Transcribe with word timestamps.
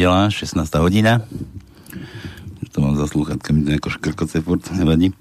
Nedela, 0.00 0.32
16. 0.32 0.56
hodina. 0.80 1.20
To 2.72 2.80
mám 2.80 2.96
za 2.96 3.04
slúchatkami 3.04 3.68
nejako 3.68 4.00
škrkoce 4.00 4.40
furt, 4.40 4.64
nevadí. 4.72 5.12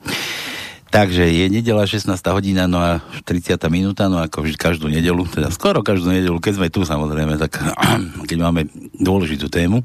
Takže 0.88 1.28
je 1.28 1.52
nedela 1.52 1.84
16. 1.84 2.08
hodina, 2.32 2.64
no 2.64 2.80
a 2.80 3.04
30. 3.28 3.60
minúta, 3.68 4.08
no 4.08 4.24
ako 4.24 4.48
vždy 4.48 4.56
každú 4.56 4.88
nedelu, 4.88 5.20
teda 5.28 5.52
skoro 5.52 5.84
každú 5.84 6.16
nedelu, 6.16 6.40
keď 6.40 6.64
sme 6.64 6.68
tu 6.72 6.88
samozrejme, 6.88 7.36
tak 7.36 7.60
keď 8.32 8.38
máme 8.40 8.72
dôležitú 8.96 9.52
tému, 9.52 9.84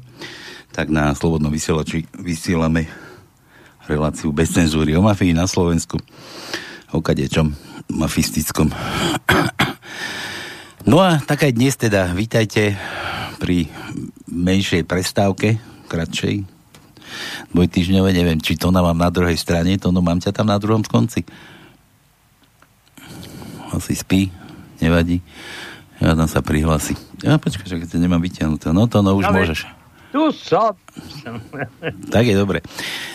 tak 0.71 0.87
na 0.87 1.11
Slobodnom 1.11 1.51
vysielači 1.51 2.07
vysielame 2.15 2.87
reláciu 3.91 4.31
bez 4.31 4.55
cenzúry 4.55 4.95
o 4.95 5.03
mafii 5.03 5.35
na 5.35 5.43
Slovensku, 5.43 5.99
o 6.95 7.03
kadečom 7.03 7.51
mafistickom. 7.91 8.71
No 10.85 11.01
a 11.01 11.17
tak 11.17 11.49
aj 11.49 11.57
dnes 11.57 11.73
teda, 11.81 12.13
vítajte 12.13 12.77
pri 13.41 13.65
menšej 14.35 14.83
prestávke, 14.83 15.55
kratšej, 15.87 16.43
dvojtyžňové, 17.55 18.11
neviem, 18.11 18.39
či 18.43 18.59
to 18.59 18.69
mám 18.75 18.97
na 18.99 19.07
druhej 19.07 19.39
strane, 19.39 19.79
to 19.79 19.95
no 19.95 20.03
mám 20.03 20.19
ťa 20.19 20.35
tam 20.35 20.51
na 20.51 20.59
druhom 20.59 20.83
konci. 20.83 21.23
Asi 23.71 23.95
spí, 23.95 24.27
nevadí. 24.83 25.23
Ja 26.03 26.11
tam 26.11 26.27
sa 26.27 26.43
prihlási. 26.43 26.99
Ja 27.23 27.39
počkaj, 27.39 27.71
že 27.71 27.87
to 27.87 27.95
nemám 27.95 28.19
vyťahnuté. 28.19 28.75
No 28.75 28.83
to 28.91 28.99
no 28.99 29.15
už 29.15 29.31
Ale 29.31 29.35
môžeš. 29.39 29.59
Tu 30.11 30.21
som. 30.35 30.75
tak 32.13 32.23
je 32.23 32.35
dobre. 32.35 32.59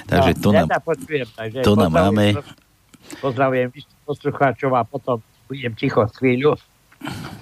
Takže 0.09 0.31
no, 0.37 0.41
to 0.41 0.49
ja 0.53 0.65
nám, 0.65 0.85
počujem, 0.85 1.29
takže 1.33 1.59
to 1.65 1.73
nám 1.77 1.93
máme. 1.93 2.37
Pozdravujem 3.21 3.73
poslucháčov 4.05 4.71
a 4.77 4.85
potom 4.85 5.21
budem 5.49 5.73
ticho 5.77 6.05
chvíľu. 6.21 6.57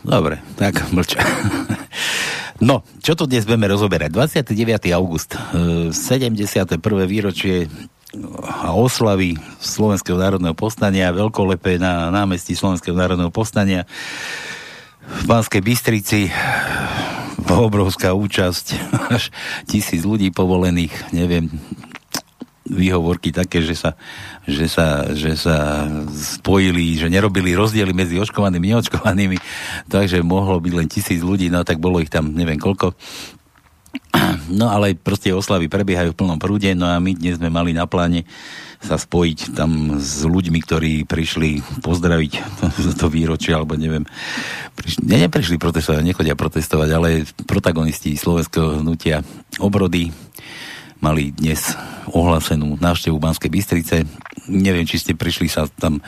Dobre, 0.06 0.39
tak 0.55 0.79
mlča. 0.95 1.19
No, 2.59 2.83
čo 2.98 3.14
tu 3.14 3.31
dnes 3.31 3.47
budeme 3.47 3.70
rozoberať? 3.70 4.11
29. 4.11 4.91
august, 4.91 5.39
71. 5.95 5.95
E, 6.75 7.06
výročie 7.06 7.70
a 8.42 8.75
oslavy 8.75 9.39
Slovenského 9.62 10.19
národného 10.19 10.56
povstania, 10.59 11.15
veľkolepé 11.15 11.78
na 11.78 12.11
námestí 12.11 12.59
Slovenského 12.59 12.97
národného 12.97 13.31
povstania 13.31 13.87
v 15.06 15.23
Banskej 15.28 15.62
Bystrici 15.62 16.20
obrovská 17.48 18.12
účasť, 18.12 18.67
až 19.15 19.31
tisíc 19.65 20.05
ľudí 20.05 20.34
povolených, 20.34 20.93
neviem, 21.15 21.49
výhovorky 22.69 23.33
také, 23.33 23.65
že 23.65 23.75
sa, 23.75 23.97
že 24.45 24.69
sa, 24.69 25.11
že 25.17 25.34
sa 25.34 25.89
spojili, 26.12 27.01
že 27.01 27.09
nerobili 27.09 27.56
rozdiely 27.56 27.93
medzi 27.97 28.21
očkovanými 28.21 28.71
a 28.71 28.79
neočkovanými, 28.79 29.37
takže 29.95 30.21
mohlo 30.21 30.61
byť 30.61 30.73
len 30.77 30.89
tisíc 30.89 31.21
ľudí, 31.25 31.49
no 31.49 31.65
tak 31.65 31.81
bolo 31.81 31.99
ich 31.99 32.12
tam 32.12 32.33
neviem 32.37 32.61
koľko. 32.61 32.95
No 34.49 34.73
ale 34.73 34.97
proste 34.97 35.33
oslavy 35.33 35.69
prebiehajú 35.69 36.17
v 36.17 36.19
plnom 36.25 36.41
prúde, 36.41 36.73
no 36.73 36.89
a 36.89 36.97
my 36.97 37.12
dnes 37.12 37.37
sme 37.37 37.53
mali 37.53 37.77
na 37.77 37.84
pláne 37.84 38.25
sa 38.78 38.95
spojiť 38.95 39.59
tam 39.59 39.99
s 39.99 40.23
ľuďmi, 40.23 40.59
ktorí 40.62 40.93
prišli 41.03 41.83
pozdraviť 41.83 42.33
to, 42.62 42.67
to 43.05 43.07
výročie, 43.11 43.51
alebo 43.51 43.75
neviem, 43.75 44.07
prišli, 44.78 45.03
ne, 45.03 45.27
neprišli 45.27 45.59
protestovať, 45.59 46.07
nechodia 46.07 46.39
protestovať, 46.39 46.89
ale 46.95 47.27
protagonisti 47.45 48.15
slovenského 48.15 48.81
hnutia 48.81 49.27
obrody, 49.59 50.15
mali 50.98 51.31
dnes 51.31 51.78
ohlásenú 52.10 52.75
návštevu 52.78 53.16
Banskej 53.19 53.50
Bystrice. 53.50 53.97
Neviem, 54.50 54.86
či 54.88 54.98
ste 54.98 55.12
prišli 55.14 55.47
sa 55.47 55.70
tam 55.78 55.98
e, 55.98 56.03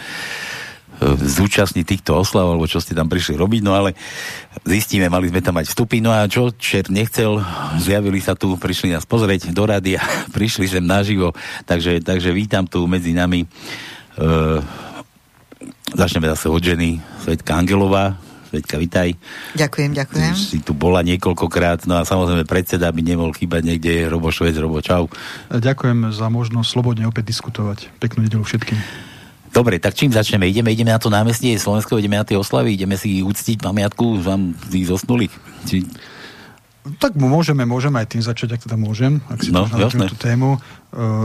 zúčastniť 1.14 1.84
týchto 1.86 2.18
oslav, 2.18 2.50
alebo 2.50 2.66
čo 2.66 2.82
ste 2.82 2.96
tam 2.96 3.06
prišli 3.06 3.38
robiť, 3.38 3.60
no 3.62 3.76
ale 3.76 3.94
zistíme, 4.66 5.06
mali 5.06 5.30
sme 5.30 5.44
tam 5.44 5.60
mať 5.60 5.70
vstupy, 5.70 6.02
no 6.02 6.10
a 6.10 6.26
čo 6.26 6.50
čer 6.56 6.90
nechcel, 6.90 7.38
zjavili 7.78 8.18
sa 8.18 8.34
tu, 8.34 8.58
prišli 8.58 8.90
nás 8.90 9.06
pozrieť 9.06 9.54
do 9.54 9.68
a 9.68 9.78
prišli 10.36 10.66
sem 10.66 10.82
naživo, 10.82 11.36
takže, 11.68 12.02
takže 12.02 12.34
vítam 12.34 12.66
tu 12.66 12.82
medzi 12.90 13.14
nami 13.14 13.44
e, 13.44 13.48
začneme 15.94 16.26
zase 16.34 16.50
od 16.50 16.62
ženy 16.62 16.98
Svetka 17.22 17.54
Angelová, 17.54 18.29
Svetka, 18.50 18.82
vitaj. 18.82 19.14
Ďakujem, 19.54 19.94
ďakujem. 19.94 20.34
Si 20.34 20.58
tu 20.58 20.74
bola 20.74 21.06
niekoľkokrát, 21.06 21.86
no 21.86 21.94
a 21.94 22.02
samozrejme 22.02 22.42
predseda 22.42 22.90
by 22.90 22.98
nemohol 22.98 23.30
chýbať 23.30 23.62
niekde, 23.62 24.10
Robo 24.10 24.34
Švec, 24.34 24.58
Robo 24.58 24.82
Čau. 24.82 25.06
Ďakujem 25.54 26.10
za 26.10 26.26
možnosť 26.26 26.66
slobodne 26.66 27.06
opäť 27.06 27.30
diskutovať. 27.30 27.86
Peknú 28.02 28.26
nedelu 28.26 28.42
všetkým. 28.42 28.74
Dobre, 29.54 29.78
tak 29.78 29.94
čím 29.94 30.10
začneme? 30.10 30.50
Ideme, 30.50 30.74
ideme 30.74 30.90
na 30.90 30.98
to 30.98 31.14
námestie 31.14 31.54
Slovensko, 31.62 32.02
ideme 32.02 32.18
na 32.18 32.26
tie 32.26 32.34
oslavy, 32.34 32.74
ideme 32.74 32.98
si 32.98 33.22
uctiť 33.22 33.62
pamiatku 33.62 34.18
vám 34.18 34.58
tých 34.66 34.90
zosnulých? 34.90 35.34
Či... 35.70 35.86
Tak 36.98 37.14
môžeme, 37.14 37.68
môžeme 37.68 38.00
aj 38.00 38.16
tým 38.16 38.22
začať, 38.24 38.56
ak 38.56 38.60
teda 38.66 38.80
môžem, 38.80 39.20
ak 39.28 39.44
si 39.44 39.52
no, 39.52 39.68
tú 39.68 40.16
tému. 40.16 40.58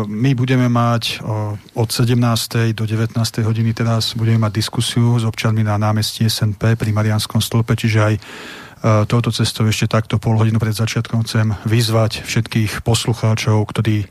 My 0.05 0.37
budeme 0.37 0.69
mať 0.69 1.25
od 1.73 1.89
17. 1.89 2.13
do 2.77 2.83
19. 2.85 3.17
hodiny 3.41 3.73
teraz 3.73 4.13
budeme 4.13 4.45
mať 4.45 4.61
diskusiu 4.61 5.17
s 5.17 5.25
občanmi 5.25 5.65
na 5.65 5.79
námestí 5.81 6.29
SNP 6.29 6.77
pri 6.77 6.89
Marianskom 6.93 7.41
stĺpe, 7.41 7.73
čiže 7.73 7.99
aj 8.03 8.15
touto 9.09 9.33
cestou 9.33 9.65
ešte 9.65 9.89
takto 9.89 10.21
pol 10.21 10.37
hodinu 10.37 10.61
pred 10.61 10.75
začiatkom 10.75 11.25
chcem 11.25 11.57
vyzvať 11.65 12.21
všetkých 12.21 12.85
poslucháčov, 12.85 13.65
ktorí 13.65 14.05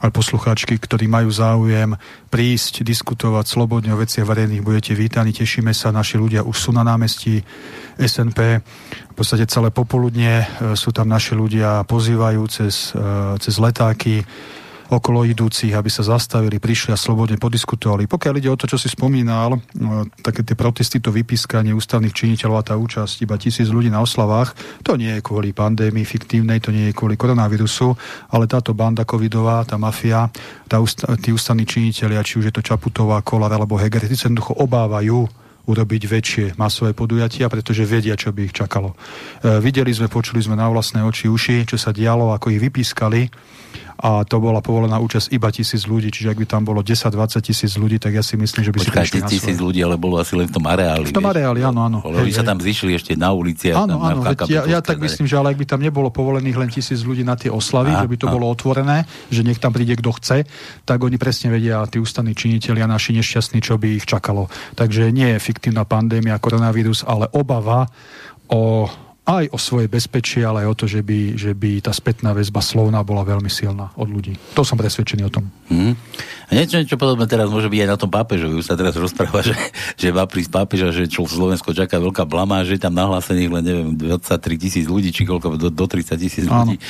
ale 0.00 0.10
poslucháčky, 0.10 0.80
ktorí 0.80 1.06
majú 1.06 1.28
záujem 1.28 1.92
prísť, 2.32 2.80
diskutovať 2.80 3.44
slobodne 3.44 3.92
o 3.92 4.00
veciach 4.00 4.24
verejných, 4.24 4.64
budete 4.64 4.96
vítaní, 4.96 5.36
tešíme 5.36 5.76
sa, 5.76 5.92
naši 5.92 6.16
ľudia 6.16 6.40
už 6.40 6.56
sú 6.56 6.70
na 6.72 6.80
námestí 6.80 7.44
SNP, 8.00 8.64
v 9.12 9.14
podstate 9.14 9.44
celé 9.44 9.68
popoludne 9.68 10.40
e, 10.40 10.72
sú 10.72 10.88
tam 10.96 11.12
naši 11.12 11.36
ľudia, 11.36 11.84
pozývajú 11.84 12.42
cez, 12.48 12.96
e, 12.96 13.36
cez 13.36 13.54
letáky, 13.60 14.24
okolo 14.90 15.22
idúcich, 15.22 15.70
aby 15.70 15.86
sa 15.86 16.02
zastavili, 16.02 16.58
prišli 16.58 16.90
a 16.90 16.98
slobodne 16.98 17.38
podiskutovali. 17.38 18.10
Pokiaľ 18.10 18.34
ide 18.42 18.50
o 18.50 18.58
to, 18.58 18.66
čo 18.66 18.74
si 18.74 18.90
spomínal, 18.90 19.62
no, 19.78 20.10
také 20.18 20.42
tie 20.42 20.58
protesty, 20.58 20.98
to 20.98 21.14
vypískanie 21.14 21.70
ústavných 21.70 22.10
činiteľov 22.10 22.56
a 22.58 22.66
tá 22.66 22.74
účasť 22.74 23.22
iba 23.22 23.38
tisíc 23.38 23.70
ľudí 23.70 23.86
na 23.86 24.02
oslavách, 24.02 24.58
to 24.82 24.98
nie 24.98 25.14
je 25.18 25.22
kvôli 25.22 25.54
pandémii 25.54 26.02
fiktívnej, 26.02 26.58
to 26.58 26.74
nie 26.74 26.90
je 26.90 26.96
kvôli 26.98 27.14
koronavírusu, 27.14 27.94
ale 28.34 28.50
táto 28.50 28.74
banda 28.74 29.06
covidová, 29.06 29.62
tá 29.62 29.78
mafia, 29.78 30.26
tá, 30.66 30.82
tí 31.22 31.30
ústavní 31.30 31.62
činiteľia, 31.62 32.26
či 32.26 32.42
už 32.42 32.50
je 32.50 32.54
to 32.58 32.66
Čaputová, 32.66 33.22
Kolar 33.22 33.54
alebo 33.54 33.78
Heger, 33.78 34.10
tí 34.10 34.18
sa 34.18 34.26
jednoducho 34.26 34.58
obávajú 34.58 35.30
urobiť 35.70 36.02
väčšie 36.10 36.46
masové 36.58 36.96
podujatia, 36.96 37.46
pretože 37.46 37.86
vedia, 37.86 38.18
čo 38.18 38.34
by 38.34 38.50
ich 38.50 38.56
čakalo. 38.56 38.96
E, 39.44 39.62
videli 39.62 39.94
sme, 39.94 40.10
počuli 40.10 40.42
sme 40.42 40.58
na 40.58 40.66
vlastné 40.66 41.04
oči, 41.04 41.30
uši, 41.30 41.62
čo 41.68 41.76
sa 41.78 41.94
dialo, 41.94 42.34
ako 42.34 42.50
ich 42.50 42.58
vypískali 42.58 43.30
a 44.00 44.24
to 44.24 44.40
bola 44.40 44.64
povolená 44.64 44.96
účasť 44.96 45.28
iba 45.28 45.52
tisíc 45.52 45.84
ľudí, 45.84 46.08
čiže 46.08 46.32
ak 46.32 46.38
by 46.40 46.46
tam 46.48 46.62
bolo 46.64 46.80
10-20 46.80 47.44
tisíc 47.44 47.76
ľudí, 47.76 48.00
tak 48.00 48.16
ja 48.16 48.24
si 48.24 48.40
myslím, 48.40 48.64
že 48.64 48.72
by 48.72 48.78
Počkaj, 48.80 49.06
si 49.12 49.20
tisíc 49.28 49.56
ľudí, 49.60 49.84
ale 49.84 50.00
bolo 50.00 50.16
asi 50.16 50.40
len 50.40 50.48
v 50.48 50.56
tom 50.56 50.64
areáli. 50.64 51.12
V 51.12 51.16
tom 51.16 51.28
areáli, 51.28 51.60
áno, 51.60 51.84
áno. 51.84 51.98
Ale 52.00 52.24
hej, 52.24 52.40
sa 52.40 52.44
tam 52.44 52.56
zišli 52.56 52.96
ešte 52.96 53.12
na 53.12 53.36
ulici. 53.36 53.68
Áno, 53.76 54.00
áno, 54.00 54.24
veď 54.24 54.48
ja, 54.48 54.62
ja 54.64 54.80
tak 54.80 55.04
myslím, 55.04 55.28
že 55.28 55.36
ale 55.36 55.52
ak 55.52 55.60
by 55.60 55.66
tam 55.68 55.80
nebolo 55.84 56.08
povolených 56.08 56.56
len 56.56 56.70
tisíc 56.72 57.04
ľudí 57.04 57.20
na 57.20 57.36
tie 57.36 57.52
oslavy, 57.52 57.92
a, 57.92 58.00
že 58.00 58.08
by 58.08 58.16
to 58.16 58.26
a. 58.26 58.32
bolo 58.32 58.48
otvorené, 58.48 59.04
že 59.28 59.44
nech 59.44 59.60
tam 59.60 59.76
príde 59.76 60.00
kto 60.00 60.16
chce, 60.16 60.48
tak 60.88 60.98
oni 61.04 61.20
presne 61.20 61.52
vedia, 61.52 61.84
tí 61.84 62.00
ústavní 62.00 62.32
činiteľia 62.32 62.88
naši 62.88 63.20
nešťastní, 63.20 63.60
čo 63.60 63.76
by 63.76 64.00
ich 64.00 64.08
čakalo. 64.08 64.48
Takže 64.80 65.12
nie 65.12 65.36
je 65.36 65.38
fiktívna 65.44 65.84
pandémia, 65.84 66.40
koronavírus, 66.40 67.04
ale 67.04 67.28
obava 67.36 67.92
o 68.48 68.88
aj 69.30 69.54
o 69.54 69.58
svoje 69.60 69.86
bezpečie, 69.86 70.42
ale 70.42 70.66
aj 70.66 70.68
o 70.72 70.78
to, 70.78 70.86
že 70.90 71.00
by, 71.06 71.38
že 71.38 71.54
by 71.54 71.84
tá 71.84 71.92
spätná 71.94 72.34
väzba 72.34 72.58
slovná 72.58 73.04
bola 73.06 73.22
veľmi 73.22 73.46
silná 73.46 73.94
od 73.94 74.10
ľudí. 74.10 74.34
To 74.58 74.66
som 74.66 74.74
presvedčený 74.74 75.22
o 75.28 75.30
tom. 75.30 75.46
Mm. 75.70 75.94
A 76.50 76.50
niečo, 76.58 76.82
niečo 76.82 76.98
podobné 76.98 77.30
teraz 77.30 77.46
môže 77.46 77.70
byť 77.70 77.80
aj 77.86 77.90
na 77.94 77.98
tom 78.00 78.10
pápežovi. 78.10 78.58
Už 78.58 78.66
sa 78.66 78.74
teraz 78.74 78.98
rozpráva, 78.98 79.38
že, 79.48 79.54
že 79.94 80.10
má 80.10 80.26
prísť 80.26 80.50
pápeža, 80.50 80.90
že 80.90 81.06
čo 81.06 81.22
v 81.22 81.30
Slovensku 81.30 81.70
čaká 81.70 82.02
veľká 82.02 82.26
blama, 82.26 82.66
že 82.66 82.80
tam 82.80 82.98
nahlásených 82.98 83.50
len 83.54 83.62
neviem, 83.62 83.88
23 83.94 84.58
tisíc 84.58 84.86
ľudí, 84.90 85.14
či 85.14 85.22
koľko, 85.22 85.54
do, 85.54 85.68
do 85.70 85.86
30 85.86 86.18
tisíc 86.18 86.44
ľudí. 86.50 86.82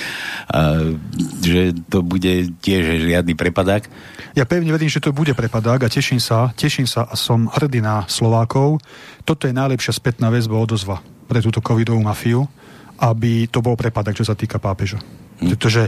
A, 0.49 0.97
že 1.45 1.77
to 1.93 2.01
bude 2.01 2.57
tiež 2.65 3.05
žiadny 3.05 3.37
prepadák. 3.37 3.85
Ja 4.33 4.49
pevne 4.49 4.73
verím, 4.73 4.89
že 4.89 5.03
to 5.05 5.13
bude 5.13 5.37
prepadák 5.37 5.85
a 5.85 5.93
teším 5.93 6.23
sa, 6.23 6.55
teším 6.57 6.89
sa 6.89 7.05
a 7.05 7.13
som 7.19 7.51
hrdý 7.53 7.85
na 7.85 8.09
Slovákov. 8.09 8.81
Toto 9.29 9.45
je 9.45 9.53
najlepšia 9.53 9.93
spätná 9.93 10.33
väzba 10.33 10.57
odozva 10.57 11.05
pre 11.31 11.39
túto 11.39 11.63
covidovú 11.63 12.03
mafiu, 12.03 12.51
aby 12.99 13.47
to 13.47 13.63
bol 13.63 13.79
prepadok, 13.79 14.19
čo 14.19 14.27
sa 14.27 14.35
týka 14.35 14.59
pápeža. 14.59 14.99
Hm. 15.39 15.55
Pretože 15.55 15.87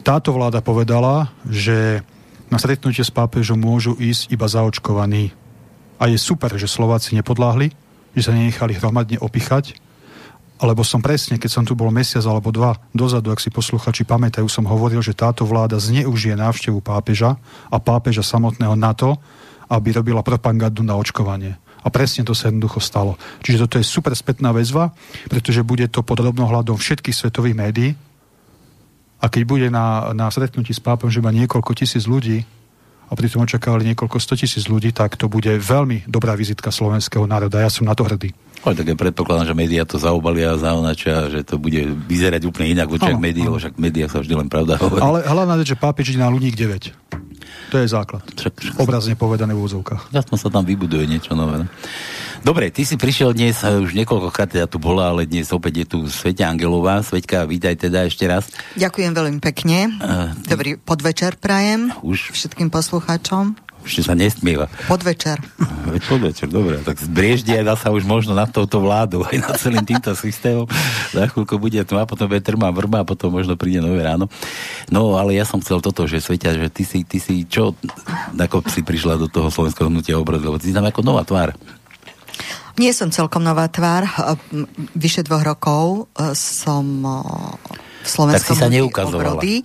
táto 0.00 0.32
vláda 0.32 0.64
povedala, 0.64 1.28
že 1.44 2.00
na 2.48 2.56
stretnutie 2.56 3.04
s 3.04 3.12
pápežom 3.12 3.60
môžu 3.60 3.92
ísť 4.00 4.32
iba 4.32 4.48
zaočkovaní. 4.48 5.36
A 6.00 6.08
je 6.08 6.16
super, 6.16 6.48
že 6.56 6.64
Slováci 6.64 7.12
nepodláhli, 7.12 7.76
že 8.16 8.24
sa 8.24 8.32
nenechali 8.32 8.72
hromadne 8.74 9.20
opichať, 9.20 9.76
alebo 10.60 10.84
som 10.84 11.00
presne, 11.00 11.40
keď 11.40 11.50
som 11.52 11.64
tu 11.64 11.72
bol 11.72 11.88
mesiac 11.88 12.20
alebo 12.28 12.52
dva 12.52 12.76
dozadu, 12.92 13.32
ak 13.32 13.40
si 13.40 13.48
posluchači 13.48 14.04
pamätajú, 14.04 14.44
som 14.44 14.68
hovoril, 14.68 15.00
že 15.00 15.16
táto 15.16 15.48
vláda 15.48 15.80
zneužije 15.80 16.36
návštevu 16.36 16.84
pápeža 16.84 17.40
a 17.72 17.76
pápeža 17.80 18.20
samotného 18.20 18.76
na 18.76 18.92
to, 18.92 19.16
aby 19.72 19.96
robila 19.96 20.20
propagandu 20.20 20.84
na 20.84 21.00
očkovanie 21.00 21.56
A 21.80 21.88
presne 21.88 22.26
to 22.26 22.36
sa 22.36 22.52
jednoducho 22.52 22.80
stalo. 22.80 23.16
Čiže 23.40 23.66
toto 23.66 23.76
je 23.80 23.88
super 23.88 24.12
spätná 24.12 24.52
väzva, 24.52 24.92
pretože 25.32 25.64
bude 25.64 25.88
to 25.88 26.04
pod 26.04 26.20
rovnohľadom 26.20 26.76
všetkých 26.76 27.16
svetových 27.16 27.56
médií. 27.56 27.90
A 29.20 29.28
keď 29.28 29.42
bude 29.44 29.66
na, 29.68 30.12
na 30.16 30.28
stretnutí 30.28 30.72
s 30.72 30.80
pápom, 30.80 31.08
že 31.12 31.24
má 31.24 31.32
niekoľko 31.32 31.72
tisíc 31.76 32.04
ľudí, 32.08 32.44
a 33.10 33.18
pritom 33.18 33.42
očakávali 33.42 33.90
niekoľko 33.90 34.22
stotisíc 34.22 34.70
ľudí, 34.70 34.94
tak 34.94 35.18
to 35.18 35.26
bude 35.26 35.50
veľmi 35.50 36.06
dobrá 36.06 36.38
vizitka 36.38 36.70
slovenského 36.70 37.26
národa. 37.26 37.58
Ja 37.58 37.66
som 37.66 37.82
na 37.82 37.98
to 37.98 38.06
hrdý. 38.06 38.30
Ale 38.60 38.76
tak 38.76 38.92
ja 38.92 38.96
predpokladám, 38.96 39.48
že 39.48 39.56
médiá 39.56 39.88
to 39.88 39.96
zaobalia 39.96 40.52
a 40.52 40.60
zaonačia, 40.60 41.32
že 41.32 41.40
to 41.48 41.56
bude 41.56 41.80
vyzerať 42.04 42.44
úplne 42.44 42.76
inak 42.76 42.92
v 42.92 43.00
očiach 43.00 43.16
médií, 43.16 43.48
lebo 43.48 43.56
však 43.56 43.80
médiá 43.80 44.04
sa 44.04 44.20
vždy 44.20 44.36
len 44.36 44.48
pravda 44.52 44.76
hovorí. 44.76 45.00
Ale 45.00 45.18
hlavná 45.24 45.56
vec, 45.56 45.72
že 45.72 45.80
pápeč 45.80 46.12
ide 46.12 46.20
na 46.20 46.28
ľudík 46.28 46.60
9. 46.60 46.92
To 47.70 47.76
je 47.78 47.86
základ. 47.86 48.20
Však, 48.36 48.54
však 48.60 48.74
Obrazne 48.82 49.14
povedané 49.14 49.54
v 49.54 49.62
úzovkách. 49.62 50.10
Jasno 50.10 50.36
sa 50.36 50.50
tam 50.50 50.66
vybuduje 50.66 51.06
niečo 51.06 51.32
nové. 51.38 51.64
Ne? 51.64 51.66
Dobre, 52.40 52.72
ty 52.72 52.82
si 52.82 52.98
prišiel 52.98 53.36
dnes, 53.36 53.62
eh, 53.62 53.78
už 53.80 53.94
niekoľkokrát 53.94 54.50
teda 54.50 54.66
tu 54.66 54.82
bola, 54.82 55.14
ale 55.14 55.28
dnes 55.28 55.48
opäť 55.54 55.84
je 55.84 55.86
tu 55.86 55.98
Svetia 56.10 56.50
Angelová. 56.50 57.00
Sveťka, 57.04 57.46
vítaj 57.46 57.78
teda 57.78 58.10
ešte 58.10 58.26
raz. 58.26 58.50
Ďakujem 58.74 59.12
veľmi 59.12 59.38
pekne. 59.44 59.92
Uh, 60.00 60.32
Dobrý 60.48 60.80
podvečer 60.80 61.38
prajem 61.38 61.94
už 62.02 62.34
všetkým 62.34 62.72
poslucháčom. 62.72 63.69
Ešte 63.80 64.12
sa 64.12 64.14
nesmieva. 64.14 64.68
Podvečer. 64.86 65.40
Veď 65.88 66.02
podvečer, 66.04 66.48
dobre. 66.52 66.78
Tak 66.84 67.00
dá 67.10 67.74
sa 67.74 67.88
už 67.90 68.04
možno 68.04 68.36
nad 68.36 68.52
touto 68.52 68.80
vládu, 68.84 69.24
aj 69.24 69.36
nad 69.40 69.54
celým 69.56 69.84
týmto 69.84 70.12
systémom. 70.12 70.68
Za 71.10 71.26
chvíľku 71.32 71.56
bude 71.56 71.80
tma, 71.82 72.04
potom 72.04 72.28
bude 72.28 72.44
trma 72.44 72.68
vrba 72.70 73.02
a 73.02 73.08
potom 73.08 73.32
možno 73.32 73.56
príde 73.56 73.80
nové 73.80 74.04
ráno. 74.04 74.28
No, 74.92 75.16
ale 75.16 75.34
ja 75.36 75.48
som 75.48 75.58
chcel 75.64 75.80
toto, 75.80 76.04
že 76.04 76.20
Svetia, 76.20 76.52
že 76.52 76.68
ty 76.68 76.84
si, 76.84 77.02
ty 77.02 77.16
si 77.16 77.48
čo, 77.48 77.72
ako 78.36 78.64
si 78.68 78.84
prišla 78.84 79.16
do 79.16 79.26
toho 79.26 79.48
slovenského 79.48 79.88
hnutia 79.88 80.20
obrad, 80.20 80.44
lebo 80.44 80.60
ty 80.60 80.68
si 80.70 80.76
tam 80.76 80.84
ako 80.84 81.00
nová 81.00 81.24
tvár. 81.24 81.56
Nie 82.80 82.96
som 82.96 83.12
celkom 83.12 83.44
nová 83.44 83.68
tvár. 83.68 84.08
Vyše 84.96 85.26
dvoch 85.26 85.44
rokov 85.44 86.08
e, 86.16 86.32
som 86.32 86.84
e, 87.04 87.12
v 88.00 88.08
slovenskom 88.08 88.56
tak 88.56 88.56
si 88.56 88.64
sa 88.64 88.72
neukazovala. 88.72 89.36
Obrody. 89.36 89.60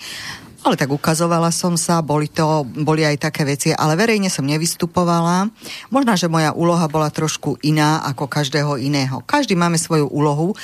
Ale 0.66 0.82
tak 0.82 0.90
ukazovala 0.90 1.54
som 1.54 1.78
sa, 1.78 2.02
boli 2.02 2.26
to, 2.26 2.66
boli 2.66 3.06
aj 3.06 3.30
také 3.30 3.46
veci, 3.46 3.70
ale 3.70 3.94
verejne 3.94 4.34
som 4.34 4.50
nevystupovala. 4.50 5.46
Možno, 5.94 6.18
že 6.18 6.26
moja 6.26 6.58
úloha 6.58 6.90
bola 6.90 7.14
trošku 7.14 7.62
iná 7.62 8.02
ako 8.02 8.26
každého 8.26 8.82
iného. 8.82 9.22
Každý 9.30 9.54
máme 9.54 9.78
svoju 9.78 10.10
úlohu 10.10 10.58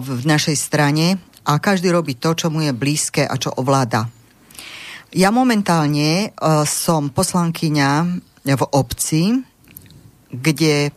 v 0.00 0.24
našej 0.24 0.56
strane 0.56 1.20
a 1.44 1.60
každý 1.60 1.92
robí 1.92 2.16
to, 2.16 2.32
čo 2.32 2.48
mu 2.48 2.64
je 2.64 2.72
blízke 2.72 3.28
a 3.28 3.36
čo 3.36 3.52
ovláda. 3.52 4.08
Ja 5.12 5.28
momentálne 5.28 6.32
uh, 6.32 6.64
som 6.64 7.12
poslankyňa 7.12 7.90
v 8.48 8.62
obci, 8.72 9.44
kde 10.32 10.92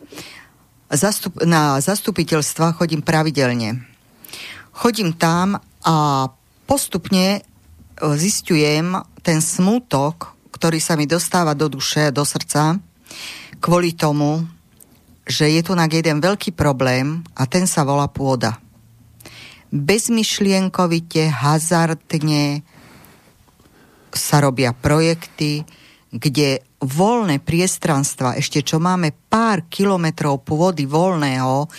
zastup, 0.88 1.36
na 1.44 1.80
zastupiteľstva 1.80 2.80
chodím 2.80 3.04
pravidelne. 3.04 3.84
Chodím 4.72 5.12
tam 5.16 5.60
a 5.84 6.28
postupne 6.64 7.44
zistujem 8.18 8.98
ten 9.22 9.38
smútok, 9.38 10.34
ktorý 10.50 10.82
sa 10.82 10.98
mi 10.98 11.06
dostáva 11.06 11.54
do 11.54 11.70
duše, 11.70 12.10
do 12.10 12.26
srdca, 12.26 12.82
kvôli 13.62 13.94
tomu, 13.94 14.42
že 15.22 15.46
je 15.46 15.62
tu 15.62 15.72
na 15.78 15.86
jeden 15.86 16.18
veľký 16.18 16.50
problém 16.58 17.22
a 17.38 17.46
ten 17.46 17.70
sa 17.70 17.86
volá 17.86 18.10
pôda. 18.10 18.58
Bezmyšlienkovite, 19.70 21.30
hazardne 21.30 22.66
sa 24.12 24.44
robia 24.44 24.76
projekty, 24.76 25.64
kde 26.12 26.60
voľné 26.82 27.40
priestranstva, 27.40 28.36
ešte 28.36 28.60
čo 28.60 28.76
máme 28.76 29.16
pár 29.32 29.64
kilometrov 29.72 30.44
pôdy 30.44 30.84
voľného 30.84 31.70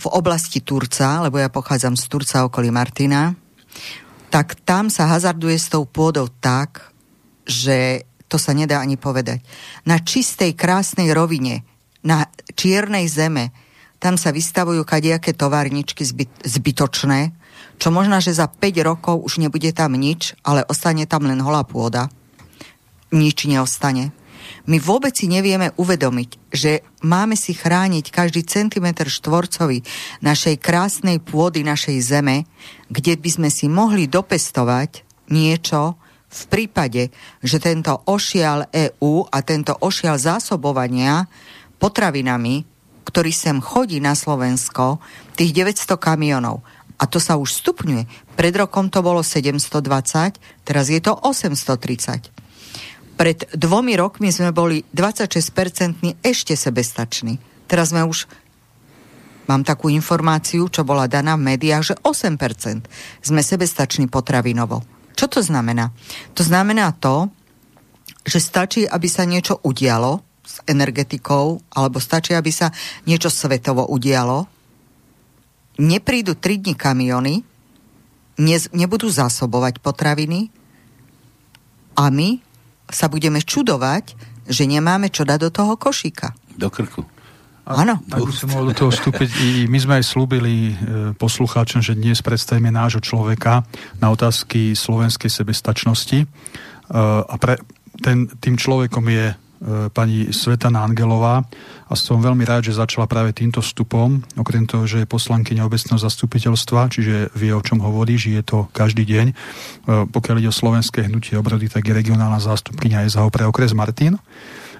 v 0.00 0.06
oblasti 0.08 0.64
Turca, 0.64 1.20
lebo 1.20 1.36
ja 1.36 1.52
pochádzam 1.52 1.98
z 1.98 2.04
Turca 2.08 2.48
okolí 2.48 2.72
Martina, 2.72 3.36
tak 4.32 4.56
tam 4.64 4.88
sa 4.88 5.12
hazarduje 5.12 5.60
s 5.60 5.68
tou 5.68 5.84
pôdou 5.84 6.32
tak, 6.40 6.88
že 7.44 8.08
to 8.32 8.40
sa 8.40 8.56
nedá 8.56 8.80
ani 8.80 8.96
povedať. 8.96 9.44
Na 9.84 10.00
čistej, 10.00 10.56
krásnej 10.56 11.12
rovine, 11.12 11.68
na 12.00 12.24
čiernej 12.56 13.04
zeme, 13.12 13.52
tam 14.00 14.16
sa 14.16 14.32
vystavujú 14.32 14.88
kadejaké 14.88 15.36
továrničky 15.36 16.00
zbyt, 16.02 16.48
zbytočné, 16.48 17.36
čo 17.76 17.92
možná, 17.92 18.24
že 18.24 18.32
za 18.32 18.48
5 18.48 18.88
rokov 18.88 19.20
už 19.20 19.36
nebude 19.36 19.68
tam 19.76 19.94
nič, 20.00 20.32
ale 20.40 20.64
ostane 20.64 21.04
tam 21.04 21.28
len 21.28 21.38
holá 21.44 21.60
pôda. 21.62 22.08
Nič 23.12 23.44
neostane. 23.44 24.16
My 24.68 24.78
vôbec 24.78 25.12
si 25.16 25.26
nevieme 25.26 25.74
uvedomiť, 25.74 26.30
že 26.52 26.86
máme 27.02 27.34
si 27.34 27.52
chrániť 27.52 28.14
každý 28.14 28.46
centimetr 28.46 29.10
štvorcový 29.10 29.82
našej 30.22 30.56
krásnej 30.62 31.18
pôdy, 31.18 31.66
našej 31.66 31.98
zeme, 32.02 32.48
kde 32.88 33.18
by 33.18 33.30
sme 33.30 33.48
si 33.50 33.66
mohli 33.66 34.06
dopestovať 34.06 35.04
niečo 35.32 35.96
v 36.32 36.42
prípade, 36.48 37.12
že 37.44 37.60
tento 37.60 37.92
ošial 38.08 38.72
EÚ 38.72 39.28
a 39.28 39.38
tento 39.44 39.76
ošial 39.76 40.16
zásobovania 40.16 41.28
potravinami, 41.76 42.64
ktorý 43.04 43.32
sem 43.34 43.60
chodí 43.60 44.00
na 44.00 44.16
Slovensko, 44.16 45.02
tých 45.36 45.52
900 45.52 45.98
kamionov, 46.00 46.64
a 47.02 47.04
to 47.10 47.18
sa 47.18 47.34
už 47.34 47.50
stupňuje. 47.66 48.38
Pred 48.38 48.54
rokom 48.62 48.86
to 48.86 49.02
bolo 49.02 49.26
720, 49.26 50.38
teraz 50.62 50.86
je 50.86 51.00
to 51.02 51.10
830. 51.10 52.41
Pred 53.22 53.54
dvomi 53.54 53.94
rokmi 53.94 54.34
sme 54.34 54.50
boli 54.50 54.82
26% 54.90 56.26
ešte 56.26 56.58
sebestační. 56.58 57.38
Teraz 57.70 57.94
sme 57.94 58.02
už 58.02 58.26
mám 59.46 59.62
takú 59.62 59.86
informáciu, 59.94 60.66
čo 60.66 60.82
bola 60.82 61.06
daná 61.06 61.38
v 61.38 61.54
médiách, 61.54 61.94
že 61.94 61.94
8% 62.02 62.82
sme 63.22 63.38
sebestační 63.46 64.10
potravinovo. 64.10 64.82
Čo 65.14 65.38
to 65.38 65.38
znamená? 65.38 65.94
To 66.34 66.42
znamená 66.42 66.90
to, 66.98 67.30
že 68.26 68.42
stačí, 68.42 68.90
aby 68.90 69.06
sa 69.06 69.22
niečo 69.22 69.54
udialo 69.62 70.18
s 70.42 70.58
energetikou, 70.66 71.62
alebo 71.78 72.02
stačí, 72.02 72.34
aby 72.34 72.50
sa 72.50 72.74
niečo 73.06 73.30
svetovo 73.30 73.86
udialo, 73.86 74.50
neprídu 75.78 76.34
3 76.34 76.58
dní 76.58 76.74
kamiony, 76.74 77.46
ne, 78.42 78.56
nebudú 78.74 79.06
zásobovať 79.06 79.78
potraviny 79.78 80.50
a 81.94 82.10
my 82.10 82.50
sa 82.92 83.08
budeme 83.08 83.40
čudovať, 83.40 84.14
že 84.46 84.68
nemáme 84.68 85.08
čo 85.08 85.24
dať 85.24 85.38
do 85.48 85.50
toho 85.50 85.74
košíka. 85.80 86.36
Do 86.54 86.68
krku. 86.68 87.02
Áno. 87.62 88.02
Ak 88.10 88.26
by 88.26 88.34
som 88.34 88.50
mohol 88.50 88.74
do 88.74 88.76
toho 88.76 88.90
vstúpiť, 88.90 89.28
i 89.38 89.50
my 89.70 89.78
sme 89.78 89.94
aj 90.02 90.04
slúbili 90.04 90.54
e, 90.70 90.74
poslucháčom, 91.14 91.78
že 91.78 91.94
dnes 91.94 92.18
predstavíme 92.18 92.74
nášho 92.74 92.98
človeka 92.98 93.62
na 94.02 94.10
otázky 94.10 94.74
slovenskej 94.74 95.30
sebestačnosti. 95.30 96.18
E, 96.22 96.26
a 97.22 97.34
pre, 97.38 97.62
ten, 98.02 98.26
tým 98.42 98.58
človekom 98.58 99.06
je 99.06 99.30
pani 99.94 100.34
Svetana 100.34 100.82
Angelová 100.82 101.46
a 101.86 101.94
som 101.94 102.18
veľmi 102.18 102.42
rád, 102.42 102.66
že 102.66 102.74
začala 102.74 103.06
práve 103.06 103.30
týmto 103.30 103.62
vstupom, 103.62 104.18
okrem 104.34 104.66
toho, 104.66 104.88
že 104.90 105.04
je 105.04 105.06
poslankyňa 105.06 105.62
obecného 105.62 106.00
zastupiteľstva, 106.02 106.90
čiže 106.90 107.30
vie, 107.38 107.54
o 107.54 107.62
čom 107.62 107.78
hovorí, 107.78 108.18
že 108.18 108.34
je 108.34 108.42
to 108.42 108.66
každý 108.74 109.06
deň. 109.06 109.26
E, 109.30 109.34
pokiaľ 110.10 110.36
ide 110.42 110.50
o 110.50 110.54
slovenské 110.54 111.06
hnutie 111.06 111.38
obrody, 111.38 111.70
tak 111.70 111.86
je 111.86 111.94
regionálna 111.94 112.42
zástupkynia 112.42 113.06
SHO 113.06 113.30
pre 113.30 113.46
okres 113.46 113.70
Martin. 113.70 114.18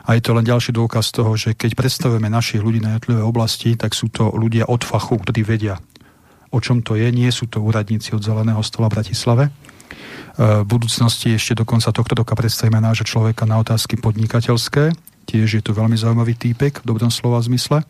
A 0.02 0.18
je 0.18 0.22
to 0.24 0.34
len 0.34 0.42
ďalší 0.42 0.74
dôkaz 0.74 1.14
toho, 1.14 1.38
že 1.38 1.54
keď 1.54 1.78
predstavujeme 1.78 2.26
našich 2.26 2.58
ľudí 2.58 2.82
na 2.82 2.98
jednotlivé 2.98 3.22
oblasti, 3.22 3.78
tak 3.78 3.94
sú 3.94 4.10
to 4.10 4.34
ľudia 4.34 4.66
od 4.66 4.82
fachu, 4.82 5.22
ktorí 5.22 5.46
vedia, 5.46 5.78
o 6.50 6.58
čom 6.58 6.82
to 6.82 6.98
je. 6.98 7.06
Nie 7.14 7.30
sú 7.30 7.46
to 7.46 7.62
úradníci 7.62 8.10
od 8.18 8.26
Zeleného 8.26 8.58
stola 8.66 8.90
v 8.90 8.98
Bratislave, 8.98 9.44
v 10.36 10.64
budúcnosti 10.64 11.36
ešte 11.36 11.58
do 11.58 11.68
konca 11.68 11.92
tohto 11.92 12.16
roka 12.16 12.32
predstavíme 12.32 12.80
nášho 12.80 13.04
človeka 13.04 13.44
na 13.44 13.60
otázky 13.60 14.00
podnikateľské. 14.00 14.92
Tiež 15.28 15.48
je 15.60 15.62
to 15.62 15.76
veľmi 15.76 15.94
zaujímavý 15.94 16.34
týpek 16.34 16.82
v 16.82 16.88
dobrom 16.88 17.12
slova 17.12 17.38
zmysle. 17.44 17.84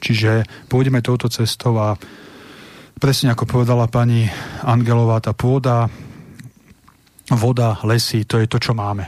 Čiže 0.00 0.48
pôjdeme 0.70 1.04
touto 1.04 1.28
cestou 1.28 1.76
a 1.76 1.98
presne 2.96 3.34
ako 3.34 3.44
povedala 3.44 3.90
pani 3.90 4.30
Angelová, 4.64 5.20
tá 5.20 5.36
pôda, 5.36 5.90
voda, 7.30 7.78
lesy, 7.86 8.24
to 8.24 8.38
je 8.40 8.46
to, 8.48 8.58
čo 8.58 8.72
máme. 8.72 9.06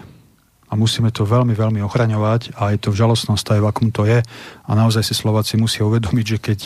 A 0.68 0.72
musíme 0.72 1.12
to 1.12 1.28
veľmi, 1.28 1.52
veľmi 1.52 1.84
ochraňovať 1.84 2.56
a 2.56 2.72
je 2.72 2.80
to 2.80 2.92
v 2.92 2.99
žalostnom 3.04 3.37
stave, 3.37 3.61
v 3.61 3.68
akom 3.68 3.92
to 3.92 4.08
je. 4.08 4.25
A 4.64 4.70
naozaj 4.72 5.04
si 5.04 5.12
Slováci 5.12 5.61
musia 5.61 5.84
uvedomiť, 5.84 6.26
že 6.26 6.38
keď 6.40 6.58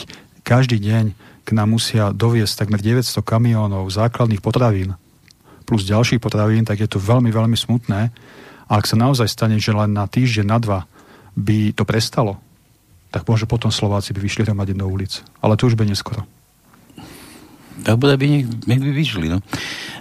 každý 0.47 0.79
deň 0.79 1.05
k 1.43 1.49
nám 1.51 1.71
musia 1.71 2.15
doviesť 2.15 2.67
takmer 2.67 2.79
900 2.79 3.19
kamiónov 3.23 3.91
základných 3.91 4.43
potravín, 4.43 4.95
plus 5.67 5.83
ďalších 5.83 6.23
potravín, 6.23 6.63
tak 6.63 6.79
je 6.79 6.87
to 6.87 7.03
veľmi, 7.03 7.27
veľmi 7.27 7.59
smutné. 7.59 8.15
A 8.67 8.71
ak 8.71 8.87
sa 8.87 8.95
naozaj 8.95 9.27
stane, 9.27 9.59
že 9.59 9.75
len 9.75 9.91
na 9.91 10.07
týždeň, 10.07 10.45
na 10.47 10.57
dva 10.63 10.79
by 11.35 11.75
to 11.75 11.83
prestalo, 11.83 12.39
tak 13.11 13.27
môže 13.27 13.43
potom 13.43 13.67
Slováci 13.67 14.15
by 14.15 14.23
vyšli 14.23 14.47
hromadne 14.47 14.79
do 14.79 14.87
ulic. 14.87 15.19
Ale 15.43 15.59
to 15.59 15.67
už 15.67 15.75
by 15.75 15.83
neskoro. 15.83 16.23
Tak 17.77 18.01
bude 18.01 18.17
by 18.17 18.25
nech, 18.25 18.45
nech 18.65 18.81
by 18.81 18.89
vyšli, 18.89 19.27
no. 19.29 19.37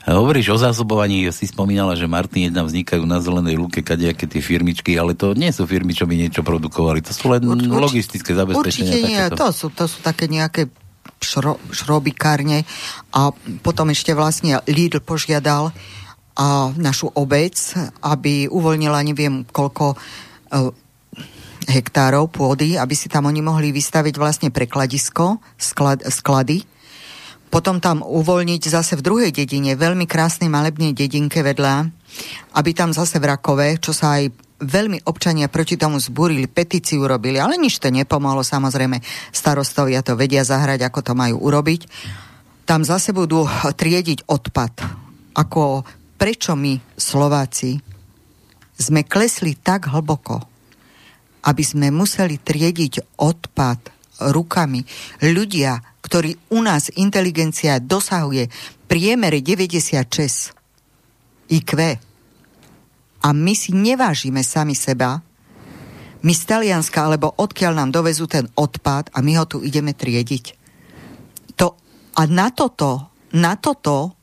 Hovoríš 0.08 0.54
o 0.54 0.56
zásobovaní, 0.56 1.28
si 1.34 1.44
spomínala, 1.50 1.92
že 1.98 2.08
Martin 2.08 2.48
jedna 2.48 2.64
vznikajú 2.64 3.04
na 3.04 3.20
zelenej 3.20 3.58
lúke 3.58 3.82
kadejaké 3.84 4.24
tie 4.24 4.40
firmičky, 4.40 4.96
ale 4.96 5.12
to 5.12 5.36
nie 5.36 5.52
sú 5.52 5.68
firmy, 5.68 5.92
čo 5.92 6.08
by 6.08 6.14
niečo 6.16 6.40
produkovali, 6.40 7.04
to 7.04 7.12
sú 7.12 7.28
len 7.28 7.44
Urč, 7.44 7.68
logistické 7.68 8.32
zabezpečenia. 8.32 8.96
Určite 8.96 9.02
nie, 9.04 9.22
to 9.34 9.46
sú, 9.52 9.66
to 9.74 9.84
sú 9.84 9.98
také 10.00 10.24
nejaké 10.30 10.70
šro, 11.20 11.58
šrobikárne. 11.72 12.64
A 13.12 13.32
potom 13.64 13.90
ešte 13.90 14.12
vlastne 14.12 14.60
Lidl 14.68 15.02
požiadal 15.02 15.72
a 16.36 16.68
našu 16.76 17.08
obec, 17.16 17.56
aby 18.04 18.44
uvoľnila 18.52 19.00
neviem 19.00 19.48
koľko 19.48 19.96
uh, 19.96 20.68
hektárov 21.66 22.30
pôdy, 22.30 22.78
aby 22.78 22.94
si 22.94 23.10
tam 23.10 23.26
oni 23.26 23.42
mohli 23.42 23.74
vystaviť 23.74 24.14
vlastne 24.20 24.48
prekladisko, 24.54 25.42
sklad, 25.58 26.04
sklady. 26.06 26.62
Potom 27.48 27.80
tam 27.80 28.04
uvoľniť 28.04 28.62
zase 28.68 29.00
v 29.00 29.04
druhej 29.06 29.30
dedine, 29.32 29.78
veľmi 29.78 30.04
krásnej 30.04 30.50
malebnej 30.50 30.92
dedinke 30.92 31.40
vedľa, 31.40 31.88
aby 32.58 32.70
tam 32.76 32.92
zase 32.92 33.16
v 33.16 33.32
Rakove, 33.32 33.80
čo 33.80 33.96
sa 33.96 34.20
aj 34.20 34.45
veľmi 34.60 35.04
občania 35.04 35.52
proti 35.52 35.76
tomu 35.76 36.00
zbúrili, 36.00 36.48
petíciu 36.48 37.04
robili, 37.04 37.36
ale 37.36 37.60
nič 37.60 37.76
to 37.80 37.92
nepomohlo, 37.92 38.40
samozrejme 38.40 39.00
starostovia 39.32 40.00
to 40.00 40.16
vedia 40.16 40.42
zahrať, 40.44 40.88
ako 40.88 41.00
to 41.04 41.12
majú 41.12 41.36
urobiť. 41.44 41.88
Tam 42.64 42.82
zase 42.82 43.12
budú 43.12 43.46
triediť 43.80 44.26
odpad. 44.26 44.72
Ako 45.36 45.84
prečo 46.16 46.56
my, 46.56 46.80
Slováci, 46.96 47.76
sme 48.76 49.04
klesli 49.04 49.56
tak 49.56 49.88
hlboko, 49.92 50.40
aby 51.46 51.62
sme 51.62 51.92
museli 51.92 52.40
triediť 52.40 53.20
odpad 53.20 53.80
rukami. 54.32 54.80
Ľudia, 55.20 55.78
ktorí 56.00 56.56
u 56.56 56.60
nás 56.64 56.88
inteligencia 56.96 57.78
dosahuje 57.78 58.48
priemere 58.88 59.44
96 59.44 60.56
IQ 61.52 61.70
a 63.26 63.34
my 63.34 63.58
si 63.58 63.74
nevážime 63.74 64.46
sami 64.46 64.78
seba, 64.78 65.18
my 66.22 66.30
z 66.30 66.42
Talianska, 66.46 67.02
alebo 67.02 67.34
odkiaľ 67.34 67.82
nám 67.82 67.90
dovezú 67.90 68.30
ten 68.30 68.46
odpad 68.54 69.10
a 69.10 69.18
my 69.18 69.42
ho 69.42 69.44
tu 69.50 69.58
ideme 69.66 69.90
triediť. 69.90 70.44
To, 71.58 71.74
a 72.14 72.22
na 72.30 72.54
toto, 72.54 73.10
na 73.34 73.58
toto 73.58 74.14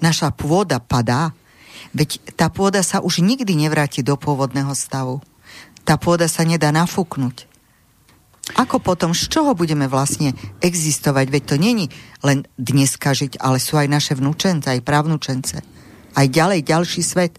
naša 0.00 0.32
pôda 0.32 0.80
padá. 0.80 1.36
Veď 1.96 2.20
tá 2.36 2.48
pôda 2.52 2.84
sa 2.84 3.00
už 3.00 3.24
nikdy 3.24 3.56
nevráti 3.56 4.04
do 4.04 4.16
pôvodného 4.16 4.72
stavu. 4.76 5.24
Tá 5.84 5.96
pôda 5.96 6.28
sa 6.28 6.44
nedá 6.44 6.72
nafúknuť. 6.72 7.48
Ako 8.56 8.78
potom, 8.78 9.10
z 9.10 9.26
čoho 9.26 9.56
budeme 9.58 9.88
vlastne 9.90 10.36
existovať? 10.62 11.26
Veď 11.28 11.42
to 11.44 11.56
není 11.58 11.90
len 12.22 12.46
dneska 12.60 13.10
žiť, 13.16 13.42
ale 13.42 13.58
sú 13.58 13.74
aj 13.80 13.88
naše 13.90 14.12
vnúčence, 14.14 14.70
aj 14.70 14.86
právnučence. 14.86 15.56
Aj 16.14 16.26
ďalej, 16.28 16.62
ďalší 16.62 17.02
svet. 17.02 17.36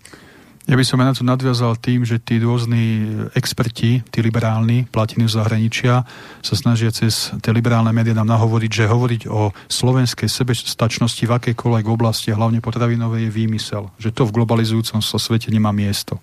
Ja 0.68 0.76
by 0.76 0.84
som 0.84 1.00
aj 1.00 1.08
na 1.08 1.16
to 1.16 1.24
nadviazal 1.24 1.80
tým, 1.80 2.04
že 2.04 2.20
tí 2.20 2.44
rôzni 2.44 3.08
experti, 3.40 4.04
tí 4.12 4.20
liberálni, 4.20 4.84
platení 4.92 5.24
z 5.24 5.40
zahraničia, 5.40 6.04
sa 6.44 6.56
snažia 6.60 6.92
cez 6.92 7.32
tie 7.40 7.56
liberálne 7.56 7.96
médiá 7.96 8.12
nám 8.12 8.28
nahovoriť, 8.36 8.84
že 8.84 8.92
hovoriť 8.92 9.22
o 9.32 9.56
slovenskej 9.72 10.28
sebestačnosti 10.28 11.24
v 11.24 11.32
akejkoľvek 11.32 11.86
oblasti, 11.88 12.36
hlavne 12.36 12.60
potravinovej, 12.60 13.32
je 13.32 13.32
výmysel. 13.32 13.88
Že 13.96 14.12
to 14.12 14.22
v 14.28 14.36
globalizujúcom 14.44 15.00
sa 15.00 15.16
svete 15.16 15.48
nemá 15.56 15.72
miesto. 15.72 16.20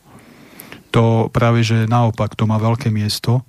To 0.92 1.32
práve, 1.32 1.64
že 1.64 1.88
naopak, 1.88 2.36
to 2.36 2.44
má 2.44 2.60
veľké 2.60 2.92
miesto 2.92 3.48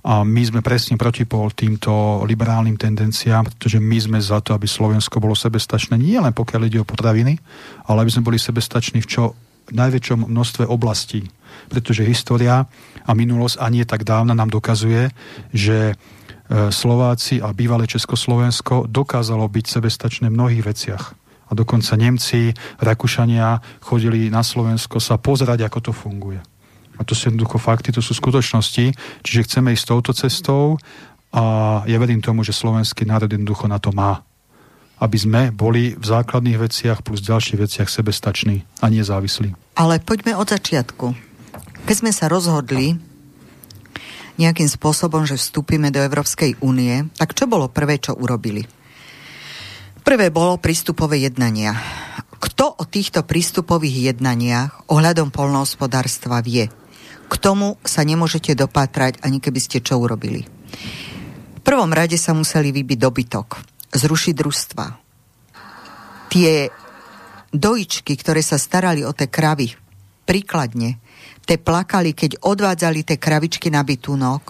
a 0.00 0.24
my 0.24 0.40
sme 0.40 0.64
presne 0.64 0.96
protipol 0.96 1.52
týmto 1.52 2.24
liberálnym 2.24 2.80
tendenciám, 2.80 3.44
pretože 3.52 3.76
my 3.76 3.98
sme 4.00 4.18
za 4.24 4.40
to, 4.40 4.56
aby 4.56 4.64
Slovensko 4.64 5.20
bolo 5.20 5.36
sebestačné 5.36 6.00
nie 6.00 6.16
len 6.16 6.32
pokiaľ 6.32 6.60
ide 6.64 6.80
o 6.80 6.88
potraviny, 6.88 7.36
ale 7.84 8.08
aby 8.08 8.10
sme 8.10 8.24
boli 8.24 8.40
sebestační 8.40 9.04
v 9.04 9.10
čo 9.12 9.24
najväčšom 9.74 10.28
množstve 10.28 10.64
oblastí. 10.66 11.26
Pretože 11.68 12.06
história 12.06 12.66
a 13.06 13.10
minulosť 13.14 13.56
ani 13.58 13.82
tak 13.86 14.06
dávna 14.06 14.34
nám 14.34 14.50
dokazuje, 14.50 15.10
že 15.50 15.92
e, 15.92 15.94
Slováci 16.70 17.42
a 17.42 17.50
bývalé 17.50 17.90
Československo 17.90 18.86
dokázalo 18.86 19.46
byť 19.50 19.64
sebestačné 19.66 20.26
v 20.30 20.36
mnohých 20.36 20.64
veciach. 20.66 21.04
A 21.50 21.52
dokonca 21.58 21.98
Nemci, 21.98 22.54
Rakúšania 22.78 23.58
chodili 23.82 24.30
na 24.30 24.46
Slovensko 24.46 25.02
sa 25.02 25.18
pozerať, 25.18 25.66
ako 25.66 25.90
to 25.90 25.92
funguje. 25.92 26.38
A 26.94 27.02
to 27.02 27.16
sú 27.16 27.32
jednoducho 27.32 27.58
fakty, 27.58 27.90
to 27.90 28.04
sú 28.04 28.14
skutočnosti. 28.14 28.94
Čiže 29.26 29.44
chceme 29.48 29.74
ísť 29.74 29.84
touto 29.88 30.12
cestou 30.14 30.76
a 31.34 31.42
ja 31.88 31.96
verím 31.98 32.22
tomu, 32.22 32.46
že 32.46 32.54
slovenský 32.54 33.08
národ 33.08 33.30
jednoducho 33.30 33.66
na 33.66 33.82
to 33.82 33.90
má. 33.90 34.22
Aby 35.00 35.16
sme 35.16 35.42
boli 35.48 35.96
v 35.96 36.04
základných 36.04 36.60
veciach 36.60 37.00
plus 37.00 37.24
ďalších 37.24 37.56
veciach 37.56 37.88
sebestační 37.88 38.68
a 38.84 38.92
nezávislí. 38.92 39.56
Ale 39.80 39.96
poďme 40.04 40.36
od 40.36 40.52
začiatku. 40.52 41.16
Keď 41.88 41.96
sme 41.96 42.12
sa 42.12 42.28
rozhodli 42.28 43.00
nejakým 44.36 44.68
spôsobom, 44.68 45.24
že 45.24 45.40
vstúpime 45.40 45.92
do 45.92 46.00
Európskej 46.00 46.60
únie, 46.64 47.08
tak 47.16 47.36
čo 47.36 47.48
bolo 47.48 47.72
prvé, 47.72 48.00
čo 48.00 48.16
urobili? 48.16 48.64
Prvé 50.00 50.32
bolo 50.32 50.56
prístupové 50.56 51.20
jednania. 51.20 51.76
Kto 52.40 52.80
o 52.80 52.84
týchto 52.88 53.20
prístupových 53.20 54.16
jednaniach 54.16 54.88
ohľadom 54.88 55.28
polnohospodárstva 55.28 56.40
vie? 56.40 56.72
K 57.30 57.34
tomu 57.36 57.76
sa 57.84 58.00
nemôžete 58.00 58.56
dopátrať, 58.56 59.20
ani 59.20 59.44
keby 59.44 59.60
ste 59.60 59.84
čo 59.84 60.00
urobili. 60.00 60.48
V 61.56 61.60
prvom 61.60 61.92
rade 61.92 62.16
sa 62.16 62.32
museli 62.32 62.72
vybiť 62.72 62.98
dobytok, 62.98 63.48
zrušiť 63.90 64.34
družstva. 64.34 64.86
Tie 66.30 66.70
dojičky, 67.50 68.14
ktoré 68.14 68.40
sa 68.40 68.56
starali 68.56 69.02
o 69.02 69.10
tie 69.10 69.26
kravy, 69.26 69.74
príkladne, 70.26 71.02
te 71.42 71.58
plakali, 71.58 72.14
keď 72.14 72.38
odvádzali 72.46 73.02
tie 73.02 73.18
kravičky 73.18 73.68
na 73.74 73.82
bytunok, 73.82 74.42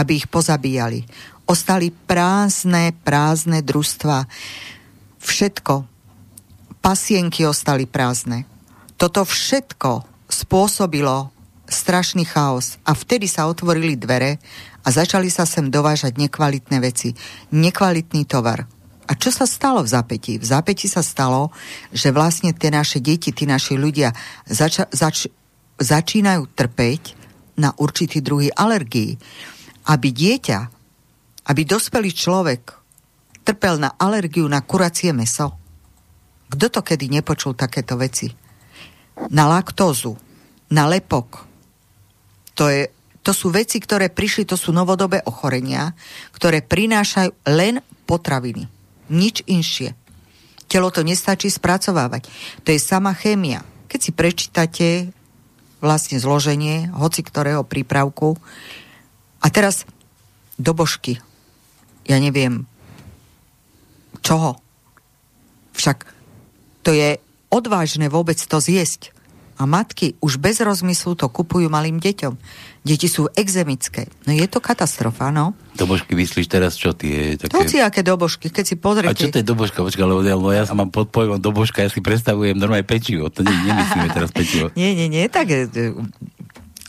aby 0.00 0.12
ich 0.16 0.28
pozabíjali. 0.32 1.04
Ostali 1.44 1.92
prázdne, 1.92 2.96
prázdne 3.04 3.60
družstva. 3.60 4.24
Všetko. 5.20 5.74
Pasienky 6.80 7.44
ostali 7.44 7.84
prázdne. 7.84 8.48
Toto 8.96 9.28
všetko 9.28 10.08
spôsobilo 10.32 11.30
strašný 11.68 12.24
chaos 12.24 12.78
a 12.86 12.94
vtedy 12.94 13.26
sa 13.26 13.50
otvorili 13.50 13.98
dvere 13.98 14.38
a 14.86 14.88
začali 14.88 15.28
sa 15.28 15.44
sem 15.44 15.66
dovážať 15.66 16.14
nekvalitné 16.14 16.78
veci, 16.78 17.12
nekvalitný 17.50 18.22
tovar. 18.24 18.64
A 19.06 19.12
čo 19.14 19.30
sa 19.30 19.46
stalo 19.46 19.86
v 19.86 19.90
zápätí? 19.90 20.36
V 20.36 20.46
zápätí 20.46 20.90
sa 20.90 21.00
stalo, 21.00 21.54
že 21.94 22.10
vlastne 22.10 22.50
tie 22.50 22.74
naše 22.74 22.98
deti, 22.98 23.30
tí 23.30 23.46
naši 23.46 23.78
ľudia 23.78 24.10
zača- 24.50 24.90
zač- 24.90 25.30
začínajú 25.78 26.50
trpeť 26.52 27.02
na 27.56 27.70
určitý 27.78 28.20
druhý 28.20 28.50
alergii. 28.50 29.14
Aby 29.86 30.10
dieťa, 30.10 30.58
aby 31.46 31.62
dospelý 31.62 32.10
človek 32.10 32.62
trpel 33.46 33.78
na 33.78 33.94
alergiu 33.94 34.50
na 34.50 34.58
kuracie 34.66 35.14
meso. 35.14 35.54
Kto 36.50 36.66
to 36.66 36.80
kedy 36.82 37.06
nepočul 37.06 37.54
takéto 37.54 37.94
veci? 37.94 38.26
Na 39.30 39.46
laktózu, 39.46 40.18
na 40.74 40.90
lepok, 40.90 41.46
to, 42.58 42.66
je, 42.66 42.90
to 43.22 43.30
sú 43.30 43.54
veci, 43.54 43.78
ktoré 43.78 44.10
prišli, 44.10 44.48
to 44.48 44.58
sú 44.58 44.74
novodobé 44.74 45.22
ochorenia, 45.28 45.94
ktoré 46.34 46.64
prinášajú 46.64 47.30
len 47.54 47.78
potraviny. 48.08 48.75
Nič 49.12 49.42
inšie. 49.46 49.94
Telo 50.66 50.90
to 50.90 51.06
nestačí 51.06 51.46
spracovávať. 51.46 52.26
To 52.66 52.68
je 52.74 52.80
sama 52.82 53.14
chémia. 53.14 53.62
Keď 53.86 54.00
si 54.02 54.10
prečítate 54.10 54.88
vlastne 55.78 56.18
zloženie 56.18 56.90
hoci 56.90 57.22
ktorého 57.22 57.62
prípravku 57.62 58.34
a 59.38 59.46
teraz 59.52 59.86
do 60.56 60.72
božky. 60.72 61.20
Ja 62.08 62.18
neviem 62.18 62.66
čoho. 64.24 64.58
Však 65.76 66.08
to 66.82 66.90
je 66.90 67.20
odvážne 67.52 68.08
vôbec 68.10 68.38
to 68.40 68.58
zjesť. 68.58 69.15
A 69.56 69.64
matky 69.64 70.20
už 70.20 70.36
bez 70.36 70.60
rozmyslu 70.60 71.16
to 71.16 71.32
kupujú 71.32 71.72
malým 71.72 71.96
deťom. 71.96 72.36
Deti 72.86 73.08
sú 73.08 73.26
exemické. 73.34 74.06
No 74.28 74.36
je 74.36 74.46
to 74.46 74.60
katastrofa, 74.60 75.32
no. 75.32 75.56
Dobožky 75.74 76.14
myslíš 76.14 76.46
teraz 76.46 76.76
čo 76.78 76.92
tie? 76.92 77.34
Také... 77.40 77.56
Hoci 77.56 77.76
aké 77.80 78.04
dobožky, 78.04 78.52
keď 78.52 78.64
si 78.68 78.76
pozriete. 78.78 79.10
A 79.10 79.16
čo 79.16 79.32
to 79.32 79.40
je 79.40 79.46
dobožka? 79.48 79.82
Počkaj, 79.82 80.04
lebo 80.06 80.22
ja, 80.22 80.36
ja 80.60 80.64
sa 80.68 80.76
mám 80.76 80.92
pod 80.92 81.08
pojmom 81.10 81.40
dobožka, 81.40 81.82
ja 81.82 81.90
si 81.90 82.04
predstavujem 82.04 82.54
normálne 82.54 82.86
pečivo. 82.86 83.32
To 83.32 83.42
nie, 83.42 83.56
nemyslíme 83.66 84.08
teraz 84.12 84.30
pečivo. 84.30 84.70
nie, 84.78 84.92
nie, 84.94 85.08
nie, 85.08 85.26
tak 85.26 85.50
e, 85.50 85.66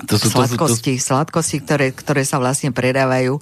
to 0.05 0.21
sú, 0.21 0.29
sladkosti, 0.29 0.93
to 0.93 1.01
sú, 1.01 1.01
to... 1.01 1.07
sladkosti 1.09 1.57
ktoré, 1.65 1.89
ktoré 1.89 2.21
sa 2.21 2.37
vlastne 2.37 2.69
predávajú 2.69 3.41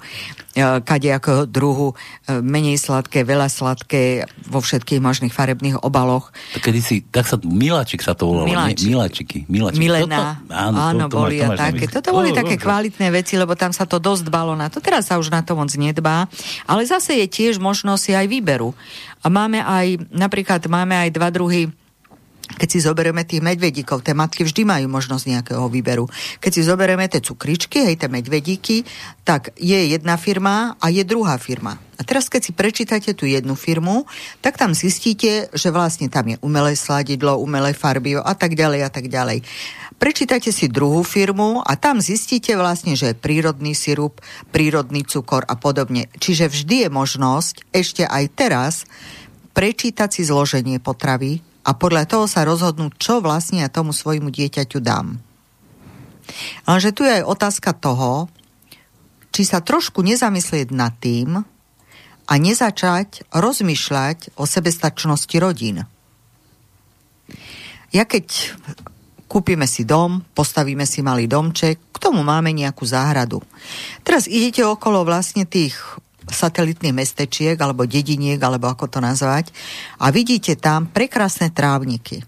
kade 0.80 1.12
ako 1.12 1.44
druhu, 1.44 1.92
e, 2.24 2.40
menej 2.40 2.80
sladké, 2.80 3.28
veľa 3.28 3.52
sladké, 3.52 4.24
vo 4.48 4.64
všetkých 4.64 5.04
možných 5.04 5.36
farebných 5.36 5.84
obaloch. 5.84 6.32
To 6.56 6.64
kedy 6.64 6.80
si, 6.80 7.04
tak 7.04 7.28
sa, 7.28 7.36
Miláčik 7.44 8.00
sa 8.00 8.16
to 8.16 8.32
volalo, 8.32 8.48
Miláčik. 8.48 8.88
Miláčiky. 8.88 9.38
Miláčiky. 9.52 9.84
Milená, 9.84 10.40
toto, 10.40 10.56
áno, 10.56 10.76
áno 10.80 11.04
to, 11.04 11.12
to 11.12 11.16
boli 11.20 11.36
máš, 11.44 11.44
to 11.44 11.60
také. 11.60 11.84
Toto 11.92 12.08
boli 12.16 12.30
oh, 12.32 12.36
také 12.40 12.54
oh, 12.56 12.62
kvalitné 12.64 13.06
veci, 13.12 13.34
lebo 13.36 13.52
tam 13.52 13.76
sa 13.76 13.84
to 13.84 14.00
dosť 14.00 14.22
dbalo 14.32 14.56
na 14.56 14.72
to. 14.72 14.80
Teraz 14.80 15.12
sa 15.12 15.20
už 15.20 15.28
na 15.28 15.44
to 15.44 15.52
moc 15.60 15.68
nedbá, 15.76 16.24
ale 16.64 16.88
zase 16.88 17.20
je 17.20 17.26
tiež 17.28 17.60
možnosť 17.60 18.16
aj 18.16 18.26
výberu. 18.32 18.72
A 19.20 19.28
máme 19.28 19.60
aj, 19.60 20.08
napríklad 20.08 20.64
máme 20.72 20.96
aj 20.96 21.10
dva 21.12 21.28
druhy 21.28 21.68
keď 22.46 22.68
si 22.70 22.78
zoberieme 22.78 23.26
tých 23.26 23.42
medvedíkov, 23.42 24.06
tie 24.06 24.14
matky 24.14 24.46
vždy 24.46 24.62
majú 24.62 24.86
možnosť 24.86 25.24
nejakého 25.26 25.66
výberu. 25.66 26.06
Keď 26.38 26.50
si 26.54 26.62
zoberieme 26.62 27.10
tie 27.10 27.18
cukričky, 27.18 27.82
hej, 27.82 27.98
tie 27.98 28.06
medvedíky, 28.06 28.86
tak 29.26 29.50
je 29.58 29.90
jedna 29.90 30.14
firma 30.14 30.78
a 30.78 30.86
je 30.86 31.02
druhá 31.02 31.34
firma. 31.42 31.74
A 31.96 32.04
teraz, 32.06 32.30
keď 32.30 32.42
si 32.46 32.52
prečítate 32.54 33.10
tú 33.18 33.26
jednu 33.26 33.58
firmu, 33.58 34.06
tak 34.44 34.60
tam 34.60 34.76
zistíte, 34.76 35.50
že 35.50 35.68
vlastne 35.74 36.06
tam 36.06 36.30
je 36.30 36.36
umelé 36.44 36.78
sladidlo, 36.78 37.40
umelé 37.40 37.74
farby 37.74 38.14
a 38.20 38.34
tak 38.36 38.54
ďalej 38.54 38.80
a 38.84 38.90
tak 38.92 39.10
ďalej. 39.10 39.42
Prečítate 39.96 40.52
si 40.52 40.68
druhú 40.68 41.00
firmu 41.00 41.64
a 41.64 41.72
tam 41.80 42.04
zistíte 42.04 42.52
vlastne, 42.52 42.92
že 42.94 43.10
je 43.10 43.16
prírodný 43.16 43.72
sirup, 43.72 44.20
prírodný 44.52 45.08
cukor 45.08 45.42
a 45.48 45.56
podobne. 45.56 46.12
Čiže 46.20 46.52
vždy 46.52 46.76
je 46.86 46.88
možnosť, 46.92 47.54
ešte 47.72 48.04
aj 48.04 48.24
teraz, 48.36 48.74
prečítať 49.56 50.20
si 50.20 50.22
zloženie 50.28 50.76
potravy, 50.84 51.40
a 51.66 51.70
podľa 51.74 52.06
toho 52.06 52.30
sa 52.30 52.46
rozhodnúť, 52.46 52.94
čo 52.94 53.18
vlastne 53.18 53.66
ja 53.66 53.68
tomu 53.68 53.90
svojmu 53.90 54.30
dieťaťu 54.30 54.78
dám. 54.78 55.18
Lenže 56.66 56.94
tu 56.94 57.02
je 57.02 57.22
aj 57.22 57.26
otázka 57.26 57.74
toho, 57.74 58.30
či 59.34 59.42
sa 59.42 59.58
trošku 59.58 60.00
nezamyslieť 60.06 60.70
nad 60.70 60.94
tým 60.94 61.42
a 62.26 62.32
nezačať 62.38 63.26
rozmýšľať 63.34 64.38
o 64.38 64.46
sebestačnosti 64.46 65.36
rodín. 65.42 65.84
Ja 67.94 68.06
keď 68.06 68.54
kúpime 69.26 69.66
si 69.66 69.82
dom, 69.82 70.22
postavíme 70.34 70.86
si 70.86 71.02
malý 71.02 71.26
domček, 71.26 71.78
k 71.78 71.96
tomu 71.98 72.22
máme 72.22 72.54
nejakú 72.54 72.86
záhradu. 72.86 73.42
Teraz 74.06 74.30
idete 74.30 74.62
okolo 74.62 75.02
vlastne 75.02 75.46
tých 75.46 75.74
satelitných 76.26 76.94
mestečiek 76.94 77.54
alebo 77.58 77.86
dediniek, 77.86 78.38
alebo 78.42 78.66
ako 78.66 78.90
to 78.90 78.98
nazvať 78.98 79.54
a 80.02 80.10
vidíte 80.10 80.58
tam 80.58 80.90
prekrásne 80.90 81.54
trávniky. 81.54 82.22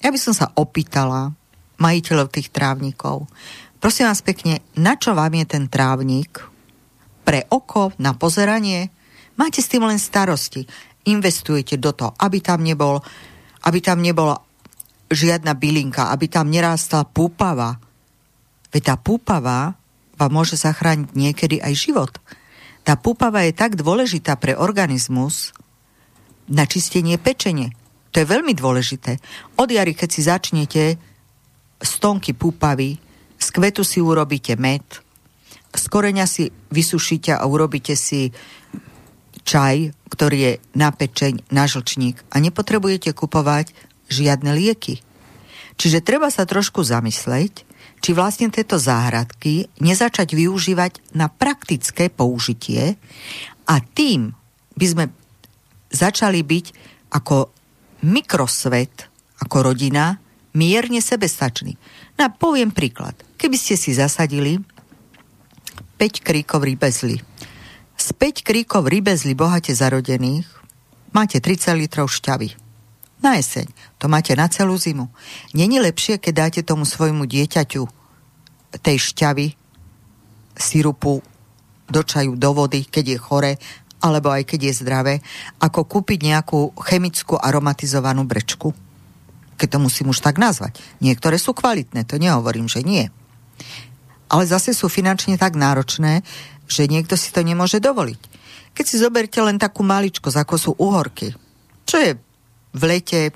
Ja 0.00 0.08
by 0.08 0.18
som 0.20 0.32
sa 0.32 0.48
opýtala 0.56 1.36
majiteľov 1.76 2.32
tých 2.32 2.48
trávnikov, 2.48 3.28
prosím 3.80 4.08
vás 4.08 4.24
pekne, 4.24 4.64
na 4.76 4.96
čo 4.96 5.12
vám 5.12 5.32
je 5.36 5.46
ten 5.48 5.64
trávnik? 5.68 6.40
Pre 7.24 7.40
oko, 7.52 7.92
na 8.00 8.16
pozeranie? 8.16 8.88
Máte 9.36 9.60
s 9.60 9.68
tým 9.68 9.84
len 9.84 10.00
starosti. 10.00 10.64
Investujete 11.08 11.80
do 11.80 11.92
toho, 11.96 12.12
aby 12.20 12.44
tam 12.44 12.60
nebol, 12.60 13.00
aby 13.64 13.78
tam 13.80 14.04
nebola 14.04 14.36
žiadna 15.08 15.56
bylinka, 15.56 16.12
aby 16.12 16.28
tam 16.28 16.48
nerástla 16.48 17.08
púpava. 17.08 17.80
Veď 18.70 18.92
tá 18.92 18.94
púpava 18.96 19.74
vám 20.20 20.30
môže 20.30 20.54
zachrániť 20.60 21.16
niekedy 21.16 21.56
aj 21.58 21.72
život. 21.74 22.12
Tá 22.90 22.98
púpava 22.98 23.46
je 23.46 23.54
tak 23.54 23.78
dôležitá 23.78 24.34
pre 24.34 24.58
organizmus 24.58 25.54
na 26.50 26.66
čistenie 26.66 27.22
pečenie. 27.22 27.70
To 28.10 28.18
je 28.18 28.26
veľmi 28.26 28.50
dôležité. 28.50 29.22
Od 29.62 29.70
jary, 29.70 29.94
keď 29.94 30.08
si 30.10 30.26
začnete 30.26 30.98
stonky 31.78 32.34
púpavy, 32.34 32.98
z 33.38 33.46
kvetu 33.54 33.86
si 33.86 34.02
urobíte 34.02 34.58
med, 34.58 34.82
z 35.70 35.84
koreňa 35.86 36.26
si 36.26 36.50
vysušíte 36.50 37.30
a 37.30 37.46
urobíte 37.46 37.94
si 37.94 38.34
čaj, 39.46 39.94
ktorý 40.10 40.38
je 40.42 40.52
na 40.74 40.90
pečeň, 40.90 41.46
na 41.54 41.70
žlčník 41.70 42.18
a 42.34 42.42
nepotrebujete 42.42 43.14
kupovať 43.14 43.70
žiadne 44.10 44.50
lieky. 44.50 44.98
Čiže 45.78 46.02
treba 46.02 46.26
sa 46.26 46.42
trošku 46.42 46.82
zamysleť, 46.82 47.69
či 48.00 48.16
vlastne 48.16 48.48
tieto 48.48 48.80
záhradky 48.80 49.68
nezačať 49.78 50.32
využívať 50.32 51.14
na 51.16 51.28
praktické 51.28 52.08
použitie 52.08 52.96
a 53.68 53.74
tým 53.80 54.32
by 54.76 54.86
sme 54.88 55.04
začali 55.92 56.40
byť 56.40 56.66
ako 57.12 57.52
mikrosvet, 58.08 59.08
ako 59.44 59.72
rodina, 59.72 60.16
mierne 60.56 61.00
sebestačný. 61.04 61.76
No 62.16 62.28
poviem 62.36 62.72
príklad. 62.72 63.16
Keby 63.36 63.56
ste 63.56 63.76
si 63.76 63.92
zasadili 63.92 64.60
5 66.00 66.24
kríkov 66.24 66.64
rybezly. 66.64 67.20
Z 68.00 68.08
5 68.16 68.40
kríkov 68.40 68.88
rybezly 68.88 69.36
bohate 69.36 69.76
zarodených 69.76 70.48
máte 71.12 71.40
30 71.40 71.76
litrov 71.76 72.08
šťavy. 72.08 72.59
Na 73.20 73.36
jeseň. 73.36 73.68
To 74.00 74.08
máte 74.08 74.32
na 74.32 74.48
celú 74.48 74.80
zimu. 74.80 75.12
Není 75.52 75.80
lepšie, 75.80 76.16
keď 76.16 76.32
dáte 76.48 76.60
tomu 76.64 76.88
svojmu 76.88 77.28
dieťaťu 77.28 77.84
tej 78.80 78.96
šťavy, 78.96 79.52
sirupu 80.56 81.20
do 81.90 82.00
čaju, 82.00 82.38
do 82.38 82.50
vody, 82.54 82.86
keď 82.86 83.04
je 83.16 83.18
chore, 83.18 83.52
alebo 84.00 84.32
aj 84.32 84.48
keď 84.48 84.60
je 84.70 84.78
zdravé, 84.80 85.14
ako 85.60 85.84
kúpiť 85.84 86.18
nejakú 86.24 86.72
chemickú 86.80 87.36
aromatizovanú 87.36 88.24
brečku. 88.24 88.72
Keď 89.60 89.68
to 89.76 89.78
musím 89.82 90.08
už 90.08 90.24
tak 90.24 90.40
nazvať. 90.40 90.80
Niektoré 91.04 91.36
sú 91.36 91.52
kvalitné, 91.52 92.08
to 92.08 92.16
nehovorím, 92.16 92.64
že 92.64 92.80
nie. 92.80 93.12
Ale 94.32 94.48
zase 94.48 94.72
sú 94.72 94.88
finančne 94.88 95.36
tak 95.36 95.58
náročné, 95.58 96.24
že 96.70 96.88
niekto 96.88 97.18
si 97.18 97.34
to 97.34 97.44
nemôže 97.44 97.82
dovoliť. 97.82 98.20
Keď 98.72 98.84
si 98.86 98.96
zoberte 98.96 99.36
len 99.42 99.58
takú 99.58 99.82
maličko, 99.82 100.30
ako 100.30 100.54
sú 100.56 100.70
uhorky, 100.78 101.34
čo 101.84 101.96
je 101.98 102.14
v 102.74 102.82
lete 102.86 103.34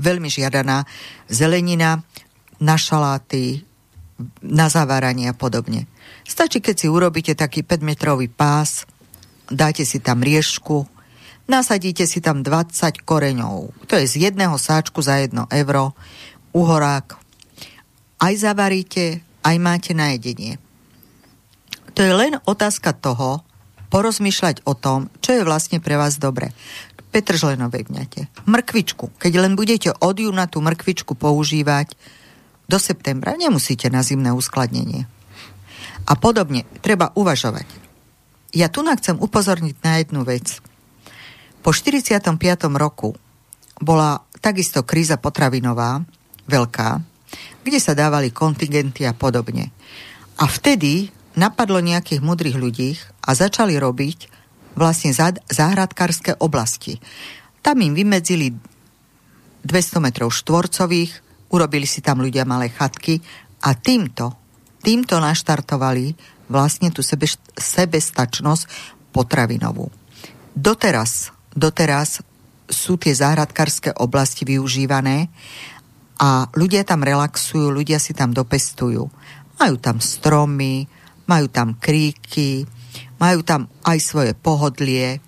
veľmi 0.00 0.26
žiadaná 0.30 0.86
zelenina 1.28 2.02
na 2.60 2.76
šaláty, 2.76 3.64
na 4.44 4.68
zaváranie 4.68 5.32
a 5.32 5.34
podobne. 5.36 5.88
Stačí, 6.24 6.60
keď 6.60 6.76
si 6.76 6.86
urobíte 6.86 7.32
taký 7.32 7.64
5-metrový 7.64 8.28
pás, 8.28 8.84
dáte 9.48 9.82
si 9.88 9.98
tam 9.98 10.20
riešku, 10.20 10.86
nasadíte 11.48 12.04
si 12.06 12.22
tam 12.22 12.44
20 12.44 13.02
koreňov. 13.02 13.72
To 13.88 13.94
je 13.96 14.06
z 14.06 14.30
jedného 14.30 14.54
sáčku 14.60 15.02
za 15.02 15.18
1 15.18 15.34
euro, 15.34 15.96
uhorák. 16.52 17.16
Aj 18.20 18.34
zavaríte, 18.36 19.24
aj 19.42 19.56
máte 19.56 19.92
na 19.96 20.12
jedenie. 20.12 20.60
To 21.96 22.04
je 22.04 22.12
len 22.12 22.38
otázka 22.46 22.94
toho, 22.94 23.42
porozmýšľať 23.90 24.62
o 24.64 24.78
tom, 24.78 25.10
čo 25.18 25.34
je 25.34 25.42
vlastne 25.42 25.82
pre 25.82 25.98
vás 25.98 26.22
dobre. 26.22 26.54
Petržlenovej 27.10 27.90
vňate. 27.90 28.46
Mrkvičku. 28.46 29.18
Keď 29.18 29.32
len 29.42 29.58
budete 29.58 29.90
od 29.90 30.14
júna 30.14 30.46
tú 30.46 30.62
mrkvičku 30.62 31.18
používať 31.18 31.98
do 32.70 32.78
septembra, 32.78 33.34
nemusíte 33.34 33.90
na 33.90 34.06
zimné 34.06 34.30
uskladnenie. 34.30 35.10
A 36.06 36.12
podobne, 36.14 36.66
treba 36.80 37.10
uvažovať. 37.18 37.66
Ja 38.54 38.70
tu 38.70 38.82
chcem 38.82 39.18
upozorniť 39.18 39.76
na 39.82 40.02
jednu 40.02 40.26
vec. 40.26 40.58
Po 41.62 41.70
45. 41.70 42.34
roku 42.74 43.14
bola 43.78 44.22
takisto 44.40 44.82
kríza 44.82 45.20
potravinová, 45.20 46.02
veľká, 46.50 46.90
kde 47.62 47.78
sa 47.78 47.94
dávali 47.94 48.34
kontingenty 48.34 49.06
a 49.06 49.14
podobne. 49.14 49.70
A 50.40 50.48
vtedy 50.48 51.12
napadlo 51.36 51.78
nejakých 51.78 52.24
mudrých 52.24 52.56
ľudí 52.58 52.90
a 53.22 53.36
začali 53.36 53.76
robiť 53.78 54.39
vlastne 54.74 55.14
záhradkárske 55.48 56.38
oblasti. 56.38 56.98
Tam 57.60 57.80
im 57.82 57.92
vymedzili 57.92 58.54
200 59.64 60.00
metrov 60.00 60.32
štvorcových, 60.32 61.12
urobili 61.52 61.84
si 61.84 62.00
tam 62.00 62.24
ľudia 62.24 62.48
malé 62.48 62.72
chatky 62.72 63.20
a 63.66 63.76
týmto, 63.76 64.32
týmto 64.80 65.20
naštartovali 65.20 66.16
vlastne 66.48 66.88
tú 66.90 67.04
sebe, 67.04 67.28
sebestačnosť 67.54 68.64
potravinovú. 69.12 69.92
Doteraz, 70.56 71.30
doteraz 71.52 72.24
sú 72.70 72.96
tie 72.96 73.14
záhradkárske 73.14 73.94
oblasti 73.98 74.46
využívané 74.46 75.30
a 76.20 76.46
ľudia 76.54 76.86
tam 76.86 77.02
relaxujú, 77.02 77.70
ľudia 77.70 77.98
si 77.98 78.14
tam 78.14 78.30
dopestujú. 78.30 79.02
Majú 79.58 79.76
tam 79.76 79.98
stromy, 79.98 80.86
majú 81.28 81.46
tam 81.52 81.76
kríky, 81.76 82.64
majú 83.20 83.44
tam 83.44 83.68
aj 83.84 83.98
svoje 84.00 84.32
pohodlie 84.32 85.20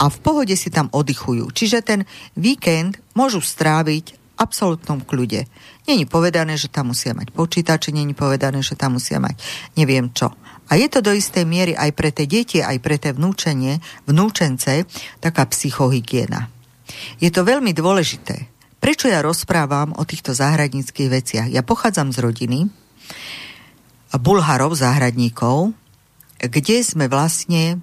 a 0.00 0.08
v 0.08 0.18
pohode 0.18 0.56
si 0.56 0.72
tam 0.72 0.88
oddychujú. 0.90 1.52
Čiže 1.52 1.78
ten 1.84 2.00
víkend 2.34 2.98
môžu 3.12 3.44
stráviť 3.44 4.18
absolútnom 4.40 5.04
kľude. 5.04 5.46
Není 5.86 6.08
povedané, 6.08 6.58
že 6.58 6.72
tam 6.72 6.90
musia 6.90 7.14
mať 7.14 7.30
počítače, 7.30 7.94
není 7.94 8.16
povedané, 8.16 8.64
že 8.64 8.74
tam 8.74 8.98
musia 8.98 9.22
mať 9.22 9.38
neviem 9.78 10.10
čo. 10.10 10.34
A 10.72 10.80
je 10.80 10.88
to 10.88 11.04
do 11.04 11.12
istej 11.12 11.44
miery 11.44 11.76
aj 11.76 11.92
pre 11.92 12.10
tie 12.10 12.24
deti, 12.24 12.64
aj 12.64 12.80
pre 12.80 12.96
tie 12.96 13.12
vnúčenie, 13.12 13.78
vnúčence 14.08 14.88
taká 15.20 15.44
psychohygiena. 15.46 16.48
Je 17.20 17.28
to 17.28 17.44
veľmi 17.44 17.76
dôležité. 17.76 18.48
Prečo 18.82 19.06
ja 19.06 19.22
rozprávam 19.22 19.94
o 19.94 20.02
týchto 20.02 20.34
záhradníckých 20.34 21.12
veciach? 21.12 21.48
Ja 21.52 21.62
pochádzam 21.62 22.10
z 22.10 22.18
rodiny 22.18 22.58
Bulharov, 24.16 24.74
záhradníkov, 24.74 25.76
kde 26.42 26.82
sme 26.82 27.06
vlastne 27.06 27.78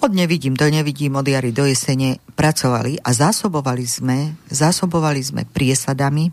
od 0.00 0.16
nevidím 0.16 0.56
do 0.56 0.64
nevidím, 0.64 1.20
od 1.20 1.28
jary 1.28 1.52
do 1.52 1.68
jesene 1.68 2.16
pracovali 2.32 3.04
a 3.04 3.12
zásobovali 3.12 3.84
sme, 3.84 4.32
zásobovali 4.48 5.20
sme 5.20 5.42
priesadami 5.44 6.32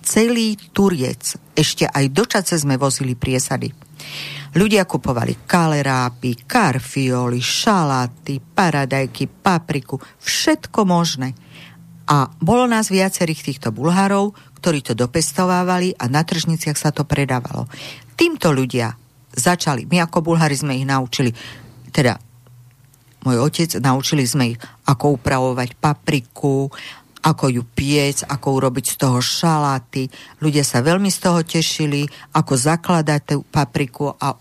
celý 0.00 0.56
Turiec. 0.72 1.36
Ešte 1.52 1.84
aj 1.84 2.04
do 2.08 2.24
Čace 2.24 2.56
sme 2.56 2.80
vozili 2.80 3.12
priesady. 3.12 3.68
Ľudia 4.56 4.88
kupovali 4.88 5.44
kalerápy, 5.44 6.48
karfioli, 6.48 7.44
šaláty, 7.44 8.40
paradajky, 8.40 9.28
papriku, 9.28 10.00
všetko 10.24 10.88
možné. 10.88 11.36
A 12.08 12.28
bolo 12.40 12.64
nás 12.64 12.88
viacerých 12.88 13.52
týchto 13.52 13.68
Bulharov, 13.72 14.36
ktorí 14.60 14.80
to 14.80 14.96
dopestovávali 14.96 15.96
a 15.96 16.08
na 16.08 16.24
tržniciach 16.24 16.76
sa 16.76 16.88
to 16.88 17.04
predávalo. 17.04 17.68
Týmto 18.16 18.52
ľudia 18.52 18.96
začali, 19.34 19.84
my 19.90 20.06
ako 20.06 20.22
Bulhári 20.22 20.54
sme 20.54 20.78
ich 20.78 20.86
naučili, 20.86 21.34
teda 21.90 22.18
môj 23.24 23.40
otec, 23.40 23.70
naučili 23.80 24.24
sme 24.24 24.54
ich, 24.54 24.58
ako 24.86 25.18
upravovať 25.18 25.74
papriku, 25.80 26.68
ako 27.24 27.44
ju 27.48 27.62
piec, 27.64 28.20
ako 28.28 28.60
urobiť 28.60 28.84
z 28.84 28.96
toho 29.00 29.18
šaláty. 29.24 30.12
Ľudia 30.44 30.60
sa 30.60 30.84
veľmi 30.84 31.08
z 31.08 31.18
toho 31.24 31.40
tešili, 31.40 32.04
ako 32.36 32.52
zakladať 32.52 33.20
tú 33.24 33.36
papriku 33.48 34.12
a, 34.12 34.36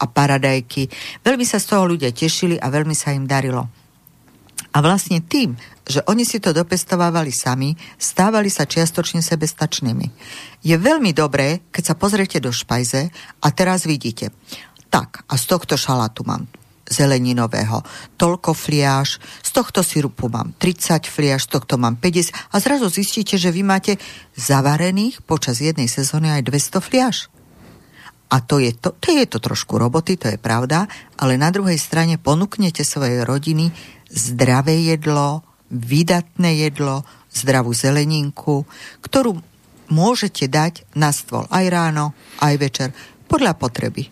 a 0.00 0.04
paradajky. 0.08 0.88
Veľmi 1.20 1.44
sa 1.44 1.60
z 1.60 1.68
toho 1.68 1.84
ľudia 1.84 2.08
tešili 2.16 2.56
a 2.56 2.72
veľmi 2.72 2.96
sa 2.96 3.12
im 3.12 3.28
darilo. 3.28 3.68
A 4.68 4.84
vlastne 4.84 5.24
tým, 5.24 5.56
že 5.88 6.04
oni 6.04 6.28
si 6.28 6.38
to 6.38 6.52
dopestovávali 6.52 7.32
sami, 7.32 7.72
stávali 7.96 8.52
sa 8.52 8.68
čiastočne 8.68 9.24
sebestačnými. 9.24 10.06
Je 10.60 10.76
veľmi 10.76 11.16
dobré, 11.16 11.64
keď 11.72 11.82
sa 11.82 11.94
pozriete 11.96 12.38
do 12.38 12.52
špajze 12.52 13.08
a 13.40 13.46
teraz 13.56 13.88
vidíte, 13.88 14.28
tak, 14.92 15.24
a 15.28 15.34
z 15.40 15.44
tohto 15.48 15.76
šalátu 15.80 16.24
mám 16.28 16.48
zeleninového. 16.88 17.84
Toľko 18.16 18.56
fliaž, 18.56 19.20
z 19.44 19.50
tohto 19.52 19.84
sirupu 19.84 20.32
mám 20.32 20.56
30 20.56 21.04
fliaž, 21.04 21.44
z 21.44 21.60
tohto 21.60 21.76
mám 21.76 22.00
50 22.00 22.32
a 22.32 22.56
zrazu 22.58 22.88
zistíte, 22.88 23.36
že 23.36 23.52
vy 23.52 23.62
máte 23.62 24.00
zavarených 24.34 25.20
počas 25.24 25.60
jednej 25.60 25.86
sezóny 25.86 26.32
aj 26.32 26.42
200 26.48 26.80
fliaž. 26.80 27.28
A 28.28 28.44
to 28.44 28.60
je 28.60 28.76
to, 28.76 28.92
to 28.92 29.16
je 29.16 29.24
to 29.24 29.40
trošku 29.40 29.80
roboty, 29.80 30.20
to 30.20 30.28
je 30.28 30.36
pravda, 30.36 30.84
ale 31.16 31.40
na 31.40 31.48
druhej 31.48 31.80
strane 31.80 32.20
ponúknete 32.20 32.84
svojej 32.84 33.24
rodiny 33.24 33.72
zdravé 34.08 34.82
jedlo, 34.88 35.44
vydatné 35.68 36.68
jedlo, 36.68 37.04
zdravú 37.32 37.76
zeleninku, 37.76 38.64
ktorú 39.04 39.38
môžete 39.88 40.48
dať 40.48 40.84
na 40.96 41.12
stôl 41.12 41.48
aj 41.48 41.64
ráno, 41.68 42.12
aj 42.40 42.54
večer, 42.60 42.88
podľa 43.28 43.56
potreby. 43.56 44.08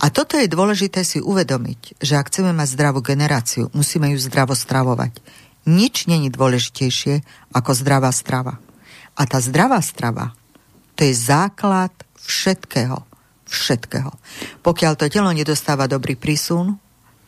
A 0.00 0.12
toto 0.12 0.38
je 0.38 0.46
dôležité 0.46 1.02
si 1.02 1.18
uvedomiť, 1.18 1.98
že 1.98 2.16
ak 2.16 2.28
chceme 2.30 2.52
mať 2.54 2.68
zdravú 2.76 3.00
generáciu, 3.02 3.72
musíme 3.74 4.12
ju 4.14 4.18
zdravo 4.20 4.54
stravovať. 4.54 5.18
Nič 5.66 6.06
není 6.06 6.30
dôležitejšie 6.30 7.26
ako 7.50 7.70
zdravá 7.74 8.14
strava. 8.14 8.62
A 9.16 9.22
tá 9.26 9.42
zdravá 9.42 9.80
strava, 9.82 10.36
to 10.94 11.02
je 11.02 11.14
základ 11.16 11.90
všetkého. 12.20 13.02
Všetkého. 13.46 14.10
Pokiaľ 14.62 14.92
to 14.98 15.10
telo 15.10 15.30
nedostáva 15.30 15.90
dobrý 15.90 16.14
prísun, 16.14 16.78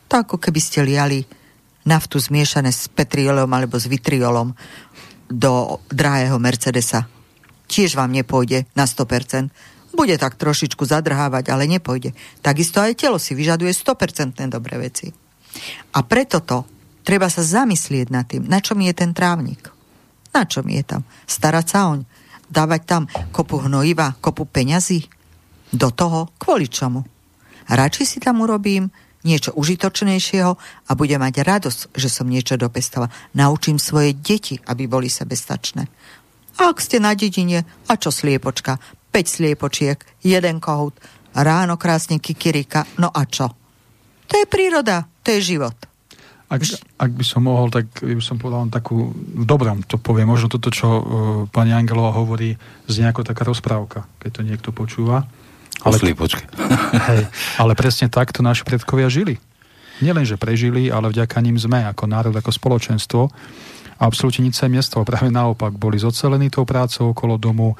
to 0.07 0.13
ako 0.19 0.39
keby 0.39 0.59
ste 0.59 0.83
liali 0.83 1.23
naftu 1.87 2.19
zmiešané 2.19 2.71
s 2.71 2.91
petriolom 2.91 3.49
alebo 3.51 3.79
s 3.79 3.87
vitriolom 3.87 4.55
do 5.29 5.77
drahého 5.93 6.41
Mercedesa. 6.41 7.05
Tiež 7.69 7.93
vám 7.93 8.09
nepôjde 8.09 8.65
na 8.73 8.89
100%. 8.89 9.93
Bude 9.93 10.17
tak 10.17 10.37
trošičku 10.37 10.85
zadrhávať, 10.85 11.53
ale 11.53 11.69
nepôjde. 11.69 12.17
Takisto 12.41 12.81
aj 12.81 12.97
telo 12.97 13.21
si 13.21 13.37
vyžaduje 13.37 13.69
100% 13.73 14.41
dobré 14.49 14.81
veci. 14.81 15.13
A 15.93 15.99
preto 16.05 16.41
to 16.41 16.65
treba 17.05 17.29
sa 17.29 17.41
zamyslieť 17.41 18.07
nad 18.09 18.25
tým, 18.25 18.45
na 18.45 18.61
čom 18.61 18.77
je 18.81 18.93
ten 18.93 19.13
trávnik. 19.13 19.69
Na 20.29 20.45
čom 20.45 20.65
je 20.69 20.81
tam? 20.85 21.01
Starať 21.25 21.65
sa 21.65 21.89
oň. 21.89 22.05
Dávať 22.49 22.81
tam 22.85 23.03
kopu 23.33 23.65
hnojiva, 23.65 24.17
kopu 24.21 24.45
peňazí. 24.45 25.05
Do 25.69 25.93
toho, 25.93 26.33
kvôli 26.41 26.65
čomu? 26.65 27.05
Radšej 27.69 28.05
si 28.05 28.17
tam 28.17 28.41
urobím 28.41 28.89
niečo 29.23 29.51
užitočnejšieho 29.55 30.51
a 30.87 30.91
budem 30.95 31.19
mať 31.19 31.35
radosť, 31.43 31.79
že 31.95 32.07
som 32.07 32.27
niečo 32.27 32.55
dopestoval. 32.55 33.11
Naučím 33.35 33.79
svoje 33.81 34.15
deti, 34.15 34.55
aby 34.67 34.87
boli 34.87 35.11
sebestačné. 35.11 35.83
A 36.59 36.71
ak 36.71 36.83
ste 36.83 36.99
na 36.99 37.15
dedine, 37.15 37.63
a 37.87 37.93
čo 37.95 38.11
sliepočka? 38.11 38.79
5 39.09 39.15
sliepočiek, 39.25 39.97
jeden 40.21 40.59
kohút, 40.59 40.95
ráno 41.33 41.79
krásne 41.79 42.19
kikirika, 42.19 42.85
no 43.01 43.09
a 43.09 43.25
čo? 43.25 43.49
To 44.29 44.33
je 44.37 44.45
príroda, 44.45 45.09
to 45.25 45.33
je 45.33 45.55
život. 45.55 45.73
Ak, 46.49 46.65
ak 46.97 47.11
by 47.13 47.25
som 47.25 47.45
mohol, 47.45 47.69
tak 47.69 48.01
by 48.01 48.21
som 48.25 48.41
povedal 48.41 48.73
takú, 48.73 49.13
v 49.13 49.45
dobrom 49.45 49.85
to 49.85 50.01
poviem, 50.01 50.33
možno 50.33 50.49
toto, 50.49 50.73
čo 50.73 50.87
uh, 50.89 51.01
pani 51.53 51.77
Angelová 51.77 52.09
hovorí, 52.17 52.57
z 52.89 52.95
nejako 53.05 53.21
taká 53.21 53.45
rozprávka, 53.45 54.09
keď 54.17 54.29
to 54.33 54.41
niekto 54.41 54.69
počúva. 54.73 55.29
Ale, 55.85 55.95
počkej. 55.95 56.45
hej, 57.07 57.21
ale 57.61 57.71
presne 57.75 58.11
takto 58.11 58.43
naši 58.43 58.67
predkovia 58.67 59.07
žili. 59.07 59.39
Nielen, 59.99 60.23
že 60.23 60.39
prežili, 60.39 60.87
ale 60.87 61.11
vďaka 61.11 61.43
ním 61.43 61.59
sme 61.59 61.83
ako 61.83 62.07
národ, 62.07 62.35
ako 62.35 62.51
spoločenstvo 62.55 63.21
absolútne 63.99 64.47
nič 64.47 64.55
sa 64.55 64.71
im 64.71 64.79
nestalo. 64.79 65.03
Práve 65.03 65.27
naopak, 65.27 65.75
boli 65.75 65.99
zocelení 65.99 66.47
tou 66.47 66.63
prácou 66.63 67.11
okolo 67.11 67.35
domu, 67.35 67.75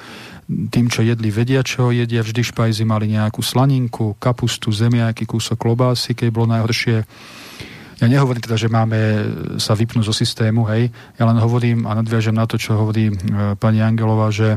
tým, 0.46 0.92
čo 0.92 1.00
jedli, 1.00 1.32
vedia, 1.32 1.64
čo 1.64 1.88
jedia. 1.90 2.20
Vždy 2.20 2.44
špajzi 2.44 2.84
mali 2.84 3.08
nejakú 3.08 3.40
slaninku, 3.40 4.20
kapustu, 4.20 4.68
zemiaky, 4.70 5.24
kúsok 5.24 5.56
klobásy, 5.56 6.12
keď 6.12 6.28
bolo 6.30 6.52
najhoršie. 6.52 6.96
Ja 8.00 8.06
nehovorím 8.08 8.44
teda, 8.44 8.56
že 8.56 8.72
máme 8.72 8.98
sa 9.60 9.76
vypnúť 9.76 10.08
zo 10.08 10.14
systému, 10.16 10.64
hej. 10.72 10.88
Ja 11.16 11.24
len 11.28 11.40
hovorím 11.40 11.84
a 11.88 11.96
nadviažem 11.96 12.36
na 12.36 12.48
to, 12.48 12.56
čo 12.56 12.76
hovorí 12.76 13.12
e, 13.12 13.14
pani 13.60 13.84
Angelová, 13.84 14.32
že 14.32 14.56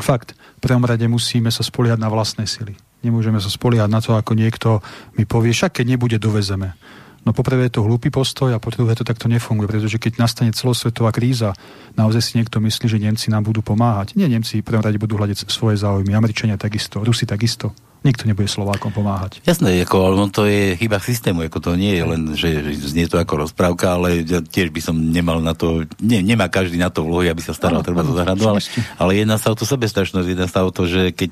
fakt, 0.00 0.36
v 0.58 0.60
prvom 0.60 0.84
rade 0.84 1.04
musíme 1.06 1.48
sa 1.48 1.64
spoliehať 1.64 2.00
na 2.00 2.12
vlastné 2.12 2.44
sily. 2.44 2.76
Nemôžeme 3.00 3.40
sa 3.40 3.48
spoliehať 3.48 3.88
na 3.88 4.00
to, 4.04 4.16
ako 4.16 4.36
niekto 4.36 4.84
mi 5.16 5.24
povie, 5.24 5.56
však 5.56 5.80
keď 5.80 5.96
nebude, 5.96 6.16
dovezeme. 6.20 6.76
No 7.20 7.36
poprvé 7.36 7.68
je 7.68 7.76
to 7.76 7.84
hlúpy 7.84 8.08
postoj 8.08 8.56
a 8.56 8.62
po 8.62 8.72
druhé 8.72 8.96
to 8.96 9.04
takto 9.04 9.28
nefunguje, 9.28 9.68
pretože 9.68 10.00
keď 10.00 10.24
nastane 10.24 10.56
celosvetová 10.56 11.12
kríza, 11.12 11.52
naozaj 11.92 12.20
si 12.24 12.32
niekto 12.40 12.64
myslí, 12.64 12.86
že 12.88 12.96
Nemci 12.96 13.28
nám 13.28 13.44
budú 13.44 13.60
pomáhať. 13.60 14.16
Nie, 14.16 14.24
Nemci 14.24 14.64
v 14.64 14.66
prvom 14.66 14.80
rade 14.80 14.96
budú 14.96 15.20
hľadať 15.20 15.44
svoje 15.52 15.76
záujmy, 15.76 16.16
Američania 16.16 16.56
takisto, 16.56 17.04
Rusi 17.04 17.28
takisto 17.28 17.76
nikto 18.00 18.24
nebude 18.24 18.48
Slovákom 18.48 18.92
pomáhať. 18.92 19.44
Jasné, 19.44 19.84
ako, 19.84 20.16
no 20.16 20.32
to 20.32 20.48
je 20.48 20.76
chyba 20.80 21.00
systému, 21.00 21.44
ako 21.44 21.58
to 21.60 21.70
nie 21.76 22.00
je 22.00 22.04
len, 22.04 22.22
že, 22.32 22.48
že 22.72 22.96
znie 22.96 23.06
to 23.06 23.20
ako 23.20 23.44
rozprávka, 23.46 24.00
ale 24.00 24.24
ja 24.24 24.40
tiež 24.40 24.72
by 24.72 24.80
som 24.80 24.96
nemal 24.96 25.44
na 25.44 25.52
to, 25.52 25.84
ne, 26.00 26.24
nemá 26.24 26.48
každý 26.48 26.80
na 26.80 26.88
to 26.88 27.04
vlohy, 27.04 27.28
aby 27.28 27.44
sa 27.44 27.52
staral 27.52 27.80
no, 27.80 27.86
treba 27.86 28.00
to 28.00 28.16
zahradu, 28.16 28.44
ale, 28.48 28.60
ale 28.96 29.10
jedná 29.20 29.36
sa 29.36 29.52
o 29.52 29.56
to 29.56 29.68
sebestačnosť, 29.68 30.26
jedná 30.26 30.48
sa 30.48 30.64
o 30.64 30.72
to, 30.72 30.88
že 30.88 31.12
keď 31.12 31.30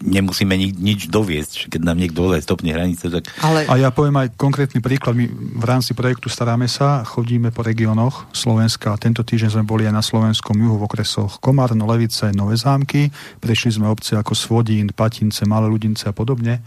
nemusíme 0.00 0.56
ni, 0.56 0.72
nič 0.72 1.12
doviesť, 1.12 1.68
keď 1.68 1.80
nám 1.84 2.00
niekto 2.00 2.24
ozaj 2.24 2.40
stopne 2.40 2.72
hranice, 2.72 3.12
tak... 3.12 3.28
Ale... 3.44 3.68
A 3.68 3.76
ja 3.76 3.92
poviem 3.92 4.16
aj 4.16 4.32
konkrétny 4.40 4.80
príklad, 4.80 5.12
my 5.12 5.28
v 5.60 5.64
rámci 5.64 5.92
projektu 5.92 6.32
Staráme 6.32 6.72
sa, 6.72 7.04
chodíme 7.04 7.52
po 7.52 7.60
regiónoch 7.60 8.32
Slovenska. 8.32 8.96
Tento 8.96 9.20
týždeň 9.20 9.60
sme 9.60 9.64
boli 9.68 9.84
aj 9.84 9.94
na 9.94 10.04
slovenskom 10.04 10.56
juhu 10.56 10.80
v 10.80 10.86
okresoch 10.88 11.36
Komárno, 11.44 11.84
Levice, 11.84 12.32
Nové 12.32 12.56
zámky, 12.56 13.12
prešli 13.44 13.76
sme 13.76 13.92
obce 13.92 14.16
ako 14.16 14.32
Svodín, 14.32 14.88
Patince, 14.96 15.44
malé 15.50 15.66
ľudince 15.66 16.06
a 16.06 16.14
podobne. 16.14 16.62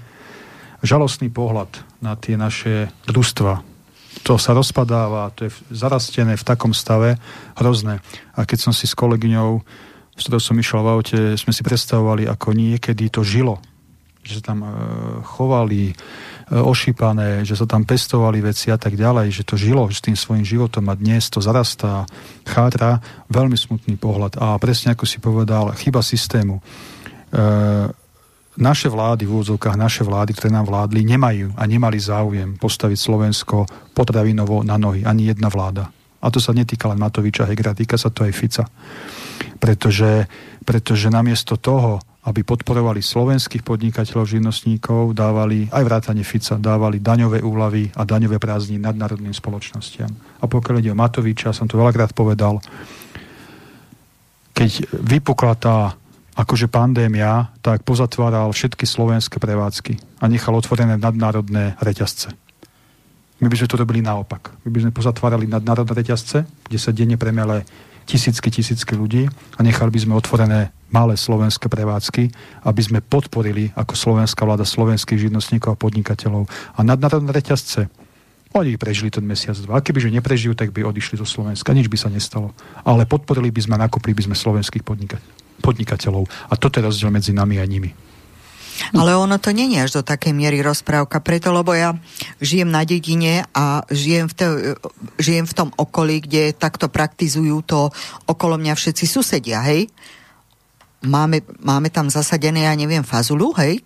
Žalostný 0.84 1.32
pohľad 1.32 1.72
na 2.04 2.19
tie 2.19 2.36
naše 2.36 2.91
družstva. 3.08 3.63
To 4.28 4.36
sa 4.36 4.52
rozpadáva, 4.52 5.32
to 5.32 5.48
je 5.48 5.52
zarastené 5.72 6.36
v 6.36 6.43
takom 6.43 6.76
stave, 6.76 7.15
hrozné. 7.56 8.04
A 8.38 8.43
keď 8.43 8.69
som 8.69 8.74
si 8.76 8.86
s 8.86 8.93
kolegyňou, 8.93 9.63
s 10.13 10.22
ktorou 10.30 10.41
som 10.43 10.60
išiel 10.60 10.86
v 10.86 10.91
aute, 10.93 11.19
sme 11.39 11.56
si 11.56 11.65
predstavovali, 11.65 12.30
ako 12.30 12.54
niekedy 12.54 13.10
to 13.10 13.26
žilo. 13.26 13.58
Že 14.22 14.39
sa 14.39 14.43
tam 14.54 14.60
e, 14.63 14.69
chovali, 15.26 15.84
e, 15.89 15.93
ošípané, 16.54 17.43
že 17.43 17.58
sa 17.58 17.65
tam 17.65 17.84
pestovali 17.84 18.39
veci 18.39 18.69
a 18.69 18.78
tak 18.78 18.93
ďalej, 18.93 19.34
že 19.34 19.43
to 19.43 19.58
žilo 19.58 19.89
s 19.89 20.00
tým 20.00 20.15
svojim 20.15 20.46
životom 20.46 20.86
a 20.88 20.96
dnes 20.96 21.28
to 21.34 21.41
zarastá, 21.41 22.06
chátra, 22.46 23.02
veľmi 23.34 23.58
smutný 23.58 23.98
pohľad. 23.98 24.38
A 24.38 24.56
presne 24.62 24.93
ako 24.93 25.04
si 25.10 25.17
povedal, 25.17 25.74
chyba 25.76 26.06
systému. 26.06 26.62
E, 26.62 26.63
naše 28.58 28.89
vlády, 28.89 29.26
v 29.26 29.34
úvodzovkách 29.39 29.78
naše 29.78 30.04
vlády, 30.06 30.38
ktoré 30.38 30.54
nám 30.54 30.70
vládli, 30.70 31.02
nemajú 31.06 31.58
a 31.58 31.63
nemali 31.66 31.98
záujem 31.98 32.56
postaviť 32.58 32.98
Slovensko 32.98 33.66
potravinovo 33.98 34.62
na 34.62 34.78
nohy. 34.78 35.02
Ani 35.06 35.30
jedna 35.30 35.50
vláda. 35.50 35.89
A 36.24 36.32
to 36.32 36.39
sa 36.39 36.56
netýka 36.56 36.88
len 36.88 37.02
Matoviča 37.02 37.50
Hegra, 37.50 37.76
týka 37.76 38.00
sa 38.00 38.08
to 38.13 38.24
aj 38.24 38.32
Fica. 38.32 38.63
Pretože, 39.60 40.28
pretože 40.63 41.12
namiesto 41.12 41.60
toho, 41.60 42.00
aby 42.24 42.48
podporovali 42.48 43.04
slovenských 43.04 43.68
podnikateľov, 43.68 44.32
živnostníkov, 44.32 45.12
dávali, 45.12 45.68
aj 45.68 45.84
vrátane 45.84 46.24
Fica, 46.24 46.56
dávali 46.56 47.04
daňové 47.04 47.44
úlavy 47.44 47.92
a 48.00 48.08
daňové 48.08 48.39
prázdniny 48.39 48.80
nadnárodným 48.80 49.36
spoločnostiam. 49.36 50.08
A 50.39 50.48
pokiaľ 50.48 50.80
ide 50.80 50.96
o 50.96 51.00
Matoviča, 51.00 51.52
som 51.52 51.68
to 51.68 51.76
veľakrát 51.76 52.16
povedal, 52.16 52.63
keď 54.56 54.88
vypukla 54.96 55.54
tá 55.60 55.78
akože 56.34 56.69
pandémia, 56.69 57.54
tak 57.62 57.86
pozatváral 57.86 58.50
všetky 58.50 58.89
slovenské 58.89 59.38
prevádzky 59.38 60.22
a 60.22 60.26
nechal 60.26 60.58
otvorené 60.58 60.98
nadnárodné 60.98 61.78
reťazce. 61.78 62.34
My 63.41 63.52
by 63.52 63.60
sme 63.60 63.69
to 63.69 63.80
robili 63.82 64.00
naopak. 64.00 64.56
My 64.63 64.69
by 64.72 64.80
sme 64.88 64.96
pozatvárali 64.96 65.46
nadnárodné 65.46 65.93
reťazce, 65.93 66.48
kde 66.69 66.80
sa 66.80 66.96
denne 66.96 67.19
premele 67.19 67.67
tisícky, 68.08 68.52
tisícky 68.52 68.93
ľudí 68.96 69.28
a 69.58 69.60
nechali 69.63 69.91
by 69.91 70.00
sme 70.00 70.13
otvorené 70.15 70.72
malé 70.93 71.17
slovenské 71.17 71.67
prevádzky, 71.67 72.30
aby 72.63 72.82
sme 72.82 73.00
podporili 73.02 73.74
ako 73.74 73.93
slovenská 73.98 74.46
vláda 74.46 74.63
slovenských 74.63 75.28
živnostníkov 75.28 75.76
a 75.76 75.80
podnikateľov. 75.80 76.46
A 76.78 76.80
nadnárodné 76.86 77.34
reťazce 77.34 77.89
Oni 78.54 78.78
prežili 78.78 79.10
ten 79.10 79.26
mesiac, 79.26 79.58
dva. 79.65 79.82
A 79.82 79.84
kebyže 79.84 80.13
neprežijú, 80.13 80.54
tak 80.54 80.69
by 80.69 80.86
odišli 80.86 81.17
zo 81.17 81.26
Slovenska. 81.26 81.74
Nič 81.74 81.89
by 81.89 81.98
sa 81.98 82.13
nestalo. 82.13 82.54
Ale 82.86 83.10
podporili 83.10 83.50
by 83.50 83.65
sme, 83.65 83.82
nakopli 83.82 84.13
by 84.13 84.30
sme 84.30 84.38
slovenských 84.38 84.86
podnikateľov. 84.86 85.42
A 86.52 86.54
toto 86.60 86.78
je 86.78 86.84
rozdiel 86.84 87.10
medzi 87.10 87.32
nami 87.32 87.58
a 87.58 87.65
nimi. 87.65 87.95
Ale 88.93 89.13
ono 89.13 89.38
to 89.38 89.54
není 89.54 89.78
až 89.78 90.02
do 90.02 90.04
takej 90.04 90.34
miery 90.34 90.60
rozprávka, 90.65 91.21
preto 91.21 91.54
lebo 91.54 91.78
ja 91.78 91.93
žijem 92.41 92.73
na 92.73 92.82
dedine 92.82 93.45
a 93.54 93.86
žijem 93.88 94.26
v, 94.26 94.34
te, 94.34 94.47
žijem 95.21 95.45
v 95.45 95.54
tom 95.54 95.69
okolí, 95.78 96.26
kde 96.26 96.58
takto 96.58 96.89
praktizujú 96.89 97.62
to 97.63 97.93
okolo 98.26 98.58
mňa 98.58 98.73
všetci 98.73 99.06
susedia, 99.06 99.62
hej? 99.62 99.88
Máme, 101.06 101.45
máme 101.62 101.93
tam 101.93 102.10
zasadené, 102.10 102.65
ja 102.65 102.73
neviem, 102.73 103.06
fazulu, 103.06 103.54
hej? 103.62 103.86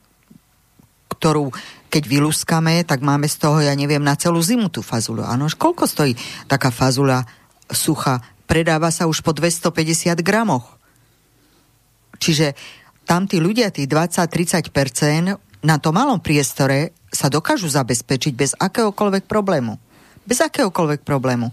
Ktorú 1.12 1.52
keď 1.88 2.04
vylúskame, 2.04 2.84
tak 2.84 3.00
máme 3.00 3.32
z 3.32 3.40
toho, 3.40 3.64
ja 3.64 3.72
neviem, 3.72 4.04
na 4.04 4.20
celú 4.20 4.44
zimu 4.44 4.68
tú 4.68 4.84
fazulu. 4.84 5.24
Áno, 5.24 5.48
koľko 5.48 5.88
stojí 5.88 6.14
taká 6.46 6.68
fazula 6.68 7.24
sucha? 7.72 8.20
Predáva 8.44 8.92
sa 8.92 9.08
už 9.08 9.24
po 9.24 9.32
250 9.32 10.20
gramoch. 10.20 10.77
Čiže 12.18 12.54
tam 13.08 13.26
tí 13.26 13.40
ľudia, 13.40 13.72
tých 13.72 13.88
20-30% 13.88 15.64
na 15.64 15.76
tom 15.80 15.96
malom 15.96 16.20
priestore 16.20 16.92
sa 17.08 17.32
dokážu 17.32 17.72
zabezpečiť 17.72 18.34
bez 18.36 18.52
akéhokoľvek 18.60 19.26
problému. 19.26 19.80
Bez 20.28 20.44
akéhokoľvek 20.44 21.08
problému. 21.08 21.50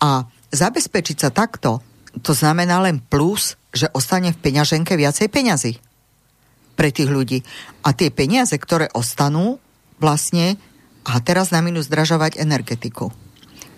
A 0.00 0.24
zabezpečiť 0.48 1.16
sa 1.28 1.30
takto, 1.30 1.84
to 2.24 2.32
znamená 2.32 2.80
len 2.80 3.04
plus, 3.04 3.60
že 3.68 3.92
ostane 3.92 4.32
v 4.32 4.40
peňaženke 4.40 4.96
viacej 4.96 5.28
peňazí 5.28 5.76
pre 6.72 6.88
tých 6.88 7.10
ľudí. 7.12 7.44
A 7.84 7.92
tie 7.92 8.08
peniaze, 8.08 8.56
ktoré 8.56 8.88
ostanú, 8.96 9.60
vlastne, 10.00 10.56
a 11.04 11.20
teraz 11.20 11.52
na 11.52 11.60
minus 11.60 11.90
zdražovať 11.90 12.40
energetiku 12.40 13.12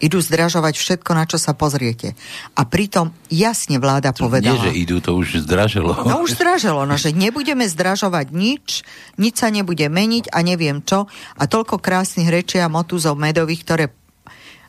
idú 0.00 0.18
zdražovať 0.18 0.74
všetko, 0.80 1.10
na 1.12 1.28
čo 1.28 1.36
sa 1.36 1.52
pozriete. 1.52 2.16
A 2.56 2.64
pritom 2.64 3.12
jasne 3.28 3.76
vláda 3.76 4.16
to 4.16 4.26
povedala... 4.26 4.56
Nie, 4.56 4.72
že 4.72 4.72
idú, 4.72 4.98
to 5.04 5.14
už 5.14 5.44
zdražilo. 5.44 5.92
No 6.08 6.24
už 6.24 6.40
zdražilo, 6.40 6.88
no 6.88 6.96
že 6.96 7.12
nebudeme 7.12 7.68
zdražovať 7.68 8.32
nič, 8.32 8.82
nič 9.20 9.34
sa 9.36 9.52
nebude 9.52 9.84
meniť 9.86 10.32
a 10.32 10.40
neviem 10.40 10.80
čo. 10.80 11.04
A 11.36 11.42
toľko 11.44 11.78
krásnych 11.78 12.32
rečí 12.32 12.56
a 12.56 12.72
motúzov 12.72 13.20
medových, 13.20 13.62
ktoré 13.62 13.84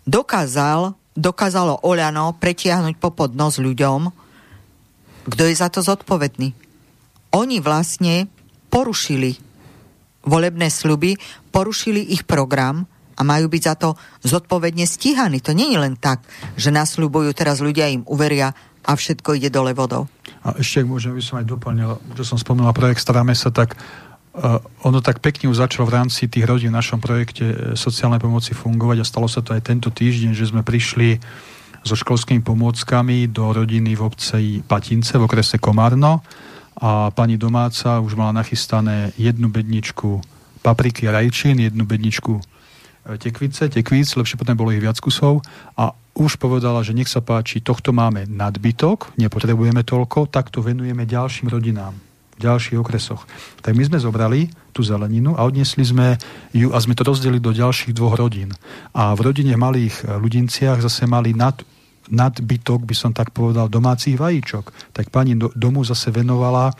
dokázal, 0.04 0.94
dokázalo 1.16 1.80
Oľano 1.88 2.36
pretiahnuť 2.36 3.00
popod 3.00 3.32
nos 3.32 3.56
ľuďom, 3.56 4.12
kto 5.32 5.44
je 5.48 5.56
za 5.56 5.72
to 5.72 5.80
zodpovedný. 5.80 6.52
Oni 7.32 7.64
vlastne 7.64 8.28
porušili 8.68 9.40
volebné 10.28 10.68
sluby, 10.70 11.18
porušili 11.50 12.14
ich 12.14 12.28
program, 12.28 12.86
a 13.22 13.28
majú 13.28 13.54
byť 13.54 13.62
za 13.62 13.76
to 13.78 13.94
zodpovedne 14.26 14.82
stíhaní. 14.90 15.46
To 15.46 15.54
nie 15.54 15.70
je 15.70 15.78
len 15.78 15.94
tak, 15.94 16.26
že 16.58 16.74
nasľubujú 16.74 17.30
teraz 17.38 17.62
ľudia 17.62 17.94
im 17.94 18.02
uveria 18.10 18.58
a 18.82 18.98
všetko 18.98 19.38
ide 19.38 19.54
dole 19.54 19.78
vodou. 19.78 20.10
A 20.42 20.58
ešte, 20.58 20.82
môžem, 20.82 21.14
by 21.14 21.22
som 21.22 21.38
aj 21.38 21.46
doplnil, 21.46 22.02
že 22.18 22.26
som 22.26 22.42
spomenul 22.42 22.74
projekt 22.74 23.06
Staráme 23.06 23.38
sa, 23.38 23.54
tak 23.54 23.78
uh, 23.78 24.58
ono 24.82 25.06
tak 25.06 25.22
pekne 25.22 25.54
už 25.54 25.62
začalo 25.62 25.86
v 25.86 26.02
rámci 26.02 26.26
tých 26.26 26.50
rodín 26.50 26.74
v 26.74 26.82
našom 26.82 26.98
projekte 26.98 27.46
uh, 27.46 27.56
sociálnej 27.78 28.18
pomoci 28.18 28.58
fungovať 28.58 29.06
a 29.06 29.06
stalo 29.06 29.30
sa 29.30 29.46
to 29.46 29.54
aj 29.54 29.70
tento 29.70 29.94
týždeň, 29.94 30.34
že 30.34 30.50
sme 30.50 30.66
prišli 30.66 31.22
so 31.86 31.94
školskými 31.94 32.42
pomôckami 32.42 33.30
do 33.30 33.54
rodiny 33.54 33.94
v 33.98 34.02
obce 34.02 34.38
Patince 34.66 35.18
v 35.18 35.26
okrese 35.30 35.62
Komárno 35.62 36.26
a 36.78 37.10
pani 37.14 37.38
domáca 37.38 38.02
už 38.02 38.18
mala 38.18 38.34
nachystané 38.34 39.14
jednu 39.18 39.50
bedničku 39.50 40.22
papriky 40.62 41.10
a 41.10 41.18
rajčín, 41.18 41.58
jednu 41.58 41.86
bedničku 41.86 42.42
tekvice, 43.18 43.70
tekvíc, 43.70 44.14
lepšie 44.14 44.38
potom 44.38 44.54
bolo 44.54 44.74
ich 44.74 44.84
viac 44.84 44.98
kusov 45.02 45.42
a 45.74 45.94
už 46.14 46.38
povedala, 46.38 46.84
že 46.84 46.94
nech 46.94 47.08
sa 47.08 47.24
páči, 47.24 47.64
tohto 47.64 47.96
máme 47.96 48.28
nadbytok, 48.28 49.16
nepotrebujeme 49.16 49.82
toľko, 49.82 50.28
tak 50.28 50.52
to 50.52 50.60
venujeme 50.60 51.08
ďalším 51.08 51.50
rodinám 51.50 51.96
v 52.38 52.50
ďalších 52.50 52.78
okresoch. 52.82 53.24
Tak 53.62 53.78
my 53.78 53.84
sme 53.86 53.98
zobrali 54.02 54.50
tú 54.74 54.82
zeleninu 54.82 55.38
a 55.38 55.46
odniesli 55.46 55.86
sme 55.86 56.18
ju 56.52 56.74
a 56.74 56.78
sme 56.82 56.98
to 56.98 57.06
rozdelili 57.06 57.38
do 57.38 57.54
ďalších 57.54 57.94
dvoch 57.94 58.18
rodín. 58.18 58.52
A 58.98 59.14
v 59.14 59.30
rodine 59.30 59.54
malých 59.54 60.04
e, 60.04 60.18
ľudinciach 60.18 60.82
zase 60.82 61.06
mali 61.06 61.38
nad, 61.38 61.62
nadbytok, 62.10 62.82
by 62.84 62.96
som 62.98 63.12
tak 63.14 63.30
povedal, 63.32 63.70
domácich 63.70 64.18
vajíčok. 64.18 64.92
Tak 64.92 65.14
pani 65.14 65.38
do, 65.38 65.54
domu 65.54 65.86
zase 65.86 66.10
venovala 66.10 66.74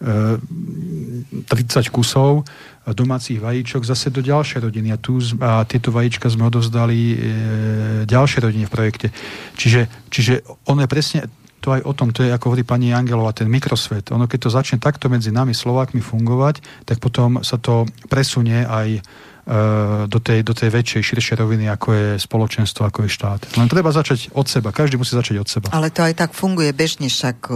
30 0.00 1.88
kusov 1.88 2.44
domácich 2.86 3.42
vajíčok 3.42 3.82
zase 3.82 4.14
do 4.14 4.22
ďalšej 4.22 4.62
rodiny 4.62 4.94
a, 4.94 4.98
tu, 5.00 5.18
a 5.42 5.66
tieto 5.66 5.90
vajíčka 5.90 6.30
sme 6.30 6.46
odovzdali 6.46 6.98
e, 6.98 7.16
ďalšej 8.06 8.40
rodine 8.46 8.70
v 8.70 8.74
projekte. 8.74 9.08
Čiže, 9.58 9.90
čiže 10.06 10.46
ono 10.70 10.86
je 10.86 10.92
presne 10.92 11.20
to 11.58 11.74
aj 11.74 11.82
o 11.82 11.92
tom, 11.96 12.14
to 12.14 12.22
je 12.22 12.30
ako 12.30 12.54
hovorí 12.54 12.62
pani 12.62 12.94
Angelová, 12.94 13.34
ten 13.34 13.50
mikrosvet. 13.50 14.14
Ono 14.14 14.30
keď 14.30 14.38
to 14.46 14.50
začne 14.54 14.78
takto 14.78 15.10
medzi 15.10 15.34
nami 15.34 15.50
Slovákmi 15.50 15.98
fungovať, 15.98 16.62
tak 16.86 17.02
potom 17.02 17.42
sa 17.42 17.58
to 17.58 17.90
presunie 18.06 18.62
aj 18.62 18.88
e, 18.94 19.00
do 20.06 20.18
tej, 20.22 20.46
do 20.46 20.54
tej 20.54 20.70
väčšej, 20.70 21.02
širšej 21.10 21.36
roviny, 21.42 21.66
ako 21.66 21.88
je 21.90 22.06
spoločenstvo, 22.22 22.86
ako 22.86 23.08
je 23.08 23.10
štát. 23.10 23.40
Len 23.58 23.66
treba 23.66 23.90
začať 23.90 24.30
od 24.30 24.46
seba. 24.46 24.70
Každý 24.70 24.94
musí 24.94 25.18
začať 25.18 25.42
od 25.42 25.48
seba. 25.50 25.74
Ale 25.74 25.90
to 25.90 26.06
aj 26.06 26.14
tak 26.14 26.30
funguje 26.38 26.70
bežne, 26.70 27.10
však 27.10 27.50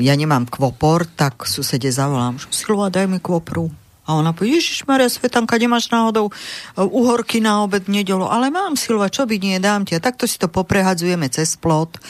ja 0.00 0.14
nemám 0.16 0.48
kvopor, 0.48 1.04
tak 1.04 1.44
susede 1.44 1.92
zavolám, 1.92 2.40
že 2.40 2.48
Silva, 2.48 2.88
daj 2.88 3.06
mi 3.06 3.20
kvopru. 3.20 3.68
A 4.08 4.18
ona 4.18 4.34
povie, 4.34 4.58
Ježiš 4.58 4.88
Maria 4.90 5.06
Svetanka, 5.06 5.54
nemáš 5.60 5.86
náhodou 5.92 6.32
e, 6.32 6.82
uhorky 6.82 7.38
na 7.38 7.62
obed 7.62 7.86
nedelo, 7.86 8.26
ale 8.26 8.50
mám 8.50 8.74
Silva, 8.74 9.12
čo 9.12 9.22
by 9.28 9.38
nie, 9.38 9.62
dám 9.62 9.86
ti. 9.86 9.94
A 9.94 10.02
takto 10.02 10.26
si 10.26 10.40
to 10.40 10.50
poprehadzujeme 10.50 11.30
cez 11.30 11.54
plot 11.54 12.00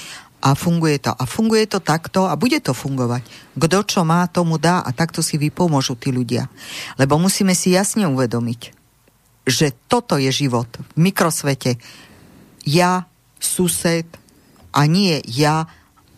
a 0.40 0.56
funguje 0.56 0.96
to. 1.02 1.12
A 1.12 1.24
funguje 1.28 1.68
to 1.68 1.84
takto 1.84 2.24
a 2.24 2.40
bude 2.40 2.56
to 2.64 2.72
fungovať. 2.72 3.26
Kto 3.52 3.78
čo 3.84 4.00
má, 4.08 4.24
tomu 4.32 4.56
dá 4.56 4.80
a 4.80 4.90
takto 4.96 5.20
si 5.20 5.36
vypomôžu 5.36 6.00
tí 6.00 6.08
ľudia. 6.08 6.48
Lebo 6.96 7.20
musíme 7.20 7.52
si 7.52 7.76
jasne 7.76 8.08
uvedomiť, 8.08 8.72
že 9.44 9.76
toto 9.90 10.16
je 10.16 10.32
život 10.32 10.70
v 10.96 11.10
mikrosvete. 11.12 11.76
Ja, 12.64 13.04
sused 13.36 14.08
a 14.72 14.80
nie 14.88 15.20
ja 15.28 15.68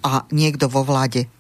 a 0.03 0.27
niekto 0.35 0.67
vo 0.67 0.83
vláde. 0.83 1.31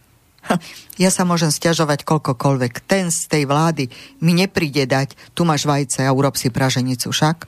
Ja 0.98 1.10
sa 1.14 1.22
môžem 1.22 1.54
stiažovať 1.54 2.02
koľkokoľvek. 2.02 2.82
Ten 2.86 3.14
z 3.14 3.30
tej 3.30 3.44
vlády 3.46 3.86
mi 4.18 4.34
nepríde 4.34 4.86
dať, 4.90 5.14
tu 5.38 5.46
máš 5.46 5.66
vajce 5.66 6.02
a 6.02 6.10
urob 6.10 6.34
si 6.34 6.50
praženicu 6.50 7.14
však. 7.14 7.46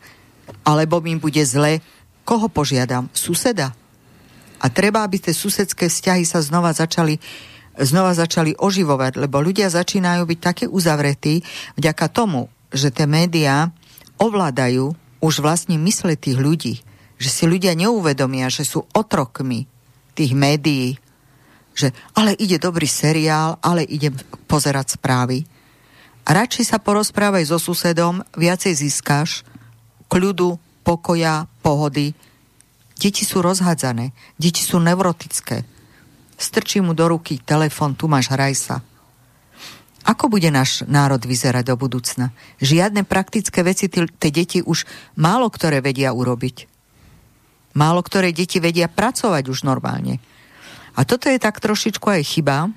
Alebo 0.63 1.03
mi 1.03 1.19
bude 1.19 1.43
zle. 1.43 1.83
Koho 2.23 2.47
požiadam? 2.49 3.11
Suseda. 3.13 3.75
A 4.63 4.67
treba, 4.73 5.05
aby 5.05 5.21
tie 5.21 5.35
susedské 5.37 5.91
vzťahy 5.91 6.25
sa 6.25 6.41
znova 6.41 6.73
začali 6.73 7.19
znova 7.75 8.15
začali 8.15 8.55
oživovať, 8.55 9.19
lebo 9.19 9.43
ľudia 9.43 9.67
začínajú 9.67 10.23
byť 10.31 10.39
také 10.39 10.65
uzavretí 10.71 11.43
vďaka 11.75 12.07
tomu, 12.07 12.47
že 12.71 12.95
tie 12.95 13.03
médiá 13.03 13.75
ovládajú 14.23 14.95
už 15.19 15.43
vlastne 15.43 15.75
mysle 15.83 16.15
tých 16.15 16.39
ľudí. 16.39 16.75
Že 17.19 17.31
si 17.31 17.45
ľudia 17.51 17.75
neuvedomia, 17.75 18.47
že 18.47 18.63
sú 18.63 18.87
otrokmi 18.95 19.67
tých 20.15 20.39
médií, 20.39 21.03
že 21.75 21.91
ale 22.15 22.39
ide 22.39 22.57
dobrý 22.63 22.87
seriál, 22.87 23.59
ale 23.59 23.83
idem 23.83 24.15
pozerať 24.47 24.97
správy. 24.97 25.43
A 26.25 26.31
radšej 26.33 26.73
sa 26.73 26.79
porozprávaj 26.81 27.45
so 27.51 27.61
susedom, 27.61 28.25
viacej 28.33 28.73
získaš 28.73 29.45
kľudu, 30.09 30.57
pokoja, 30.87 31.51
pohody. 31.59 32.15
Deti 32.95 33.27
sú 33.27 33.43
rozhádzané, 33.43 34.15
deti 34.39 34.63
sú 34.63 34.79
neurotické. 34.79 35.67
Strčí 36.39 36.79
mu 36.79 36.95
do 36.95 37.11
ruky 37.11 37.43
telefon, 37.43 37.99
tu 37.99 38.07
máš, 38.07 38.31
hraj 38.31 38.55
sa. 38.55 38.77
Ako 40.05 40.29
bude 40.29 40.53
náš 40.53 40.85
národ 40.85 41.19
vyzerať 41.19 41.73
do 41.73 41.81
budúcna? 41.81 42.31
Žiadne 42.61 43.09
praktické 43.09 43.65
veci 43.65 43.89
tie 43.89 44.31
deti 44.31 44.61
už 44.61 44.85
málo 45.17 45.49
ktoré 45.49 45.81
vedia 45.81 46.13
urobiť. 46.13 46.69
Málo 47.75 48.05
ktoré 48.05 48.31
deti 48.31 48.61
vedia 48.61 48.87
pracovať 48.87 49.49
už 49.49 49.65
normálne. 49.65 50.21
A 50.95 51.03
toto 51.03 51.27
je 51.27 51.43
tak 51.43 51.59
trošičku 51.59 52.07
aj 52.07 52.23
chyba, 52.23 52.71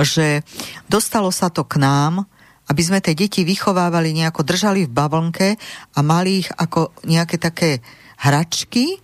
že 0.00 0.40
dostalo 0.88 1.28
sa 1.28 1.52
to 1.52 1.68
k 1.68 1.76
nám, 1.76 2.24
aby 2.72 2.82
sme 2.82 3.04
tie 3.04 3.12
deti 3.12 3.44
vychovávali 3.44 4.16
nejako, 4.16 4.46
držali 4.46 4.88
v 4.88 4.94
bavlnke 4.94 5.48
a 5.92 5.98
mali 6.00 6.46
ich 6.46 6.48
ako 6.48 6.94
nejaké 7.04 7.36
také 7.36 7.84
hračky, 8.16 8.96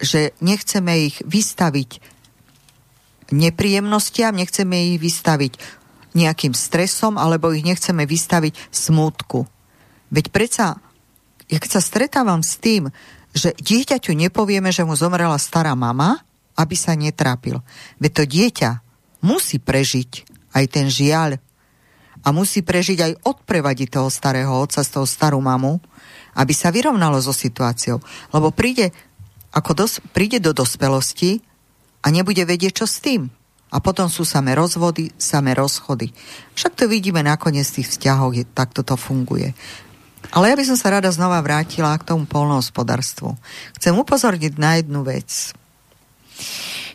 že 0.00 0.32
nechceme 0.40 1.12
ich 1.12 1.20
vystaviť 1.24 2.00
nepríjemnostiam, 3.32 4.32
nechceme 4.32 4.94
ich 4.94 4.98
vystaviť 5.02 5.58
nejakým 6.16 6.56
stresom, 6.56 7.20
alebo 7.20 7.52
ich 7.52 7.66
nechceme 7.66 8.08
vystaviť 8.08 8.72
smútku. 8.72 9.44
Veď 10.08 10.32
predsa, 10.32 10.80
keď 11.50 11.70
sa 11.76 11.82
stretávam 11.84 12.40
s 12.40 12.56
tým, 12.56 12.88
že 13.36 13.52
dieťaťu 13.60 14.16
nepovieme, 14.16 14.72
že 14.72 14.86
mu 14.86 14.96
zomrela 14.96 15.36
stará 15.36 15.76
mama, 15.76 16.24
aby 16.56 16.74
sa 16.74 16.96
netrápil. 16.96 17.60
Veď 18.00 18.10
to 18.12 18.24
dieťa 18.24 18.70
musí 19.22 19.60
prežiť 19.60 20.24
aj 20.56 20.64
ten 20.72 20.88
žiaľ. 20.88 21.38
a 22.26 22.34
musí 22.34 22.58
prežiť 22.58 22.98
aj 23.06 23.12
odprevadiť 23.22 23.88
toho 24.00 24.10
starého 24.10 24.50
otca 24.50 24.82
z 24.82 24.90
toho 24.90 25.06
starú 25.06 25.38
mamu, 25.38 25.78
aby 26.34 26.50
sa 26.50 26.74
vyrovnalo 26.74 27.22
so 27.22 27.30
situáciou. 27.30 28.02
Lebo 28.34 28.50
príde, 28.50 28.90
ako 29.54 29.70
dos- 29.78 30.02
príde 30.10 30.42
do 30.42 30.50
dospelosti 30.50 31.38
a 32.02 32.10
nebude 32.10 32.42
vedieť, 32.42 32.82
čo 32.82 32.86
s 32.90 32.98
tým. 32.98 33.30
A 33.70 33.78
potom 33.78 34.10
sú 34.10 34.26
samé 34.26 34.58
rozvody, 34.58 35.14
samé 35.14 35.54
rozchody. 35.54 36.10
Však 36.58 36.74
to 36.74 36.84
vidíme 36.90 37.22
nakoniec 37.22 37.70
v 37.70 37.82
tých 37.82 37.94
vzťahoch, 37.94 38.34
je, 38.34 38.44
takto 38.46 38.82
to 38.82 38.98
funguje. 38.98 39.54
Ale 40.34 40.50
ja 40.50 40.58
by 40.58 40.64
som 40.66 40.74
sa 40.74 40.98
rada 40.98 41.10
znova 41.14 41.38
vrátila 41.46 41.94
k 41.94 42.10
tomu 42.10 42.26
polnohospodárstvu. 42.26 43.38
Chcem 43.78 43.94
upozorniť 43.94 44.58
na 44.58 44.82
jednu 44.82 45.06
vec. 45.06 45.54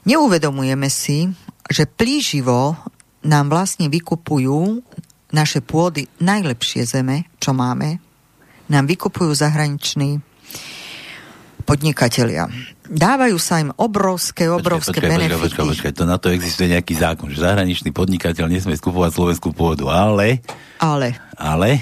Neuvedomujeme 0.06 0.90
si, 0.90 1.30
že 1.70 1.86
plíživo 1.86 2.76
nám 3.22 3.46
vlastne 3.54 3.88
vykupujú 3.88 4.82
naše 5.32 5.64
pôdy 5.64 6.10
najlepšie 6.20 6.84
zeme, 6.84 7.30
čo 7.40 7.56
máme, 7.56 8.02
nám 8.68 8.86
vykupujú 8.90 9.32
zahraniční 9.32 10.20
podnikatelia. 11.64 12.50
Dávajú 12.92 13.38
sa 13.40 13.64
im 13.64 13.72
obrovské, 13.80 14.52
obrovské 14.52 15.00
počkaj, 15.00 15.08
benefity. 15.08 15.32
Počkaj, 15.32 15.48
počkaj, 15.48 15.66
počkaj, 15.72 15.94
to 15.96 16.04
na 16.04 16.18
to 16.20 16.28
existuje 16.36 16.68
nejaký 16.76 16.94
zákon, 17.00 17.32
že 17.32 17.48
zahraničný 17.48 17.96
podnikateľ 17.96 18.52
nesmie 18.52 18.76
skupovať 18.76 19.16
slovenskú 19.16 19.56
pôdu, 19.56 19.88
ale... 19.88 20.44
Ale. 20.84 21.16
Ale? 21.40 21.80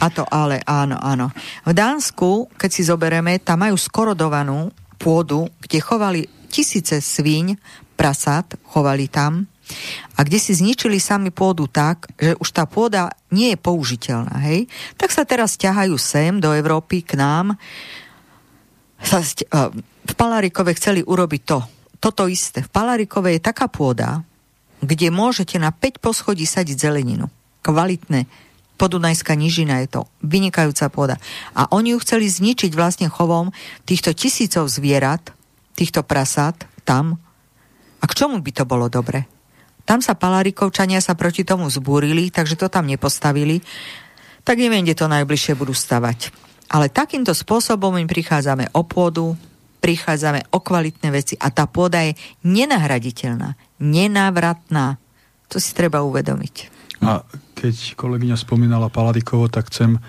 A 0.00 0.08
to 0.08 0.24
ale, 0.32 0.64
áno, 0.64 0.96
áno. 0.96 1.28
V 1.68 1.72
Dánsku, 1.76 2.48
keď 2.56 2.70
si 2.72 2.88
zoberieme, 2.88 3.36
tam 3.42 3.68
majú 3.68 3.76
skorodovanú 3.76 4.72
pôdu, 4.96 5.52
kde 5.60 5.78
chovali 5.84 6.24
tisíce 6.46 7.02
svíň, 7.02 7.58
prasát, 7.96 8.46
chovali 8.62 9.10
tam 9.10 9.46
a 10.14 10.22
kde 10.22 10.38
si 10.38 10.54
zničili 10.54 11.02
sami 11.02 11.34
pôdu 11.34 11.66
tak, 11.66 12.06
že 12.14 12.38
už 12.38 12.48
tá 12.54 12.64
pôda 12.70 13.10
nie 13.34 13.52
je 13.52 13.58
použiteľná, 13.58 14.38
hej, 14.46 14.70
tak 14.94 15.10
sa 15.10 15.26
teraz 15.26 15.58
ťahajú 15.58 15.96
sem 15.98 16.38
do 16.38 16.54
Európy 16.54 17.02
k 17.02 17.18
nám. 17.18 17.58
Sa, 19.02 19.20
v 20.06 20.14
Palarikove 20.14 20.72
chceli 20.78 21.02
urobiť 21.02 21.42
to, 21.42 21.58
toto 21.98 22.30
isté. 22.30 22.62
V 22.62 22.70
Palarikove 22.70 23.34
je 23.34 23.42
taká 23.42 23.66
pôda, 23.66 24.22
kde 24.80 25.10
môžete 25.10 25.58
na 25.58 25.74
5 25.74 25.98
poschodí 25.98 26.46
sadiť 26.46 26.76
zeleninu. 26.78 27.26
Kvalitné. 27.66 28.30
Podunajská 28.76 29.34
nižina 29.34 29.82
je 29.84 29.98
to. 29.98 30.00
Vynikajúca 30.20 30.86
pôda. 30.92 31.16
A 31.56 31.66
oni 31.72 31.96
ju 31.96 31.98
chceli 32.04 32.28
zničiť 32.28 32.76
vlastne 32.76 33.08
chovom 33.08 33.50
týchto 33.88 34.12
tisícov 34.12 34.68
zvierat, 34.68 35.35
týchto 35.76 36.00
prasát 36.00 36.56
tam. 36.88 37.20
A 38.00 38.04
k 38.08 38.16
čomu 38.16 38.40
by 38.40 38.50
to 38.56 38.64
bolo 38.64 38.88
dobre? 38.88 39.28
Tam 39.86 40.02
sa 40.02 40.18
Palarikovčania 40.18 40.98
sa 40.98 41.14
proti 41.14 41.46
tomu 41.46 41.70
zbúrili, 41.70 42.32
takže 42.34 42.58
to 42.58 42.66
tam 42.66 42.90
nepostavili. 42.90 43.62
Tak 44.42 44.58
neviem, 44.58 44.82
kde 44.82 44.98
to 44.98 45.06
najbližšie 45.06 45.54
budú 45.54 45.76
stavať. 45.76 46.34
Ale 46.66 46.90
takýmto 46.90 47.30
spôsobom 47.30 47.94
im 47.94 48.10
prichádzame 48.10 48.74
o 48.74 48.82
pôdu, 48.82 49.38
prichádzame 49.78 50.50
o 50.50 50.58
kvalitné 50.58 51.08
veci 51.14 51.38
a 51.38 51.54
tá 51.54 51.70
pôda 51.70 52.02
je 52.02 52.18
nenahraditeľná, 52.42 53.54
nenávratná. 53.78 54.98
To 55.54 55.62
si 55.62 55.70
treba 55.70 56.02
uvedomiť. 56.02 56.74
A 57.06 57.22
keď 57.54 57.94
kolegyňa 57.94 58.34
spomínala 58.34 58.90
Paladikovo, 58.90 59.46
tak 59.46 59.70
chcem 59.70 60.02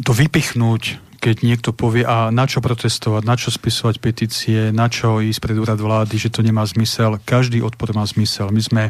to 0.00 0.12
vypichnúť 0.16 1.05
keď 1.26 1.42
niekto 1.42 1.74
povie, 1.74 2.06
a 2.06 2.30
na 2.30 2.46
čo 2.46 2.62
protestovať, 2.62 3.26
na 3.26 3.34
čo 3.34 3.50
spisovať 3.50 3.98
petície, 3.98 4.70
na 4.70 4.86
čo 4.86 5.18
ísť 5.18 5.42
pred 5.42 5.58
úrad 5.58 5.74
vlády, 5.74 6.14
že 6.14 6.30
to 6.30 6.38
nemá 6.38 6.62
zmysel. 6.62 7.18
Každý 7.18 7.66
odpor 7.66 7.90
má 7.98 8.06
zmysel. 8.06 8.54
My 8.54 8.62
sme, 8.62 8.82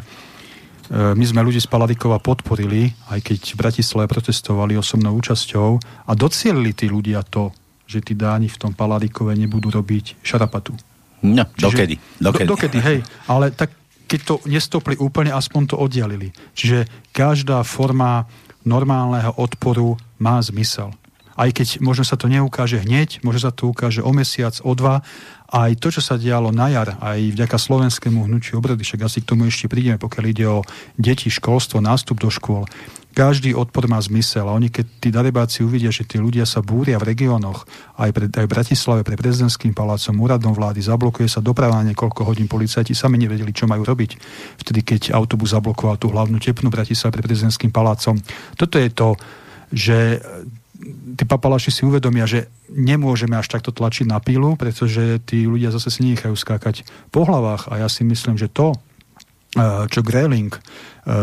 e, 0.93 1.17
my 1.17 1.25
sme 1.25 1.41
ľudí 1.41 1.57
z 1.57 1.65
Paladikova 1.65 2.21
podporili, 2.21 2.93
aj 3.09 3.25
keď 3.25 3.57
v 3.57 3.57
Bratislave 3.57 4.05
protestovali 4.05 4.77
osobnou 4.77 5.17
účasťou 5.17 5.69
a 6.05 6.11
docielili 6.13 6.77
tí 6.77 6.85
ľudia 6.85 7.25
to, 7.25 7.49
že 7.89 8.05
tí 8.05 8.13
dáni 8.13 8.53
v 8.53 8.61
tom 8.61 8.77
Paladikove 8.77 9.33
nebudú 9.33 9.73
robiť 9.73 10.21
šarapatu. 10.21 10.77
No, 11.25 11.41
Čiže, 11.57 11.65
dokedy? 11.73 11.95
Dokedy. 12.21 12.45
Do, 12.45 12.53
dokedy, 12.53 12.77
hej. 12.85 12.99
Ale 13.25 13.49
tak 13.49 13.73
keď 14.05 14.19
to 14.21 14.35
nestopli 14.45 14.93
úplne, 15.01 15.33
aspoň 15.33 15.73
to 15.73 15.75
oddialili. 15.81 16.29
Čiže 16.53 16.85
každá 17.09 17.65
forma 17.65 18.29
normálneho 18.61 19.33
odporu 19.41 19.97
má 20.21 20.37
zmysel 20.37 20.93
aj 21.37 21.49
keď 21.53 21.67
možno 21.85 22.03
sa 22.03 22.17
to 22.17 22.25
neukáže 22.27 22.81
hneď, 22.81 23.21
možno 23.21 23.47
sa 23.47 23.51
to 23.53 23.69
ukáže 23.69 24.01
o 24.01 24.09
mesiac, 24.09 24.57
o 24.65 24.73
dva, 24.73 25.05
aj 25.47 25.79
to, 25.79 25.93
čo 25.93 26.01
sa 26.03 26.19
dialo 26.19 26.51
na 26.51 26.67
jar, 26.67 26.99
aj 26.99 27.37
vďaka 27.37 27.55
slovenskému 27.55 28.27
hnutiu 28.27 28.59
obrody, 28.59 28.83
však 28.83 29.05
asi 29.07 29.23
k 29.23 29.29
tomu 29.29 29.47
ešte 29.47 29.71
prídeme, 29.71 29.95
pokiaľ 30.01 30.25
ide 30.27 30.45
o 30.49 30.65
deti, 30.99 31.31
školstvo, 31.31 31.79
nástup 31.79 32.19
do 32.19 32.27
škôl, 32.27 32.67
každý 33.17 33.57
odpor 33.57 33.89
má 33.89 33.97
zmysel 33.97 34.45
a 34.45 34.53
oni, 34.53 34.69
keď 34.69 34.85
tí 35.01 35.09
darebáci 35.09 35.65
uvidia, 35.65 35.89
že 35.89 36.05
tí 36.05 36.21
ľudia 36.21 36.45
sa 36.45 36.61
búria 36.61 37.01
v 37.01 37.17
regiónoch, 37.17 37.65
aj, 37.97 38.13
pre, 38.13 38.29
aj 38.29 38.45
v 38.45 38.53
Bratislave, 38.53 39.01
pre 39.01 39.17
prezidentským 39.17 39.73
palácom, 39.73 40.13
úradom 40.21 40.53
vlády, 40.53 40.85
zablokuje 40.85 41.25
sa 41.25 41.41
doprava 41.41 41.81
niekoľko 41.81 42.21
hodín, 42.29 42.45
policajti 42.45 42.93
sami 42.93 43.17
nevedeli, 43.17 43.49
čo 43.57 43.65
majú 43.65 43.81
robiť. 43.81 44.21
Vtedy, 44.61 44.85
keď 44.85 45.17
autobus 45.17 45.57
zablokoval 45.57 45.97
tú 45.97 46.13
hlavnú 46.13 46.37
tepnú 46.37 46.69
Bratislave 46.69 47.17
pre 47.17 47.25
prezidentským 47.25 47.73
palácom. 47.73 48.21
Toto 48.53 48.77
je 48.77 48.89
to, 48.93 49.17
že 49.73 50.21
tí 51.17 51.23
papalaši 51.25 51.73
si 51.73 51.81
uvedomia, 51.83 52.29
že 52.29 52.49
nemôžeme 52.69 53.33
až 53.33 53.49
takto 53.49 53.73
tlačiť 53.73 54.05
na 54.05 54.21
pílu, 54.21 54.53
pretože 54.55 55.21
tí 55.25 55.49
ľudia 55.49 55.73
zase 55.73 55.89
si 55.89 56.05
nechajú 56.05 56.37
skákať 56.37 56.85
po 57.09 57.25
hlavách. 57.25 57.69
A 57.73 57.85
ja 57.85 57.87
si 57.89 58.05
myslím, 58.05 58.37
že 58.37 58.51
to, 58.51 58.77
eh, 59.57 59.89
čo 59.89 60.05
Greling 60.05 60.53
eh, 60.53 60.61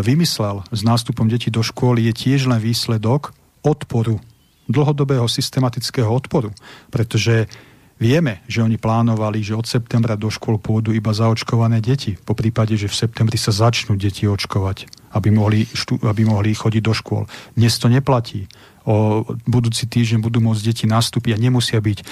vymyslel 0.02 0.66
s 0.74 0.80
nástupom 0.82 1.30
detí 1.30 1.54
do 1.54 1.62
školy, 1.62 2.10
je 2.10 2.14
tiež 2.14 2.50
len 2.50 2.58
výsledok 2.58 3.30
odporu, 3.62 4.18
dlhodobého 4.66 5.28
systematického 5.28 6.08
odporu, 6.08 6.50
pretože 6.88 7.46
Vieme, 7.94 8.42
že 8.50 8.58
oni 8.58 8.74
plánovali, 8.74 9.38
že 9.38 9.54
od 9.54 9.70
septembra 9.70 10.18
do 10.18 10.26
škôl 10.26 10.58
pôjdu 10.58 10.90
iba 10.90 11.14
zaočkované 11.14 11.78
deti, 11.78 12.18
po 12.18 12.34
prípade, 12.34 12.74
že 12.74 12.90
v 12.90 12.98
septembri 13.06 13.38
sa 13.38 13.54
začnú 13.54 13.94
deti 13.94 14.26
očkovať, 14.26 14.90
aby 15.14 15.30
mohli, 15.30 15.62
štú, 15.62 16.02
aby 16.02 16.26
mohli 16.26 16.58
chodiť 16.58 16.82
do 16.82 16.90
škôl. 16.90 17.30
Dnes 17.54 17.78
to 17.78 17.86
neplatí 17.86 18.50
o 18.84 19.24
budúci 19.48 19.88
týždeň 19.88 20.20
budú 20.20 20.44
môcť 20.44 20.62
deti 20.62 20.84
nastúpiť 20.84 21.36
a 21.36 21.42
nemusia 21.42 21.80
byť 21.80 21.98
e, 22.00 22.04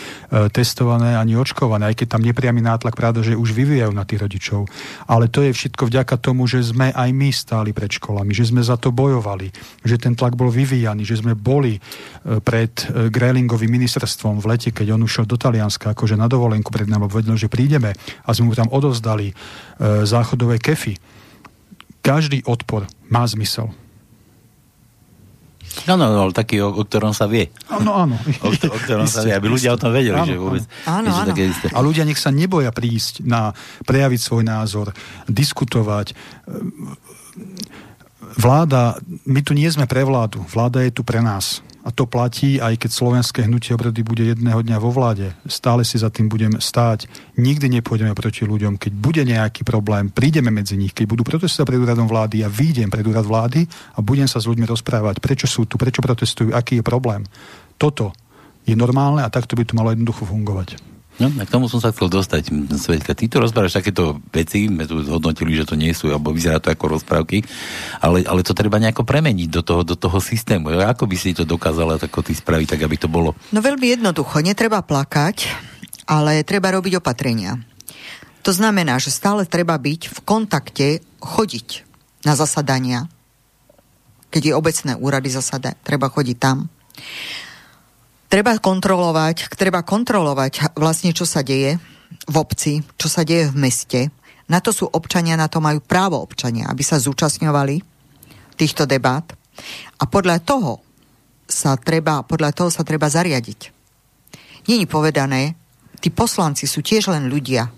testované 0.49 1.21
ani 1.21 1.37
očkované, 1.37 1.93
aj 1.93 2.01
keď 2.01 2.17
tam 2.17 2.23
nepriamy 2.25 2.65
nátlak 2.65 2.97
práve, 2.97 3.21
že 3.21 3.37
už 3.37 3.53
vyvíjajú 3.53 3.93
na 3.93 4.09
tých 4.09 4.25
rodičov. 4.25 4.65
Ale 5.05 5.29
to 5.29 5.45
je 5.45 5.53
všetko 5.53 5.93
vďaka 5.93 6.17
tomu, 6.17 6.49
že 6.49 6.65
sme 6.65 6.89
aj 6.97 7.11
my 7.13 7.29
stáli 7.29 7.77
pred 7.77 7.93
školami, 7.93 8.33
že 8.33 8.49
sme 8.49 8.65
za 8.65 8.81
to 8.81 8.89
bojovali, 8.89 9.53
že 9.85 10.01
ten 10.01 10.17
tlak 10.17 10.33
bol 10.33 10.49
vyvíjaný, 10.49 11.05
že 11.05 11.21
sme 11.21 11.37
boli 11.37 11.77
e, 11.77 11.81
pred 12.41 12.73
e, 12.89 13.13
Grelingovým 13.13 13.69
ministerstvom 13.69 14.41
v 14.41 14.49
lete, 14.57 14.73
keď 14.73 14.97
on 14.97 15.05
ušiel 15.05 15.29
do 15.29 15.37
Talianska 15.37 15.93
akože 15.93 16.17
na 16.17 16.25
dovolenku 16.25 16.73
pred 16.73 16.89
nami, 16.89 17.05
vedel, 17.05 17.37
že 17.37 17.53
prídeme 17.53 17.93
a 18.25 18.29
sme 18.33 18.49
mu 18.49 18.55
tam 18.57 18.71
odovzdali 18.73 19.35
záchodové 19.83 20.63
kefy. 20.63 20.95
Každý 22.07 22.47
odpor 22.47 22.87
má 23.11 23.27
zmysel 23.27 23.75
Áno, 25.89 26.05
no, 26.09 26.29
ale 26.29 26.33
taký, 26.37 26.61
o, 26.63 26.71
o 26.71 26.83
ktorom 26.85 27.17
sa 27.17 27.27
vie. 27.27 27.49
Áno, 27.73 27.97
áno. 27.97 28.17
O, 28.45 28.51
o 28.51 28.79
ktorom 28.79 29.07
isté, 29.07 29.17
sa 29.17 29.23
vie, 29.25 29.35
aby 29.35 29.49
ľudia 29.49 29.75
o 29.75 29.79
tom 29.79 29.95
vedeli, 29.95 30.19
áno, 30.19 30.27
že 30.27 30.37
vôbec... 30.37 30.63
Áno, 30.85 31.09
áno. 31.11 31.29
Také 31.31 31.49
isté. 31.49 31.67
A 31.73 31.79
ľudia 31.81 32.05
nech 32.05 32.19
sa 32.19 32.35
neboja 32.35 32.75
prísť 32.75 33.23
na 33.25 33.55
prejaviť 33.87 34.21
svoj 34.21 34.43
názor, 34.43 34.91
diskutovať. 35.31 36.13
Vláda, 38.37 38.99
my 39.25 39.41
tu 39.41 39.53
nie 39.53 39.69
sme 39.71 39.87
pre 39.87 40.03
vládu, 40.03 40.43
vláda 40.51 40.83
je 40.83 40.93
tu 40.93 41.03
pre 41.07 41.23
nás. 41.23 41.65
A 41.83 41.91
to 41.91 42.07
platí, 42.07 42.63
aj 42.63 42.79
keď 42.79 42.91
slovenské 42.95 43.51
hnutie 43.51 43.75
obrody 43.75 44.07
bude 44.07 44.23
jedného 44.23 44.63
dňa 44.63 44.79
vo 44.79 44.95
vláde. 44.95 45.35
Stále 45.51 45.83
si 45.83 45.99
za 45.99 46.15
tým 46.15 46.31
budem 46.31 46.63
stáť. 46.63 47.11
Nikdy 47.35 47.83
nepôjdeme 47.83 48.15
proti 48.15 48.47
ľuďom. 48.47 48.79
Keď 48.79 48.93
bude 48.95 49.27
nejaký 49.27 49.67
problém, 49.67 50.07
prídeme 50.07 50.55
medzi 50.55 50.79
nich. 50.79 50.95
Keď 50.95 51.11
budú 51.11 51.27
protestovať 51.27 51.67
pred 51.67 51.83
úradom 51.83 52.07
vlády, 52.07 52.47
ja 52.47 52.49
výjdem 52.53 52.87
pred 52.87 53.03
úrad 53.03 53.27
vlády 53.27 53.67
a 53.67 53.99
budem 53.99 54.31
sa 54.31 54.39
s 54.39 54.47
ľuďmi 54.47 54.63
rozprávať, 54.63 55.19
prečo 55.19 55.51
sú 55.51 55.67
tu, 55.67 55.75
prečo 55.75 55.99
protestujú, 55.99 56.55
aký 56.55 56.79
je 56.79 56.85
problém. 56.87 57.27
Toto 57.75 58.15
je 58.63 58.79
normálne 58.79 59.27
a 59.27 59.33
takto 59.33 59.59
by 59.59 59.67
to 59.67 59.75
malo 59.75 59.91
jednoducho 59.91 60.23
fungovať. 60.23 60.92
No, 61.21 61.29
k 61.29 61.53
tomu 61.53 61.69
som 61.69 61.77
sa 61.77 61.93
chcel 61.93 62.09
dostať. 62.09 62.49
Svetka, 62.81 63.13
ty 63.13 63.29
tu 63.29 63.37
rozprávaš 63.37 63.77
takéto 63.77 64.17
veci, 64.33 64.65
sme 64.65 64.89
tu 64.89 65.05
hodnotili, 65.05 65.53
že 65.53 65.69
to 65.69 65.77
nie 65.77 65.93
sú, 65.93 66.09
alebo 66.09 66.33
vyzerá 66.33 66.57
to 66.57 66.73
ako 66.73 66.97
rozprávky, 66.97 67.45
ale, 68.01 68.25
ale 68.25 68.41
to 68.41 68.57
treba 68.57 68.81
nejako 68.81 69.05
premeniť 69.05 69.49
do 69.53 69.61
toho, 69.61 69.83
do 69.85 69.93
toho 69.93 70.17
systému. 70.25 70.73
Ako 70.73 71.05
by 71.05 71.17
si 71.21 71.37
to 71.37 71.45
dokázala 71.45 72.01
tako 72.01 72.25
ty 72.25 72.33
spraviť, 72.33 72.67
tak 72.77 72.81
aby 72.89 72.97
to 72.97 73.13
bolo? 73.13 73.37
No 73.53 73.61
veľmi 73.61 73.93
jednoducho, 73.93 74.41
netreba 74.41 74.81
plakať, 74.81 75.53
ale 76.09 76.49
treba 76.49 76.73
robiť 76.73 76.97
opatrenia. 76.97 77.61
To 78.43 78.51
znamená, 78.51 78.99
že 78.99 79.15
stále 79.15 79.47
treba 79.47 79.77
byť 79.77 80.11
v 80.11 80.19
kontakte, 80.27 80.87
chodiť 81.23 81.87
na 82.27 82.35
zasadania. 82.35 83.07
Keď 84.33 84.43
je 84.51 84.57
obecné 84.57 84.93
úrady 84.97 85.29
zasada, 85.31 85.77
treba 85.85 86.09
chodiť 86.09 86.37
tam 86.41 86.73
treba 88.33 88.57
kontrolovať, 88.57 89.53
treba 89.61 89.85
kontrolovať 89.85 90.73
vlastne, 90.81 91.13
čo 91.13 91.29
sa 91.29 91.45
deje 91.45 91.77
v 92.25 92.37
obci, 92.41 92.81
čo 92.97 93.13
sa 93.13 93.29
deje 93.29 93.53
v 93.53 93.61
meste. 93.61 94.01
Na 94.49 94.65
to 94.65 94.73
sú 94.73 94.89
občania, 94.89 95.37
na 95.37 95.53
to 95.53 95.61
majú 95.61 95.85
právo 95.85 96.17
občania, 96.17 96.65
aby 96.73 96.81
sa 96.81 96.97
zúčastňovali 96.97 97.85
týchto 98.57 98.89
debát 98.89 99.29
a 100.01 100.09
podľa 100.09 100.41
toho 100.41 100.81
sa 101.45 101.77
treba, 101.77 102.25
podľa 102.25 102.57
toho 102.57 102.73
sa 102.73 102.81
treba 102.81 103.13
zariadiť. 103.13 103.69
Není 104.65 104.89
povedané, 104.89 105.53
tí 106.01 106.09
poslanci 106.09 106.65
sú 106.65 106.81
tiež 106.81 107.13
len 107.13 107.29
ľudia. 107.29 107.69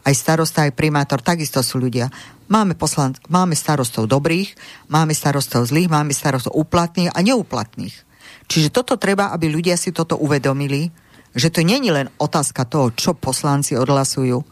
Aj 0.00 0.14
starosta, 0.16 0.68
aj 0.68 0.76
primátor 0.76 1.24
takisto 1.24 1.64
sú 1.64 1.80
ľudia. 1.80 2.12
Máme, 2.52 2.76
poslan- 2.76 3.16
máme 3.32 3.56
starostov 3.56 4.08
dobrých, 4.12 4.52
máme 4.92 5.16
starostov 5.16 5.72
zlých, 5.72 5.88
máme 5.88 6.12
starostov 6.12 6.52
úplatných 6.52 7.16
a 7.16 7.20
neúplatných. 7.24 8.09
Čiže 8.50 8.74
toto 8.74 8.98
treba, 8.98 9.30
aby 9.30 9.46
ľudia 9.46 9.78
si 9.78 9.94
toto 9.94 10.18
uvedomili, 10.18 10.90
že 11.30 11.54
to 11.54 11.62
není 11.62 11.94
len 11.94 12.10
otázka 12.18 12.66
toho, 12.66 12.90
čo 12.90 13.14
poslanci 13.14 13.78
odhlasujú, 13.78 14.42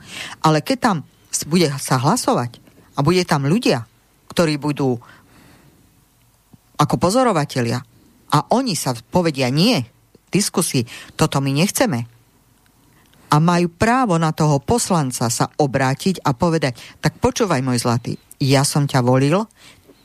ale 0.47 0.63
keď 0.63 0.79
tam 0.79 0.97
bude 1.51 1.67
sa 1.83 1.99
hlasovať 1.99 2.63
a 2.95 3.03
bude 3.03 3.27
tam 3.27 3.51
ľudia, 3.51 3.83
ktorí 4.31 4.55
budú 4.63 4.95
ako 6.79 6.95
pozorovatelia 6.95 7.83
a 8.31 8.39
oni 8.55 8.79
sa 8.79 8.95
povedia 8.95 9.51
nie, 9.51 9.83
diskusii, 10.31 10.87
toto 11.19 11.43
my 11.43 11.51
nechceme. 11.51 12.07
A 13.29 13.37
majú 13.43 13.69
právo 13.69 14.17
na 14.17 14.31
toho 14.33 14.63
poslanca 14.63 15.27
sa 15.29 15.51
obrátiť 15.59 16.23
a 16.23 16.33
povedať, 16.33 16.79
tak 17.03 17.19
počúvaj 17.19 17.61
môj 17.61 17.83
zlatý, 17.83 18.13
ja 18.39 18.63
som 18.63 18.87
ťa 18.87 19.03
volil, 19.03 19.45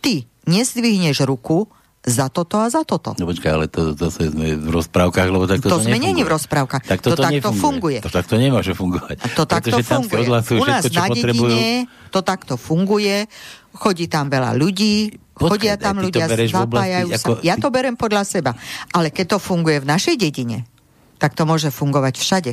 ty 0.02 0.26
nezdvihneš 0.50 1.24
ruku 1.24 1.70
za 2.04 2.28
toto 2.28 2.60
a 2.60 2.68
za 2.68 2.84
toto. 2.84 3.16
No 3.16 3.24
počkaj, 3.24 3.51
ale 3.51 3.66
to, 3.72 3.95
to, 3.95 4.12
to 4.12 4.28
sme 4.28 4.60
v 4.60 4.68
rozprávkach, 4.68 5.28
lebo 5.32 5.47
tak 5.47 5.64
to, 5.64 5.72
to, 5.72 5.88
sme 5.88 5.95
není 5.95 6.28
v 6.28 6.32
rozprávkach. 6.36 6.84
Tak 6.84 6.99
to, 6.99 7.16
to, 7.16 7.18
to 7.18 7.24
takto 7.24 7.49
funguje. 7.56 8.04
To 8.04 8.12
takto 8.12 8.36
nemôže 8.36 8.76
fungovať. 8.76 9.24
A 9.24 9.28
to 9.32 9.43
takto 9.47 9.80
funguje. 9.80 10.28
U 10.28 10.68
nás 10.68 10.84
všetko, 10.84 10.99
na 10.99 11.08
dedine 11.16 11.88
to 12.12 12.20
takto 12.20 12.60
funguje, 12.60 13.26
chodí 13.72 14.12
tam 14.12 14.28
veľa 14.28 14.51
ľudí, 14.54 15.16
Počkaj, 15.34 15.49
chodia 15.49 15.76
tam 15.82 15.97
ľudia, 15.97 16.30
zapájajú 16.30 17.08
sa. 17.10 17.18
Ako... 17.18 17.32
Ja 17.41 17.56
to 17.58 17.74
berem 17.74 17.97
podľa 17.97 18.22
seba. 18.28 18.51
Ale 18.93 19.10
keď 19.10 19.36
to 19.36 19.38
funguje 19.41 19.82
v 19.82 19.89
našej 19.89 20.20
dedine, 20.20 20.70
tak 21.18 21.34
to 21.34 21.47
môže 21.47 21.74
fungovať 21.74 22.20
všade. 22.20 22.51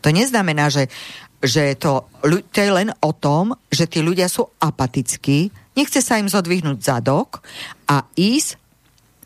To 0.00 0.08
neznamená, 0.08 0.72
že, 0.72 0.88
že 1.44 1.76
to, 1.76 2.08
to 2.24 2.58
je 2.62 2.70
len 2.72 2.88
o 3.02 3.10
tom, 3.12 3.52
že 3.68 3.84
tí 3.84 4.00
ľudia 4.00 4.32
sú 4.32 4.48
apatickí, 4.62 5.52
nechce 5.74 6.00
sa 6.02 6.18
im 6.18 6.30
zodvihnúť 6.30 6.78
zadok 6.82 7.42
a 7.86 8.06
ísť 8.14 8.58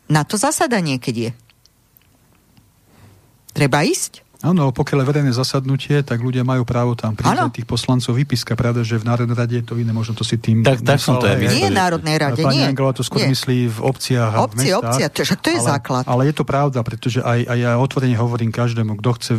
na 0.09 0.25
to 0.25 0.35
zasadanie, 0.37 0.97
keď 0.97 1.15
je. 1.29 1.31
Treba 3.53 3.85
ísť. 3.85 4.25
Áno, 4.39 4.71
pokiaľ 4.71 5.03
je 5.03 5.07
verejné 5.11 5.31
zasadnutie, 5.35 5.99
tak 5.99 6.23
ľudia 6.23 6.47
majú 6.47 6.63
právo 6.63 6.95
tam 6.95 7.11
prísť 7.11 7.59
tých 7.59 7.67
poslancov 7.67 8.15
vypíska. 8.15 8.55
Pravda, 8.55 8.87
že 8.87 8.95
v 8.95 9.03
Národnej 9.03 9.35
rade 9.35 9.55
je 9.59 9.65
to 9.67 9.75
iné, 9.75 9.91
možno 9.91 10.15
to 10.15 10.23
si 10.23 10.39
tým... 10.39 10.63
Tak, 10.63 10.79
tak 10.79 11.03
som 11.03 11.19
to 11.19 11.27
aj 11.27 11.43
Nie 11.43 11.67
v 11.67 11.75
Národnej 11.75 12.15
rade, 12.15 12.39
Pani 12.39 12.63
nie. 12.63 12.71
Angela 12.71 12.95
to 12.95 13.03
skôr 13.03 13.27
nie. 13.27 13.35
myslí 13.35 13.67
v 13.67 13.79
obciach 13.83 14.31
a 14.31 14.47
Obci, 14.47 14.71
v 14.71 14.79
mestách. 14.79 14.95
Obci, 14.95 15.01
to, 15.11 15.21
to 15.43 15.49
je 15.51 15.59
ale, 15.59 15.67
základ. 15.75 16.03
Ale 16.07 16.21
je 16.31 16.33
to 16.39 16.47
pravda, 16.47 16.79
pretože 16.87 17.19
aj, 17.19 17.51
aj 17.51 17.57
ja 17.59 17.71
otvorene 17.75 18.15
hovorím 18.15 18.55
každému, 18.55 19.03
kto 19.03 19.09
chce 19.19 19.33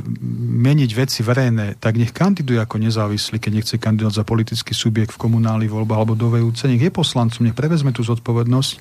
meniť 0.68 0.90
veci 0.92 1.24
verejné, 1.24 1.80
tak 1.80 1.96
nech 1.96 2.12
kandiduje 2.12 2.60
ako 2.60 2.76
nezávislý, 2.76 3.40
keď 3.40 3.52
nechce 3.56 3.74
kandidovať 3.80 4.20
za 4.20 4.24
politický 4.28 4.76
subjekt 4.76 5.16
v 5.16 5.20
komunálnych 5.24 5.72
voľbách 5.72 5.96
alebo 5.96 6.12
do 6.12 6.28
VUC, 6.28 6.68
nech 6.68 6.84
je 6.84 6.92
poslancom, 6.92 7.48
nech 7.48 7.56
prevezme 7.56 7.88
tú 7.96 8.04
zodpovednosť 8.04 8.72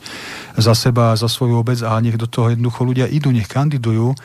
za 0.60 0.76
seba, 0.76 1.16
za 1.16 1.32
svoju 1.32 1.64
obec 1.64 1.80
a 1.80 1.96
nech 2.04 2.20
do 2.20 2.28
toho 2.28 2.52
jednoducho 2.52 2.84
ľudia 2.84 3.08
idú, 3.08 3.32
nech 3.32 3.48
kandidujú 3.48 4.20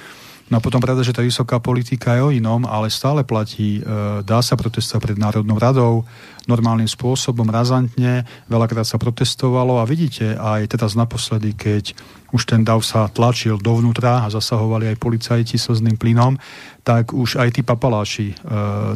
No 0.52 0.60
a 0.60 0.64
potom 0.64 0.76
pravda, 0.76 1.00
že 1.00 1.16
tá 1.16 1.24
vysoká 1.24 1.56
politika 1.56 2.20
je 2.20 2.22
o 2.22 2.28
inom, 2.28 2.68
ale 2.68 2.92
stále 2.92 3.24
platí, 3.24 3.80
e, 3.80 3.82
dá 4.20 4.44
sa 4.44 4.60
protestovať 4.60 5.00
pred 5.00 5.16
Národnou 5.16 5.56
radou 5.56 6.04
normálnym 6.44 6.84
spôsobom, 6.84 7.48
razantne, 7.48 8.28
veľakrát 8.52 8.84
sa 8.84 9.00
protestovalo 9.00 9.80
a 9.80 9.88
vidíte 9.88 10.36
aj 10.36 10.76
teraz 10.76 10.92
naposledy, 10.92 11.56
keď 11.56 11.96
už 12.36 12.44
ten 12.44 12.60
dav 12.60 12.84
sa 12.84 13.08
tlačil 13.08 13.56
dovnútra 13.56 14.26
a 14.26 14.28
zasahovali 14.28 14.92
aj 14.92 15.00
policajti 15.00 15.56
slzným 15.56 15.96
plynom, 15.96 16.36
tak 16.84 17.16
už 17.16 17.40
aj 17.40 17.48
tí 17.56 17.62
papaláši 17.64 18.26
e, 18.28 18.34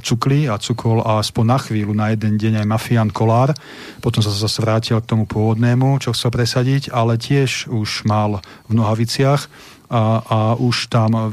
cukli 0.05 0.44
a 0.53 0.61
cukol 0.61 1.01
aspoň 1.01 1.44
na 1.49 1.59
chvíľu, 1.64 1.96
na 1.96 2.12
jeden 2.12 2.36
deň 2.36 2.61
aj 2.61 2.66
mafián 2.68 3.09
Kolár, 3.09 3.57
potom 4.05 4.20
sa 4.20 4.28
zase 4.28 4.61
vrátil 4.61 5.01
k 5.01 5.09
tomu 5.09 5.24
pôvodnému, 5.24 5.96
čo 6.05 6.12
chcel 6.12 6.28
presadiť, 6.28 6.92
ale 6.92 7.16
tiež 7.16 7.72
už 7.72 8.05
mal 8.05 8.44
v 8.68 8.76
nohaviciach 8.76 9.49
a, 9.89 10.20
a 10.20 10.39
už 10.61 10.93
tam 10.93 11.32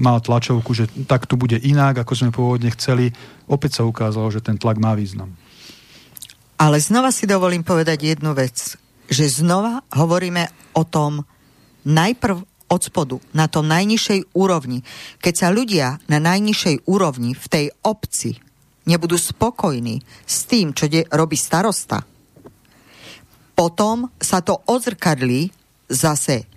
mal 0.00 0.24
tlačovku, 0.24 0.72
že 0.72 0.88
tak 1.04 1.28
to 1.28 1.36
bude 1.36 1.60
inak, 1.60 2.00
ako 2.00 2.12
sme 2.16 2.30
pôvodne 2.32 2.72
chceli. 2.72 3.12
Opäť 3.46 3.80
sa 3.80 3.88
ukázalo, 3.88 4.32
že 4.32 4.40
ten 4.40 4.56
tlak 4.56 4.80
má 4.80 4.96
význam. 4.96 5.32
Ale 6.56 6.80
znova 6.80 7.12
si 7.12 7.28
dovolím 7.28 7.60
povedať 7.60 8.16
jednu 8.16 8.32
vec, 8.32 8.80
že 9.12 9.28
znova 9.28 9.84
hovoríme 9.92 10.48
o 10.72 10.88
tom 10.88 11.20
najprv 11.84 12.40
od 12.72 12.80
spodu, 12.80 13.20
na 13.36 13.44
tom 13.52 13.68
najnižšej 13.68 14.32
úrovni. 14.32 14.80
Keď 15.20 15.34
sa 15.36 15.48
ľudia 15.52 16.00
na 16.08 16.16
najnižšej 16.16 16.88
úrovni 16.88 17.36
v 17.36 17.46
tej 17.52 17.66
obci 17.84 18.40
nebudú 18.88 19.20
spokojní 19.20 20.00
s 20.24 20.48
tým, 20.48 20.72
čo 20.72 20.88
de- 20.88 21.04
robí 21.12 21.36
starosta, 21.36 22.00
potom 23.52 24.08
sa 24.16 24.40
to 24.40 24.64
odzrkadlí 24.64 25.52
zase 25.92 26.48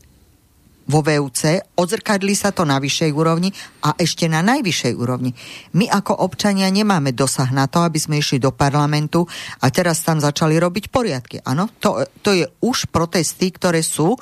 vo 0.85 1.01
VUC, 1.01 1.73
odzrkadli 1.73 2.37
sa 2.37 2.53
to 2.53 2.61
na 2.61 2.77
vyššej 2.77 3.11
úrovni 3.11 3.49
a 3.81 3.97
ešte 3.97 4.29
na 4.29 4.45
najvyššej 4.45 4.93
úrovni. 4.93 5.33
My 5.73 5.89
ako 5.89 6.21
občania 6.21 6.69
nemáme 6.69 7.09
dosah 7.11 7.49
na 7.49 7.65
to, 7.65 7.81
aby 7.81 7.97
sme 7.97 8.21
išli 8.21 8.37
do 8.37 8.53
parlamentu 8.53 9.25
a 9.61 9.73
teraz 9.73 10.05
tam 10.05 10.21
začali 10.21 10.61
robiť 10.61 10.93
poriadky. 10.93 11.41
Áno, 11.41 11.69
to, 11.81 12.05
to 12.21 12.37
je 12.37 12.45
už 12.61 12.93
protesty, 12.93 13.49
ktoré 13.49 13.81
sú 13.81 14.13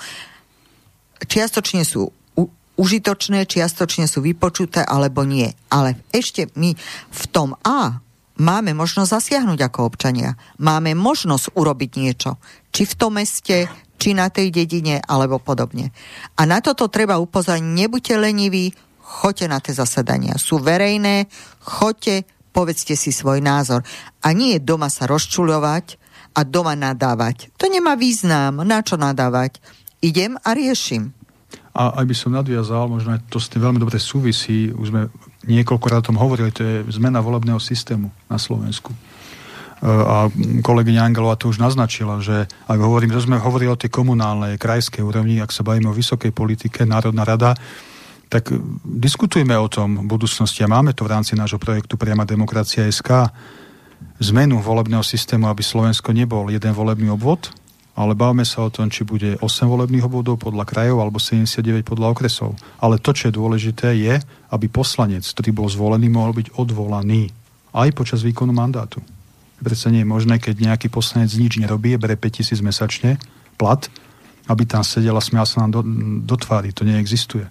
čiastočne 1.24 1.88
sú 1.88 2.12
užitočné, 2.74 3.46
čiastočne 3.46 4.10
sú 4.10 4.26
vypočuté 4.26 4.82
alebo 4.82 5.24
nie. 5.24 5.54
Ale 5.70 6.02
ešte 6.10 6.50
my 6.58 6.74
v 7.10 7.24
tom 7.30 7.54
A 7.62 8.02
máme 8.42 8.74
možnosť 8.74 9.14
zasiahnuť 9.14 9.60
ako 9.70 9.80
občania. 9.94 10.34
Máme 10.58 10.98
možnosť 10.98 11.54
urobiť 11.54 11.92
niečo. 12.02 12.42
Či 12.74 12.90
v 12.90 12.98
tom 12.98 13.22
meste, 13.22 13.70
či 14.04 14.12
na 14.12 14.28
tej 14.28 14.52
dedine, 14.52 15.00
alebo 15.00 15.40
podobne. 15.40 15.96
A 16.36 16.44
na 16.44 16.60
toto 16.60 16.92
treba 16.92 17.16
upozorniť, 17.24 17.64
nebuďte 17.64 18.20
leniví, 18.20 18.76
choďte 19.00 19.48
na 19.48 19.64
tie 19.64 19.72
zasadania. 19.72 20.36
Sú 20.36 20.60
verejné, 20.60 21.32
choďte, 21.64 22.28
povedzte 22.52 23.00
si 23.00 23.16
svoj 23.16 23.40
názor. 23.40 23.80
A 24.20 24.36
nie 24.36 24.60
doma 24.60 24.92
sa 24.92 25.08
rozčuľovať 25.08 25.96
a 26.36 26.44
doma 26.44 26.76
nadávať. 26.76 27.56
To 27.56 27.72
nemá 27.72 27.96
význam, 27.96 28.60
na 28.68 28.84
čo 28.84 29.00
nadávať. 29.00 29.64
Idem 30.04 30.36
a 30.44 30.52
riešim. 30.52 31.16
A 31.72 32.04
aj 32.04 32.06
by 32.06 32.16
som 32.20 32.36
nadviazal, 32.36 32.92
možno 32.92 33.16
aj 33.16 33.24
to 33.32 33.40
s 33.40 33.48
tým 33.48 33.64
veľmi 33.64 33.80
dobre 33.80 34.04
súvisí, 34.04 34.68
už 34.76 34.92
sme 34.92 35.08
niekoľkokrát 35.48 36.04
o 36.04 36.08
tom 36.12 36.20
hovorili, 36.20 36.52
to 36.52 36.62
je 36.62 36.76
zmena 36.92 37.24
volebného 37.24 37.58
systému 37.58 38.12
na 38.28 38.36
Slovensku 38.36 38.92
a 39.84 40.32
kolegyňa 40.64 41.12
Angelová 41.12 41.36
to 41.36 41.52
už 41.52 41.60
naznačila, 41.60 42.24
že 42.24 42.48
ak 42.72 42.80
hovorím, 42.80 43.12
že 43.12 43.28
sme 43.28 43.36
hovorili 43.36 43.68
o 43.68 43.76
tej 43.76 43.92
komunálnej, 43.92 44.56
krajskej 44.56 45.04
úrovni, 45.04 45.44
ak 45.44 45.52
sa 45.52 45.68
bavíme 45.68 45.92
o 45.92 45.98
vysokej 45.98 46.32
politike, 46.32 46.88
Národná 46.88 47.28
rada, 47.28 47.52
tak 48.32 48.48
diskutujeme 48.88 49.54
o 49.60 49.68
tom 49.68 50.08
v 50.08 50.08
budúcnosti 50.08 50.64
a 50.64 50.72
máme 50.72 50.96
to 50.96 51.04
v 51.04 51.12
rámci 51.12 51.36
nášho 51.36 51.60
projektu 51.60 52.00
Priama 52.00 52.24
demokracia 52.24 52.88
SK, 52.88 53.28
zmenu 54.24 54.64
volebného 54.64 55.04
systému, 55.04 55.52
aby 55.52 55.60
Slovensko 55.60 56.16
nebol 56.16 56.48
jeden 56.48 56.72
volebný 56.72 57.12
obvod, 57.12 57.52
ale 57.94 58.18
bavme 58.18 58.42
sa 58.42 58.66
o 58.66 58.74
tom, 58.74 58.90
či 58.90 59.06
bude 59.06 59.38
8 59.38 59.44
volebných 59.70 60.08
obvodov 60.08 60.42
podľa 60.42 60.66
krajov 60.66 61.04
alebo 61.04 61.22
79 61.22 61.86
podľa 61.86 62.08
okresov. 62.16 62.58
Ale 62.82 62.98
to, 62.98 63.14
čo 63.14 63.30
je 63.30 63.38
dôležité, 63.38 63.94
je, 63.94 64.16
aby 64.50 64.66
poslanec, 64.72 65.22
ktorý 65.28 65.54
bol 65.54 65.68
zvolený, 65.70 66.10
mohol 66.10 66.34
byť 66.34 66.58
odvolaný 66.58 67.30
aj 67.76 67.90
počas 67.94 68.26
výkonu 68.26 68.50
mandátu. 68.50 69.04
Prečo 69.64 69.88
nie 69.88 70.04
je 70.04 70.12
možné, 70.12 70.38
keď 70.38 70.60
nejaký 70.60 70.92
poslanec 70.92 71.32
nič 71.34 71.58
nerobí, 71.58 71.96
bere 71.96 72.20
5000 72.20 72.60
mesačne 72.60 73.16
plat, 73.56 73.88
aby 74.52 74.68
tam 74.68 74.84
sedel 74.84 75.16
a 75.16 75.24
smial 75.24 75.48
sa 75.48 75.64
nám 75.64 75.80
do, 75.80 75.82
do 76.28 76.36
tvári. 76.36 76.76
To 76.76 76.84
neexistuje. 76.84 77.48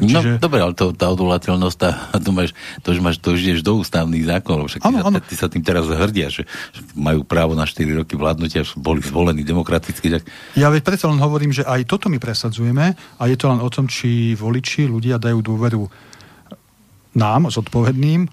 No, 0.00 0.08
Čiže... 0.08 0.40
No, 0.40 0.40
dobre, 0.40 0.58
ale 0.64 0.72
to, 0.72 0.96
tá 0.96 1.12
odvolateľnosť, 1.12 1.76
tá, 1.76 1.90
to, 2.24 2.30
máš, 2.32 2.56
to, 2.80 2.96
už 2.96 2.98
máš, 3.04 3.16
to 3.20 3.36
už 3.36 3.40
ideš 3.44 3.60
do 3.60 3.76
ústavných 3.76 4.24
zákonov, 4.24 4.72
však 4.72 4.80
ano, 4.88 4.98
ty, 4.98 5.04
ano. 5.04 5.18
ty 5.20 5.34
sa 5.36 5.46
tým 5.52 5.60
teraz 5.60 5.84
hrdia, 5.88 6.32
že, 6.32 6.48
že 6.72 6.80
majú 6.96 7.26
právo 7.26 7.52
na 7.52 7.68
4 7.68 7.84
roky 8.00 8.16
vládnutia, 8.16 8.64
boli 8.78 9.04
zvolení 9.04 9.44
demokraticky. 9.44 10.06
Tak... 10.18 10.22
Ja 10.56 10.72
veď 10.72 10.82
preto 10.86 11.12
len 11.12 11.20
hovorím, 11.20 11.52
že 11.52 11.66
aj 11.66 11.84
toto 11.84 12.08
my 12.08 12.16
presadzujeme 12.16 12.96
a 12.96 13.22
je 13.28 13.36
to 13.36 13.52
len 13.52 13.60
o 13.60 13.68
tom, 13.68 13.84
či 13.84 14.32
voliči, 14.32 14.88
ľudia 14.88 15.20
dajú 15.20 15.44
dôveru 15.44 15.82
nám, 17.12 17.52
zodpovedným, 17.52 18.20
e, 18.24 18.28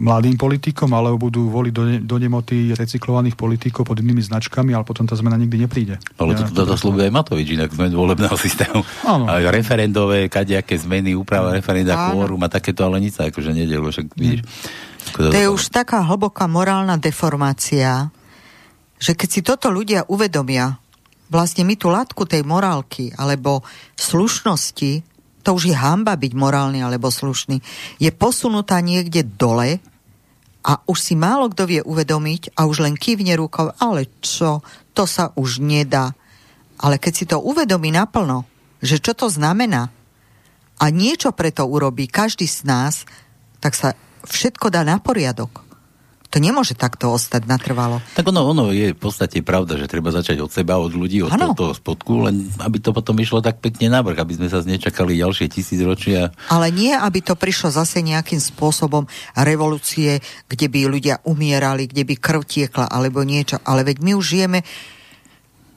mladým 0.00 0.40
politikom, 0.40 0.88
alebo 0.96 1.20
budú 1.20 1.52
voliť 1.52 1.72
do, 1.72 1.84
do 2.00 2.16
nemoty 2.16 2.72
recyklovaných 2.72 3.36
politikov 3.36 3.84
pod 3.84 4.00
inými 4.00 4.24
značkami, 4.24 4.72
ale 4.72 4.88
potom 4.88 5.04
tá 5.04 5.12
zmena 5.12 5.36
nikdy 5.36 5.68
nepríde. 5.68 6.00
Ale 6.16 6.32
ja, 6.32 6.48
to, 6.48 6.64
to, 6.64 6.64
to 6.64 6.76
slúbuje 6.80 7.08
aj 7.08 7.12
Matovič, 7.12 7.48
inak 7.52 7.76
zmenu 7.76 8.00
volebného 8.00 8.36
systému. 8.40 8.80
Áno. 9.04 9.28
A 9.28 9.44
referendové, 9.52 10.32
kadejaké 10.32 10.80
zmeny, 10.80 11.12
úprava 11.12 11.52
referenda, 11.52 12.08
kvórum 12.08 12.40
a 12.40 12.48
takéto, 12.48 12.88
ale 12.88 13.04
nic 13.04 13.12
sa 13.12 13.28
akože 13.28 13.52
nedelo. 13.52 13.92
Však, 13.92 14.16
vidíš, 14.16 14.40
to 15.16 15.36
je 15.36 15.48
už 15.48 15.72
taká 15.72 16.04
hlboká 16.04 16.48
morálna 16.48 16.96
deformácia, 16.96 18.08
že 19.00 19.16
keď 19.16 19.28
si 19.28 19.40
toto 19.40 19.72
ľudia 19.72 20.04
uvedomia, 20.08 20.76
vlastne 21.32 21.62
my 21.64 21.74
tú 21.78 21.88
látku 21.88 22.26
tej 22.26 22.42
morálky 22.42 23.14
alebo 23.16 23.64
slušnosti, 23.96 25.09
to 25.40 25.56
už 25.56 25.72
je 25.72 25.76
hamba 25.76 26.16
byť 26.16 26.32
morálny 26.36 26.84
alebo 26.84 27.08
slušný, 27.08 27.60
je 27.96 28.10
posunutá 28.12 28.80
niekde 28.84 29.24
dole 29.24 29.80
a 30.60 30.72
už 30.84 30.98
si 31.00 31.14
málo 31.16 31.48
kto 31.48 31.64
vie 31.64 31.80
uvedomiť 31.80 32.52
a 32.56 32.68
už 32.68 32.84
len 32.84 32.94
kývne 32.96 33.32
rukou, 33.40 33.72
ale 33.80 34.12
čo, 34.20 34.60
to 34.92 35.08
sa 35.08 35.32
už 35.36 35.64
nedá. 35.64 36.12
Ale 36.80 37.00
keď 37.00 37.12
si 37.12 37.24
to 37.24 37.40
uvedomí 37.40 37.88
naplno, 37.92 38.44
že 38.80 39.00
čo 39.00 39.16
to 39.16 39.32
znamená 39.32 39.88
a 40.80 40.84
niečo 40.88 41.32
preto 41.32 41.64
urobí 41.64 42.08
každý 42.08 42.48
z 42.48 42.64
nás, 42.64 42.94
tak 43.60 43.76
sa 43.76 43.96
všetko 44.24 44.72
dá 44.72 44.84
na 44.84 45.00
poriadok. 45.00 45.69
To 46.30 46.38
nemôže 46.38 46.78
takto 46.78 47.10
ostať 47.10 47.42
natrvalo. 47.50 47.98
Tak 48.14 48.30
ono, 48.30 48.46
ono 48.46 48.70
je 48.70 48.94
v 48.94 48.98
podstate 48.98 49.42
pravda, 49.42 49.74
že 49.74 49.90
treba 49.90 50.14
začať 50.14 50.38
od 50.38 50.50
seba, 50.54 50.78
od 50.78 50.94
ľudí, 50.94 51.26
od 51.26 51.34
ano. 51.34 51.58
toho 51.58 51.74
spodku, 51.74 52.30
len 52.30 52.46
aby 52.62 52.78
to 52.78 52.94
potom 52.94 53.18
išlo 53.18 53.42
tak 53.42 53.58
pekne 53.58 53.90
navrh, 53.90 54.14
aby 54.14 54.38
sme 54.38 54.46
sa 54.46 54.62
znečakali 54.62 55.18
ďalšie 55.18 55.50
tisíc 55.50 55.82
ročia. 55.82 56.30
Ale 56.46 56.70
nie, 56.70 56.94
aby 56.94 57.18
to 57.18 57.34
prišlo 57.34 57.74
zase 57.74 57.98
nejakým 58.06 58.38
spôsobom 58.38 59.10
revolúcie, 59.34 60.22
kde 60.46 60.70
by 60.70 60.86
ľudia 60.86 61.18
umierali, 61.26 61.90
kde 61.90 62.06
by 62.06 62.14
krv 62.14 62.46
tiekla, 62.46 62.86
alebo 62.86 63.26
niečo. 63.26 63.58
Ale 63.66 63.82
veď 63.82 63.98
my 63.98 64.12
už 64.14 64.24
žijeme 64.24 64.62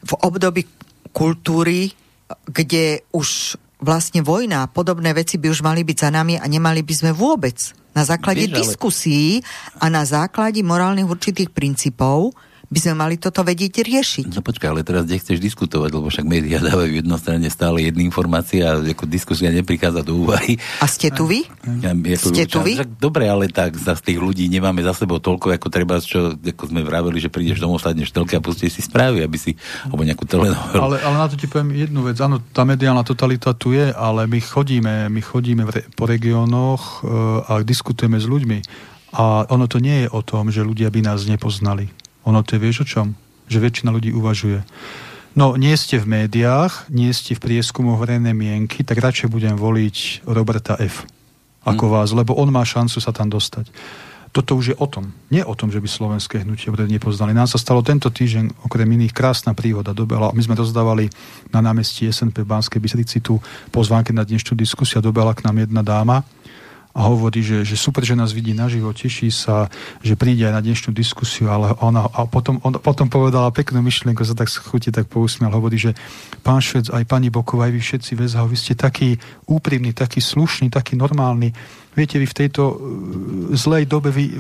v 0.06 0.14
období 0.22 0.70
kultúry, 1.10 1.97
kde 2.45 3.01
už 3.10 3.58
vlastne 3.82 4.24
vojna 4.24 4.64
a 4.64 4.72
podobné 4.72 5.12
veci 5.18 5.41
by 5.41 5.49
už 5.49 5.66
mali 5.66 5.84
byť 5.84 5.97
za 5.97 6.10
nami 6.14 6.39
a 6.39 6.45
nemali 6.47 6.86
by 6.86 6.93
sme 6.93 7.12
vôbec 7.12 7.60
na 7.94 8.04
základe 8.06 8.50
Vieš, 8.50 8.58
diskusí 8.58 9.41
ale... 9.41 9.80
a 9.82 9.86
na 9.89 10.04
základe 10.04 10.60
morálnych 10.66 11.08
určitých 11.08 11.54
princípov 11.54 12.34
by 12.74 12.80
sme 12.82 12.93
mali 12.97 13.15
toto 13.21 13.45
vedieť 13.45 13.86
riešiť. 13.86 14.34
No 14.34 14.41
počkaj, 14.41 14.69
ale 14.74 14.82
teraz 14.82 15.05
kde 15.05 15.21
chceš 15.21 15.38
diskutovať, 15.38 15.93
lebo 15.93 16.09
však 16.09 16.26
médiá 16.26 16.57
dávajú 16.57 17.05
jednostranne 17.05 17.45
stále 17.53 17.86
jednu 17.86 18.01
informácie 18.01 18.65
a 18.65 18.82
ako 18.82 19.05
diskusia 19.05 19.53
neprichádza 19.53 20.01
do 20.01 20.26
úvahy. 20.26 20.57
A 20.82 20.89
ste 20.89 21.13
tu 21.13 21.30
vy? 21.30 21.45
Ja, 21.86 21.93
ja 21.93 22.17
ste 22.17 22.49
tu 22.49 22.65
vy? 22.65 22.82
Však, 22.82 22.97
dobre, 22.97 23.30
ale 23.30 23.53
tak 23.53 23.78
za 23.78 23.93
tých 23.93 24.17
ľudí 24.17 24.49
nemáme 24.49 24.82
za 24.82 24.97
sebou 24.97 25.21
toľko, 25.21 25.53
ako 25.53 25.67
treba, 25.69 26.01
čo 26.01 26.34
ako 26.34 26.74
sme 26.74 26.82
vraveli, 26.82 27.21
že 27.21 27.30
prídeš 27.30 27.61
domov, 27.61 27.78
sadneš 27.78 28.09
telke 28.09 28.34
a 28.34 28.41
pustíš 28.41 28.74
si 28.74 28.82
správy, 28.82 29.21
aby 29.21 29.38
si, 29.38 29.53
alebo 29.86 30.01
nejakú 30.01 30.26
telenovelu. 30.26 30.82
Ale, 30.82 30.97
ale 31.05 31.15
na 31.21 31.28
to 31.30 31.38
ti 31.38 31.45
poviem 31.45 31.78
jednu 31.78 32.01
vec. 32.09 32.17
Áno, 32.17 32.41
tá 32.41 32.65
mediálna 32.65 33.05
totalita 33.05 33.53
tu 33.53 33.78
je, 33.78 33.93
ale 33.93 34.26
my 34.26 34.39
chodíme, 34.41 35.13
my 35.13 35.21
chodíme 35.21 35.61
re, 35.69 35.86
po 35.93 36.09
regiónoch 36.09 37.05
uh, 37.05 37.45
a 37.45 37.61
diskutujeme 37.61 38.17
s 38.17 38.26
ľuďmi. 38.26 38.59
A 39.13 39.45
ono 39.53 39.69
to 39.69 39.78
nie 39.78 40.05
je 40.05 40.07
o 40.09 40.26
tom, 40.26 40.49
že 40.49 40.65
ľudia 40.65 40.89
by 40.89 41.05
nás 41.05 41.30
nepoznali 41.30 42.03
ono 42.24 42.39
to 42.43 42.55
je 42.55 42.63
vieš 42.63 42.78
o 42.84 42.89
čom? 42.89 43.07
Že 43.51 43.63
väčšina 43.69 43.89
ľudí 43.91 44.15
uvažuje. 44.15 44.63
No, 45.34 45.57
nie 45.57 45.74
ste 45.74 45.97
v 45.97 46.24
médiách, 46.24 46.93
nie 46.93 47.09
ste 47.09 47.34
v 47.34 47.41
prieskumu 47.41 47.97
verejnej 47.97 48.38
mienky, 48.38 48.86
tak 48.86 49.01
radšej 49.01 49.34
budem 49.34 49.57
voliť 49.57 50.28
Roberta 50.30 50.78
F. 50.78 51.09
ako 51.65 51.86
hmm. 51.89 51.93
vás, 51.97 52.09
lebo 52.13 52.38
on 52.38 52.53
má 52.53 52.61
šancu 52.61 53.01
sa 53.01 53.09
tam 53.09 53.34
dostať. 53.34 53.74
Toto 54.34 54.57
už 54.57 54.74
je 54.74 54.76
o 54.82 54.89
tom. 54.89 55.13
Nie 55.30 55.45
o 55.45 55.53
tom, 55.53 55.69
že 55.69 55.78
by 55.78 55.86
slovenské 55.86 56.41
hnutie 56.41 56.65
obrad 56.74 56.89
nepoznali. 56.89 57.38
Nám 57.38 57.45
sa 57.45 57.61
stalo 57.61 57.86
tento 57.86 58.09
týždeň, 58.09 58.65
okrem 58.65 58.89
iných, 58.89 59.13
krásna 59.13 59.53
príhoda 59.53 59.93
dobehla. 59.93 60.34
My 60.34 60.41
sme 60.41 60.57
rozdávali 60.57 61.13
na 61.53 61.61
námestí 61.61 62.09
SNP 62.09 62.41
v 62.41 62.49
Banskej 62.49 62.82
Bystrici 62.82 63.21
tú 63.21 63.38
pozvánky 63.69 64.09
na 64.09 64.26
dnešnú 64.26 64.57
diskusiu 64.57 65.01
a 65.01 65.05
dobehla 65.05 65.38
k 65.38 65.45
nám 65.45 65.61
jedna 65.61 65.86
dáma, 65.86 66.26
a 66.94 67.10
hovorí, 67.10 67.41
že, 67.41 67.66
že 67.66 67.74
super, 67.74 68.06
že 68.06 68.14
nás 68.14 68.30
vidí 68.30 68.54
naživo, 68.54 68.94
teší 68.94 69.34
sa, 69.34 69.66
že 70.06 70.14
príde 70.14 70.46
aj 70.46 70.54
na 70.54 70.62
dnešnú 70.62 70.94
diskusiu, 70.94 71.50
ale 71.50 71.74
ona 71.82 72.06
a 72.06 72.30
potom, 72.30 72.62
on, 72.62 72.78
potom 72.78 73.10
povedala 73.10 73.50
peknú 73.50 73.82
myšlienku, 73.82 74.22
sa 74.22 74.38
tak 74.38 74.46
schutí, 74.46 74.94
tak 74.94 75.10
pousmiel, 75.10 75.50
hovorí, 75.50 75.82
že 75.82 75.98
pán 76.46 76.62
Švec, 76.62 76.94
aj 76.94 77.04
pani 77.10 77.34
Bokov, 77.34 77.66
aj 77.66 77.74
vy 77.74 77.82
všetci 77.82 78.14
väzhov, 78.14 78.46
vy 78.46 78.58
ste 78.62 78.78
taký 78.78 79.18
úprimný, 79.50 79.98
taký 79.98 80.22
slušný, 80.22 80.70
taký 80.70 80.94
normálny, 80.94 81.50
viete, 81.94 82.18
vy 82.18 82.28
v 82.28 82.38
tejto 82.46 82.64
uh, 82.70 82.78
zlej 83.54 83.86
dobe, 83.89 84.10
vy 84.14 84.38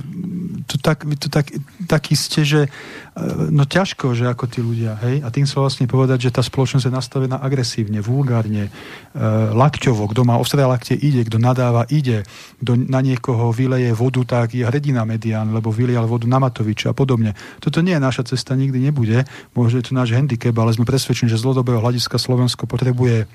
to 0.63 0.79
tak, 0.79 1.03
vy 1.03 1.19
to 1.19 1.27
tak, 1.27 1.51
taký 1.85 2.15
ste, 2.15 2.41
že 2.47 2.61
uh, 2.65 3.51
no 3.51 3.67
ťažko, 3.67 4.15
že 4.15 4.31
ako 4.31 4.45
tí 4.47 4.59
ľudia, 4.63 4.95
hej? 5.03 5.21
A 5.21 5.27
tým 5.29 5.43
sa 5.43 5.59
vlastne 5.59 5.85
povedať, 5.85 6.29
že 6.29 6.33
tá 6.33 6.39
spoločnosť 6.39 6.87
je 6.87 6.93
nastavená 6.93 7.37
agresívne, 7.43 7.99
vulgárne, 7.99 8.71
uh, 8.71 9.51
lakťovo, 9.51 10.07
kto 10.09 10.21
má 10.23 10.39
ostré 10.39 10.63
lakte 10.63 10.95
ide, 10.95 11.27
kto 11.27 11.37
nadáva 11.37 11.83
ide, 11.91 12.23
kto 12.63 12.79
na 12.79 13.03
niekoho 13.03 13.51
vyleje 13.51 13.91
vodu, 13.91 14.23
tak 14.23 14.55
je 14.55 14.63
hrdina 14.63 15.03
medián, 15.03 15.51
lebo 15.51 15.69
vylial 15.69 16.07
vodu 16.07 16.25
na 16.25 16.39
Matoviča 16.39 16.91
a 16.91 16.97
podobne. 16.97 17.35
Toto 17.59 17.83
nie 17.83 17.93
je 17.93 18.01
naša 18.01 18.23
cesta, 18.31 18.55
nikdy 18.55 18.79
nebude. 18.79 19.27
Možno 19.53 19.83
je 19.83 19.85
to 19.91 19.93
náš 19.93 20.15
handicap, 20.15 20.55
ale 20.57 20.71
sme 20.73 20.87
presvedčení, 20.87 21.27
že 21.27 21.37
z 21.37 21.45
dlhodobého 21.45 21.83
hľadiska 21.83 22.15
Slovensko 22.15 22.65
potrebuje 22.65 23.27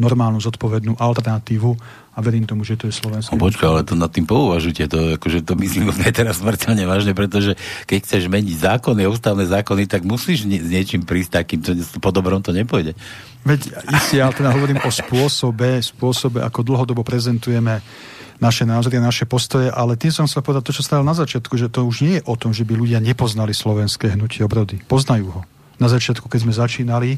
normálnu 0.00 0.40
zodpovednú 0.40 0.96
alternatívu 0.96 1.70
a 2.12 2.18
verím 2.20 2.44
tomu, 2.44 2.60
že 2.60 2.76
to 2.76 2.88
je 2.88 2.94
Slovensko. 2.94 3.32
No, 3.32 3.40
počkaj, 3.40 3.68
ale 3.68 3.82
to 3.88 3.96
nad 3.96 4.12
tým 4.12 4.28
pouvažujte, 4.28 4.84
to, 4.84 5.16
akože 5.16 5.44
to 5.48 5.56
myslím 5.56 5.88
úplne 5.92 6.12
teraz 6.12 6.44
smrteľne 6.44 6.84
vážne, 6.84 7.12
pretože 7.16 7.56
keď 7.88 7.98
chceš 8.04 8.22
meniť 8.28 8.56
zákony, 8.60 9.08
ústavné 9.08 9.48
zákony, 9.48 9.88
tak 9.88 10.04
musíš 10.04 10.44
nie, 10.44 10.60
s 10.60 10.68
niečím 10.68 11.08
prísť 11.08 11.42
takým, 11.42 11.60
to, 11.64 11.72
po 12.00 12.12
dobrom 12.12 12.44
to 12.44 12.52
nepôjde. 12.52 12.92
Veď 13.48 13.72
isté, 13.96 14.20
ja 14.20 14.28
teda 14.30 14.52
hovorím 14.52 14.78
o 14.84 14.90
spôsobe, 14.92 15.80
spôsobe, 15.80 16.44
ako 16.44 16.60
dlhodobo 16.62 17.02
prezentujeme 17.02 17.80
naše 18.38 18.66
názory 18.66 18.98
a 18.98 19.06
naše 19.06 19.24
postoje, 19.24 19.70
ale 19.70 19.94
tým 19.94 20.10
som 20.10 20.26
chcel 20.26 20.42
povedať 20.42 20.68
to, 20.68 20.76
čo 20.76 20.82
stalo 20.82 21.06
na 21.06 21.14
začiatku, 21.14 21.54
že 21.54 21.70
to 21.70 21.86
už 21.86 21.96
nie 22.02 22.14
je 22.18 22.26
o 22.26 22.34
tom, 22.34 22.50
že 22.50 22.66
by 22.66 22.74
ľudia 22.74 22.98
nepoznali 22.98 23.54
slovenské 23.54 24.18
hnutie 24.18 24.42
obrody. 24.42 24.82
Poznajú 24.84 25.30
ho 25.30 25.42
na 25.80 25.88
začiatku, 25.88 26.28
keď 26.28 26.40
sme 26.44 26.54
začínali 26.54 27.10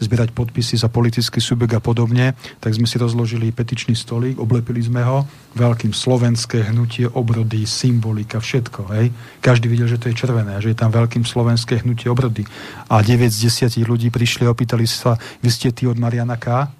zbierať 0.00 0.32
podpisy 0.32 0.80
za 0.80 0.88
politický 0.88 1.38
subjekt 1.38 1.76
a 1.76 1.80
podobne, 1.84 2.32
tak 2.58 2.72
sme 2.72 2.88
si 2.88 2.96
rozložili 2.96 3.52
petičný 3.52 3.92
stolík, 3.92 4.40
oblepili 4.40 4.80
sme 4.80 5.04
ho, 5.04 5.28
veľkým 5.54 5.92
slovenské 5.92 6.72
hnutie, 6.72 7.06
obrody, 7.10 7.68
symbolika, 7.68 8.40
všetko. 8.40 8.80
Hej. 8.96 9.12
Každý 9.44 9.68
videl, 9.68 9.92
že 9.92 10.00
to 10.00 10.08
je 10.08 10.16
červené, 10.16 10.56
že 10.64 10.72
je 10.72 10.78
tam 10.78 10.88
veľkým 10.88 11.22
slovenské 11.22 11.84
hnutie 11.84 12.08
obrody. 12.08 12.48
A 12.88 13.04
9 13.04 13.28
z 13.28 13.52
10 13.68 13.84
ľudí 13.84 14.08
prišli 14.08 14.48
a 14.48 14.52
opýtali 14.56 14.88
sa, 14.88 15.20
vy 15.44 15.48
ste 15.52 15.68
tí 15.70 15.84
od 15.84 16.00
Mariana 16.00 16.40
K. 16.40 16.70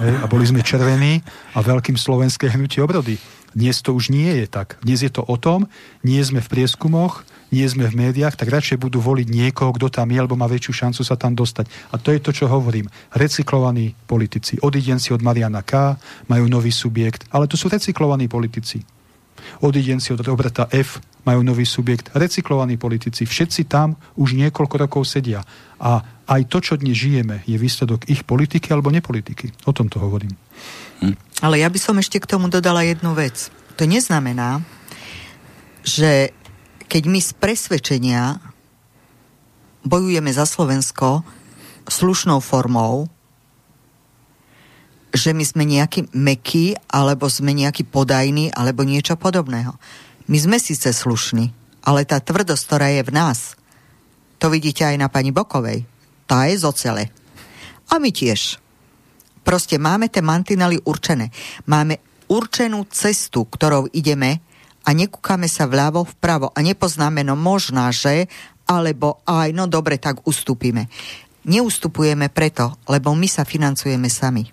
Hej, 0.00 0.14
a 0.20 0.24
boli 0.28 0.48
sme 0.48 0.64
červení 0.64 1.20
a 1.52 1.60
veľkým 1.60 1.96
slovenské 1.96 2.52
hnutie 2.52 2.80
obrody. 2.80 3.20
Dnes 3.50 3.82
to 3.82 3.92
už 3.98 4.14
nie 4.14 4.30
je 4.30 4.46
tak. 4.46 4.78
Dnes 4.80 5.02
je 5.02 5.10
to 5.10 5.26
o 5.26 5.34
tom, 5.34 5.66
nie 6.06 6.22
sme 6.22 6.38
v 6.38 6.48
prieskumoch, 6.48 7.26
nie 7.50 7.66
sme 7.66 7.90
v 7.90 8.08
médiách, 8.08 8.38
tak 8.38 8.50
radšej 8.50 8.78
budú 8.78 9.02
voliť 9.02 9.26
niekoho, 9.26 9.74
kto 9.74 9.90
tam 9.90 10.10
je, 10.10 10.18
alebo 10.18 10.38
má 10.38 10.46
väčšiu 10.46 10.86
šancu 10.86 11.02
sa 11.02 11.18
tam 11.18 11.34
dostať. 11.34 11.66
A 11.90 11.98
to 11.98 12.14
je 12.14 12.22
to, 12.22 12.30
čo 12.30 12.46
hovorím. 12.46 12.86
Recyklovaní 13.10 13.94
politici. 14.06 14.56
Odidenci 14.62 15.10
od 15.10 15.22
Mariana 15.22 15.66
K. 15.66 15.98
majú 16.30 16.46
nový 16.46 16.70
subjekt, 16.70 17.26
ale 17.34 17.50
to 17.50 17.58
sú 17.58 17.66
recyklovaní 17.66 18.30
politici. 18.30 18.82
Odidenci 19.60 20.14
od 20.14 20.22
Roberta 20.22 20.70
F. 20.70 21.02
majú 21.26 21.42
nový 21.42 21.66
subjekt. 21.66 22.14
Recyklovaní 22.14 22.78
politici. 22.78 23.26
Všetci 23.26 23.66
tam 23.66 23.98
už 24.16 24.38
niekoľko 24.38 24.86
rokov 24.86 25.02
sedia. 25.10 25.42
A 25.80 26.00
aj 26.30 26.46
to, 26.46 26.62
čo 26.62 26.78
dnes 26.78 26.94
žijeme, 26.94 27.42
je 27.44 27.58
výsledok 27.58 28.06
ich 28.06 28.22
politiky 28.22 28.70
alebo 28.70 28.94
nepolitiky. 28.94 29.50
O 29.66 29.74
tom 29.74 29.90
to 29.90 29.98
hovorím. 29.98 30.32
Hm. 31.02 31.16
Ale 31.42 31.58
ja 31.58 31.68
by 31.72 31.80
som 31.80 31.96
ešte 31.98 32.20
k 32.20 32.30
tomu 32.30 32.46
dodala 32.46 32.84
jednu 32.84 33.16
vec. 33.16 33.48
To 33.80 33.88
neznamená, 33.88 34.60
že 35.80 36.36
keď 36.90 37.02
my 37.06 37.20
z 37.22 37.30
presvedčenia 37.38 38.42
bojujeme 39.86 40.34
za 40.34 40.42
Slovensko 40.42 41.22
slušnou 41.86 42.42
formou, 42.42 43.06
že 45.14 45.30
my 45.30 45.42
sme 45.46 45.62
nejaký 45.66 46.10
meký, 46.10 46.74
alebo 46.90 47.30
sme 47.30 47.54
nejaký 47.54 47.86
podajný, 47.86 48.50
alebo 48.54 48.82
niečo 48.82 49.14
podobného. 49.14 49.74
My 50.26 50.38
sme 50.38 50.58
síce 50.58 50.90
slušní, 50.90 51.50
ale 51.86 52.06
tá 52.06 52.18
tvrdosť, 52.18 52.62
ktorá 52.66 52.88
je 52.94 53.02
v 53.06 53.14
nás, 53.14 53.38
to 54.38 54.50
vidíte 54.50 54.86
aj 54.86 54.96
na 54.98 55.06
pani 55.10 55.30
Bokovej. 55.30 55.86
Tá 56.26 56.46
je 56.46 56.58
z 56.58 56.64
ocele. 56.66 57.04
A 57.90 57.98
my 57.98 58.10
tiež. 58.14 58.62
Proste 59.42 59.82
máme 59.82 60.06
tie 60.06 60.22
mantinely 60.22 60.78
určené. 60.86 61.34
Máme 61.66 61.98
určenú 62.30 62.86
cestu, 62.86 63.44
ktorou 63.44 63.90
ideme 63.90 64.38
a 64.84 64.90
nekúkame 64.96 65.46
sa 65.46 65.68
vľavo, 65.68 66.08
vpravo 66.18 66.50
a 66.54 66.58
nepoznáme, 66.64 67.20
no 67.24 67.36
možná, 67.36 67.92
že, 67.92 68.26
alebo 68.64 69.20
aj, 69.28 69.52
no 69.52 69.68
dobre, 69.68 70.00
tak 70.00 70.24
ustúpime. 70.24 70.88
Neustupujeme 71.44 72.28
preto, 72.28 72.76
lebo 72.88 73.12
my 73.16 73.28
sa 73.28 73.48
financujeme 73.48 74.08
sami. 74.08 74.48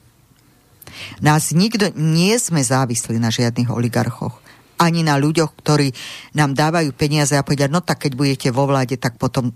Nás 1.22 1.52
nikto, 1.52 1.92
nie 1.96 2.34
sme 2.40 2.64
závislí 2.64 3.20
na 3.20 3.30
žiadnych 3.30 3.70
oligarchoch 3.70 4.48
ani 4.78 5.02
na 5.02 5.18
ľuďoch, 5.18 5.58
ktorí 5.58 5.90
nám 6.38 6.54
dávajú 6.54 6.94
peniaze 6.94 7.34
a 7.34 7.42
povedia, 7.42 7.66
no 7.66 7.82
tak 7.82 8.06
keď 8.06 8.12
budete 8.14 8.48
vo 8.54 8.70
vláde, 8.70 8.96
tak 8.96 9.18
potom 9.18 9.52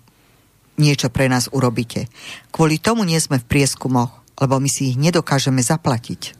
niečo 0.82 1.14
pre 1.14 1.30
nás 1.30 1.46
urobíte. 1.54 2.10
Kvôli 2.50 2.82
tomu 2.82 3.06
nie 3.06 3.22
sme 3.22 3.38
v 3.38 3.46
prieskumoch, 3.46 4.10
lebo 4.42 4.58
my 4.58 4.70
si 4.70 4.92
ich 4.94 4.98
nedokážeme 4.98 5.62
zaplatiť. 5.62 6.34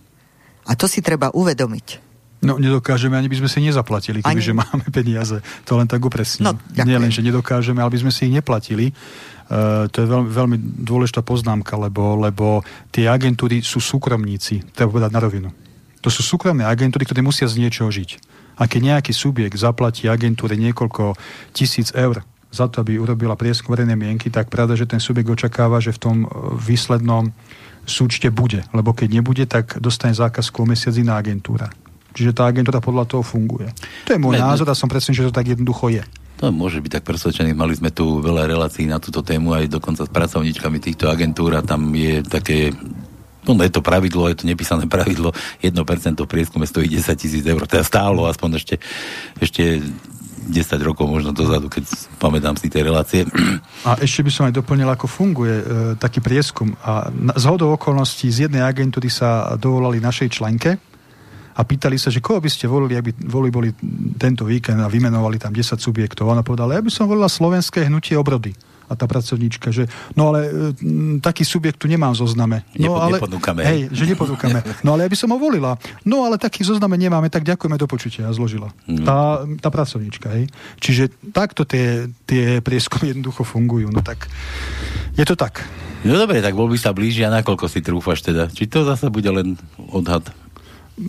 A 0.66 0.74
to 0.74 0.90
si 0.90 1.06
treba 1.06 1.30
uvedomiť. 1.30 2.11
No 2.42 2.58
nedokážeme, 2.58 3.14
ani 3.14 3.30
by 3.30 3.46
sme 3.46 3.50
si 3.50 3.62
nezaplatili, 3.62 4.26
kebyže 4.26 4.58
ani... 4.58 4.60
máme 4.66 4.86
peniaze. 4.90 5.38
To 5.70 5.78
len 5.78 5.86
tak 5.86 6.02
upresne. 6.02 6.50
No, 6.50 6.58
Nie 6.74 6.98
len, 6.98 7.14
že 7.14 7.22
nedokážeme, 7.22 7.78
ale 7.78 7.94
by 7.94 8.02
sme 8.02 8.12
si 8.12 8.26
ich 8.26 8.34
neplatili. 8.34 8.98
Uh, 9.52 9.86
to 9.94 10.02
je 10.02 10.08
veľmi, 10.10 10.30
veľmi 10.32 10.58
dôležitá 10.82 11.22
poznámka, 11.22 11.78
lebo, 11.78 12.18
lebo 12.18 12.66
tie 12.90 13.06
agentúry 13.06 13.62
sú 13.62 13.84
súkromníci, 13.84 14.64
treba 14.74 14.96
povedať 14.96 15.12
na 15.12 15.22
rovinu. 15.22 15.50
To 16.02 16.10
sú 16.10 16.26
súkromné 16.26 16.66
agentúry, 16.66 17.06
ktoré 17.06 17.22
musia 17.22 17.46
z 17.46 17.62
niečoho 17.62 17.94
žiť. 17.94 18.18
A 18.58 18.66
keď 18.66 18.98
nejaký 18.98 19.14
subjekt 19.14 19.58
zaplatí 19.58 20.10
agentúre 20.10 20.58
niekoľko 20.58 21.14
tisíc 21.54 21.94
eur 21.94 22.26
za 22.52 22.68
to, 22.68 22.84
aby 22.84 23.00
urobila 23.00 23.40
prieskum 23.40 23.72
verejnej 23.72 23.96
mienky, 23.96 24.28
tak 24.28 24.52
pravda, 24.52 24.76
že 24.76 24.90
ten 24.90 25.00
subjekt 25.00 25.30
očakáva, 25.30 25.80
že 25.80 25.96
v 25.96 26.02
tom 26.02 26.18
e, 26.24 26.28
výslednom 26.60 27.32
súčte 27.88 28.28
bude. 28.28 28.68
Lebo 28.76 28.92
keď 28.92 29.08
nebude, 29.22 29.44
tak 29.48 29.80
dostane 29.80 30.12
zákazku 30.12 30.62
o 30.62 30.70
mesiac 30.70 30.94
iná 31.00 31.16
agentúra. 31.16 31.72
Čiže 32.12 32.36
tá 32.36 32.48
agentúra 32.48 32.84
podľa 32.84 33.08
toho 33.08 33.24
funguje. 33.24 33.72
To 34.08 34.16
je 34.16 34.20
môj 34.20 34.40
ne, 34.40 34.44
názor 34.44 34.68
a 34.68 34.76
som 34.76 34.92
presvedčený, 34.92 35.16
že 35.16 35.28
to 35.32 35.38
tak 35.38 35.48
jednoducho 35.48 35.92
je. 35.92 36.04
To 36.42 36.50
môže 36.50 36.82
byť 36.82 36.92
tak 37.00 37.06
presvedčený. 37.06 37.54
Mali 37.54 37.78
sme 37.78 37.94
tu 37.94 38.20
veľa 38.20 38.50
relácií 38.50 38.90
na 38.90 38.98
túto 38.98 39.22
tému 39.22 39.54
aj 39.54 39.70
dokonca 39.70 40.04
s 40.04 40.12
pracovníčkami 40.12 40.82
týchto 40.82 41.08
agentúr 41.08 41.54
a 41.56 41.62
tam 41.62 41.94
je 41.94 42.26
také 42.26 42.74
No 43.42 43.58
je 43.58 43.74
to 43.74 43.82
pravidlo, 43.82 44.30
je 44.30 44.38
to 44.38 44.46
nepísané 44.46 44.86
pravidlo, 44.86 45.34
1% 45.66 45.74
v 45.74 46.30
prieskume 46.30 46.70
stojí 46.70 46.86
10 46.86 47.10
tisíc 47.18 47.42
eur. 47.42 47.66
Teda 47.66 47.82
stálo 47.82 48.30
aspoň 48.30 48.62
ešte, 48.62 48.76
ešte 49.42 49.82
10 50.46 50.62
rokov 50.86 51.10
možno 51.10 51.34
dozadu, 51.34 51.66
keď 51.66 51.90
pamätám 52.22 52.54
si 52.58 52.70
tie 52.70 52.86
relácie. 52.86 53.26
A 53.82 53.98
ešte 53.98 54.22
by 54.22 54.32
som 54.32 54.46
aj 54.46 54.58
doplnil, 54.62 54.90
ako 54.90 55.10
funguje 55.10 55.56
e, 55.58 55.66
taký 55.98 56.22
prieskum. 56.22 56.78
A 56.86 57.10
z 57.38 57.44
hodou 57.50 57.74
okolností 57.74 58.30
z 58.30 58.46
jednej 58.46 58.62
agentúry 58.62 59.10
sa 59.10 59.58
dovolali 59.58 59.98
našej 59.98 60.38
členke, 60.38 60.78
a 61.56 61.62
pýtali 61.62 62.00
sa, 62.00 62.14
že 62.14 62.24
koho 62.24 62.40
by 62.40 62.50
ste 62.50 62.68
volili, 62.68 62.96
aby 62.96 63.12
volili 63.28 63.52
boli 63.52 63.70
tento 64.16 64.48
víkend 64.48 64.80
a 64.80 64.88
vymenovali 64.92 65.38
tam 65.38 65.52
10 65.52 65.78
subjektov. 65.78 66.32
Ona 66.32 66.46
povedala, 66.46 66.80
ja 66.80 66.84
by 66.84 66.92
som 66.92 67.08
volila 67.08 67.28
slovenské 67.28 67.88
hnutie 67.88 68.16
obrody 68.16 68.56
a 68.92 68.94
tá 69.00 69.08
pracovníčka, 69.08 69.72
že 69.72 69.88
no 70.20 70.36
ale 70.36 70.52
m, 70.84 71.24
taký 71.24 71.48
subjekt 71.48 71.80
tu 71.80 71.88
nemám 71.88 72.12
zozname. 72.12 72.68
No, 72.76 72.92
Nepo, 72.92 73.00
ale, 73.00 73.18
neponúkame. 73.24 73.62
Hej, 73.64 73.80
že 73.96 74.04
neponúkame. 74.04 74.60
No 74.84 75.00
ale 75.00 75.08
ja 75.08 75.10
by 75.10 75.18
som 75.18 75.32
ho 75.32 75.40
volila. 75.40 75.80
No 76.04 76.28
ale 76.28 76.36
taký 76.36 76.68
zozname 76.68 77.00
nemáme, 77.00 77.32
tak 77.32 77.48
ďakujeme 77.48 77.80
do 77.80 77.88
počutia 77.88 78.28
a 78.28 78.36
zložila. 78.36 78.76
Mm. 78.92 79.08
Tá, 79.08 79.48
tá 79.64 79.70
pracovníčka, 79.72 80.28
hej. 80.36 80.52
Čiže 80.84 81.08
takto 81.32 81.64
tie, 81.64 82.12
tie 82.28 82.60
prieskumy 82.60 83.10
jednoducho 83.16 83.48
fungujú. 83.48 83.88
No 83.88 84.04
tak 84.04 84.28
je 85.16 85.24
to 85.24 85.40
tak. 85.40 85.64
No 86.04 86.18
dobre, 86.18 86.44
tak 86.44 86.58
voľby 86.58 86.76
sa 86.82 86.92
blížia, 86.92 87.32
nakoľko 87.32 87.66
si 87.72 87.80
trúfaš 87.80 88.26
teda? 88.26 88.50
Či 88.52 88.68
to 88.68 88.84
zase 88.84 89.08
bude 89.08 89.30
len 89.30 89.56
odhad? 89.78 90.26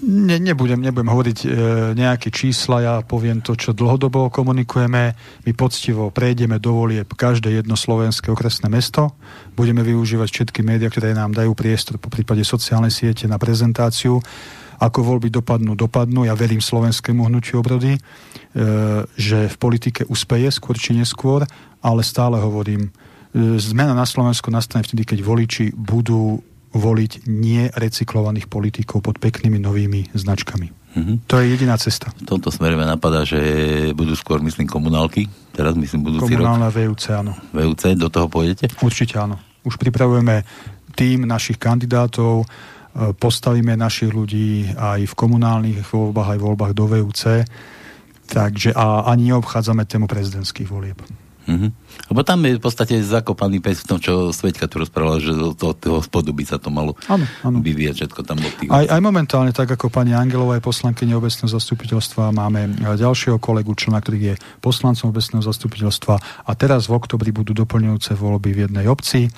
Ne, 0.00 0.40
nebudem, 0.40 0.80
nebudem 0.80 1.12
hovoriť 1.12 1.38
e, 1.44 1.48
nejaké 1.92 2.32
čísla, 2.32 2.80
ja 2.80 2.94
poviem 3.04 3.44
to, 3.44 3.52
čo 3.52 3.76
dlhodobo 3.76 4.32
komunikujeme. 4.32 5.02
My 5.44 5.52
poctivo 5.52 6.08
prejdeme 6.08 6.56
do 6.56 6.72
volieb 6.72 7.12
každé 7.12 7.60
jedno 7.60 7.76
slovenské 7.76 8.32
okresné 8.32 8.72
mesto. 8.72 9.12
Budeme 9.52 9.84
využívať 9.84 10.28
všetky 10.32 10.64
médiá, 10.64 10.88
ktoré 10.88 11.12
nám 11.12 11.36
dajú 11.36 11.52
priestor, 11.52 12.00
po 12.00 12.08
prípade 12.08 12.40
sociálnej 12.40 12.88
siete 12.88 13.28
na 13.28 13.36
prezentáciu. 13.36 14.16
Ako 14.80 15.04
voľby 15.04 15.28
dopadnú, 15.28 15.76
dopadnú. 15.76 16.24
Ja 16.24 16.32
verím 16.32 16.64
slovenskému 16.64 17.28
hnutiu 17.28 17.60
obrody, 17.60 17.92
e, 17.92 18.00
že 19.12 19.52
v 19.52 19.56
politike 19.60 20.08
uspeje 20.08 20.48
skôr 20.56 20.80
či 20.80 20.96
neskôr, 20.96 21.44
ale 21.84 22.00
stále 22.00 22.40
hovorím, 22.40 22.88
e, 22.88 23.60
zmena 23.60 23.92
na 23.92 24.08
Slovensku 24.08 24.48
nastane 24.48 24.88
vtedy, 24.88 25.04
keď 25.04 25.18
voliči 25.20 25.76
budú 25.76 26.40
voliť 26.72 27.28
nerecyklovaných 27.28 28.48
politikov 28.48 29.04
pod 29.04 29.20
peknými 29.20 29.60
novými 29.60 30.16
značkami. 30.16 30.82
Mm-hmm. 30.92 31.16
To 31.24 31.40
je 31.40 31.46
jediná 31.56 31.76
cesta. 31.80 32.12
V 32.20 32.28
tomto 32.28 32.52
smere 32.52 32.76
ma 32.76 32.84
napadá, 32.84 33.24
že 33.24 33.40
budú 33.96 34.12
skôr, 34.12 34.44
myslím, 34.44 34.68
komunálky. 34.68 35.24
Teraz 35.56 35.72
myslím, 35.72 36.04
budúci 36.04 36.36
Komunálna 36.36 36.68
rok. 36.68 36.76
VUC, 36.76 37.02
áno. 37.16 37.32
VUC, 37.52 37.96
do 37.96 38.12
toho 38.12 38.28
pôjdete? 38.28 38.68
Určite 38.84 39.16
áno. 39.16 39.40
Už 39.64 39.80
pripravujeme 39.80 40.44
tým 40.92 41.24
našich 41.24 41.56
kandidátov, 41.56 42.44
e, 42.44 42.46
postavíme 43.16 43.72
našich 43.72 44.12
ľudí 44.12 44.68
aj 44.76 45.08
v 45.08 45.14
komunálnych 45.16 45.80
voľbách, 45.88 46.36
aj 46.36 46.38
v 46.40 46.44
voľbách 46.44 46.72
do 46.76 46.84
VUC. 46.84 47.22
Takže 48.28 48.76
a 48.76 49.08
ani 49.08 49.32
neobchádzame 49.32 49.88
tému 49.88 50.08
prezidentských 50.08 50.68
volieb. 50.68 51.00
Mm-hmm. 51.42 51.70
Lebo 52.14 52.20
tam 52.22 52.38
je 52.46 52.58
v 52.58 52.62
podstate 52.62 52.94
zakopaný 53.02 53.58
pes 53.58 53.82
v 53.82 53.88
tom, 53.94 53.98
čo 53.98 54.30
Sveťka 54.30 54.70
tu 54.70 54.82
rozprávala, 54.82 55.18
že 55.18 55.34
do 55.34 55.52
toho, 55.52 55.74
toho 55.74 55.98
spodu 56.00 56.30
by 56.30 56.44
sa 56.46 56.56
to 56.62 56.70
malo 56.70 56.94
ano, 57.10 57.26
ano. 57.42 57.58
vyvíjať 57.58 57.94
všetko 58.06 58.20
tam 58.22 58.38
tých... 58.38 58.70
Aj, 58.70 58.86
aj 58.86 59.00
momentálne, 59.02 59.50
tak 59.50 59.74
ako 59.74 59.90
pani 59.90 60.14
Angelová 60.14 60.58
je 60.58 60.64
poslankyne 60.64 61.18
obecného 61.18 61.50
zastupiteľstva, 61.50 62.30
máme 62.30 62.78
ďalšieho 62.78 63.42
kolegu, 63.42 63.74
člena, 63.74 63.98
ktorý 63.98 64.32
je 64.32 64.34
poslancom 64.62 65.10
obecného 65.10 65.42
zastupiteľstva 65.42 66.14
a 66.46 66.50
teraz 66.54 66.86
v 66.86 66.96
oktobri 66.96 67.34
budú 67.34 67.54
doplňujúce 67.54 68.14
voľby 68.14 68.50
v 68.54 68.60
jednej 68.68 68.86
obci 68.86 69.30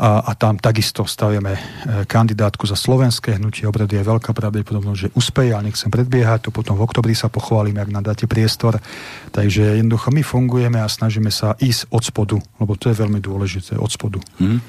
a, 0.00 0.24
a 0.24 0.32
tam 0.32 0.56
takisto 0.56 1.04
stavíme 1.04 1.52
e, 1.52 1.60
kandidátku 2.08 2.64
za 2.64 2.72
slovenské 2.72 3.36
hnutie 3.36 3.68
obrady. 3.68 4.00
Je 4.00 4.08
veľká 4.08 4.32
pravdepodobnosť, 4.32 5.00
že 5.04 5.12
uspeje, 5.12 5.52
ale 5.52 5.68
nechcem 5.68 5.92
predbiehať, 5.92 6.48
to 6.48 6.50
potom 6.56 6.80
v 6.80 6.88
oktobri 6.88 7.12
sa 7.12 7.28
pochválim, 7.28 7.76
ak 7.76 7.92
nám 7.92 8.08
dáte 8.08 8.24
priestor. 8.24 8.80
Takže 9.28 9.76
jednoducho 9.76 10.08
my 10.08 10.24
fungujeme 10.24 10.80
a 10.80 10.88
snažíme 10.88 11.28
sa 11.28 11.52
ísť 11.60 11.92
od 11.92 12.00
spodu, 12.00 12.36
lebo 12.56 12.80
to 12.80 12.88
je 12.88 12.96
veľmi 12.96 13.20
dôležité, 13.20 13.76
od 13.76 13.92
spodu. 13.92 14.24
Hmm. 14.40 14.64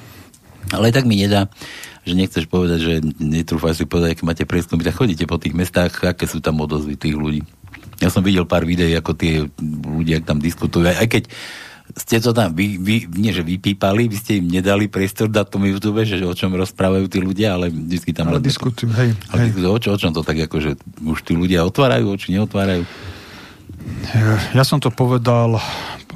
Ale 0.76 0.92
tak 0.92 1.08
mi 1.08 1.16
nedá, 1.16 1.48
že 2.04 2.12
nechceš 2.12 2.52
povedať, 2.52 2.80
že 2.84 2.94
netrúfaj 3.24 3.72
si 3.72 3.88
povedať, 3.88 4.20
aké 4.20 4.24
máte 4.28 4.44
prieskumy, 4.44 4.84
tak 4.84 5.00
chodíte 5.00 5.24
po 5.32 5.40
tých 5.40 5.56
mestách, 5.56 5.96
aké 6.04 6.28
sú 6.28 6.44
tam 6.44 6.60
odozvy 6.60 7.00
tých 7.00 7.16
ľudí. 7.16 7.42
Ja 8.04 8.12
som 8.12 8.20
videl 8.20 8.44
pár 8.44 8.68
videí, 8.68 8.92
ako 9.00 9.16
tie 9.16 9.48
ľudia 9.88 10.20
tam 10.28 10.44
diskutujú, 10.44 10.92
aj 10.92 11.08
keď 11.08 11.24
ste 11.98 12.18
to 12.24 12.32
tam 12.32 12.56
vy, 12.56 12.80
vy, 12.80 13.08
nie 13.16 13.32
že 13.36 13.44
vypípali, 13.44 14.08
vy 14.08 14.18
ste 14.18 14.32
im 14.40 14.48
nedali 14.48 14.88
priestor 14.88 15.28
dať 15.28 15.48
tomu 15.52 15.68
YouTube, 15.72 16.04
že 16.08 16.20
o 16.24 16.36
čom 16.36 16.54
rozprávajú 16.56 17.06
tí 17.12 17.20
ľudia, 17.20 17.60
ale 17.60 17.72
vždy 17.72 18.12
tam... 18.16 18.32
Ale 18.32 18.44
diskutujú, 18.44 18.92
hej. 18.96 19.12
Ale 19.32 19.52
hej. 19.52 19.66
O, 19.68 19.78
čo, 19.80 19.96
o 19.96 19.98
čom 20.00 20.16
to 20.16 20.24
tak 20.24 20.40
ako, 20.48 20.58
že 20.62 20.72
už 21.04 21.20
tí 21.26 21.36
ľudia 21.36 21.68
otvárajú 21.68 22.16
oči, 22.16 22.36
neotvárajú? 22.36 22.88
Ja 24.54 24.64
som 24.64 24.78
to 24.78 24.94
povedal, 24.94 25.58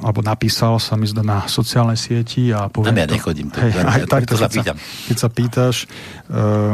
alebo 0.00 0.20
napísal 0.22 0.78
sa 0.78 0.94
mi 0.94 1.08
zda 1.08 1.26
na 1.26 1.44
sociálnej 1.50 1.98
sieti 1.98 2.54
a 2.54 2.70
poviem... 2.70 2.94
Tam 2.94 3.02
ja 3.02 3.08
nechodím. 3.10 3.48
To, 3.52 3.58
hej, 3.60 3.72
aj, 3.76 4.00
tak, 4.06 4.22
to 4.24 4.38
sa 4.38 4.48
pýtam. 4.48 4.76
Keď 4.80 5.16
sa 5.18 5.28
pýtaš, 5.28 5.76
uh, 6.30 6.72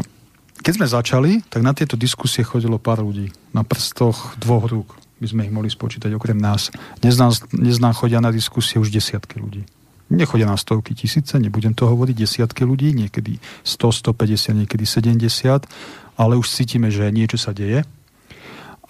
keď 0.62 0.72
sme 0.78 0.86
začali, 0.86 1.32
tak 1.50 1.64
na 1.66 1.74
tieto 1.74 1.98
diskusie 1.98 2.46
chodilo 2.46 2.78
pár 2.78 3.02
ľudí. 3.02 3.34
Na 3.50 3.66
prstoch 3.66 4.38
dvoch 4.38 4.70
rúk 4.70 5.01
by 5.22 5.26
sme 5.30 5.46
ich 5.46 5.54
mohli 5.54 5.70
spočítať 5.70 6.10
okrem 6.18 6.34
nás. 6.34 6.74
Dnes 6.98 7.78
nám 7.78 7.94
chodia 7.94 8.18
na 8.18 8.34
diskusie 8.34 8.82
už 8.82 8.90
desiatky 8.90 9.38
ľudí. 9.38 9.62
Nechodia 10.10 10.50
na 10.50 10.58
stovky 10.58 10.98
tisíce, 10.98 11.38
nebudem 11.38 11.72
to 11.72 11.86
hovoriť, 11.86 12.16
desiatky 12.18 12.66
ľudí, 12.66 12.90
niekedy 12.92 13.38
100, 13.64 14.12
150, 14.12 14.66
niekedy 14.66 14.84
70, 14.84 15.64
ale 16.18 16.32
už 16.36 16.46
cítime, 16.50 16.90
že 16.90 17.06
niečo 17.08 17.38
sa 17.38 17.54
deje 17.54 17.86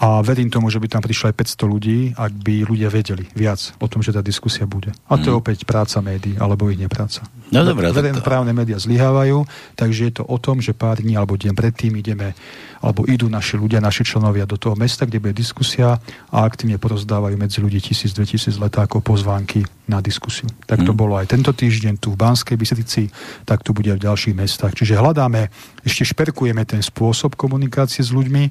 a 0.02 0.18
verím 0.18 0.50
tomu, 0.50 0.66
že 0.66 0.82
by 0.82 0.98
tam 0.98 1.02
prišlo 1.06 1.30
aj 1.30 1.54
500 1.54 1.62
ľudí, 1.70 1.98
ak 2.18 2.34
by 2.34 2.66
ľudia 2.66 2.90
vedeli 2.90 3.22
viac 3.38 3.70
o 3.78 3.86
tom, 3.86 4.02
že 4.02 4.10
tá 4.10 4.18
diskusia 4.18 4.66
bude. 4.66 4.90
A 5.06 5.14
to 5.14 5.30
je 5.30 5.34
mm. 5.34 5.38
opäť 5.38 5.58
práca 5.62 6.02
médií, 6.02 6.34
alebo 6.42 6.66
ich 6.74 6.82
nepráca. 6.82 7.22
No 7.54 7.62
dobré. 7.62 7.94
Verejné 7.94 8.18
to... 8.18 8.26
právne 8.26 8.50
médiá 8.50 8.82
zlyhávajú, 8.82 9.46
takže 9.78 10.10
je 10.10 10.12
to 10.18 10.26
o 10.26 10.42
tom, 10.42 10.58
že 10.58 10.74
pár 10.74 10.98
dní 10.98 11.14
alebo 11.14 11.38
deň 11.38 11.54
predtým 11.54 11.94
ideme, 12.02 12.34
alebo 12.82 13.06
idú 13.06 13.30
naši 13.30 13.54
ľudia, 13.54 13.78
naši 13.78 14.02
členovia 14.02 14.42
do 14.42 14.58
toho 14.58 14.74
mesta, 14.74 15.06
kde 15.06 15.22
bude 15.22 15.38
diskusia 15.38 16.02
a 16.34 16.36
aktívne 16.42 16.82
porozdávajú 16.82 17.38
medzi 17.38 17.62
ľudí 17.62 17.78
1000-2000 17.78 18.58
letákov 18.58 19.06
pozvánky 19.06 19.62
na 19.86 20.02
diskusiu. 20.02 20.50
Tak 20.66 20.82
to 20.82 20.90
hmm. 20.90 20.98
bolo 20.98 21.14
aj 21.14 21.30
tento 21.30 21.54
týždeň 21.54 22.02
tu 22.02 22.10
v 22.10 22.18
Banskej 22.18 22.58
Bystrici, 22.58 23.06
tak 23.46 23.62
tu 23.62 23.70
bude 23.70 23.86
aj 23.94 24.02
v 24.02 24.06
ďalších 24.10 24.34
mestách. 24.34 24.74
Čiže 24.74 24.98
hľadáme, 24.98 25.46
ešte 25.86 26.10
šperkujeme 26.10 26.66
ten 26.66 26.82
spôsob 26.82 27.38
komunikácie 27.38 28.02
s 28.02 28.10
ľuďmi, 28.10 28.50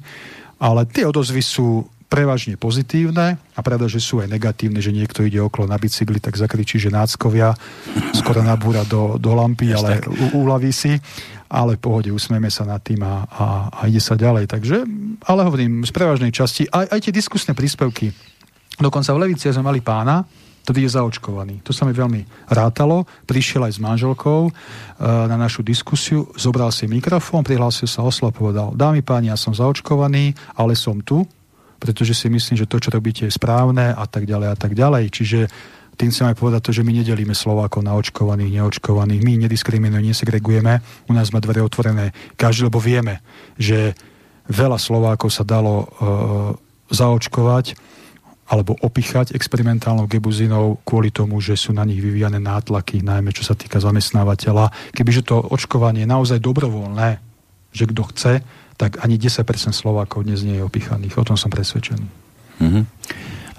ale 0.62 0.86
tie 0.86 1.02
odozvy 1.10 1.42
sú 1.42 1.82
prevažne 2.06 2.60
pozitívne 2.60 3.40
a 3.40 3.60
pravda, 3.64 3.88
že 3.88 3.96
sú 3.96 4.20
aj 4.20 4.28
negatívne, 4.28 4.84
že 4.84 4.92
niekto 4.92 5.24
ide 5.24 5.40
okolo 5.40 5.64
na 5.64 5.80
bicykli, 5.80 6.20
tak 6.20 6.36
zakričí, 6.36 6.76
že 6.76 6.92
náckovia 6.92 7.56
skoro 8.12 8.44
nabúra 8.44 8.84
do, 8.84 9.16
do 9.16 9.32
lampy, 9.32 9.72
ale 9.72 10.04
u, 10.04 10.44
uľaví 10.44 10.68
si. 10.70 11.00
Ale 11.52 11.76
v 11.76 11.84
pohode, 11.84 12.08
usmeme 12.12 12.48
sa 12.48 12.64
nad 12.64 12.80
tým 12.80 13.00
a, 13.04 13.28
a, 13.28 13.44
a 13.68 13.80
ide 13.88 14.00
sa 14.00 14.16
ďalej. 14.16 14.44
Takže, 14.48 14.76
ale 15.24 15.40
hovorím, 15.44 15.84
z 15.84 15.92
prevažnej 15.92 16.32
časti, 16.32 16.64
aj, 16.68 16.92
aj 16.92 17.00
tie 17.00 17.12
diskusné 17.12 17.52
príspevky. 17.52 18.12
Dokonca 18.76 19.12
v 19.12 19.20
Levici 19.20 19.52
sme 19.52 19.68
mali 19.68 19.84
pána, 19.84 20.24
ktorý 20.62 20.86
je 20.86 20.94
zaočkovaný. 20.94 21.54
To 21.66 21.74
sa 21.74 21.82
mi 21.82 21.92
veľmi 21.92 22.50
rátalo. 22.50 23.04
Prišiel 23.26 23.66
aj 23.66 23.76
s 23.76 23.80
manželkou 23.82 24.48
e, 24.48 24.50
na 25.02 25.34
našu 25.34 25.66
diskusiu, 25.66 26.30
zobral 26.38 26.70
si 26.70 26.86
mikrofón, 26.86 27.42
prihlásil 27.42 27.90
sa 27.90 28.06
oslo 28.06 28.30
a 28.30 28.34
povedal, 28.34 28.70
dámy 28.78 29.02
páni, 29.02 29.34
ja 29.34 29.38
som 29.38 29.50
zaočkovaný, 29.50 30.38
ale 30.54 30.78
som 30.78 31.02
tu, 31.02 31.26
pretože 31.82 32.14
si 32.14 32.30
myslím, 32.30 32.54
že 32.54 32.70
to, 32.70 32.78
čo 32.78 32.94
robíte, 32.94 33.26
je 33.26 33.34
správne 33.34 33.90
a 33.90 34.04
tak 34.06 34.22
ďalej 34.22 34.48
a 34.54 34.56
tak 34.56 34.72
ďalej. 34.78 35.04
Čiže 35.10 35.40
tým 35.98 36.14
chcem 36.14 36.30
aj 36.30 36.38
povedať 36.38 36.70
to, 36.70 36.72
že 36.72 36.86
my 36.86 36.94
nedelíme 36.94 37.34
Slovákov 37.34 37.84
na 37.84 37.98
očkovaných, 37.98 38.62
neočkovaných. 38.62 39.20
My 39.20 39.32
nediskriminujeme, 39.44 40.14
nesegregujeme. 40.14 40.78
U 41.10 41.12
nás 41.12 41.28
sme 41.34 41.42
dvere 41.42 41.60
otvorené 41.60 42.16
každý, 42.38 42.70
lebo 42.70 42.78
vieme, 42.78 43.20
že 43.58 43.98
veľa 44.48 44.78
Slovákov 44.78 45.34
sa 45.34 45.44
dalo 45.44 45.74
e, 45.74 45.86
zaočkovať 46.94 47.91
alebo 48.52 48.76
opichať 48.84 49.32
experimentálnou 49.32 50.04
gebuzinou 50.04 50.76
kvôli 50.84 51.08
tomu, 51.08 51.40
že 51.40 51.56
sú 51.56 51.72
na 51.72 51.88
nich 51.88 52.04
vyvíjane 52.04 52.36
nátlaky, 52.36 53.00
najmä 53.00 53.32
čo 53.32 53.48
sa 53.48 53.56
týka 53.56 53.80
zamestnávateľa. 53.80 54.92
Kebyže 54.92 55.24
to 55.24 55.40
očkovanie 55.40 56.04
je 56.04 56.12
naozaj 56.12 56.36
dobrovoľné, 56.36 57.16
že 57.72 57.88
kto 57.88 58.02
chce, 58.12 58.32
tak 58.76 59.00
ani 59.00 59.16
10% 59.16 59.48
Slovákov 59.72 60.28
dnes 60.28 60.44
nie 60.44 60.60
je 60.60 60.68
opichaných. 60.68 61.16
O 61.16 61.24
tom 61.24 61.40
som 61.40 61.48
presvedčený. 61.48 62.06
Mm-hmm. 62.60 62.84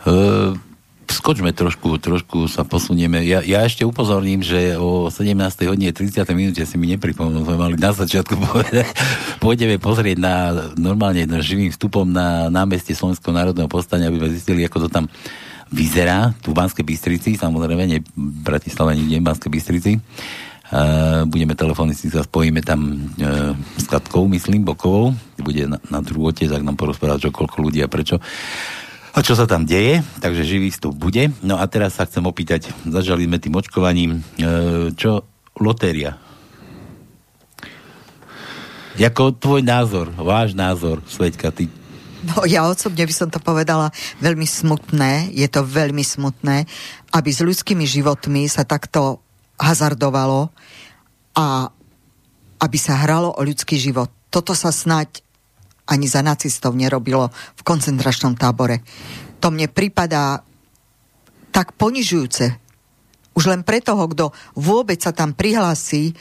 Uh 0.05 0.72
skočme 1.13 1.53
trošku, 1.53 2.01
trošku 2.01 2.49
sa 2.49 2.65
posunieme. 2.65 3.21
Ja, 3.23 3.45
ja 3.45 3.61
ešte 3.61 3.85
upozorním, 3.85 4.41
že 4.41 4.75
o 4.75 5.13
17. 5.13 5.37
hodine 5.69 5.93
30. 5.93 6.25
minúte 6.33 6.65
si 6.65 6.75
mi 6.81 6.89
nepripomnú, 6.89 7.45
sme 7.45 7.55
mali 7.55 7.77
na 7.77 7.93
začiatku 7.93 8.33
povedať. 8.49 8.89
Pôjdeme 9.37 9.77
pozrieť 9.77 10.17
na 10.17 10.35
normálne 10.73 11.29
na 11.29 11.39
živým 11.39 11.69
vstupom 11.69 12.09
na 12.09 12.49
námestie 12.49 12.97
Slovenského 12.97 13.31
národného 13.31 13.69
povstania, 13.69 14.09
aby 14.09 14.19
sme 14.19 14.35
zistili, 14.35 14.65
ako 14.65 14.87
to 14.87 14.89
tam 14.89 15.05
vyzerá, 15.73 16.33
tu 16.41 16.53
v 16.53 16.59
Banskej 16.61 16.85
Bystrici, 16.85 17.33
samozrejme, 17.33 17.83
nie 17.89 17.99
v 18.01 18.39
Bratislave, 18.45 18.93
nie 18.93 19.17
v 19.17 19.25
Banskej 19.25 19.49
Bystrici. 19.49 19.91
Uh, 20.73 21.29
budeme 21.29 21.53
telefonicky 21.53 22.09
sa 22.09 22.25
spojíme 22.25 22.65
tam 22.65 22.97
uh, 23.21 23.53
s 23.77 23.85
Katkou, 23.85 24.25
myslím, 24.33 24.65
Bokovou, 24.65 25.13
bude 25.37 25.69
na, 25.69 25.77
na 25.93 26.01
druhote, 26.01 26.49
tak 26.49 26.65
nám 26.65 26.81
porozprávať, 26.81 27.29
čo 27.29 27.29
koľko 27.29 27.69
ľudí 27.69 27.81
a 27.85 27.89
prečo. 27.89 28.17
A 29.13 29.21
čo 29.21 29.37
sa 29.37 29.45
tam 29.45 29.61
deje, 29.69 30.01
takže 30.17 30.41
živý 30.41 30.73
vstup 30.73 30.97
bude. 30.97 31.29
No 31.45 31.61
a 31.61 31.69
teraz 31.69 32.01
sa 32.01 32.09
chcem 32.09 32.25
opýtať, 32.25 32.73
začali 32.81 33.29
sme 33.29 33.37
tým 33.37 33.53
očkovaním, 33.53 34.25
e, 34.41 34.89
čo 34.97 35.21
lotéria? 35.61 36.17
Jako 38.97 39.37
tvoj 39.37 39.61
názor, 39.61 40.09
váš 40.17 40.57
názor, 40.57 41.01
Sveďka, 41.05 41.53
ty 41.53 41.69
No 42.23 42.47
ja 42.47 42.63
osobne 42.63 43.03
by 43.03 43.13
som 43.13 43.27
to 43.27 43.43
povedala 43.43 43.91
veľmi 44.23 44.47
smutné, 44.47 45.35
je 45.35 45.47
to 45.51 45.67
veľmi 45.67 46.01
smutné, 46.01 46.63
aby 47.11 47.29
s 47.29 47.43
ľudskými 47.43 47.83
životmi 47.83 48.47
sa 48.47 48.63
takto 48.63 49.19
hazardovalo 49.59 50.47
a 51.35 51.67
aby 52.63 52.77
sa 52.79 52.95
hralo 53.03 53.35
o 53.35 53.41
ľudský 53.43 53.75
život. 53.75 54.07
Toto 54.31 54.55
sa 54.55 54.71
snať 54.71 55.19
ani 55.87 56.07
za 56.07 56.23
nacistov 56.23 56.75
nerobilo 56.75 57.27
v 57.31 57.61
koncentračnom 57.65 58.39
tábore. 58.39 58.83
To 59.43 59.51
mne 59.51 59.67
pripadá 59.67 60.39
tak 61.53 61.75
ponižujúce. 61.75 62.45
Už 63.33 63.43
len 63.49 63.61
pre 63.65 63.81
toho, 63.83 64.05
kto 64.09 64.25
vôbec 64.57 65.01
sa 65.01 65.11
tam 65.11 65.35
prihlási 65.35 66.13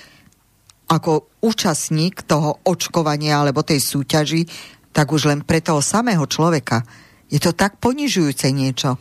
ako 0.90 1.40
účastník 1.40 2.26
toho 2.28 2.60
očkovania 2.68 3.40
alebo 3.40 3.64
tej 3.64 3.80
súťaži, 3.80 4.44
tak 4.92 5.08
už 5.08 5.32
len 5.32 5.40
pre 5.40 5.64
toho 5.64 5.80
samého 5.80 6.24
človeka. 6.28 6.84
Je 7.32 7.40
to 7.40 7.56
tak 7.56 7.80
ponižujúce 7.80 8.52
niečo. 8.52 9.00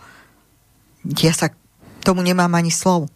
Ja 1.04 1.36
sa 1.36 1.52
tomu 2.06 2.24
nemám 2.24 2.52
ani 2.56 2.72
slov. 2.72 3.12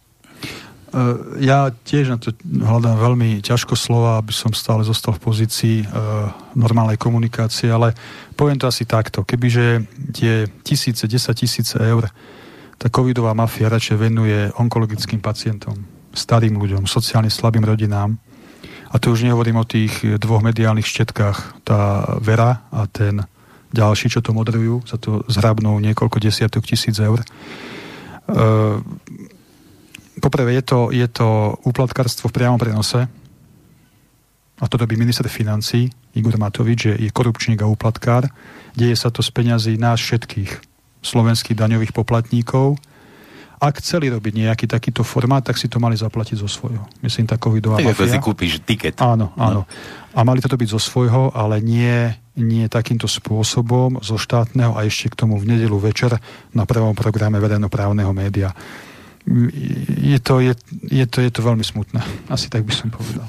E, 0.96 1.00
ja 1.44 1.68
tiež 1.68 2.08
na 2.08 2.16
to 2.16 2.32
hľadám 2.40 2.96
veľmi 2.96 3.44
ťažko 3.44 3.76
slova, 3.76 4.16
aby 4.16 4.32
som 4.32 4.56
stále 4.56 4.80
zostal 4.80 5.12
v 5.12 5.24
pozícii 5.28 5.76
uh, 5.84 6.32
normálnej 6.56 6.96
komunikácie, 6.96 7.68
ale 7.68 7.92
poviem 8.32 8.56
to 8.56 8.64
asi 8.64 8.88
takto. 8.88 9.20
Kebyže 9.20 9.84
tie 10.16 10.48
tisíce, 10.64 11.04
desať 11.04 11.44
tisíce 11.44 11.76
eur 11.76 12.08
tá 12.80 12.88
covidová 12.88 13.32
mafia 13.36 13.72
radšej 13.72 13.96
venuje 13.96 14.52
onkologickým 14.56 15.20
pacientom, 15.20 15.76
starým 16.12 16.56
ľuďom, 16.60 16.88
sociálne 16.88 17.32
slabým 17.32 17.64
rodinám, 17.64 18.16
a 18.92 18.96
to 18.96 19.12
už 19.12 19.28
nehovorím 19.28 19.60
o 19.60 19.68
tých 19.68 20.00
dvoch 20.16 20.40
mediálnych 20.40 20.86
štetkách, 20.86 21.66
tá 21.66 22.06
Vera 22.22 22.64
a 22.70 22.88
ten 22.88 23.26
ďalší, 23.74 24.08
čo 24.08 24.24
to 24.24 24.32
moderujú, 24.32 24.86
za 24.86 24.96
to 24.96 25.26
zhrabnú 25.26 25.76
niekoľko 25.82 26.22
desiatok 26.22 26.64
tisíc 26.64 26.96
eur. 26.96 27.20
Uh, 28.26 28.80
poprvé 30.20 30.60
je 30.60 30.64
to, 30.64 30.80
je 30.92 31.06
to 31.08 31.58
úplatkarstvo 31.64 32.28
v 32.30 32.36
priamom 32.36 32.60
prenose, 32.60 33.08
a 34.56 34.64
to 34.68 34.80
robí 34.80 34.96
minister 34.96 35.28
financí 35.28 35.92
Igor 36.16 36.40
Matovič, 36.40 36.78
že 36.80 36.92
je 36.96 37.12
korupčník 37.12 37.60
a 37.60 37.68
úplatkár. 37.68 38.24
Deje 38.72 38.96
sa 38.96 39.12
to 39.12 39.20
z 39.20 39.28
peňazí 39.28 39.76
nás 39.76 40.00
všetkých 40.00 40.50
slovenských 41.04 41.56
daňových 41.56 41.92
poplatníkov. 41.92 42.80
Ak 43.56 43.80
chceli 43.80 44.12
robiť 44.12 44.32
nejaký 44.48 44.64
takýto 44.68 45.00
formát, 45.00 45.44
tak 45.44 45.56
si 45.56 45.68
to 45.68 45.80
mali 45.80 45.96
zaplatiť 45.96 46.40
zo 46.40 46.48
svojho. 46.48 46.84
Myslím, 47.00 47.24
tá 47.28 47.40
covidová 47.40 47.80
tak 47.80 47.96
mafia. 47.96 48.16
si 48.16 48.20
kúpiš 48.20 48.60
tiket. 48.64 49.00
Áno, 49.00 49.32
áno. 49.36 49.64
No. 49.64 49.68
A 50.12 50.24
mali 50.24 50.44
to 50.44 50.48
robiť 50.48 50.76
zo 50.76 50.80
svojho, 50.80 51.32
ale 51.32 51.60
nie, 51.60 52.12
nie 52.36 52.68
takýmto 52.68 53.08
spôsobom, 53.08 54.00
zo 54.04 54.16
štátneho 54.20 54.76
a 54.76 54.84
ešte 54.84 55.12
k 55.12 55.24
tomu 55.24 55.40
v 55.40 55.56
nedelu 55.56 55.76
večer 55.76 56.16
na 56.52 56.64
prvom 56.68 56.92
programe 56.92 57.40
verejnoprávneho 57.40 58.12
média 58.12 58.52
je 59.26 60.18
to, 60.22 60.38
je, 60.38 60.54
je, 60.86 61.06
to, 61.10 61.18
je 61.18 61.30
to 61.34 61.40
veľmi 61.42 61.66
smutné. 61.66 61.98
Asi 62.30 62.46
tak 62.46 62.62
by 62.62 62.70
som 62.70 62.94
povedal. 62.94 63.26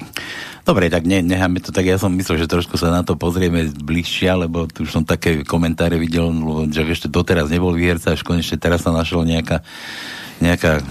Dobre, 0.61 0.91
tak 0.93 1.07
ne, 1.09 1.23
necháme 1.23 1.57
to 1.63 1.73
tak. 1.73 1.87
Ja 1.89 1.97
som 1.97 2.13
myslel, 2.13 2.43
že 2.43 2.51
trošku 2.51 2.77
sa 2.77 2.93
na 2.93 3.01
to 3.01 3.17
pozrieme 3.17 3.71
bližšie, 3.71 4.45
lebo 4.45 4.67
tu 4.69 4.83
už 4.85 4.93
som 4.93 5.03
také 5.07 5.41
komentáre 5.41 5.97
videl, 5.97 6.29
že 6.69 6.85
ešte 6.85 7.07
doteraz 7.09 7.49
nebol 7.49 7.73
výherca, 7.73 8.13
až 8.13 8.21
konečne 8.21 8.61
teraz 8.61 8.85
sa 8.85 8.93
našlo 8.93 9.25
nejaká 9.25 9.63
nejaká... 10.41 10.81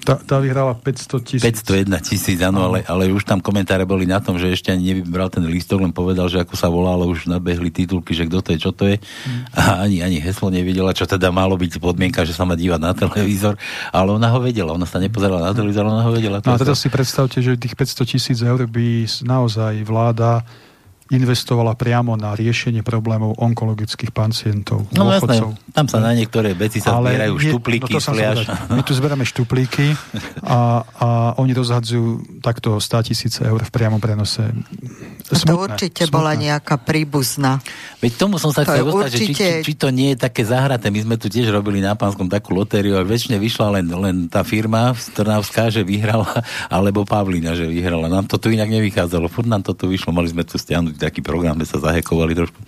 Tá, 0.00 0.16
tá 0.16 0.36
vyhrala 0.40 0.74
500 0.74 1.22
tisíc. 1.22 1.44
501 1.44 1.92
tisíc, 2.02 2.38
áno, 2.40 2.66
ale, 2.66 2.82
ale 2.88 3.12
už 3.12 3.22
tam 3.22 3.38
komentáre 3.38 3.84
boli 3.84 4.08
na 4.08 4.18
tom, 4.18 4.40
že 4.40 4.50
ešte 4.50 4.72
ani 4.72 4.94
nevybral 4.94 5.28
ten 5.28 5.44
lístok, 5.44 5.84
len 5.84 5.92
povedal, 5.92 6.26
že 6.26 6.40
ako 6.40 6.54
sa 6.56 6.72
volá, 6.72 6.96
ale 6.96 7.06
už 7.06 7.28
nabehli 7.28 7.68
titulky, 7.70 8.16
že 8.16 8.26
kto 8.26 8.38
to 8.40 8.48
je, 8.54 8.58
čo 8.58 8.70
to 8.72 8.84
je. 8.88 8.96
Mm. 8.98 9.40
A 9.54 9.60
ani, 9.84 9.96
ani 10.00 10.18
heslo 10.18 10.48
nevidela, 10.48 10.96
čo 10.96 11.04
teda 11.04 11.30
malo 11.30 11.54
byť 11.54 11.78
podmienka, 11.78 12.24
že 12.24 12.34
sa 12.34 12.48
má 12.48 12.56
dívať 12.56 12.80
na 12.80 12.92
televízor, 12.96 13.54
ale 13.92 14.08
ona 14.10 14.28
ho 14.32 14.40
vedela, 14.40 14.74
ona 14.74 14.88
sa 14.88 14.98
nepozerala 14.98 15.52
na 15.52 15.54
televízor, 15.54 15.84
ona 15.86 16.04
ho 16.06 16.10
vedela. 16.10 16.42
No 16.42 16.56
a 16.56 16.58
teraz 16.58 16.80
si 16.80 16.88
predstavte, 16.88 17.44
že 17.44 17.60
tých 17.60 17.76
500 17.76 18.12
tisíc 18.16 18.38
eur 18.40 18.64
by 18.66 19.06
naozaj 19.22 19.84
vláda 19.84 20.42
investovala 21.10 21.74
priamo 21.74 22.14
na 22.14 22.38
riešenie 22.38 22.86
problémov 22.86 23.34
onkologických 23.42 24.14
pacientov, 24.14 24.86
no, 24.94 25.10
jasné, 25.10 25.42
tam 25.74 25.86
sa 25.90 25.98
na 25.98 26.14
niektoré 26.14 26.54
veci 26.54 26.78
sa 26.78 26.98
Ale 26.98 27.14
zbierajú 27.14 27.34
štuplíky, 27.38 27.92
no 27.94 28.78
My 28.78 28.82
tu 28.86 28.92
zberáme 28.94 29.26
štuplíky 29.26 29.94
a, 30.46 30.82
a 30.86 31.08
oni 31.38 31.50
rozhadzujú 31.54 32.40
takto 32.42 32.78
100 32.78 33.08
tisíce 33.10 33.40
eur 33.42 33.58
v 33.58 33.70
priamom 33.70 33.98
prenose. 33.98 34.42
Smutné, 35.30 35.46
to 35.46 35.54
určite 35.54 36.02
smutné. 36.06 36.14
bola 36.14 36.32
nejaká 36.34 36.78
príbuzná. 36.78 37.62
Veď 38.02 38.12
tomu 38.18 38.38
som 38.38 38.50
sa 38.50 38.66
chcel 38.66 38.86
dostať, 38.86 39.10
určite... 39.10 39.42
že 39.42 39.62
či, 39.62 39.62
či, 39.62 39.66
či 39.66 39.72
to 39.78 39.88
nie 39.94 40.14
je 40.14 40.18
také 40.18 40.42
zahraté. 40.42 40.90
My 40.90 41.00
sme 41.02 41.16
tu 41.18 41.30
tiež 41.30 41.50
robili 41.54 41.78
na 41.78 41.94
Pánskom 41.94 42.26
takú 42.26 42.54
lotériu 42.54 42.98
a 42.98 43.06
väčšine 43.06 43.38
vyšla 43.38 43.78
len, 43.78 43.86
len 43.90 44.16
tá 44.26 44.42
firma 44.42 44.94
Trnavská, 45.14 45.70
že 45.70 45.86
vyhrala, 45.86 46.42
alebo 46.76 47.06
Pavlina, 47.06 47.54
že 47.54 47.66
vyhrala. 47.66 48.10
Nám 48.10 48.26
to 48.26 48.38
tu 48.38 48.50
inak 48.50 48.70
nevychádzalo. 48.70 49.30
Furt 49.30 49.46
nám 49.46 49.62
to 49.62 49.74
tu 49.74 49.86
vyšlo, 49.90 50.10
mali 50.10 50.30
sme 50.30 50.42
tu 50.42 50.58
stiahnuť 50.58 50.99
taký 51.00 51.24
program, 51.24 51.56
sme 51.56 51.66
sa 51.66 51.78
zahekovali 51.90 52.36
trošku. 52.36 52.60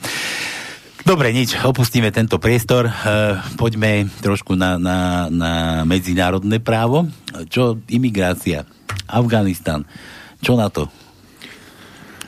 Dobre, 1.03 1.35
nič, 1.35 1.59
opustíme 1.67 2.15
tento 2.15 2.39
priestor. 2.39 2.87
E, 2.87 2.93
poďme 3.59 4.07
trošku 4.23 4.55
na, 4.55 4.79
na, 4.79 5.27
na 5.29 5.53
medzinárodné 5.83 6.63
právo. 6.63 7.11
Čo 7.51 7.83
imigrácia? 7.91 8.63
Afganistan. 9.11 9.83
Čo 10.39 10.55
na 10.55 10.71
to? 10.71 10.87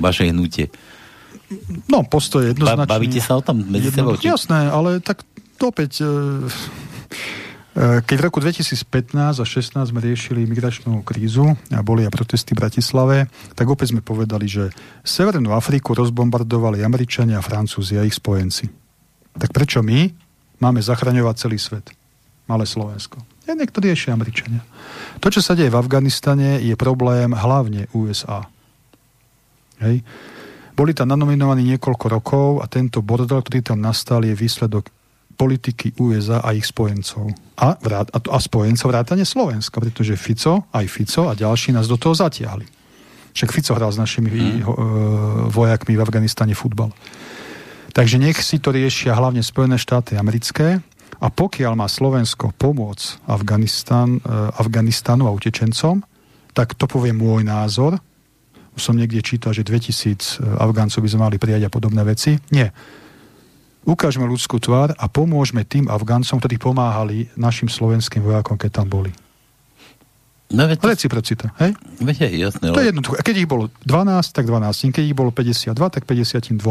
Vaše 0.02 0.26
hnutie. 0.26 0.74
No, 1.86 2.02
postoj 2.02 2.50
jednoznačne. 2.50 2.90
Ba, 2.90 2.98
bavíte 2.98 3.22
sa 3.22 3.38
o 3.38 3.42
tom 3.46 3.62
medzi 3.62 3.94
sebou? 3.94 4.18
Jasné, 4.18 4.74
ale 4.74 4.98
tak 4.98 5.22
opäť 5.62 6.02
e, 6.02 6.50
keď 7.74 8.14
v 8.14 8.24
roku 8.30 8.38
2015 8.38 9.42
a 9.42 9.44
16 9.44 9.74
sme 9.90 9.98
riešili 9.98 10.46
migračnú 10.46 11.02
krízu 11.02 11.58
a 11.74 11.82
boli 11.82 12.06
aj 12.06 12.14
protesty 12.14 12.54
v 12.54 12.62
Bratislave, 12.62 13.16
tak 13.58 13.66
opäť 13.66 13.90
sme 13.90 13.98
povedali, 13.98 14.46
že 14.46 14.70
Severnú 15.02 15.50
Afriku 15.50 15.90
rozbombardovali 15.98 16.86
Američania, 16.86 17.42
Francúzi 17.42 17.98
a 17.98 18.06
ich 18.06 18.14
spojenci. 18.14 18.70
Tak 19.34 19.50
prečo 19.50 19.82
my 19.82 20.06
máme 20.62 20.78
zachraňovať 20.78 21.34
celý 21.34 21.58
svet? 21.58 21.90
Malé 22.46 22.62
Slovensko. 22.62 23.18
Ja 23.44 23.58
niekto 23.58 23.82
riešia 23.82 24.14
Američania. 24.14 24.62
To, 25.18 25.26
čo 25.26 25.42
sa 25.42 25.58
deje 25.58 25.74
v 25.74 25.80
Afganistane, 25.80 26.62
je 26.62 26.78
problém 26.78 27.34
hlavne 27.34 27.90
USA. 27.90 28.46
Hej. 29.82 30.06
Boli 30.78 30.94
tam 30.94 31.10
nanominovaní 31.10 31.66
niekoľko 31.74 32.06
rokov 32.06 32.48
a 32.62 32.70
tento 32.70 33.02
bordel, 33.02 33.42
ktorý 33.42 33.74
tam 33.74 33.82
nastal, 33.82 34.22
je 34.22 34.34
výsledok 34.38 34.86
politiky 35.34 35.98
USA 35.98 36.40
a 36.40 36.54
ich 36.54 36.66
spojencov. 36.66 37.34
A, 37.58 37.78
vrát, 37.78 38.08
a, 38.10 38.18
a 38.18 38.38
spojencov 38.38 38.90
vrátane 38.90 39.26
Slovenska, 39.26 39.82
pretože 39.82 40.18
Fico, 40.18 40.66
aj 40.70 40.86
Fico 40.86 41.30
a 41.30 41.34
ďalší 41.34 41.74
nás 41.74 41.86
do 41.90 41.98
toho 41.98 42.14
zatiahli. 42.14 42.66
Však 43.34 43.50
Fico 43.50 43.74
hral 43.74 43.90
s 43.90 43.98
našimi 43.98 44.30
mm. 44.30 44.62
vojakmi 45.50 45.98
v 45.98 46.02
Afganistane 46.02 46.54
futbal. 46.54 46.94
Takže 47.94 48.18
nech 48.18 48.38
si 48.42 48.58
to 48.58 48.74
riešia 48.74 49.14
hlavne 49.14 49.42
Spojené 49.42 49.78
štáty 49.78 50.18
americké 50.18 50.82
a 51.22 51.26
pokiaľ 51.30 51.78
má 51.78 51.86
Slovensko 51.86 52.50
pomôcť 52.58 53.26
Afganistan, 53.30 54.18
e, 54.18 54.20
Afganistanu 54.58 55.30
a 55.30 55.34
utečencom, 55.34 56.02
tak 56.54 56.74
to 56.74 56.86
povie 56.90 57.14
môj 57.14 57.46
názor, 57.46 57.98
som 58.74 58.98
niekde 58.98 59.22
čítal, 59.22 59.54
že 59.54 59.62
2000 59.62 60.58
Afgáncov 60.58 61.02
by 61.02 61.10
sme 61.10 61.24
mali 61.30 61.36
prijať 61.38 61.66
a 61.66 61.70
podobné 61.70 62.02
veci. 62.02 62.34
Nie. 62.50 62.74
Ukážme 63.84 64.24
ľudskú 64.24 64.56
tvár 64.56 64.96
a 64.96 65.04
pomôžme 65.12 65.60
tým 65.68 65.92
Afgáncom, 65.92 66.40
ktorí 66.40 66.56
pomáhali 66.56 67.28
našim 67.36 67.68
slovenským 67.68 68.24
vojakom, 68.24 68.56
keď 68.56 68.80
tam 68.80 68.88
boli. 68.88 69.12
No, 70.52 70.68
to... 70.70 70.86
Reciprocita, 70.86 71.50
hej? 71.60 71.74
Veď 71.98 72.28
je 72.28 72.46
jasné. 72.46 72.68
To 72.70 72.80
je 72.80 72.88
jednoduché. 72.92 73.16
Keď 73.26 73.36
ich 73.42 73.48
bolo 73.48 73.72
12, 73.84 74.30
tak 74.30 74.44
12. 74.46 74.92
Keď 74.92 75.04
ich 75.04 75.16
bolo 75.16 75.32
52, 75.32 75.72
tak 75.72 76.04
52. 76.04 76.62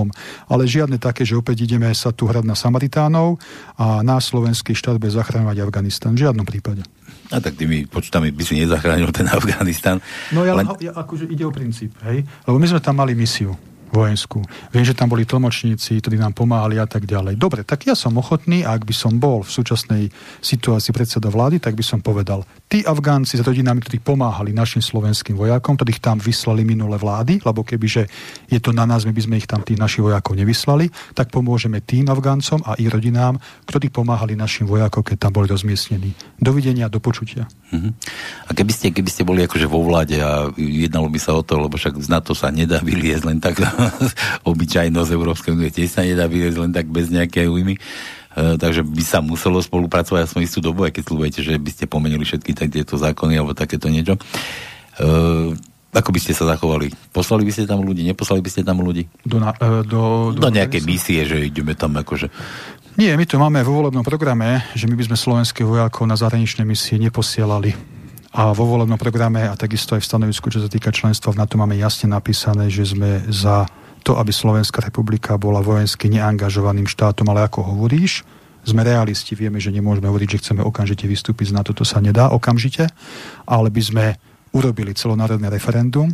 Ale 0.47 0.63
žiadne 0.63 0.97
také, 1.01 1.25
že 1.25 1.35
opäť 1.35 1.67
ideme 1.67 1.89
sa 1.91 2.15
tu 2.15 2.29
hrať 2.29 2.45
na 2.47 2.55
Samaritánov 2.55 3.41
a 3.75 4.05
na 4.05 4.21
slovenský 4.21 4.77
štát 4.77 5.01
bude 5.01 5.11
zachráňovať 5.11 5.57
Afganistan. 5.65 6.15
V 6.15 6.29
žiadnom 6.29 6.45
prípade. 6.47 6.85
A 7.33 7.41
tak 7.41 7.57
tými 7.57 7.89
počtami 7.89 8.29
by 8.29 8.43
si 8.45 8.61
nezachránil 8.61 9.09
ten 9.09 9.25
Afganistan. 9.27 9.97
No 10.31 10.45
ja, 10.45 10.53
Len... 10.53 10.69
ja 10.79 10.93
akože 10.93 11.27
ide 11.27 11.43
o 11.43 11.51
princíp, 11.51 11.97
hej? 12.07 12.23
Lebo 12.45 12.57
my 12.61 12.67
sme 12.69 12.79
tam 12.79 13.01
mali 13.01 13.17
misiu 13.17 13.57
vojenskú. 13.93 14.41
Viem, 14.73 14.81
že 14.81 14.97
tam 14.97 15.13
boli 15.13 15.23
tlmočníci, 15.23 16.01
ktorí 16.01 16.17
nám 16.17 16.33
pomáhali 16.33 16.81
a 16.81 16.89
tak 16.89 17.05
ďalej. 17.05 17.37
Dobre, 17.37 17.61
tak 17.61 17.85
ja 17.85 17.93
som 17.93 18.17
ochotný, 18.17 18.65
ak 18.65 18.89
by 18.89 18.95
som 18.97 19.21
bol 19.21 19.45
v 19.45 19.53
súčasnej 19.53 20.03
situácii 20.41 20.89
predseda 20.89 21.29
vlády, 21.29 21.61
tak 21.61 21.77
by 21.77 21.85
som 21.85 22.01
povedal, 22.01 22.41
tí 22.65 22.81
Afgánci 22.81 23.37
s 23.37 23.45
rodinami, 23.45 23.85
ktorí 23.85 24.01
pomáhali 24.01 24.49
našim 24.49 24.81
slovenským 24.81 25.37
vojakom, 25.37 25.77
ktorých 25.77 26.01
tam 26.01 26.17
vyslali 26.17 26.65
minulé 26.65 26.97
vlády, 26.97 27.45
lebo 27.45 27.61
kebyže 27.61 28.09
je 28.49 28.57
to 28.57 28.73
na 28.73 28.89
nás, 28.89 29.05
my 29.05 29.13
by 29.13 29.21
sme 29.21 29.37
ich 29.37 29.45
tam 29.45 29.61
tých 29.61 29.77
našich 29.77 30.01
vojakov 30.01 30.33
nevyslali, 30.33 30.89
tak 31.13 31.29
pomôžeme 31.29 31.85
tým 31.85 32.09
Afgáncom 32.09 32.65
a 32.65 32.73
ich 32.81 32.89
rodinám, 32.89 33.37
ktorí 33.69 33.93
pomáhali 33.93 34.33
našim 34.33 34.65
vojakom, 34.65 35.05
keď 35.05 35.29
tam 35.29 35.37
boli 35.37 35.45
rozmiestnení. 35.45 36.17
Dovidenia, 36.41 36.89
do 36.89 36.97
počutia. 36.97 37.45
Uh-huh. 37.69 37.93
A 38.49 38.51
keby 38.57 38.73
ste, 38.73 38.89
keby 38.89 39.09
ste 39.13 39.21
boli 39.21 39.45
akože 39.45 39.69
vo 39.69 39.85
vláde 39.85 40.17
a 40.17 40.49
jednalo 40.57 41.09
by 41.13 41.19
sa 41.21 41.37
o 41.37 41.45
to, 41.45 41.61
lebo 41.61 41.77
však 41.77 42.01
z 42.01 42.09
NATO 42.09 42.33
sa 42.33 42.49
nedá 42.49 42.81
vyliezť 42.81 43.23
len 43.29 43.37
tak 43.37 43.61
obyčajnosť 44.51 45.09
Európskej 45.11 45.51
únie 45.53 45.69
tiež 45.73 45.89
sa 45.89 46.01
nedá 46.05 46.27
vyliezť 46.27 46.57
len 46.59 46.71
tak 46.71 46.89
bez 46.89 47.09
nejakej 47.09 47.47
újmy. 47.49 47.75
Uh, 48.33 48.57
takže 48.57 48.81
by 48.81 49.03
sa 49.05 49.21
muselo 49.21 49.61
spolupracovať 49.61 50.25
aspoň 50.25 50.41
istú 50.49 50.57
dobu, 50.57 50.89
aj 50.89 50.97
keď 50.97 51.03
slúbujete, 51.05 51.39
že 51.45 51.53
by 51.53 51.69
ste 51.69 51.85
pomenili 51.85 52.25
všetky 52.25 52.57
tak 52.57 52.73
tieto 52.73 52.97
zákony 52.97 53.37
alebo 53.37 53.53
takéto 53.53 53.93
niečo. 53.93 54.17
Uh, 54.97 55.53
ako 55.93 56.09
by 56.09 56.19
ste 56.19 56.33
sa 56.33 56.49
zachovali? 56.49 56.89
Poslali 57.13 57.45
by 57.45 57.53
ste 57.53 57.69
tam 57.69 57.85
ľudí, 57.85 58.01
neposlali 58.01 58.41
by 58.41 58.49
ste 58.49 58.65
tam 58.65 58.81
ľudí? 58.81 59.05
Do, 59.21 59.37
na, 59.37 59.53
uh, 59.53 59.85
do, 59.85 60.33
do, 60.33 60.49
do 60.49 60.49
nejakej 60.49 60.81
misie, 60.81 61.21
že 61.29 61.45
ideme 61.45 61.77
tam 61.77 61.93
akože... 61.93 62.33
Nie, 62.97 63.17
my 63.17 63.25
to 63.25 63.37
máme 63.37 63.61
vo 63.61 63.81
volebnom 63.81 64.05
programe, 64.05 64.65
že 64.73 64.85
my 64.89 64.97
by 64.97 65.13
sme 65.13 65.17
slovenských 65.17 65.65
vojakov 65.65 66.05
na 66.09 66.17
zahraničné 66.17 66.65
misie 66.65 66.97
neposielali 66.97 67.92
a 68.33 68.49
vo 68.49 68.65
volebnom 68.65 68.97
programe 68.97 69.45
a 69.45 69.53
takisto 69.53 69.93
aj 69.93 70.01
v 70.01 70.09
stanovisku, 70.09 70.49
čo 70.49 70.57
sa 70.57 70.65
týka 70.65 70.89
členstva 70.89 71.29
v 71.29 71.45
NATO, 71.45 71.53
máme 71.53 71.77
jasne 71.77 72.09
napísané, 72.09 72.65
že 72.65 72.81
sme 72.89 73.21
za 73.29 73.69
to, 74.01 74.17
aby 74.17 74.33
Slovenská 74.33 74.81
republika 74.81 75.37
bola 75.37 75.61
vojensky 75.61 76.09
neangažovaným 76.09 76.89
štátom, 76.89 77.29
ale 77.29 77.45
ako 77.45 77.61
hovoríš, 77.61 78.25
sme 78.63 78.81
realisti, 78.81 79.37
vieme, 79.37 79.61
že 79.61 79.69
nemôžeme 79.69 80.09
hovoriť, 80.09 80.29
že 80.33 80.41
chceme 80.41 80.61
okamžite 80.65 81.05
vystúpiť 81.05 81.53
z 81.53 81.55
NATO, 81.55 81.77
to 81.77 81.85
sa 81.85 82.01
nedá 82.01 82.33
okamžite, 82.33 82.89
ale 83.45 83.67
by 83.69 83.81
sme 83.83 84.05
urobili 84.55 84.97
celonárodné 84.97 85.51
referendum, 85.53 86.09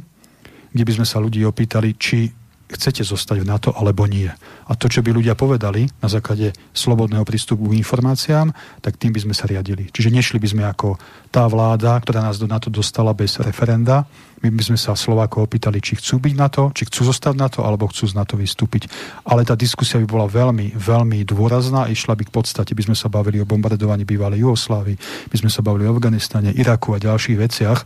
kde 0.74 0.84
by 0.84 0.94
sme 1.00 1.06
sa 1.08 1.24
ľudí 1.24 1.46
opýtali, 1.46 1.96
či 1.96 2.30
chcete 2.70 3.02
zostať 3.02 3.42
v 3.42 3.50
NATO 3.50 3.70
alebo 3.74 4.06
nie. 4.06 4.30
A 4.70 4.72
to, 4.78 4.86
čo 4.86 5.02
by 5.02 5.10
ľudia 5.10 5.34
povedali 5.34 5.90
na 6.00 6.08
základe 6.08 6.54
slobodného 6.72 7.26
prístupu 7.26 7.74
k 7.74 7.82
informáciám, 7.82 8.54
tak 8.86 9.02
tým 9.02 9.10
by 9.10 9.26
sme 9.26 9.34
sa 9.34 9.50
riadili. 9.50 9.90
Čiže 9.90 10.14
nešli 10.14 10.38
by 10.38 10.48
sme 10.48 10.64
ako 10.70 11.02
tá 11.34 11.50
vláda, 11.50 11.98
ktorá 11.98 12.22
nás 12.22 12.38
do 12.38 12.46
NATO 12.46 12.70
dostala 12.70 13.18
bez 13.18 13.42
referenda, 13.42 14.06
my 14.40 14.48
by 14.56 14.64
sme 14.64 14.80
sa 14.80 14.96
Slovákov 14.96 15.52
opýtali, 15.52 15.84
či 15.84 16.00
chcú 16.00 16.24
byť 16.24 16.36
na 16.40 16.48
to, 16.48 16.72
či 16.72 16.88
chcú 16.88 17.12
zostať 17.12 17.36
na 17.36 17.52
to, 17.52 17.60
alebo 17.68 17.92
chcú 17.92 18.08
z 18.08 18.16
NATO 18.16 18.40
vystúpiť. 18.40 18.88
Ale 19.28 19.44
tá 19.44 19.52
diskusia 19.52 20.00
by 20.00 20.08
bola 20.08 20.32
veľmi, 20.32 20.80
veľmi 20.80 21.28
dôrazná, 21.28 21.92
išla 21.92 22.16
by 22.16 22.24
k 22.24 22.32
podstate, 22.32 22.72
by 22.72 22.88
sme 22.88 22.96
sa 22.96 23.12
bavili 23.12 23.44
o 23.44 23.50
bombardovaní 23.50 24.08
bývalej 24.08 24.48
Jugoslávy, 24.48 24.96
by 25.28 25.38
sme 25.44 25.52
sa 25.52 25.60
bavili 25.60 25.92
o 25.92 25.92
Afganistane, 25.92 26.56
Iraku 26.56 26.96
a 26.96 27.04
ďalších 27.04 27.36
veciach. 27.36 27.80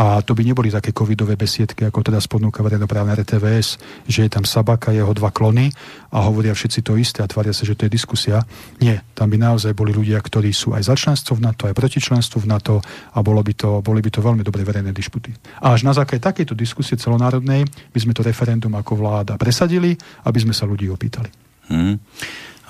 A 0.00 0.24
to 0.24 0.32
by 0.32 0.40
neboli 0.48 0.72
také 0.72 0.96
covidové 0.96 1.36
besiedky, 1.36 1.84
ako 1.84 2.00
teda 2.00 2.16
spodnúka 2.24 2.64
verejnoprávne 2.64 3.12
RTVS, 3.20 3.76
že 4.08 4.24
je 4.24 4.30
tam 4.32 4.48
Sabaka, 4.48 4.96
jeho 4.96 5.12
dva 5.12 5.28
klony 5.28 5.68
a 6.08 6.24
hovoria 6.24 6.56
všetci 6.56 6.80
to 6.80 6.96
isté 6.96 7.20
a 7.20 7.28
tvária 7.28 7.52
sa, 7.52 7.68
že 7.68 7.76
to 7.76 7.84
je 7.84 7.92
diskusia. 7.92 8.40
Nie, 8.80 9.04
tam 9.12 9.28
by 9.28 9.36
naozaj 9.36 9.76
boli 9.76 9.92
ľudia, 9.92 10.16
ktorí 10.16 10.56
sú 10.56 10.72
aj 10.72 10.88
za 10.88 10.96
členstvo 10.96 11.36
v 11.36 11.44
NATO, 11.44 11.68
aj 11.68 11.76
proti 11.76 12.00
členstvu 12.00 12.40
v 12.40 12.48
NATO 12.48 12.80
a 13.12 13.18
bolo 13.20 13.44
by 13.44 13.52
to, 13.52 13.84
boli 13.84 14.00
by 14.00 14.08
to 14.08 14.24
veľmi 14.24 14.40
dobre 14.40 14.64
verejné 14.64 14.88
disputy. 14.96 15.36
A 15.60 15.76
až 15.76 15.84
na 15.84 15.92
základe 15.92 16.24
takejto 16.24 16.56
diskusie 16.56 16.96
celonárodnej 16.96 17.68
by 17.92 17.98
sme 18.00 18.16
to 18.16 18.24
referendum 18.24 18.72
ako 18.80 18.96
vláda 18.96 19.36
presadili, 19.36 19.92
aby 20.24 20.38
sme 20.40 20.56
sa 20.56 20.64
ľudí 20.64 20.88
opýtali. 20.88 21.28
Hmm. 21.68 22.00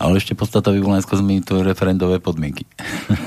Ale 0.01 0.17
ešte 0.17 0.33
podstata 0.33 0.73
najskôr 0.73 1.21
zmeniť 1.21 1.45
to 1.45 1.55
referendové 1.61 2.25
podmienky. 2.25 2.65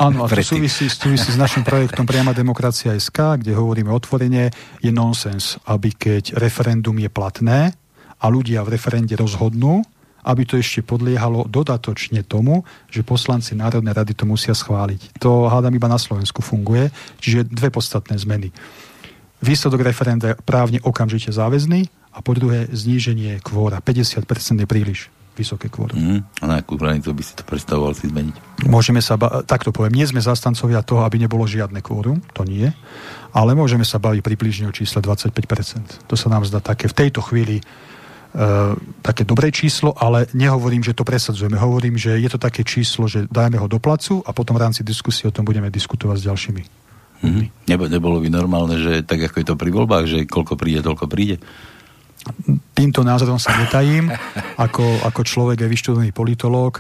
Áno, 0.02 0.26
a 0.26 0.28
to 0.28 0.42
súvisí, 0.42 0.90
súvisí 0.90 1.30
s 1.30 1.38
našim 1.38 1.62
projektom 1.62 2.10
Priama 2.10 2.34
demokracia 2.34 2.98
SK, 2.98 3.38
kde 3.46 3.54
hovoríme 3.54 3.94
otvorene, 3.94 4.50
je 4.82 4.90
nonsens, 4.90 5.62
aby 5.70 5.94
keď 5.94 6.34
referendum 6.42 6.98
je 6.98 7.14
platné 7.14 7.78
a 8.18 8.26
ľudia 8.26 8.66
v 8.66 8.74
referende 8.74 9.14
rozhodnú, 9.14 9.86
aby 10.26 10.50
to 10.50 10.58
ešte 10.58 10.82
podliehalo 10.82 11.46
dodatočne 11.46 12.26
tomu, 12.26 12.66
že 12.90 13.06
poslanci 13.06 13.54
Národnej 13.54 13.94
rady 13.94 14.18
to 14.18 14.26
musia 14.26 14.56
schváliť. 14.56 15.22
To 15.22 15.52
hádam 15.52 15.78
iba 15.78 15.92
na 15.92 16.02
Slovensku 16.02 16.42
funguje, 16.42 16.90
čiže 17.22 17.54
dve 17.54 17.70
podstatné 17.70 18.18
zmeny. 18.18 18.50
Výsledok 19.44 19.84
referenda 19.84 20.34
je 20.34 20.40
právne 20.42 20.80
okamžite 20.82 21.30
záväzný 21.36 21.92
a 22.16 22.24
po 22.24 22.32
druhé 22.32 22.72
zníženie 22.72 23.44
kvóra. 23.44 23.84
50% 23.84 24.26
je 24.64 24.68
príliš 24.68 25.12
vysoké 25.34 25.68
kvórum. 25.70 25.98
Mm, 25.98 26.20
a 26.42 26.46
na 26.46 26.56
akú 26.62 26.78
hranicu 26.78 27.14
by 27.14 27.24
si 27.26 27.34
to 27.34 27.44
predstavoval 27.46 27.94
si 27.98 28.10
zmeniť? 28.10 28.66
Môžeme 28.70 29.02
sa, 29.02 29.18
ba- 29.18 29.42
takto 29.44 29.74
poviem, 29.74 29.98
nie 29.98 30.08
sme 30.08 30.22
zastancovia 30.22 30.86
toho, 30.86 31.04
aby 31.04 31.22
nebolo 31.22 31.44
žiadne 31.50 31.82
kvórum, 31.82 32.22
to 32.34 32.46
nie, 32.46 32.70
ale 33.34 33.58
môžeme 33.58 33.84
sa 33.84 33.98
baviť 33.98 34.22
približne 34.22 34.70
o 34.70 34.74
čísle 34.74 35.02
25%. 35.02 36.06
To 36.08 36.16
sa 36.16 36.28
nám 36.30 36.46
zdá 36.46 36.62
také 36.62 36.88
v 36.88 36.96
tejto 36.96 37.22
chvíli 37.26 37.62
Uh, 38.34 38.74
také 39.06 39.30
dobré 39.30 39.54
číslo, 39.54 39.94
ale 39.94 40.26
nehovorím, 40.34 40.82
že 40.82 40.98
to 40.98 41.06
presadzujeme. 41.06 41.54
Hovorím, 41.54 42.02
že 42.02 42.18
je 42.18 42.26
to 42.34 42.42
také 42.42 42.66
číslo, 42.66 43.06
že 43.06 43.30
dajme 43.30 43.62
ho 43.62 43.70
do 43.70 43.78
placu 43.78 44.26
a 44.26 44.34
potom 44.34 44.58
v 44.58 44.66
rámci 44.66 44.82
diskusie 44.82 45.30
o 45.30 45.36
tom 45.36 45.46
budeme 45.46 45.70
diskutovať 45.70 46.18
s 46.18 46.26
ďalšími. 46.34 46.64
Mm-hmm. 47.24 47.46
Nebo, 47.70 47.84
nebolo 47.88 48.18
by 48.18 48.34
normálne, 48.34 48.82
že 48.82 49.06
tak 49.06 49.30
ako 49.30 49.38
je 49.38 49.48
to 49.48 49.56
pri 49.56 49.70
voľbách, 49.70 50.06
že 50.10 50.20
koľko 50.26 50.58
príde, 50.58 50.82
toľko 50.82 51.06
príde? 51.06 51.38
Týmto 52.74 53.04
názorom 53.04 53.38
sa 53.38 53.56
netajím, 53.60 54.10
ako, 54.58 55.06
ako 55.08 55.22
človek 55.24 55.64
aj 55.64 55.70
vyštudovaný 55.70 56.12
politológ. 56.16 56.80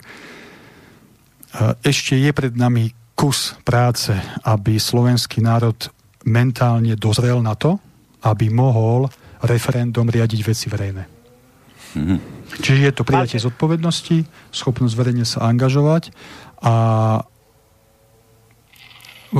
Ešte 1.85 2.17
je 2.17 2.31
pred 2.33 2.53
nami 2.55 2.95
kus 3.13 3.53
práce, 3.61 4.09
aby 4.43 4.81
slovenský 4.81 5.43
národ 5.45 5.77
mentálne 6.25 6.97
dozrel 6.97 7.43
na 7.43 7.53
to, 7.53 7.77
aby 8.25 8.49
mohol 8.49 9.11
referendum 9.43 10.07
riadiť 10.07 10.39
veci 10.41 10.71
verejné. 10.71 11.03
Mm-hmm. 11.93 12.19
Čiže 12.63 12.81
je 12.89 12.93
to 12.95 13.03
prijatie 13.05 13.37
zodpovednosti, 13.37 14.25
schopnosť 14.49 14.95
verejne 14.97 15.25
sa 15.27 15.45
angažovať 15.45 16.09
a 16.63 16.73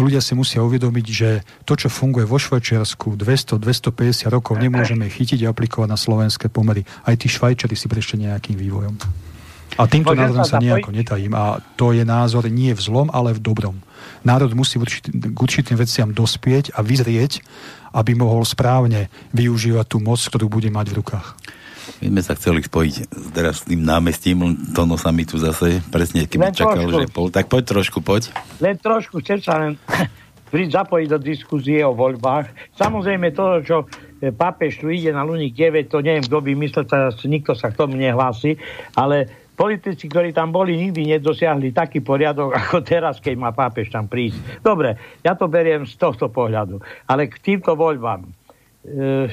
ľudia 0.01 0.21
si 0.23 0.33
musia 0.33 0.65
uvedomiť, 0.65 1.05
že 1.05 1.29
to, 1.69 1.77
čo 1.77 1.93
funguje 1.93 2.25
vo 2.25 2.41
Švajčiarsku 2.41 3.13
200-250 3.13 4.33
rokov, 4.33 4.57
nemôžeme 4.57 5.05
chytiť 5.05 5.45
a 5.45 5.53
aplikovať 5.53 5.89
na 5.89 5.97
slovenské 5.99 6.49
pomery. 6.49 6.81
Aj 7.05 7.13
tí 7.13 7.29
Švajčari 7.29 7.77
si 7.77 7.85
prešli 7.85 8.25
nejakým 8.25 8.57
vývojom. 8.57 8.95
A 9.73 9.89
týmto 9.89 10.13
názorom 10.13 10.45
sa 10.45 10.61
nejako 10.61 10.93
netajím. 10.93 11.33
A 11.33 11.57
to 11.77 11.97
je 11.97 12.05
názor 12.05 12.45
nie 12.45 12.73
v 12.73 12.81
zlom, 12.81 13.09
ale 13.09 13.33
v 13.33 13.41
dobrom. 13.41 13.81
Národ 14.21 14.53
musí 14.53 14.77
k 14.77 15.37
určitým 15.37 15.77
veciam 15.79 16.13
dospieť 16.13 16.77
a 16.77 16.85
vyzrieť, 16.85 17.41
aby 17.93 18.13
mohol 18.13 18.45
správne 18.45 19.09
využívať 19.33 19.85
tú 19.85 19.97
moc, 20.01 20.21
ktorú 20.21 20.49
bude 20.49 20.69
mať 20.69 20.93
v 20.93 20.97
rukách. 21.01 21.27
My 21.99 22.19
sme 22.19 22.21
sa 22.23 22.34
chceli 22.36 22.63
spojiť 22.63 22.95
teraz 23.36 23.63
s 23.63 23.67
tým 23.67 23.84
námestím, 23.84 24.55
Tono 24.71 24.95
sa 24.95 25.11
mi 25.11 25.27
tu 25.27 25.36
zase 25.39 25.84
presne, 25.91 26.27
keby 26.27 26.51
len 26.51 26.55
čakal, 26.55 26.88
trošku. 26.88 26.99
že 26.99 27.07
pol, 27.11 27.27
tak 27.31 27.45
poď 27.51 27.63
trošku, 27.75 27.99
poď. 27.99 28.31
Len 28.63 28.75
trošku, 28.79 29.19
chcem 29.23 29.39
sa 29.43 29.59
len 29.59 29.79
zapojiť 30.53 31.07
do 31.09 31.17
diskuzie 31.17 31.81
o 31.81 31.97
voľbách. 31.97 32.77
Samozrejme 32.77 33.34
to, 33.34 33.45
čo 33.65 33.77
e, 34.21 34.29
pápež 34.29 34.77
tu 34.77 34.93
ide 34.93 35.09
na 35.09 35.25
Luník 35.25 35.57
9, 35.57 35.89
to 35.89 36.05
neviem, 36.05 36.21
kto 36.21 36.38
by 36.45 36.51
myslel, 36.53 36.86
nikto 37.25 37.57
sa 37.57 37.73
k 37.73 37.79
tomu 37.81 37.97
nehlási, 37.97 38.53
ale 38.93 39.49
politici, 39.57 40.05
ktorí 40.05 40.29
tam 40.29 40.53
boli, 40.53 40.77
nikdy 40.77 41.17
nedosiahli 41.17 41.73
taký 41.73 42.05
poriadok, 42.05 42.53
ako 42.69 42.86
teraz, 42.86 43.17
keď 43.17 43.34
má 43.34 43.49
pápež 43.49 43.89
tam 43.89 44.05
prísť. 44.05 44.61
Dobre, 44.61 44.93
ja 45.25 45.34
to 45.34 45.49
beriem 45.49 45.89
z 45.89 45.97
tohto 45.97 46.29
pohľadu. 46.29 46.77
Ale 47.09 47.25
k 47.25 47.36
týmto 47.41 47.73
voľbám. 47.73 48.21
E, 48.21 48.29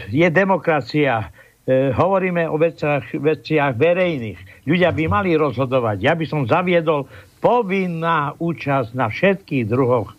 je 0.08 0.28
demokracia, 0.32 1.28
hovoríme 1.68 2.48
o 2.48 2.56
veciach, 2.56 3.14
veciach 3.14 3.76
verejných. 3.76 4.64
Ľudia 4.64 4.90
by 4.90 5.04
mali 5.10 5.36
rozhodovať. 5.36 5.96
Ja 6.00 6.14
by 6.16 6.24
som 6.24 6.48
zaviedol 6.48 7.06
povinná 7.40 8.36
účasť 8.36 8.90
na 8.96 9.08
všetkých 9.08 9.64
druhoch 9.68 10.12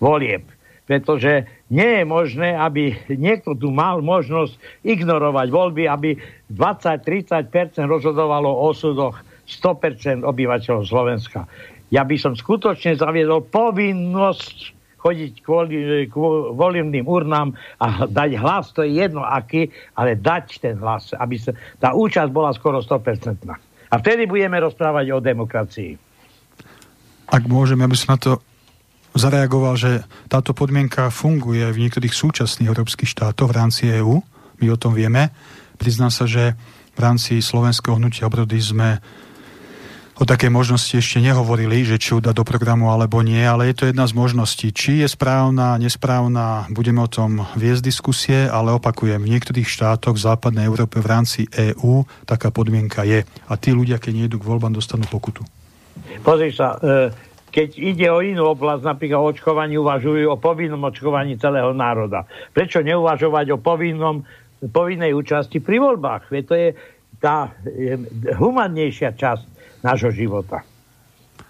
volieb. 0.00 0.44
Pretože 0.86 1.50
nie 1.66 1.98
je 1.98 2.04
možné, 2.06 2.54
aby 2.54 2.94
niekto 3.10 3.58
tu 3.58 3.74
mal 3.74 3.98
možnosť 3.98 4.54
ignorovať 4.86 5.46
voľby, 5.50 5.90
aby 5.90 6.14
20-30% 6.54 7.50
rozhodovalo 7.90 8.46
o 8.46 8.70
osudoch 8.70 9.18
100% 9.50 10.22
obyvateľov 10.22 10.86
Slovenska. 10.86 11.50
Ja 11.90 12.06
by 12.06 12.14
som 12.18 12.38
skutočne 12.38 12.94
zaviedol 12.98 13.46
povinnosť 13.50 14.75
chodiť 14.96 15.32
k 15.42 16.14
volebným 16.56 17.06
urnám 17.06 17.54
a 17.78 18.08
dať 18.08 18.30
hlas, 18.40 18.74
to 18.74 18.82
je 18.82 18.98
jedno 18.98 19.22
aký, 19.22 19.70
ale 19.94 20.18
dať 20.18 20.58
ten 20.58 20.76
hlas, 20.80 21.14
aby 21.14 21.36
sa, 21.38 21.54
tá 21.78 21.94
účasť 21.94 22.30
bola 22.32 22.50
skoro 22.56 22.82
100%. 22.82 23.46
A 23.86 23.94
vtedy 24.02 24.26
budeme 24.26 24.58
rozprávať 24.58 25.14
o 25.14 25.22
demokracii. 25.22 25.92
Ak 27.26 27.42
môžem, 27.46 27.78
aby 27.82 27.94
som 27.94 28.14
na 28.14 28.18
to 28.18 28.32
zareagoval, 29.16 29.74
že 29.74 30.04
táto 30.28 30.52
podmienka 30.52 31.08
funguje 31.08 31.64
v 31.72 31.80
niektorých 31.88 32.12
súčasných 32.12 32.68
európskych 32.68 33.08
štátoch 33.08 33.48
v 33.48 33.56
rámci 33.56 33.82
EÚ. 33.88 34.20
My 34.60 34.66
o 34.72 34.78
tom 34.80 34.92
vieme. 34.92 35.32
Priznám 35.80 36.12
sa, 36.12 36.28
že 36.28 36.56
v 36.96 37.00
rámci 37.00 37.40
slovenského 37.40 37.96
hnutia 37.96 38.28
obrody 38.28 38.56
sme 38.60 39.00
o 40.16 40.24
také 40.24 40.48
možnosti 40.48 40.96
ešte 40.96 41.20
nehovorili, 41.20 41.84
že 41.84 42.00
či 42.00 42.16
ju 42.16 42.24
dá 42.24 42.32
do 42.32 42.40
programu 42.40 42.88
alebo 42.88 43.20
nie, 43.20 43.44
ale 43.44 43.68
je 43.68 43.74
to 43.76 43.84
jedna 43.92 44.08
z 44.08 44.16
možností. 44.16 44.72
Či 44.72 45.04
je 45.04 45.08
správna, 45.12 45.76
nesprávna, 45.76 46.64
budeme 46.72 47.04
o 47.04 47.10
tom 47.10 47.44
viesť 47.52 47.82
diskusie, 47.84 48.38
ale 48.48 48.72
opakujem, 48.72 49.20
v 49.20 49.32
niektorých 49.36 49.68
štátoch 49.68 50.16
v 50.16 50.24
západnej 50.24 50.64
Európe 50.64 51.04
v 51.04 51.08
rámci 51.12 51.40
EÚ 51.52 52.08
taká 52.24 52.48
podmienka 52.48 53.04
je. 53.04 53.28
A 53.28 53.52
tí 53.60 53.76
ľudia, 53.76 54.00
keď 54.00 54.24
nejdu 54.24 54.40
k 54.40 54.48
voľbám, 54.48 54.72
dostanú 54.72 55.04
pokutu. 55.04 55.44
Pozri 56.24 56.48
sa, 56.52 56.80
e, 56.80 57.12
keď 57.52 57.68
ide 57.76 58.08
o 58.08 58.24
inú 58.24 58.56
oblasť, 58.56 58.88
napríklad 58.88 59.20
o 59.20 59.28
očkovaní, 59.32 59.76
uvažujú 59.76 60.32
o 60.32 60.40
povinnom 60.40 60.80
očkovaní 60.80 61.36
celého 61.36 61.76
národa. 61.76 62.24
Prečo 62.56 62.80
neuvažovať 62.80 63.52
o 63.52 63.60
povinnom, 63.60 64.24
povinnej 64.72 65.12
účasti 65.12 65.60
pri 65.60 65.76
voľbách? 65.76 66.32
Veď 66.32 66.44
to 66.48 66.54
je 66.56 66.68
tá 67.20 67.52
humannejšia 68.36 69.16
časť 69.16 69.55
nášho 69.86 70.10
života. 70.10 70.66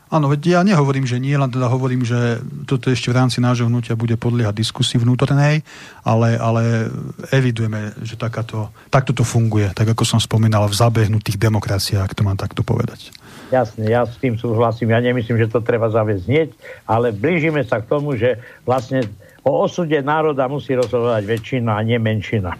Áno, 0.06 0.30
veď 0.30 0.40
ja 0.54 0.60
nehovorím, 0.62 1.02
že 1.02 1.18
nie, 1.18 1.34
len 1.34 1.50
teda 1.50 1.66
hovorím, 1.66 2.06
že 2.06 2.38
toto 2.62 2.94
ešte 2.94 3.10
v 3.10 3.18
rámci 3.18 3.42
nášho 3.42 3.66
hnutia 3.66 3.98
bude 3.98 4.14
podliehať 4.14 4.54
diskusii 4.54 5.02
vnútornej, 5.02 5.66
ale, 6.06 6.38
ale 6.38 6.86
evidujeme, 7.34 7.90
že 8.06 8.14
takáto, 8.14 8.70
takto 8.86 9.10
to 9.10 9.26
funguje, 9.26 9.66
tak 9.74 9.90
ako 9.90 10.06
som 10.06 10.22
spomínal, 10.22 10.70
v 10.70 10.78
zabehnutých 10.78 11.42
demokraciách, 11.42 12.06
ak 12.06 12.14
to 12.14 12.22
mám 12.22 12.38
takto 12.38 12.62
povedať. 12.62 13.10
Jasne, 13.50 13.90
ja 13.90 14.06
s 14.06 14.14
tým 14.22 14.38
súhlasím. 14.38 14.94
Ja 14.94 15.02
nemyslím, 15.02 15.42
že 15.42 15.50
to 15.50 15.58
treba 15.58 15.90
zaviesť 15.90 16.24
hneď, 16.30 16.48
ale 16.86 17.10
blížime 17.10 17.66
sa 17.66 17.82
k 17.82 17.90
tomu, 17.90 18.14
že 18.14 18.38
vlastne 18.62 19.10
o 19.42 19.58
osude 19.66 19.98
národa 20.06 20.46
musí 20.46 20.74
rozhodovať 20.78 21.22
väčšina 21.26 21.78
a 21.78 21.82
nie 21.82 21.98
menšina. 21.98 22.54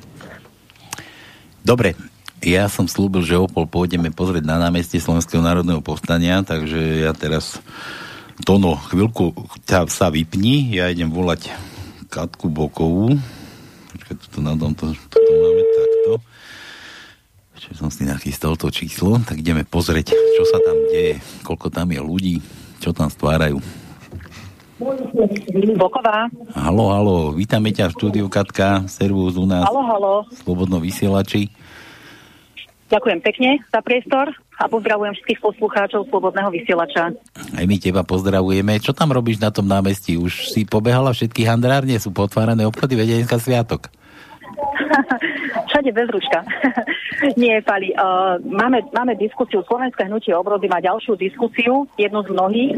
Dobre, 1.62 1.94
ja 2.46 2.70
som 2.70 2.86
slúbil, 2.86 3.26
že 3.26 3.34
o 3.34 3.50
pol 3.50 3.66
pôjdeme 3.66 4.14
pozrieť 4.14 4.46
na 4.46 4.62
námestie 4.62 5.02
Slovenského 5.02 5.42
národného 5.42 5.82
povstania, 5.82 6.46
takže 6.46 7.02
ja 7.02 7.10
teraz 7.10 7.58
Tono, 8.46 8.78
chvíľku 8.78 9.34
ťa 9.66 9.90
sa 9.90 10.12
vypni, 10.12 10.78
ja 10.78 10.92
idem 10.92 11.10
volať 11.10 11.50
Katku 12.06 12.46
Bokovú. 12.46 13.18
Počkaj, 13.96 14.14
toto 14.28 14.38
na 14.44 14.54
tomto, 14.54 14.94
toto 15.10 15.30
máme 15.34 15.62
takto 15.66 16.12
že 17.66 17.82
som 17.82 17.90
si 17.90 18.06
nachystal 18.06 18.54
to 18.54 18.70
číslo, 18.70 19.18
tak 19.26 19.42
ideme 19.42 19.66
pozrieť, 19.66 20.14
čo 20.14 20.42
sa 20.46 20.62
tam 20.62 20.76
deje, 20.86 21.18
koľko 21.42 21.66
tam 21.74 21.90
je 21.90 21.98
ľudí, 21.98 22.36
čo 22.78 22.94
tam 22.94 23.10
stvárajú. 23.10 23.58
Boková. 25.74 26.28
Halo, 26.52 26.92
halo, 26.92 27.18
vítame 27.32 27.72
ťa 27.72 27.90
v 27.90 27.96
štúdiu 27.96 28.26
Katka, 28.28 28.84
servus 28.86 29.34
u 29.40 29.48
nás. 29.48 29.64
Halo, 29.64 29.82
halo. 29.82 30.14
Slobodno 30.36 30.78
vysielači. 30.78 31.48
Ďakujem 32.86 33.18
pekne 33.18 33.50
za 33.66 33.82
priestor 33.82 34.30
a 34.56 34.70
pozdravujem 34.70 35.18
všetkých 35.18 35.42
poslucháčov 35.42 36.06
Slobodného 36.06 36.54
vysielača. 36.54 37.10
Aj 37.34 37.64
my 37.66 37.76
teba 37.82 38.06
pozdravujeme. 38.06 38.78
Čo 38.78 38.94
tam 38.94 39.10
robíš 39.10 39.42
na 39.42 39.50
tom 39.50 39.66
námestí? 39.66 40.14
Už 40.14 40.54
si 40.54 40.62
pobehala 40.62 41.10
všetky 41.10 41.42
handrárne? 41.42 41.98
Sú 41.98 42.14
potvárané 42.14 42.62
obchody? 42.62 42.94
Vedenická 42.94 43.42
sviatok. 43.42 43.90
Všade 45.68 45.90
bez 45.90 46.08
ruška. 46.14 46.46
Nie, 47.40 47.58
Pali. 47.58 47.90
Uh, 47.96 48.38
máme, 48.46 48.86
máme 48.94 49.18
diskusiu. 49.18 49.66
Slovenské 49.66 50.06
hnutie 50.06 50.30
obrody 50.30 50.70
má 50.70 50.78
ďalšiu 50.78 51.18
diskusiu, 51.18 51.90
jednu 51.98 52.22
z 52.22 52.30
mnohých, 52.30 52.74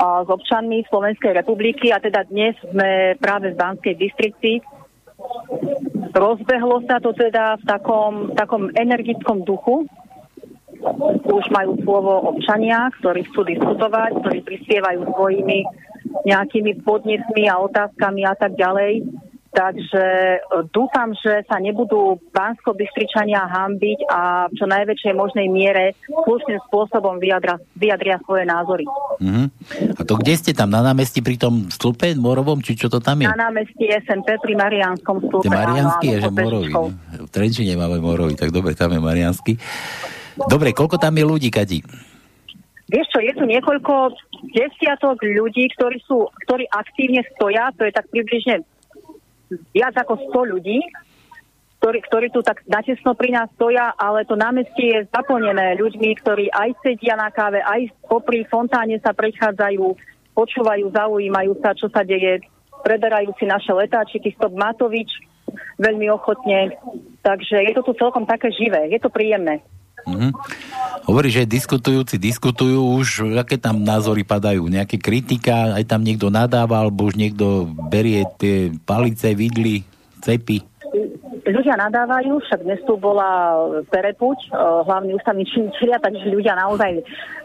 uh, 0.00 0.24
s 0.24 0.28
občanmi 0.32 0.88
Slovenskej 0.88 1.36
republiky 1.36 1.92
a 1.92 2.00
teda 2.00 2.24
dnes 2.32 2.56
sme 2.64 3.18
práve 3.20 3.52
v 3.52 3.60
Banskej 3.60 3.94
distrikcii. 3.98 4.56
Rozbehlo 6.12 6.84
sa 6.84 7.00
to 7.00 7.16
teda 7.16 7.56
v 7.56 7.64
takom, 7.64 8.14
takom 8.36 8.68
energickom 8.76 9.48
duchu. 9.48 9.88
Už 11.30 11.44
majú 11.54 11.78
slovo 11.86 12.36
občania, 12.36 12.90
ktorí 13.00 13.24
chcú 13.30 13.46
diskutovať, 13.46 14.18
ktorí 14.20 14.38
prispievajú 14.44 15.08
svojimi 15.14 15.64
nejakými 16.26 16.82
podnetmi 16.82 17.48
a 17.48 17.62
otázkami 17.62 18.26
a 18.26 18.34
tak 18.34 18.58
ďalej. 18.58 19.06
Takže 19.52 20.04
e, 20.40 20.64
dúfam, 20.72 21.12
že 21.12 21.44
sa 21.44 21.60
nebudú 21.60 22.16
bansko 22.32 22.72
bystričania 22.72 23.44
hambiť 23.52 24.08
a 24.08 24.48
v 24.48 24.54
čo 24.56 24.64
najväčšej 24.64 25.12
možnej 25.12 25.52
miere 25.52 25.92
slušným 26.08 26.56
spôsobom 26.72 27.20
vyjadra, 27.20 27.60
vyjadria 27.76 28.16
svoje 28.24 28.48
názory. 28.48 28.88
Uh-huh. 29.20 29.52
A 30.00 30.02
to 30.08 30.16
kde 30.16 30.40
ste 30.40 30.52
tam? 30.56 30.72
Na 30.72 30.80
námestí 30.80 31.20
pri 31.20 31.36
tom 31.36 31.68
stĺpe 31.68 32.16
Morovom? 32.16 32.64
Či 32.64 32.80
čo 32.80 32.88
to 32.88 33.04
tam 33.04 33.20
je? 33.20 33.28
Na 33.28 33.52
námestí 33.52 33.92
SMP 33.92 34.40
pri 34.40 34.56
Marianskom 34.56 35.20
stĺpe. 35.20 35.52
Mariansky 35.52 36.06
je, 36.16 36.18
že 36.24 36.30
Morovi. 36.32 36.72
V 37.20 37.28
Trenčine 37.28 37.76
máme 37.76 38.00
Morovi, 38.00 38.32
tak 38.40 38.56
dobre, 38.56 38.72
tam 38.72 38.96
je 38.96 39.04
Mariansky. 39.04 39.60
Dobre, 40.48 40.72
koľko 40.72 40.96
tam 40.96 41.12
je 41.12 41.24
ľudí, 41.28 41.52
Kati? 41.52 41.84
Vieš 42.88 43.06
čo, 43.08 43.20
je 43.20 43.32
tu 43.36 43.44
niekoľko 43.44 44.16
desiatok 44.52 45.20
ľudí, 45.20 45.68
ktorí, 45.76 46.00
sú, 46.04 46.28
ktorí 46.48 46.68
aktívne 46.72 47.24
stoja, 47.36 47.72
to 47.76 47.84
je 47.84 47.92
tak 47.92 48.08
približne 48.12 48.64
viac 49.72 49.94
ako 49.98 50.18
100 50.30 50.52
ľudí, 50.56 50.78
ktorí, 51.82 51.98
ktorí 52.06 52.26
tu 52.30 52.46
tak 52.46 52.62
natesno 52.70 53.18
pri 53.18 53.34
nás 53.34 53.50
stoja, 53.58 53.90
ale 53.98 54.22
to 54.22 54.38
námestie 54.38 55.02
je 55.02 55.10
zaplnené 55.10 55.74
ľuďmi, 55.82 56.14
ktorí 56.22 56.46
aj 56.54 56.78
sedia 56.78 57.18
na 57.18 57.26
káve, 57.34 57.58
aj 57.58 57.90
popri 58.06 58.46
fontáne 58.46 59.02
sa 59.02 59.10
prechádzajú, 59.10 59.82
počúvajú, 60.30 60.94
zaujímajú 60.94 61.58
sa, 61.58 61.74
čo 61.74 61.90
sa 61.90 62.06
deje, 62.06 62.38
preberajú 62.86 63.34
si 63.34 63.50
naše 63.50 63.74
letáčiky, 63.74 64.30
Stop 64.38 64.54
Matovič 64.54 65.10
veľmi 65.82 66.06
ochotne. 66.14 66.78
Takže 67.26 67.66
je 67.66 67.72
to 67.74 67.82
tu 67.82 67.92
celkom 67.98 68.30
také 68.30 68.54
živé, 68.54 68.86
je 68.86 69.02
to 69.02 69.10
príjemné. 69.10 69.58
Mm-hmm. 70.06 70.30
Hovorí, 71.06 71.28
že 71.34 71.46
diskutujúci 71.46 72.18
diskutujú 72.18 72.94
už, 72.98 73.34
aké 73.38 73.58
tam 73.58 73.82
názory 73.82 74.22
padajú, 74.22 74.70
nejaké 74.70 75.02
kritika, 75.02 75.74
aj 75.74 75.90
tam 75.90 76.06
niekto 76.06 76.30
nadáva, 76.30 76.82
alebo 76.82 77.10
už 77.10 77.18
niekto 77.18 77.66
berie 77.90 78.22
tie 78.38 78.70
palice, 78.86 79.34
vidly, 79.34 79.82
cepy. 80.22 80.62
Ľudia 81.42 81.74
nadávajú, 81.74 82.38
však 82.38 82.62
dnes 82.62 82.78
tu 82.86 82.94
bola 82.94 83.58
Perepuť, 83.90 84.38
eh, 84.46 84.54
hlavný 84.86 85.18
ústavný 85.18 85.42
činiteľia, 85.42 85.98
takže 85.98 86.30
ľudia 86.30 86.54
naozaj 86.54 87.02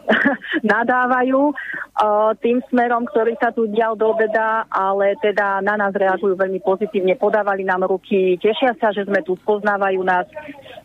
nadávajú 0.78 1.42
eh, 1.50 2.32
tým 2.38 2.62
smerom, 2.70 3.10
ktorý 3.10 3.34
sa 3.42 3.50
tu 3.50 3.66
dial 3.66 3.98
do 3.98 4.14
obeda, 4.14 4.70
ale 4.70 5.18
teda 5.18 5.66
na 5.66 5.82
nás 5.82 5.98
reagujú 5.98 6.38
veľmi 6.38 6.62
pozitívne, 6.62 7.18
podávali 7.18 7.66
nám 7.66 7.90
ruky, 7.90 8.38
tešia 8.38 8.78
sa, 8.78 8.94
že 8.94 9.02
sme 9.02 9.26
tu, 9.26 9.34
spoznávajú 9.42 10.06
nás, 10.06 10.30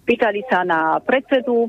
pýtali 0.08 0.40
sa 0.48 0.64
na 0.64 0.96
predsedu 1.04 1.68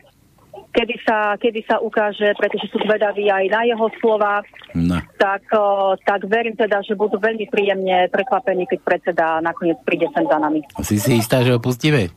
kedy 0.74 0.96
sa, 1.06 1.38
kedy 1.38 1.62
sa 1.70 1.78
ukáže, 1.78 2.34
pretože 2.38 2.66
sú 2.74 2.82
zvedaví 2.82 3.30
aj 3.30 3.46
na 3.50 3.62
jeho 3.66 3.88
slova, 4.02 4.42
no. 4.74 4.98
tak, 5.22 5.46
o, 5.54 5.94
tak 6.02 6.26
verím 6.26 6.58
teda, 6.58 6.82
že 6.82 6.98
budú 6.98 7.22
veľmi 7.22 7.46
príjemne 7.50 8.10
prekvapení, 8.10 8.66
keď 8.66 8.80
predseda 8.82 9.26
nakoniec 9.42 9.78
príde 9.86 10.10
sem 10.14 10.26
za 10.26 10.38
nami. 10.42 10.66
Si 10.82 10.98
si 10.98 11.22
istá, 11.22 11.46
že 11.46 11.54
ho 11.54 11.60
pustíme? 11.62 12.10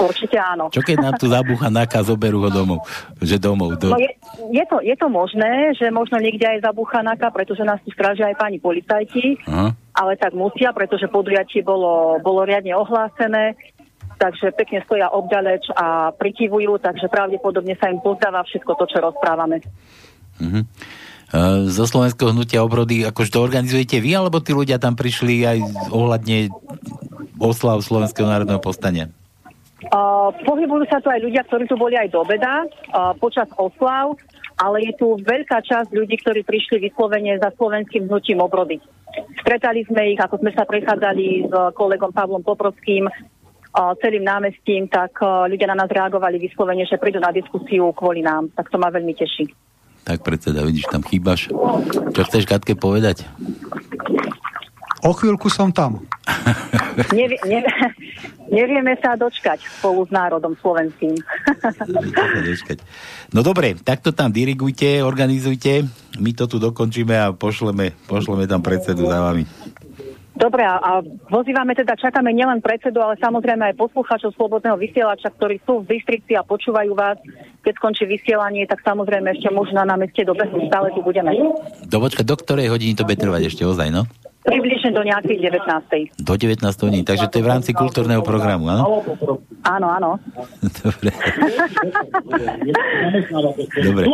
Určite 0.00 0.40
áno. 0.40 0.72
Čo 0.72 0.80
keď 0.80 0.96
nám 1.00 1.14
tu 1.20 1.28
zabúcha 1.28 1.68
náka, 1.68 2.00
zoberú 2.00 2.40
ho 2.44 2.50
domov? 2.50 2.84
Že 3.20 3.36
domov 3.36 3.76
do... 3.76 3.92
no 3.92 4.00
je, 4.00 4.10
je, 4.52 4.64
to, 4.64 4.80
je 4.80 4.96
to 4.96 5.08
možné, 5.12 5.76
že 5.76 5.92
možno 5.92 6.16
niekde 6.20 6.48
aj 6.48 6.64
zabúcha 6.64 7.04
náka, 7.04 7.28
pretože 7.28 7.64
nás 7.64 7.80
tu 7.84 7.92
strážia 7.92 8.32
aj 8.32 8.36
pani 8.40 8.56
policajti, 8.56 9.36
Aha. 9.44 9.76
ale 9.92 10.12
tak 10.16 10.32
musia, 10.32 10.72
pretože 10.72 11.08
podujatie 11.12 11.60
bolo, 11.60 12.16
bolo 12.24 12.48
riadne 12.48 12.72
ohlásené 12.72 13.56
takže 14.22 14.54
pekne 14.54 14.78
stoja 14.86 15.10
obďaleč 15.10 15.66
a 15.74 16.14
prikyvujú, 16.14 16.78
takže 16.78 17.10
pravdepodobne 17.10 17.74
sa 17.74 17.90
im 17.90 17.98
pozdáva 17.98 18.46
všetko 18.46 18.78
to, 18.78 18.84
čo 18.86 18.98
rozprávame. 19.02 19.58
Uh-huh. 20.38 20.62
Zo 21.66 21.90
Slovenského 21.90 22.30
hnutia 22.30 22.62
obrody, 22.62 23.02
akože 23.02 23.34
to 23.34 23.42
organizujete 23.42 23.98
vy, 23.98 24.14
alebo 24.14 24.38
tí 24.38 24.54
ľudia 24.54 24.78
tam 24.78 24.94
prišli 24.94 25.42
aj 25.42 25.58
ohľadne 25.90 26.54
oslav 27.42 27.82
Slovenského 27.82 28.30
národného 28.30 28.62
povstania? 28.62 29.10
Uh, 29.90 30.30
pohybujú 30.46 30.86
sa 30.86 31.02
tu 31.02 31.10
aj 31.10 31.18
ľudia, 31.18 31.42
ktorí 31.42 31.66
tu 31.66 31.74
boli 31.74 31.98
aj 31.98 32.14
do 32.14 32.22
obeda 32.22 32.62
uh, 32.62 33.10
počas 33.18 33.50
oslav, 33.58 34.14
ale 34.54 34.86
je 34.86 34.92
tu 34.94 35.18
veľká 35.18 35.58
časť 35.58 35.90
ľudí, 35.90 36.22
ktorí 36.22 36.46
prišli 36.46 36.86
vyslovene 36.86 37.34
za 37.42 37.50
slovenským 37.58 38.06
hnutím 38.06 38.38
obrody. 38.38 38.78
Stretali 39.42 39.82
sme 39.90 40.14
ich, 40.14 40.20
ako 40.22 40.38
sme 40.38 40.54
sa 40.54 40.62
prechádzali 40.62 41.50
s 41.50 41.52
kolegom 41.74 42.14
Pavlom 42.14 42.46
Poprovským 42.46 43.10
celým 44.00 44.24
námestím, 44.24 44.84
tak 44.86 45.16
ľudia 45.22 45.68
na 45.72 45.84
nás 45.84 45.88
reagovali 45.88 46.36
vyslovene, 46.36 46.84
že 46.84 47.00
prídu 47.00 47.18
na 47.18 47.32
diskusiu 47.32 47.88
kvôli 47.96 48.20
nám. 48.20 48.52
Tak 48.52 48.68
to 48.68 48.76
ma 48.76 48.92
veľmi 48.92 49.16
teší. 49.16 49.48
Tak 50.02 50.26
predseda, 50.26 50.66
vidíš, 50.66 50.90
tam 50.90 51.02
chýbaš. 51.06 51.48
Čo 52.12 52.20
chceš 52.26 52.44
Katke 52.44 52.74
povedať? 52.74 53.22
O 55.02 55.10
chvíľku 55.14 55.50
som 55.50 55.74
tam. 55.74 56.06
Nevie, 57.16 57.38
ne, 57.48 57.64
nevieme 58.56 58.94
sa 59.02 59.18
dočkať 59.18 59.64
spolu 59.80 60.06
s 60.06 60.10
národom 60.14 60.54
slovenským. 60.60 61.16
no 63.34 63.40
dobre, 63.42 63.74
tak 63.80 64.04
to 64.04 64.14
tam 64.14 64.30
dirigujte, 64.30 65.02
organizujte, 65.02 65.88
my 66.20 66.30
to 66.36 66.44
tu 66.46 66.60
dokončíme 66.62 67.16
a 67.16 67.32
pošleme, 67.34 67.96
pošleme 68.06 68.44
tam 68.46 68.60
predsedu 68.62 69.08
za 69.08 69.18
vami. 69.24 69.42
Dobre, 70.32 70.64
a 70.64 71.04
vozývame 71.28 71.76
teda, 71.76 71.92
čakáme 71.92 72.32
nielen 72.32 72.64
predsedu, 72.64 73.04
ale 73.04 73.20
samozrejme 73.20 73.68
aj 73.68 73.76
poslucháčov 73.76 74.32
Slobodného 74.32 74.80
vysielača, 74.80 75.28
ktorí 75.28 75.60
sú 75.68 75.84
v 75.84 75.96
Bystrici 75.96 76.32
a 76.32 76.40
počúvajú 76.40 76.96
vás. 76.96 77.20
Keď 77.60 77.72
skončí 77.76 78.08
vysielanie, 78.08 78.64
tak 78.64 78.80
samozrejme 78.80 79.28
ešte 79.36 79.52
možno 79.52 79.84
na 79.84 79.94
meste 79.94 80.24
dobehnúť, 80.24 80.72
stále 80.72 80.88
tu 80.96 81.04
budeme. 81.04 81.36
Do, 81.84 82.00
počka, 82.00 82.24
do 82.24 82.34
ktorej 82.34 82.72
hodiny 82.72 82.96
to 82.96 83.04
bude 83.04 83.20
trvať 83.20 83.52
ešte 83.52 83.62
ozaj, 83.68 83.92
no? 83.92 84.08
Približne 84.42 84.90
do 84.90 85.06
nejakej 85.06 85.38
19. 85.38 86.26
Do 86.26 86.34
19 86.34 86.66
hodín, 86.66 87.06
takže 87.06 87.30
to 87.30 87.38
je 87.38 87.46
v 87.46 87.50
rámci 87.52 87.70
kultúrneho 87.70 88.26
programu, 88.26 88.66
áno? 88.72 89.06
Áno, 89.62 89.86
áno. 89.86 90.10
Dobre. 90.82 91.14
Dobre. 93.86 94.06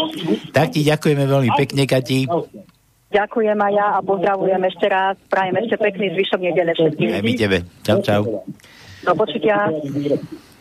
Tak 0.52 0.76
ti 0.76 0.84
ďakujeme 0.84 1.24
veľmi 1.24 1.50
pekne, 1.56 1.88
Kati. 1.88 2.28
Ďakujem 3.08 3.56
aj 3.56 3.72
ja 3.72 3.86
a 3.96 3.98
pozdravujem 4.04 4.62
ešte 4.68 4.86
raz. 4.92 5.16
Prajem 5.32 5.56
ešte 5.64 5.80
pekný 5.80 6.12
zvyšok 6.12 6.40
nedele 6.44 6.72
všetkým. 6.76 7.08
Aj 7.08 7.24
my 7.24 7.32
tebe. 7.32 7.58
Čau, 7.80 7.98
čau. 8.04 8.22
Do 9.00 9.12
počutia. 9.16 9.72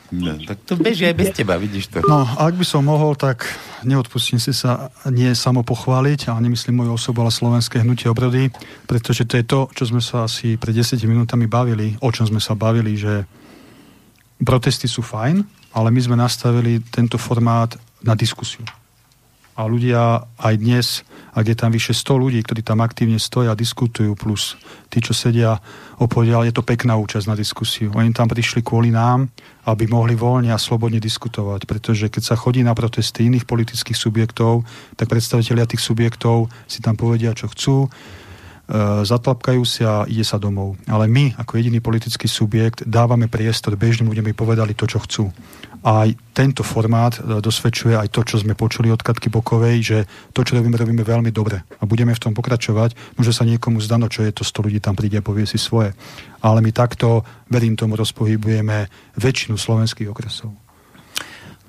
No, 0.08 0.40
tak 0.40 0.64
to 0.64 0.80
beží 0.80 1.04
aj 1.04 1.16
bez 1.20 1.36
teba, 1.36 1.60
vidíš 1.60 1.92
to. 1.92 2.00
No, 2.08 2.24
ak 2.24 2.56
by 2.56 2.64
som 2.64 2.88
mohol, 2.88 3.20
tak 3.20 3.44
neodpustím 3.84 4.40
si 4.40 4.56
sa 4.56 4.88
nie 5.12 5.28
samo 5.36 5.68
pochváliť, 5.68 6.32
a 6.32 6.40
nemyslím 6.40 6.80
moju 6.80 6.96
osobu, 6.96 7.28
ale 7.28 7.36
slovenské 7.36 7.84
hnutie 7.84 8.08
obrody, 8.08 8.48
pretože 8.88 9.28
to 9.28 9.36
je 9.36 9.44
to, 9.44 9.60
čo 9.76 9.84
sme 9.92 10.00
sa 10.00 10.24
asi 10.24 10.56
pred 10.56 10.72
10 10.72 10.96
minútami 11.04 11.52
bavili, 11.52 12.00
o 12.00 12.08
čom 12.08 12.24
sme 12.24 12.40
sa 12.40 12.56
bavili, 12.56 12.96
že 12.96 13.28
protesty 14.40 14.88
sú 14.88 15.04
fajn, 15.04 15.44
ale 15.76 15.92
my 15.92 16.00
sme 16.00 16.16
nastavili 16.16 16.80
tento 16.88 17.20
formát 17.20 17.76
na 18.00 18.16
diskusiu. 18.16 18.64
A 19.60 19.68
ľudia 19.68 20.24
aj 20.40 20.56
dnes 20.56 21.04
ak 21.38 21.46
je 21.46 21.54
tam 21.54 21.70
vyše 21.70 21.94
100 21.94 22.18
ľudí, 22.18 22.42
ktorí 22.42 22.66
tam 22.66 22.82
aktívne 22.82 23.22
stoja 23.22 23.54
a 23.54 23.60
diskutujú, 23.60 24.18
plus 24.18 24.58
tí, 24.90 24.98
čo 25.06 25.14
sedia 25.14 25.62
opodiaľ, 26.02 26.50
je 26.50 26.54
to 26.58 26.66
pekná 26.66 26.98
účasť 26.98 27.30
na 27.30 27.38
diskusiu. 27.38 27.94
Oni 27.94 28.10
tam 28.10 28.26
prišli 28.26 28.66
kvôli 28.66 28.90
nám, 28.90 29.30
aby 29.70 29.86
mohli 29.86 30.18
voľne 30.18 30.50
a 30.50 30.58
slobodne 30.58 30.98
diskutovať, 30.98 31.70
pretože 31.70 32.10
keď 32.10 32.34
sa 32.34 32.36
chodí 32.40 32.66
na 32.66 32.74
protesty 32.74 33.30
iných 33.30 33.46
politických 33.46 33.94
subjektov, 33.94 34.66
tak 34.98 35.14
predstavitelia 35.14 35.70
tých 35.70 35.86
subjektov 35.86 36.50
si 36.66 36.82
tam 36.82 36.98
povedia, 36.98 37.38
čo 37.38 37.46
chcú, 37.54 37.86
zatlapkajú 39.08 39.64
si 39.64 39.88
a 39.88 40.04
ide 40.12 40.28
sa 40.28 40.36
domov. 40.36 40.76
Ale 40.92 41.08
my, 41.08 41.40
ako 41.40 41.56
jediný 41.56 41.80
politický 41.80 42.28
subjekt, 42.28 42.84
dávame 42.84 43.32
priestor 43.32 43.80
bežným 43.80 44.12
ľuďom, 44.12 44.28
aby 44.28 44.36
povedali 44.36 44.76
to, 44.76 44.84
čo 44.84 45.00
chcú. 45.00 45.26
A 45.88 46.04
aj 46.04 46.20
tento 46.36 46.68
formát 46.68 47.16
e, 47.16 47.40
dosvedčuje 47.40 47.96
aj 47.96 48.12
to, 48.12 48.28
čo 48.28 48.44
sme 48.44 48.60
počuli 48.60 48.92
od 48.92 49.00
Katky 49.00 49.32
Bokovej, 49.32 49.78
že 49.80 49.98
to, 50.36 50.44
čo 50.44 50.60
robíme, 50.60 50.76
robíme 50.76 51.00
veľmi 51.00 51.32
dobre. 51.32 51.64
A 51.80 51.88
budeme 51.88 52.12
v 52.12 52.20
tom 52.20 52.36
pokračovať. 52.36 53.16
Môže 53.16 53.32
sa 53.32 53.48
niekomu 53.48 53.80
zdano, 53.80 54.12
čo 54.12 54.28
je 54.28 54.36
to 54.36 54.44
100 54.44 54.68
ľudí 54.68 54.80
tam 54.84 55.00
príde 55.00 55.22
a 55.22 55.24
povie 55.24 55.48
si 55.48 55.56
svoje. 55.56 55.96
Ale 56.44 56.60
my 56.60 56.76
takto, 56.76 57.24
verím 57.48 57.80
tomu, 57.80 57.96
rozpohybujeme 57.96 58.92
väčšinu 59.16 59.56
slovenských 59.56 60.12
okresov. 60.12 60.52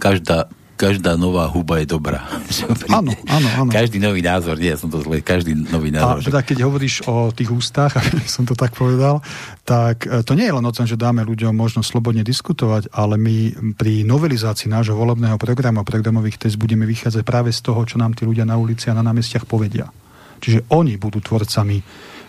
Každá 0.03 0.51
každá 0.79 1.19
nová 1.19 1.51
huba 1.51 1.83
je 1.83 1.91
dobrá. 1.91 2.23
Áno, 2.99 3.11
áno, 3.27 3.49
áno. 3.59 3.71
Každý 3.75 3.99
nový 3.99 4.23
názor, 4.23 4.55
nie, 4.57 4.71
som 4.79 4.87
to 4.87 5.03
zle, 5.03 5.19
každý 5.21 5.53
nový 5.53 5.91
názor. 5.91 6.23
A 6.23 6.27
teda 6.31 6.41
keď 6.47 6.59
hovoríš 6.65 7.03
o 7.11 7.35
tých 7.35 7.51
ústach, 7.51 7.93
aby 8.01 8.25
som 8.31 8.47
to 8.47 8.55
tak 8.55 8.79
povedal, 8.79 9.21
tak 9.67 10.07
e, 10.07 10.23
to 10.23 10.39
nie 10.39 10.47
je 10.47 10.55
len 10.55 10.63
o 10.63 10.73
tom, 10.73 10.87
že 10.87 10.95
dáme 10.95 11.27
ľuďom 11.27 11.51
možnosť 11.51 11.89
slobodne 11.91 12.23
diskutovať, 12.23 12.95
ale 12.95 13.19
my 13.19 13.37
pri 13.75 14.07
novelizácii 14.07 14.71
nášho 14.71 14.95
volebného 14.95 15.37
programu 15.37 15.83
a 15.83 15.89
programových 15.89 16.39
test 16.39 16.57
budeme 16.57 16.87
vychádzať 16.87 17.23
práve 17.27 17.51
z 17.51 17.61
toho, 17.61 17.83
čo 17.83 17.99
nám 17.99 18.15
tí 18.15 18.23
ľudia 18.23 18.47
na 18.47 18.55
ulici 18.55 18.87
a 18.89 18.97
na 18.97 19.03
námestiach 19.03 19.45
povedia. 19.45 19.91
Čiže 20.39 20.71
oni 20.71 20.95
budú 20.95 21.19
tvorcami 21.19 21.83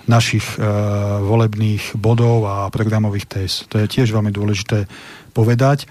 našich 0.10 0.58
e, 0.58 0.66
volebných 1.22 1.93
bodov 2.02 2.50
a 2.50 2.56
programových 2.74 3.30
test. 3.30 3.70
To 3.70 3.78
je 3.78 3.86
tiež 3.86 4.10
veľmi 4.10 4.34
dôležité 4.34 4.89
povedať. 5.38 5.86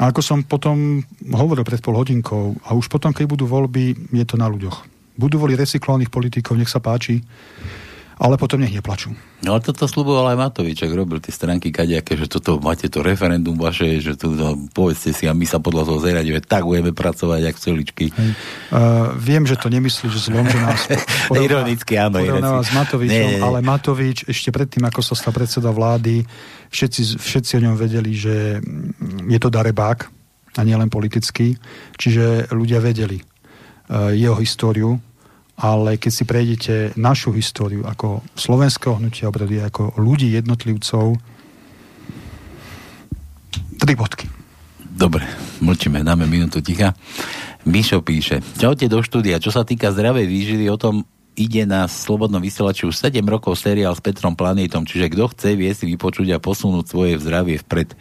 A 0.00 0.08
ako 0.08 0.24
som 0.24 0.40
potom 0.40 1.04
hovoril 1.28 1.60
pred 1.60 1.84
pol 1.84 1.92
hodinkou, 1.92 2.56
a 2.64 2.72
už 2.72 2.88
potom, 2.88 3.12
keď 3.12 3.36
budú 3.36 3.44
voľby, 3.44 4.16
je 4.16 4.24
to 4.24 4.40
na 4.40 4.48
ľuďoch. 4.48 4.88
Budú 5.20 5.36
voliť 5.36 5.60
recyklovaných 5.60 6.08
politikov, 6.08 6.56
nech 6.56 6.72
sa 6.72 6.80
páči, 6.80 7.20
ale 8.20 8.36
potom 8.36 8.60
nech 8.60 8.76
neplačú. 8.76 9.16
No 9.40 9.56
ale 9.56 9.64
toto 9.64 9.88
sluboval 9.88 10.36
aj 10.36 10.36
Matovič, 10.36 10.84
ak 10.84 10.92
robil 10.92 11.24
tie 11.24 11.32
stránky 11.32 11.72
kadejaké, 11.72 12.20
že 12.20 12.28
toto 12.28 12.60
máte 12.60 12.92
to 12.92 13.00
referendum 13.00 13.56
vaše, 13.56 13.96
že 14.04 14.12
tu 14.12 14.36
no, 14.36 14.68
povedzte 14.76 15.16
si 15.16 15.24
a 15.24 15.32
my 15.32 15.48
sa 15.48 15.56
podľa 15.56 15.88
toho 15.88 15.98
zeriadíme, 16.04 16.44
tak 16.44 16.68
budeme 16.68 16.92
pracovať, 16.92 17.40
jak 17.48 17.56
celičky. 17.56 18.12
Uh, 18.12 19.16
viem, 19.16 19.48
že 19.48 19.56
to 19.56 19.72
nemyslíš 19.72 20.28
zlom, 20.28 20.44
že 20.44 20.60
nás 20.60 20.84
porovná, 21.32 21.40
Ironicky, 21.48 21.96
áno. 21.96 22.20
Porovnáva 22.20 22.60
s 22.60 22.70
Matovičom, 22.76 23.16
nie, 23.16 23.40
nie. 23.40 23.40
ale 23.40 23.58
Matovič 23.64 24.28
ešte 24.28 24.52
predtým, 24.52 24.84
ako 24.84 25.00
sa 25.00 25.16
stal 25.16 25.32
predseda 25.32 25.72
vlády, 25.72 26.20
všetci, 26.68 27.16
všetci 27.16 27.52
o 27.56 27.64
ňom 27.64 27.74
vedeli, 27.80 28.12
že 28.12 28.60
je 29.24 29.38
to 29.40 29.48
darebák 29.48 30.12
a 30.54 30.60
nielen 30.60 30.92
politický, 30.92 31.56
čiže 31.96 32.52
ľudia 32.52 32.84
vedeli 32.84 33.16
uh, 33.16 34.12
jeho 34.12 34.36
históriu, 34.36 35.00
ale 35.60 36.00
keď 36.00 36.12
si 36.12 36.24
prejdete 36.24 36.74
našu 36.96 37.36
históriu 37.36 37.84
ako 37.84 38.24
slovenského 38.32 38.96
hnutia 38.96 39.28
obrody, 39.28 39.60
ako 39.60 39.92
ľudí, 40.00 40.32
jednotlivcov, 40.32 41.20
tri 43.76 43.92
bodky. 43.92 44.26
Dobre, 44.80 45.24
mlčíme, 45.60 46.00
dáme 46.00 46.24
minútu 46.24 46.64
ticha. 46.64 46.96
Mišo 47.68 48.00
píše, 48.00 48.40
čaute 48.56 48.88
do 48.88 49.04
štúdia, 49.04 49.36
čo 49.36 49.52
sa 49.52 49.68
týka 49.68 49.92
zdravej 49.92 50.24
výživy, 50.24 50.66
o 50.72 50.80
tom 50.80 51.04
ide 51.36 51.68
na 51.68 51.84
Slobodnom 51.88 52.40
vysielači 52.40 52.88
už 52.88 52.96
7 52.96 53.20
rokov 53.24 53.56
seriál 53.60 53.92
s 53.92 54.00
Petrom 54.00 54.32
Planétom, 54.32 54.88
čiže 54.88 55.12
kto 55.12 55.28
chce, 55.32 55.56
vie 55.56 55.72
si 55.76 55.84
vypočuť 55.88 56.36
a 56.36 56.42
posunúť 56.42 56.84
svoje 56.88 57.12
zdravie 57.20 57.60
vpred. 57.60 57.96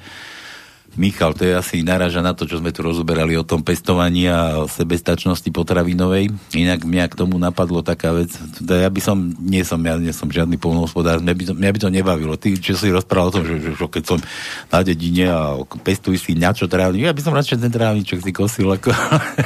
Michal, 0.97 1.37
to 1.37 1.45
je 1.45 1.53
asi 1.53 1.85
naraža 1.85 2.23
na 2.25 2.33
to, 2.33 2.49
čo 2.49 2.57
sme 2.57 2.73
tu 2.73 2.81
rozoberali 2.81 3.37
o 3.37 3.45
tom 3.45 3.61
pestovaní 3.61 4.25
a 4.25 4.63
o 4.63 4.65
sebestačnosti 4.65 5.45
potravinovej. 5.53 6.33
Inak 6.57 6.87
mňa 6.87 7.05
k 7.11 7.17
tomu 7.19 7.37
napadlo 7.37 7.85
taká 7.85 8.15
vec, 8.15 8.33
teda 8.57 8.87
ja 8.87 8.89
by 8.89 9.01
som, 9.03 9.17
nie 9.37 9.61
som, 9.61 9.77
ja 9.85 9.95
nie 10.01 10.09
som 10.09 10.31
žiadny 10.31 10.57
polnohospodár, 10.57 11.21
mňa 11.21 11.33
by, 11.35 11.43
to, 11.45 11.53
mňa 11.53 11.71
by 11.71 11.79
to 11.79 11.89
nebavilo. 11.93 12.33
Ty, 12.39 12.57
čo 12.57 12.73
si 12.73 12.89
rozprával 12.89 13.29
o 13.29 13.35
tom, 13.37 13.45
že, 13.45 13.55
že, 13.61 13.71
že 13.77 13.85
keď 13.85 14.03
som 14.03 14.19
na 14.73 14.79
dedine 14.81 15.25
a 15.29 15.61
pestuj 15.85 16.17
si 16.17 16.33
na 16.33 16.51
čo 16.51 16.65
trávnik, 16.65 17.05
ja 17.05 17.13
by 17.13 17.21
som 17.21 17.37
radšej 17.37 17.61
ten 17.61 17.73
trávničok 17.73 18.19
si 18.25 18.31
kosil. 18.33 18.69
Ako... 18.73 18.89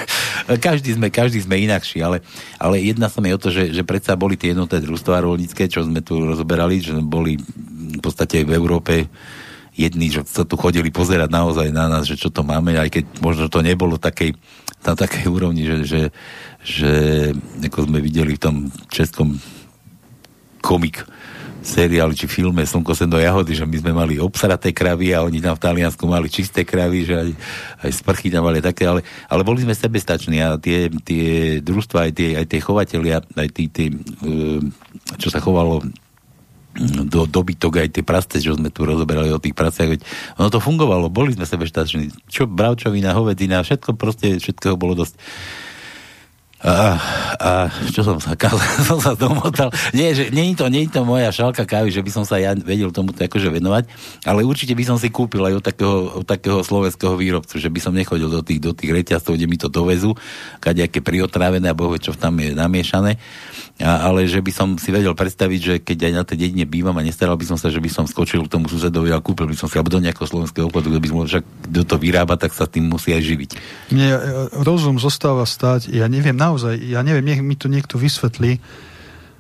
každý, 0.65 0.95
sme, 0.95 1.11
každý 1.11 1.43
sme 1.43 1.59
inakší, 1.63 1.99
ale, 2.03 2.23
ale 2.55 2.79
jedna 2.79 3.11
sa 3.11 3.19
mi 3.19 3.31
o 3.31 3.39
to, 3.39 3.51
že, 3.51 3.75
že 3.75 3.83
predsa 3.83 4.15
boli 4.15 4.39
tie 4.39 4.55
jednoté 4.55 4.79
družstvá 4.79 5.23
rolnícke, 5.23 5.67
čo 5.67 5.83
sme 5.83 5.99
tu 5.99 6.23
rozoberali, 6.23 6.79
že 6.79 6.95
boli 6.99 7.35
v 7.37 8.01
podstate 8.01 8.41
v 8.47 8.51
Európe 8.55 9.07
jedni, 9.73 10.13
že 10.13 10.21
sa 10.29 10.45
tu 10.45 10.53
chodili 10.53 10.93
pozerať 10.93 11.29
naozaj 11.33 11.67
na 11.73 11.89
nás, 11.89 12.05
že 12.05 12.17
čo 12.17 12.29
to 12.29 12.45
máme, 12.45 12.77
aj 12.77 12.89
keď 12.93 13.05
možno 13.25 13.49
to 13.49 13.65
nebolo 13.65 13.97
takej, 13.97 14.37
na 14.85 14.93
takej 14.93 15.25
úrovni, 15.25 15.65
že, 15.65 15.77
že, 15.83 16.01
že 16.61 16.91
ako 17.65 17.89
sme 17.89 17.99
videli 17.99 18.37
v 18.37 18.43
tom 18.43 18.55
českom 18.93 19.37
komik 20.61 21.03
seriáli 21.63 22.13
či 22.13 22.27
filme 22.27 22.59
Slnko 22.67 22.91
sem 22.91 23.07
do 23.07 23.15
jahody, 23.15 23.55
že 23.55 23.63
my 23.63 23.77
sme 23.79 23.91
mali 23.95 24.19
obsaraté 24.19 24.75
kravy 24.75 25.15
a 25.15 25.23
oni 25.23 25.39
tam 25.39 25.55
v 25.55 25.63
Taliansku 25.63 26.03
mali 26.03 26.27
čisté 26.27 26.67
kravy, 26.67 27.07
že 27.07 27.15
aj, 27.15 27.29
aj 27.87 27.91
sprchy 28.03 28.27
tam 28.27 28.43
mali 28.43 28.59
také, 28.59 28.83
ale, 28.83 29.01
ale 29.31 29.41
boli 29.47 29.63
sme 29.63 29.71
sebestační 29.71 30.43
a 30.43 30.59
tie, 30.59 30.91
tie 31.07 31.57
družstva, 31.63 32.11
aj 32.11 32.13
tie, 32.13 32.29
aj 32.35 32.45
tie 32.51 32.59
chovatelia, 32.59 33.23
aj 33.39 33.49
tí, 33.55 33.71
tí, 33.71 33.85
eh, 33.95 34.59
čo 35.15 35.31
sa 35.31 35.39
chovalo 35.39 35.81
do 36.81 37.29
dobytok 37.29 37.85
aj 37.85 37.89
tie 37.93 38.03
prasce, 38.03 38.41
čo 38.41 38.57
sme 38.57 38.73
tu 38.73 38.81
rozoberali 38.83 39.29
o 39.29 39.41
tých 39.41 39.53
praciach, 39.53 39.93
veď 39.93 40.01
ono 40.41 40.49
to 40.49 40.57
fungovalo, 40.57 41.13
boli 41.13 41.37
sme 41.37 41.45
sebe 41.45 41.69
štáční. 41.69 42.09
Čo 42.25 42.49
bravčovina, 42.49 43.13
hovedina, 43.13 43.61
všetko 43.61 43.93
proste, 43.93 44.41
všetkého 44.41 44.73
bolo 44.73 44.97
dosť. 44.97 45.13
A, 46.63 46.95
a 47.43 47.51
čo 47.91 48.07
som 48.07 48.23
sa, 48.23 48.39
som 48.87 48.95
sa 48.95 49.19
domotal? 49.19 49.67
Nie, 49.91 50.15
že, 50.15 50.31
nie, 50.31 50.55
je 50.55 50.63
to, 50.63 50.71
nie 50.71 50.87
je 50.87 50.95
to 50.95 51.03
moja 51.03 51.27
šalka 51.27 51.67
kávy, 51.67 51.91
že 51.91 51.99
by 51.99 52.07
som 52.07 52.23
sa 52.23 52.39
ja 52.39 52.55
vedel 52.55 52.87
tomuto 52.87 53.19
akože 53.19 53.51
venovať, 53.51 53.91
ale 54.23 54.47
určite 54.47 54.71
by 54.71 54.87
som 54.87 54.95
si 54.95 55.11
kúpil 55.11 55.43
aj 55.43 55.59
od 55.59 55.63
takého, 55.63 55.95
od 56.23 56.25
takého 56.25 56.63
slovenského 56.63 57.19
výrobcu, 57.19 57.59
že 57.59 57.67
by 57.67 57.79
som 57.83 57.91
nechodil 57.91 58.31
do 58.31 58.39
tých, 58.39 58.63
do 58.63 58.71
tých 58.71 58.95
reťazcov, 58.95 59.35
kde 59.35 59.51
mi 59.51 59.59
to 59.59 59.67
dovezú, 59.67 60.15
kadejaké 60.63 61.03
priotrávené 61.03 61.67
a 61.67 61.75
bohu, 61.75 61.99
čo 61.99 62.15
tam 62.15 62.39
je 62.39 62.55
namiešané. 62.55 63.19
Ale 63.81 64.29
že 64.29 64.37
by 64.37 64.51
som 64.53 64.67
si 64.77 64.93
vedel 64.93 65.17
predstaviť, 65.17 65.59
že 65.59 65.75
keď 65.81 65.97
aj 66.05 66.13
na 66.13 66.23
tej 66.23 66.37
dedine 66.45 66.69
bývam 66.69 66.93
a 66.93 67.01
nestaral 67.01 67.33
by 67.33 67.41
som 67.41 67.57
sa, 67.57 67.73
že 67.73 67.81
by 67.81 67.89
som 67.89 68.05
skočil 68.05 68.45
k 68.45 68.53
tomu 68.53 68.69
susedovi 68.69 69.09
a 69.09 69.17
kúpil 69.17 69.49
by 69.49 69.57
som 69.57 69.65
si, 69.65 69.81
alebo 69.81 69.89
do 69.89 69.97
nejakého 69.97 70.29
slovenského 70.29 70.69
obchodu, 70.69 70.93
kde 70.93 71.01
by 71.01 71.09
som 71.09 71.17
však 71.25 71.45
kto 71.73 71.81
to 71.81 71.95
vyrába, 71.97 72.37
tak 72.37 72.53
sa 72.53 72.69
tým 72.69 72.85
musí 72.85 73.17
aj 73.17 73.23
živiť. 73.25 73.49
Mne 73.89 74.07
e, 74.13 74.19
rozum 74.61 75.01
zostáva 75.01 75.49
stať, 75.49 75.89
ja 75.89 76.05
neviem 76.05 76.37
naozaj, 76.37 76.77
ja 76.77 77.01
neviem, 77.01 77.25
nech 77.25 77.41
mi 77.41 77.57
to 77.57 77.65
niekto 77.65 77.97
vysvetlí, 77.97 78.61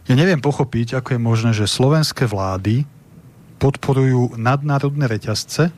ja 0.09 0.13
neviem 0.17 0.41
pochopiť, 0.41 0.97
ako 0.97 1.15
je 1.15 1.19
možné, 1.21 1.51
že 1.53 1.69
slovenské 1.69 2.25
vlády 2.25 2.89
podporujú 3.61 4.35
nadnárodné 4.35 5.07
reťazce 5.07 5.71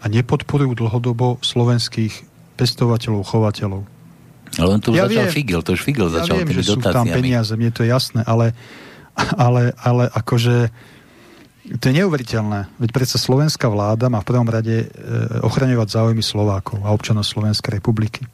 a 0.00 0.04
nepodporujú 0.08 0.78
dlhodobo 0.78 1.36
slovenských 1.44 2.24
pestovateľov, 2.56 3.28
chovateľov. 3.28 3.99
Ale 4.58 4.68
on 4.74 4.80
to 4.82 4.90
už 4.90 4.96
ja 4.98 5.06
začal 5.06 5.30
viem, 5.30 5.30
Figel, 5.30 5.60
to 5.62 5.70
už 5.78 5.82
Figel 5.86 6.08
ja 6.10 6.14
začal 6.24 6.36
viem, 6.42 6.50
že 6.58 6.62
sú 6.66 6.82
tam 6.82 7.06
peniaze, 7.06 7.52
mne 7.54 7.70
to 7.70 7.86
je 7.86 7.88
jasné, 7.94 8.26
ale, 8.26 8.56
ale, 9.38 9.76
ale 9.78 10.04
akože 10.10 10.74
to 11.78 11.84
je 11.86 12.02
neuveriteľné. 12.02 12.82
Veď 12.82 12.90
predsa 12.90 13.14
slovenská 13.20 13.70
vláda 13.70 14.10
má 14.10 14.18
v 14.24 14.28
prvom 14.32 14.48
rade 14.48 14.76
e, 14.82 14.86
ochraňovať 15.44 15.86
záujmy 15.86 16.24
Slovákov 16.24 16.82
a 16.82 16.90
občanov 16.90 17.28
Slovenskej 17.28 17.78
republiky. 17.78 18.26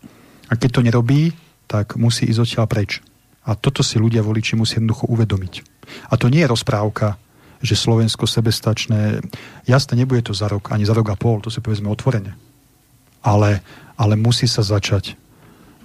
A 0.48 0.56
keď 0.56 0.80
to 0.80 0.86
nerobí, 0.86 1.36
tak 1.68 2.00
musí 2.00 2.24
ísť 2.30 2.40
odtiaľ 2.40 2.66
preč. 2.70 3.04
A 3.44 3.52
toto 3.58 3.84
si 3.84 4.00
ľudia 4.00 4.24
voliči 4.24 4.56
musí 4.56 4.80
jednoducho 4.80 5.10
uvedomiť. 5.12 5.54
A 6.08 6.16
to 6.16 6.32
nie 6.32 6.40
je 6.46 6.48
rozprávka, 6.48 7.20
že 7.60 7.76
Slovensko 7.76 8.24
sebestačné, 8.24 9.20
jasne 9.68 9.94
nebude 9.98 10.24
to 10.24 10.32
za 10.32 10.48
rok, 10.48 10.72
ani 10.72 10.88
za 10.88 10.96
rok 10.96 11.12
a 11.12 11.16
pol, 11.18 11.42
to 11.44 11.52
si 11.52 11.60
povedzme 11.60 11.90
otvorene. 11.90 12.36
Ale, 13.20 13.60
ale 13.98 14.14
musí 14.14 14.46
sa 14.46 14.62
začať. 14.62 15.18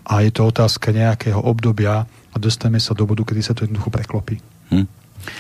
A 0.07 0.25
je 0.25 0.31
to 0.33 0.49
otázka 0.49 0.93
nejakého 0.93 1.37
obdobia 1.37 2.05
a 2.07 2.35
dostaneme 2.39 2.81
sa 2.81 2.97
do 2.97 3.05
bodu, 3.05 3.27
kedy 3.27 3.41
sa 3.43 3.53
to 3.53 3.67
jednoducho 3.67 3.93
preklopí. 3.93 4.41
Hm. 4.73 4.87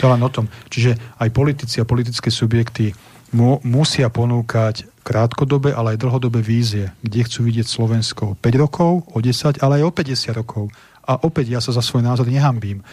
To 0.01 0.05
len 0.13 0.21
o 0.21 0.29
tom. 0.29 0.45
Čiže 0.69 1.17
aj 1.17 1.29
politici 1.33 1.81
a 1.81 1.89
politické 1.89 2.29
subjekty 2.29 2.93
mu, 3.33 3.57
musia 3.65 4.11
ponúkať 4.11 4.85
krátkodobé, 5.01 5.73
ale 5.73 5.97
aj 5.97 6.03
dlhodobé 6.05 6.45
vízie, 6.45 6.93
kde 7.01 7.25
chcú 7.25 7.49
vidieť 7.49 7.65
Slovensko 7.65 8.37
5 8.37 8.61
rokov, 8.61 9.09
o 9.09 9.17
10, 9.17 9.63
ale 9.65 9.81
aj 9.81 9.83
o 9.89 9.91
50 9.91 10.39
rokov. 10.39 10.69
A 11.01 11.17
opäť 11.25 11.57
ja 11.57 11.59
sa 11.63 11.73
za 11.73 11.81
svoj 11.81 12.05
názor 12.05 12.29
nehambím. 12.29 12.85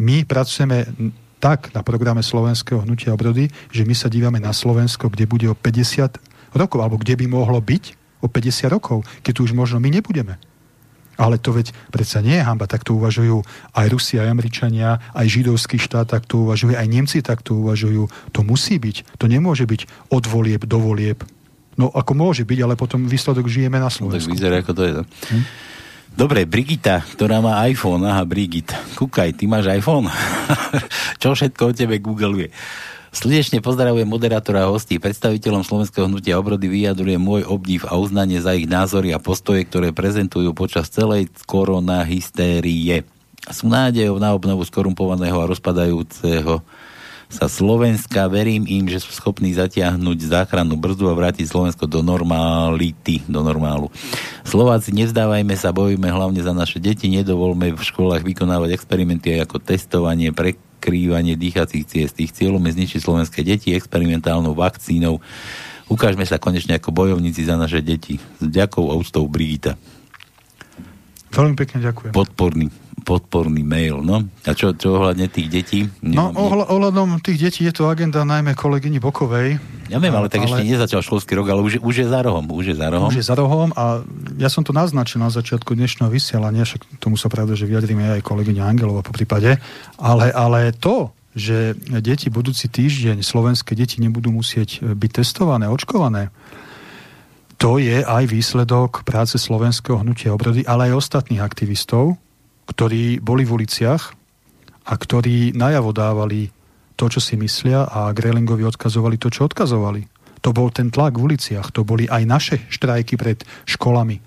My 0.00 0.24
pracujeme 0.24 0.88
tak 1.40 1.72
na 1.76 1.84
programe 1.84 2.24
Slovenského 2.24 2.84
hnutia 2.84 3.12
obrody, 3.12 3.52
že 3.72 3.84
my 3.84 3.92
sa 3.96 4.08
dívame 4.08 4.40
na 4.40 4.52
Slovensko, 4.52 5.12
kde 5.12 5.28
bude 5.28 5.46
o 5.48 5.56
50 5.56 6.56
rokov, 6.56 6.80
alebo 6.80 6.96
kde 6.96 7.20
by 7.20 7.26
mohlo 7.28 7.60
byť 7.60 7.84
o 8.24 8.28
50 8.28 8.68
rokov, 8.72 9.04
keď 9.24 9.32
tu 9.36 9.40
už 9.48 9.52
možno 9.56 9.80
my 9.80 9.88
nebudeme. 9.88 10.36
Ale 11.20 11.36
to 11.36 11.52
veď 11.52 11.76
predsa 11.92 12.24
nie 12.24 12.40
je 12.40 12.46
hamba, 12.48 12.64
tak 12.64 12.80
to 12.80 12.96
uvažujú 12.96 13.44
aj 13.76 13.86
Rusi, 13.92 14.16
aj 14.16 14.32
Američania, 14.32 14.96
aj 15.12 15.26
židovský 15.28 15.76
štát, 15.76 16.08
tak 16.08 16.24
to 16.24 16.48
uvažujú, 16.48 16.72
aj 16.72 16.88
Nemci 16.88 17.20
tak 17.20 17.44
to 17.44 17.60
uvažujú. 17.60 18.08
To 18.32 18.40
musí 18.40 18.80
byť. 18.80 19.20
To 19.20 19.28
nemôže 19.28 19.68
byť 19.68 20.08
od 20.08 20.24
volieb 20.24 20.64
do 20.64 20.80
volieb. 20.80 21.20
No 21.76 21.92
ako 21.92 22.12
môže 22.16 22.48
byť, 22.48 22.58
ale 22.64 22.74
potom 22.80 23.04
výsledok 23.04 23.52
žijeme 23.52 23.76
na 23.76 23.92
Slovensku. 23.92 24.32
No, 24.32 24.32
tak 24.32 24.40
vyzerá, 24.40 24.56
ako 24.64 24.72
to 24.72 24.82
je. 24.88 24.92
Hm? 25.04 25.44
Dobre, 26.10 26.42
Brigita, 26.42 27.06
ktorá 27.06 27.38
má 27.38 27.62
iPhone, 27.70 28.02
aha, 28.02 28.26
Brigit, 28.26 28.74
kúkaj, 28.98 29.36
ty 29.38 29.46
máš 29.46 29.70
iPhone? 29.70 30.10
Čo 31.22 31.38
všetko 31.38 31.70
o 31.70 31.76
tebe 31.76 32.02
googluje? 32.02 32.50
Srdečne 33.10 33.58
pozdravujem 33.58 34.06
moderátora 34.06 34.64
a 34.64 34.70
hostí. 34.70 35.02
Predstaviteľom 35.02 35.66
Slovenského 35.66 36.06
hnutia 36.06 36.38
obrody 36.38 36.70
vyjadruje 36.70 37.18
môj 37.18 37.42
obdiv 37.42 37.82
a 37.90 37.98
uznanie 37.98 38.38
za 38.38 38.54
ich 38.54 38.70
názory 38.70 39.10
a 39.10 39.18
postoje, 39.18 39.66
ktoré 39.66 39.90
prezentujú 39.90 40.54
počas 40.54 40.86
celej 40.94 41.26
korona 41.42 42.06
hystérie. 42.06 43.02
Sú 43.50 43.66
nádejou 43.66 44.22
na 44.22 44.30
obnovu 44.30 44.62
skorumpovaného 44.62 45.42
a 45.42 45.50
rozpadajúceho 45.50 46.62
sa 47.30 47.46
Slovenska. 47.50 48.30
Verím 48.30 48.62
im, 48.70 48.86
že 48.86 49.02
sú 49.02 49.10
schopní 49.10 49.58
zatiahnuť 49.58 50.30
záchrannú 50.30 50.78
brzdu 50.78 51.10
a 51.10 51.14
vrátiť 51.18 51.50
Slovensko 51.50 51.90
do 51.90 52.06
normality, 52.06 53.26
do 53.26 53.42
normálu. 53.42 53.90
Slováci, 54.46 54.94
nevzdávajme 54.94 55.54
sa, 55.58 55.74
bojujme 55.74 56.06
hlavne 56.06 56.42
za 56.46 56.54
naše 56.54 56.78
deti, 56.78 57.10
nedovolme 57.10 57.74
v 57.74 57.82
školách 57.82 58.22
vykonávať 58.22 58.70
experimenty 58.70 59.34
ako 59.38 59.58
testovanie, 59.58 60.30
pre 60.30 60.54
prekrývanie 60.80 61.36
dýchacích 61.36 61.84
ciest. 61.84 62.16
Tých 62.16 62.32
cieľom 62.32 62.64
je 62.64 62.72
zničiť 62.72 63.04
slovenské 63.04 63.44
deti 63.44 63.76
experimentálnou 63.76 64.56
vakcínou. 64.56 65.20
Ukážme 65.92 66.24
sa 66.24 66.40
konečne 66.40 66.80
ako 66.80 66.88
bojovníci 66.96 67.44
za 67.44 67.60
naše 67.60 67.84
deti. 67.84 68.16
S 68.16 68.46
ďakou 68.48 68.88
a 68.88 68.96
úctou 68.96 69.28
Brigita. 69.28 69.76
Veľmi 71.36 71.52
pekne 71.52 71.84
ďakujem. 71.84 72.16
Podporný 72.16 72.72
podporný 73.02 73.64
mail. 73.64 74.04
No. 74.04 74.22
A 74.46 74.52
čo, 74.54 74.76
čo 74.76 75.00
ohľadne 75.00 75.26
tých 75.26 75.48
detí? 75.50 75.80
No, 76.04 76.30
ohľa, 76.30 76.70
ohľadom 76.70 77.18
tých 77.24 77.50
detí 77.50 77.60
je 77.66 77.74
to 77.74 77.90
agenda 77.90 78.22
najmä 78.22 78.54
kolegyni 78.54 79.02
Bokovej. 79.02 79.58
Ja 79.90 79.98
viem, 79.98 80.14
ale 80.14 80.30
tak 80.30 80.46
ale... 80.46 80.54
ešte 80.54 80.62
nezačal 80.70 81.02
školský 81.02 81.34
rok, 81.34 81.50
ale 81.50 81.66
už, 81.66 81.82
už 81.82 81.94
je 82.04 82.06
za 82.06 82.20
rohom. 82.22 82.46
Už 82.46 82.70
je 82.70 82.76
za 82.78 82.86
rohom. 82.92 83.10
Už 83.10 83.18
je 83.18 83.26
za 83.26 83.34
rohom 83.34 83.74
a 83.74 84.06
ja 84.38 84.46
som 84.46 84.62
to 84.62 84.70
naznačil 84.70 85.18
na 85.18 85.34
začiatku 85.34 85.74
dnešného 85.74 86.12
vysielania, 86.12 86.62
však 86.62 87.02
tomu 87.02 87.18
sa 87.18 87.26
pravda, 87.26 87.58
že 87.58 87.66
vyjadríme 87.66 88.20
aj 88.20 88.22
kolegyňa 88.22 88.62
Angelova 88.62 89.02
po 89.02 89.10
prípade, 89.10 89.58
ale, 89.98 90.30
ale 90.30 90.70
to, 90.76 91.10
že 91.34 91.74
deti 92.02 92.30
budúci 92.30 92.70
týždeň, 92.70 93.22
slovenské 93.22 93.74
deti 93.74 93.98
nebudú 93.98 94.30
musieť 94.30 94.82
byť 94.82 95.10
testované, 95.22 95.66
očkované, 95.66 96.30
to 97.60 97.76
je 97.76 98.00
aj 98.00 98.24
výsledok 98.24 99.04
práce 99.04 99.36
slovenského 99.36 100.00
hnutia 100.00 100.32
obrody, 100.32 100.64
ale 100.64 100.88
aj 100.88 100.96
ostatných 100.96 101.44
aktivistov, 101.44 102.16
ktorí 102.70 103.18
boli 103.18 103.42
v 103.42 103.62
uliciach 103.62 104.02
a 104.86 104.92
ktorí 104.94 105.58
najavo 105.58 105.90
dávali 105.90 106.48
to, 106.94 107.10
čo 107.10 107.18
si 107.18 107.34
myslia 107.34 107.90
a 107.90 108.14
Grelingovi 108.14 108.62
odkazovali 108.62 109.18
to, 109.18 109.32
čo 109.32 109.50
odkazovali. 109.50 110.06
To 110.40 110.54
bol 110.54 110.72
ten 110.72 110.88
tlak 110.88 111.18
v 111.18 111.32
uliciach, 111.32 111.74
to 111.74 111.84
boli 111.84 112.08
aj 112.08 112.22
naše 112.24 112.56
štrajky 112.70 113.18
pred 113.18 113.42
školami. 113.68 114.20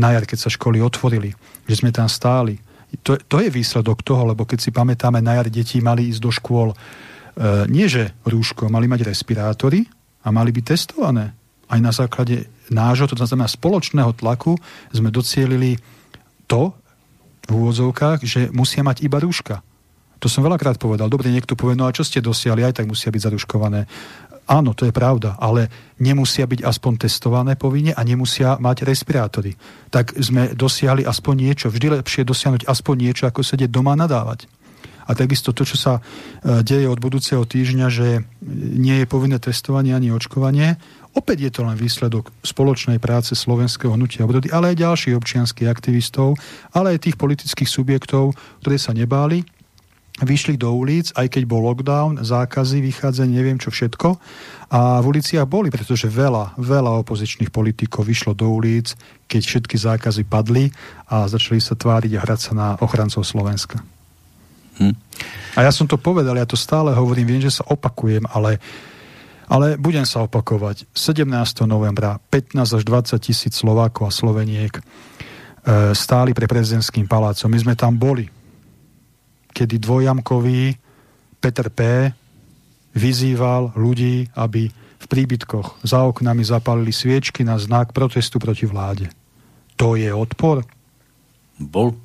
Na 0.00 0.16
jar, 0.16 0.24
keď 0.26 0.48
sa 0.48 0.50
školy 0.50 0.80
otvorili, 0.82 1.30
že 1.68 1.78
sme 1.78 1.94
tam 1.94 2.10
stáli. 2.10 2.58
To, 3.06 3.14
to 3.18 3.38
je 3.38 3.52
výsledok 3.52 4.02
toho, 4.02 4.26
lebo 4.26 4.42
keď 4.42 4.58
si 4.58 4.70
pamätáme, 4.74 5.22
na 5.22 5.38
jar 5.38 5.46
deti 5.46 5.78
mali 5.78 6.10
ísť 6.10 6.20
do 6.22 6.30
škôl 6.34 6.74
e, 6.74 6.76
nie 7.70 7.86
že 7.86 8.18
rúško, 8.26 8.66
mali 8.66 8.90
mať 8.90 9.06
respirátory 9.06 9.86
a 10.26 10.34
mali 10.34 10.50
byť 10.50 10.64
testované. 10.66 11.30
Aj 11.70 11.78
na 11.78 11.94
základe 11.94 12.50
nášho, 12.66 13.06
to 13.06 13.14
znamená 13.14 13.46
spoločného 13.46 14.10
tlaku, 14.18 14.58
sme 14.90 15.14
docielili 15.14 15.78
to, 16.50 16.74
v 17.50 17.58
úvodzovkách, 17.58 18.22
že 18.22 18.40
musia 18.54 18.86
mať 18.86 19.02
iba 19.02 19.18
rúška. 19.18 19.66
To 20.22 20.28
som 20.30 20.46
veľakrát 20.46 20.78
povedal. 20.78 21.10
Dobre, 21.10 21.34
niekto 21.34 21.58
povie, 21.58 21.74
no 21.74 21.90
a 21.90 21.96
čo 21.96 22.06
ste 22.06 22.22
dosiali, 22.22 22.62
aj 22.62 22.78
tak 22.78 22.86
musia 22.86 23.10
byť 23.10 23.24
zaruškované. 23.26 23.90
Áno, 24.50 24.74
to 24.74 24.86
je 24.86 24.94
pravda, 24.94 25.38
ale 25.38 25.70
nemusia 26.02 26.44
byť 26.44 26.66
aspoň 26.66 27.06
testované 27.06 27.54
povinne 27.54 27.94
a 27.94 28.02
nemusia 28.02 28.58
mať 28.58 28.82
respirátory. 28.82 29.54
Tak 29.94 30.18
sme 30.18 30.52
dosiahli 30.52 31.06
aspoň 31.06 31.34
niečo. 31.38 31.66
Vždy 31.70 32.02
lepšie 32.02 32.26
dosiahnuť 32.26 32.66
aspoň 32.66 32.96
niečo, 32.98 33.24
ako 33.30 33.46
sedieť 33.46 33.70
doma 33.70 33.94
a 33.94 34.00
nadávať. 34.04 34.50
A 35.10 35.14
takisto 35.18 35.50
to, 35.50 35.66
čo 35.66 35.74
sa 35.74 35.92
e, 35.98 36.00
deje 36.62 36.86
od 36.86 37.02
budúceho 37.02 37.42
týždňa, 37.42 37.86
že 37.90 38.22
nie 38.78 39.02
je 39.02 39.06
povinné 39.10 39.42
testovanie 39.42 39.90
ani 39.90 40.14
očkovanie, 40.14 40.78
Opäť 41.10 41.38
je 41.46 41.50
to 41.50 41.66
len 41.66 41.74
výsledok 41.74 42.30
spoločnej 42.46 43.02
práce 43.02 43.34
slovenského 43.34 43.98
hnutia 43.98 44.22
obrody, 44.22 44.46
ale 44.54 44.72
aj 44.74 44.82
ďalších 44.82 45.18
občianských 45.18 45.66
aktivistov, 45.66 46.38
ale 46.70 46.94
aj 46.94 47.10
tých 47.10 47.16
politických 47.18 47.66
subjektov, 47.66 48.38
ktoré 48.62 48.78
sa 48.78 48.94
nebáli, 48.94 49.42
vyšli 50.22 50.60
do 50.60 50.70
ulic, 50.70 51.10
aj 51.16 51.32
keď 51.32 51.42
bol 51.48 51.64
lockdown, 51.64 52.20
zákazy, 52.20 52.84
vychádzanie, 52.84 53.40
neviem 53.40 53.58
čo 53.58 53.72
všetko. 53.72 54.20
A 54.70 55.02
v 55.02 55.16
uliciach 55.16 55.48
boli, 55.48 55.72
pretože 55.72 56.06
veľa, 56.06 56.54
veľa 56.60 57.02
opozičných 57.02 57.50
politikov 57.50 58.06
vyšlo 58.06 58.36
do 58.36 58.46
ulic, 58.52 58.94
keď 59.26 59.42
všetky 59.42 59.76
zákazy 59.80 60.22
padli 60.28 60.70
a 61.10 61.26
začali 61.26 61.58
sa 61.58 61.74
tváriť 61.74 62.12
a 62.14 62.22
hrať 62.22 62.40
sa 62.40 62.52
na 62.54 62.68
ochrancov 62.78 63.24
Slovenska. 63.26 63.82
Hm. 64.78 64.94
A 65.58 65.66
ja 65.66 65.72
som 65.74 65.90
to 65.90 65.98
povedal, 65.98 66.38
ja 66.38 66.46
to 66.46 66.56
stále 66.56 66.94
hovorím, 66.94 67.36
viem, 67.36 67.42
že 67.42 67.58
sa 67.60 67.66
opakujem, 67.66 68.24
ale 68.30 68.62
ale 69.50 69.74
budem 69.74 70.06
sa 70.06 70.22
opakovať. 70.22 70.86
17. 70.94 71.26
novembra 71.66 72.22
15 72.30 72.78
až 72.78 72.82
20 72.86 73.18
tisíc 73.18 73.58
Slovákov 73.58 74.06
a 74.06 74.14
Sloveniek 74.14 74.78
e, 74.78 74.82
stáli 75.90 76.30
pre 76.30 76.46
prezidentským 76.46 77.10
palácom. 77.10 77.50
My 77.50 77.58
sme 77.58 77.74
tam 77.74 77.98
boli, 77.98 78.30
kedy 79.50 79.82
dvojamkový 79.82 80.78
Peter 81.42 81.66
P. 81.66 82.14
vyzýval 82.94 83.74
ľudí, 83.74 84.30
aby 84.38 84.70
v 85.00 85.06
príbytkoch 85.08 85.82
za 85.82 86.06
oknami 86.06 86.46
zapalili 86.46 86.94
sviečky 86.94 87.42
na 87.42 87.58
znak 87.58 87.90
protestu 87.90 88.38
proti 88.38 88.70
vláde. 88.70 89.10
To 89.80 89.98
je 89.98 90.12
odpor? 90.14 90.62
Bol. 91.58 91.96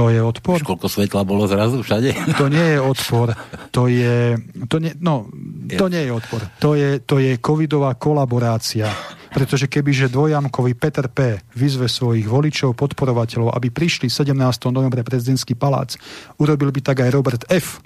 To 0.00 0.08
je 0.08 0.16
odpor. 0.24 0.56
Už 0.56 0.64
koľko 0.64 0.88
svetla 0.88 1.28
bolo 1.28 1.44
zrazu 1.44 1.84
všade? 1.84 2.16
To 2.40 2.48
nie 2.48 2.72
je 2.72 2.78
odpor. 2.80 3.36
To 3.76 3.84
je... 3.84 4.40
To 4.72 4.80
nie, 4.80 4.96
no, 4.96 5.28
to 5.68 5.92
nie 5.92 6.08
je 6.08 6.12
odpor. 6.16 6.40
To 6.64 6.72
je, 6.72 7.04
to 7.04 7.20
je 7.20 7.36
covidová 7.36 7.92
kolaborácia. 8.00 8.88
Pretože 9.28 9.68
kebyže 9.68 10.08
dvojamkový 10.08 10.72
Peter 10.72 11.04
P. 11.12 11.44
vyzve 11.52 11.84
svojich 11.84 12.24
voličov, 12.24 12.72
podporovateľov, 12.80 13.52
aby 13.52 13.68
prišli 13.68 14.08
17. 14.08 14.32
novembra 14.72 15.04
prezidentský 15.04 15.52
palác, 15.52 16.00
urobil 16.40 16.72
by 16.72 16.80
tak 16.80 17.04
aj 17.04 17.10
Robert 17.12 17.44
F 17.52 17.84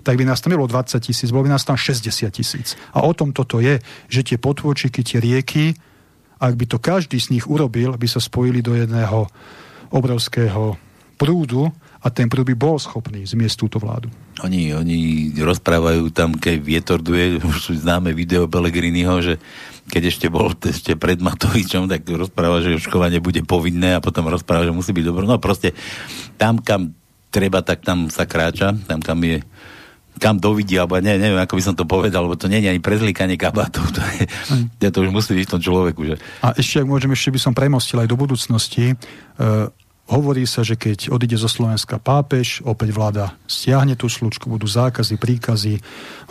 tak 0.00 0.16
by 0.16 0.24
nás 0.24 0.40
tam 0.40 0.56
bylo 0.56 0.64
20 0.64 0.96
tisíc, 0.96 1.28
bolo 1.28 1.44
by 1.44 1.52
nás 1.52 1.64
tam 1.64 1.76
60 1.76 2.08
tisíc. 2.32 2.72
A 2.96 3.04
o 3.04 3.12
tom 3.12 3.36
toto 3.36 3.60
je, 3.60 3.84
že 4.08 4.24
tie 4.24 4.40
potôčiky, 4.40 5.04
tie 5.04 5.20
rieky, 5.20 5.76
ak 6.40 6.56
by 6.56 6.64
to 6.64 6.80
každý 6.80 7.20
z 7.20 7.36
nich 7.36 7.44
urobil, 7.44 8.00
by 8.00 8.08
sa 8.08 8.16
spojili 8.16 8.64
do 8.64 8.72
jedného 8.72 9.28
obrovského 9.92 10.80
prúdu 11.20 11.68
a 12.00 12.08
ten 12.08 12.32
prúd 12.32 12.48
by 12.48 12.56
bol 12.56 12.80
schopný 12.80 13.28
zmiesť 13.28 13.56
túto 13.60 13.76
vládu. 13.76 14.08
Oni, 14.40 14.72
oni 14.72 15.28
rozprávajú 15.36 16.08
tam, 16.16 16.32
keď 16.32 16.56
vietor 16.56 16.98
duje, 17.04 17.36
už 17.52 17.56
sú 17.60 17.72
známe 17.76 18.16
video 18.16 18.48
Pellegriniho, 18.48 19.20
že 19.20 19.36
keď 19.92 20.02
ešte 20.08 20.26
bol 20.32 20.48
ešte 20.56 20.96
pred 20.96 21.20
Matovičom, 21.20 21.92
tak 21.92 22.08
rozpráva, 22.08 22.64
že 22.64 22.80
očkovanie 22.80 23.20
bude 23.20 23.44
povinné 23.44 24.00
a 24.00 24.00
potom 24.00 24.24
rozpráva, 24.32 24.64
že 24.64 24.72
musí 24.72 24.96
byť 24.96 25.04
dobro. 25.04 25.28
No 25.28 25.36
proste 25.36 25.76
tam, 26.40 26.56
kam 26.64 26.96
treba, 27.28 27.60
tak 27.60 27.84
tam 27.84 28.08
sa 28.08 28.24
kráča, 28.24 28.72
tam, 28.88 29.04
kam 29.04 29.20
je 29.20 29.44
kam 30.20 30.36
dovidí, 30.36 30.76
alebo 30.76 31.00
ne, 31.00 31.16
neviem, 31.16 31.40
ako 31.40 31.56
by 31.56 31.62
som 31.64 31.72
to 31.72 31.88
povedal, 31.88 32.28
lebo 32.28 32.36
to 32.36 32.44
nie 32.44 32.60
je 32.60 32.68
ani 32.68 32.82
prezlíkanie 32.82 33.40
kabátov, 33.40 33.88
to, 33.88 34.04
je, 34.76 34.88
to, 34.92 34.98
už 35.00 35.08
musí 35.08 35.32
byť 35.32 35.46
v 35.48 35.52
tom 35.56 35.62
človeku. 35.64 36.00
Že... 36.04 36.14
A 36.44 36.52
ešte, 36.60 36.84
ak 36.84 36.90
môžem, 36.92 37.08
ešte 37.16 37.32
by 37.32 37.40
som 37.40 37.56
premostil 37.56 38.04
aj 38.04 38.08
do 38.10 38.20
budúcnosti. 38.20 39.00
Uh, 39.40 39.72
Hovorí 40.10 40.42
sa, 40.42 40.66
že 40.66 40.74
keď 40.74 41.14
odíde 41.14 41.38
zo 41.38 41.46
Slovenska 41.46 42.02
pápež, 42.02 42.66
opäť 42.66 42.90
vláda 42.90 43.30
stiahne 43.46 43.94
tú 43.94 44.10
slučku, 44.10 44.50
budú 44.50 44.66
zákazy, 44.66 45.14
príkazy, 45.14 45.78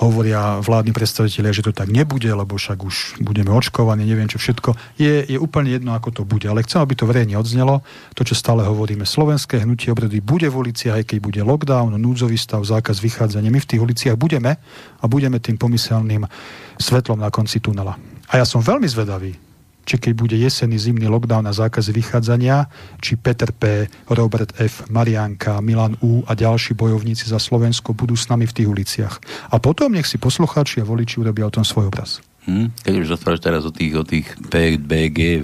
hovoria 0.03 0.59
vládni 0.59 0.91
predstavitelia, 0.91 1.55
že 1.55 1.63
to 1.63 1.71
tak 1.71 1.87
nebude, 1.87 2.27
lebo 2.27 2.59
však 2.59 2.75
už 2.75 3.23
budeme 3.23 3.55
očkovaní, 3.55 4.03
neviem 4.03 4.27
čo 4.27 4.35
všetko. 4.35 4.99
Je, 4.99 5.23
je 5.31 5.39
úplne 5.39 5.71
jedno, 5.71 5.95
ako 5.95 6.11
to 6.11 6.21
bude. 6.27 6.43
Ale 6.43 6.67
chcem, 6.67 6.83
aby 6.83 6.91
to 6.91 7.07
verejne 7.07 7.39
odznelo, 7.39 7.79
to, 8.19 8.27
čo 8.27 8.35
stále 8.35 8.67
hovoríme. 8.67 9.07
Slovenské 9.07 9.63
hnutie 9.63 9.95
obrody 9.95 10.19
bude 10.19 10.51
v 10.51 10.59
uliciach, 10.59 10.99
aj 10.99 11.15
keď 11.15 11.17
bude 11.23 11.39
lockdown, 11.39 11.95
núdzový 11.95 12.35
stav, 12.35 12.59
zákaz 12.67 12.99
vychádzania. 12.99 13.47
My 13.47 13.63
v 13.63 13.69
tých 13.71 13.79
uliciach 13.79 14.19
budeme 14.19 14.59
a 14.99 15.05
budeme 15.07 15.39
tým 15.39 15.55
pomyselným 15.55 16.27
svetlom 16.75 17.23
na 17.23 17.31
konci 17.31 17.63
tunela. 17.63 17.95
A 18.27 18.43
ja 18.43 18.45
som 18.45 18.59
veľmi 18.59 18.91
zvedavý, 18.91 19.48
či 19.89 19.97
keď 19.97 20.13
bude 20.13 20.37
jesený 20.37 20.77
zimný 20.77 21.09
lockdown 21.09 21.49
a 21.49 21.53
zákaz 21.57 21.89
vychádzania, 21.89 22.69
či 23.01 23.17
Peter 23.17 23.49
P., 23.49 23.89
Robert 24.13 24.53
F., 24.61 24.85
Marianka, 24.93 25.57
Milan 25.65 25.97
U. 26.05 26.21
a 26.29 26.37
ďalší 26.37 26.77
bojovníci 26.77 27.25
za 27.25 27.41
Slovensko 27.41 27.97
budú 27.97 28.13
s 28.13 28.29
nami 28.29 28.45
v 28.45 28.53
tých 28.53 28.69
uliciach. 28.69 29.15
A 29.49 29.57
potom 29.57 29.97
nech 29.97 30.05
si 30.05 30.21
poslucháči 30.21 30.85
a 30.85 30.85
voliči 30.85 31.17
urobia 31.17 31.49
o 31.49 31.53
tom 31.53 31.65
svoj 31.65 31.89
obraz. 31.89 32.21
Hmm, 32.45 32.69
keď 32.85 32.93
už 33.01 33.17
rozprávaš 33.17 33.41
teraz 33.41 33.65
o 33.65 33.73
tých, 33.73 33.93
o 33.97 34.05
tých 34.05 34.29
P, 34.53 34.77
B, 34.77 35.09
G, 35.09 35.41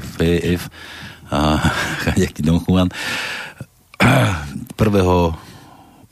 F 0.62 0.70
a 1.34 1.58
nejaký 2.22 2.46
Don 2.46 2.62
Juan, 2.62 2.94
prvého 4.80 5.34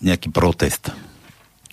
nejaký 0.02 0.34
protest 0.34 0.90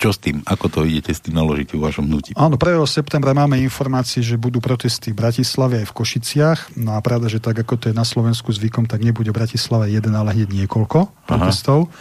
čo 0.01 0.09
s 0.09 0.17
tým? 0.17 0.41
Ako 0.49 0.65
to 0.73 0.81
idete 0.81 1.13
s 1.13 1.21
tým 1.21 1.37
naložiť 1.37 1.77
v 1.77 1.85
vašom 1.85 2.09
hnutí? 2.09 2.33
Áno, 2.33 2.57
1. 2.57 2.81
septembra 2.89 3.37
máme 3.37 3.61
informácie, 3.61 4.25
že 4.25 4.33
budú 4.41 4.57
protesty 4.57 5.13
v 5.13 5.21
Bratislave 5.21 5.85
aj 5.85 5.93
v 5.93 5.93
Košiciach. 5.93 6.59
No 6.81 6.97
a 6.97 6.99
pravda, 7.05 7.29
že 7.29 7.37
tak 7.37 7.61
ako 7.61 7.77
to 7.77 7.85
je 7.93 7.95
na 7.95 8.01
Slovensku 8.01 8.49
zvykom, 8.49 8.89
tak 8.89 9.05
nebude 9.05 9.29
v 9.29 9.37
Bratislave 9.37 9.93
jeden, 9.93 10.17
ale 10.17 10.33
hneď 10.33 10.65
niekoľko 10.65 10.99
Aha. 11.05 11.13
protestov. 11.29 11.93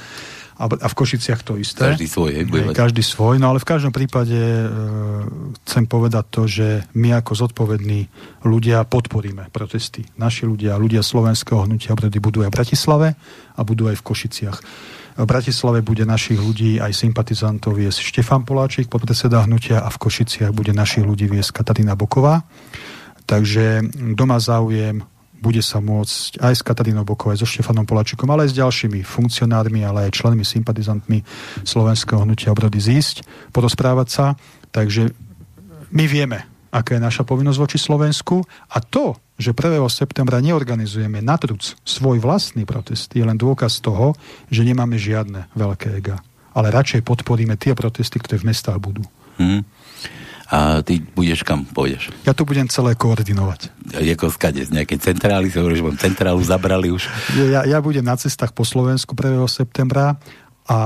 A, 0.61 0.69
a 0.69 0.89
v 0.93 0.97
Košiciach 0.97 1.41
to 1.41 1.57
isté. 1.57 1.97
Každý 1.97 2.05
svoj, 2.05 2.45
bude 2.45 2.77
Každý 2.77 3.01
svoj, 3.01 3.41
no 3.41 3.49
ale 3.53 3.65
v 3.65 3.69
každom 3.69 3.97
prípade 3.97 4.37
e, 4.37 4.65
chcem 5.65 5.89
povedať 5.89 6.25
to, 6.29 6.45
že 6.45 6.85
my 6.93 7.17
ako 7.17 7.33
zodpovední 7.33 8.13
ľudia 8.45 8.85
podporíme 8.85 9.49
protesty. 9.57 10.05
Naši 10.21 10.45
ľudia, 10.45 10.77
ľudia 10.77 11.01
slovenského 11.01 11.65
hnutia 11.65 11.97
obrody 11.97 12.21
budú 12.21 12.45
aj 12.45 12.53
v 12.53 12.57
Bratislave 12.61 13.09
a 13.57 13.61
budú 13.65 13.89
aj 13.89 13.97
v 14.01 14.05
Košiciach. 14.05 14.59
V 15.19 15.25
Bratislave 15.27 15.83
bude 15.83 16.07
našich 16.07 16.39
ľudí 16.39 16.79
aj 16.79 16.95
sympatizantov 16.95 17.79
viesť 17.79 17.99
Štefan 18.03 18.47
Poláčik, 18.47 18.87
podpredseda 18.87 19.43
hnutia 19.47 19.83
a 19.83 19.89
v 19.91 20.01
Košiciach 20.01 20.55
bude 20.55 20.71
našich 20.71 21.03
ľudí 21.03 21.27
viesť 21.27 21.63
Katarína 21.63 21.99
Boková. 21.99 22.47
Takže 23.27 23.87
doma 24.15 24.43
záujem 24.43 25.07
bude 25.41 25.65
sa 25.65 25.81
môcť 25.81 26.37
aj 26.45 26.53
s 26.53 26.63
Katarínou 26.63 27.09
Bokovou, 27.09 27.33
aj 27.33 27.41
so 27.41 27.49
Štefanom 27.49 27.89
Poláčikom, 27.89 28.29
ale 28.29 28.45
aj 28.45 28.53
s 28.53 28.59
ďalšími 28.61 29.01
funkcionármi, 29.01 29.81
ale 29.81 30.07
aj 30.07 30.21
členmi, 30.21 30.45
sympatizantmi 30.45 31.25
Slovenského 31.65 32.21
hnutia 32.29 32.53
obrody 32.53 32.77
zísť, 32.77 33.25
porozprávať 33.49 34.09
sa. 34.13 34.27
Takže 34.69 35.09
my 35.97 36.05
vieme, 36.05 36.45
aká 36.69 37.01
je 37.01 37.03
naša 37.03 37.25
povinnosť 37.25 37.59
voči 37.59 37.79
Slovensku 37.81 38.45
a 38.69 38.79
to, 38.85 39.17
že 39.41 39.57
1. 39.57 39.81
septembra 39.89 40.45
neorganizujeme 40.45 41.25
na 41.25 41.41
truc 41.41 41.81
svoj 41.81 42.21
vlastný 42.21 42.69
protest, 42.69 43.09
je 43.17 43.25
len 43.25 43.41
dôkaz 43.41 43.81
toho, 43.81 44.13
že 44.53 44.61
nemáme 44.69 45.01
žiadne 45.01 45.49
veľké 45.57 45.97
ega. 45.97 46.21
Ale 46.53 46.69
radšej 46.69 47.01
podporíme 47.01 47.57
tie 47.57 47.73
protesty, 47.73 48.21
ktoré 48.21 48.37
v 48.37 48.53
mestách 48.53 48.77
budú. 48.77 49.01
Hmm. 49.41 49.65
A 50.51 50.83
ty 50.83 50.99
budeš 50.99 51.47
kam 51.47 51.63
pôjdeš? 51.63 52.11
Ja 52.27 52.35
to 52.35 52.43
budem 52.43 52.67
celé 52.67 52.99
koordinovať. 52.99 53.71
Jako 54.03 54.35
skade, 54.35 54.67
z 54.67 54.75
nejakej 54.75 54.99
centrály, 54.99 55.47
sa 55.47 55.63
hovorí, 55.63 55.79
že 55.79 55.87
vám 55.87 55.97
centrálu 55.97 56.43
zabrali 56.43 56.91
už. 56.91 57.07
Ja, 57.39 57.63
ja 57.63 57.79
budem 57.79 58.03
na 58.03 58.19
cestách 58.19 58.51
po 58.51 58.67
Slovensku 58.67 59.15
1. 59.15 59.47
septembra 59.47 60.19
a 60.67 60.79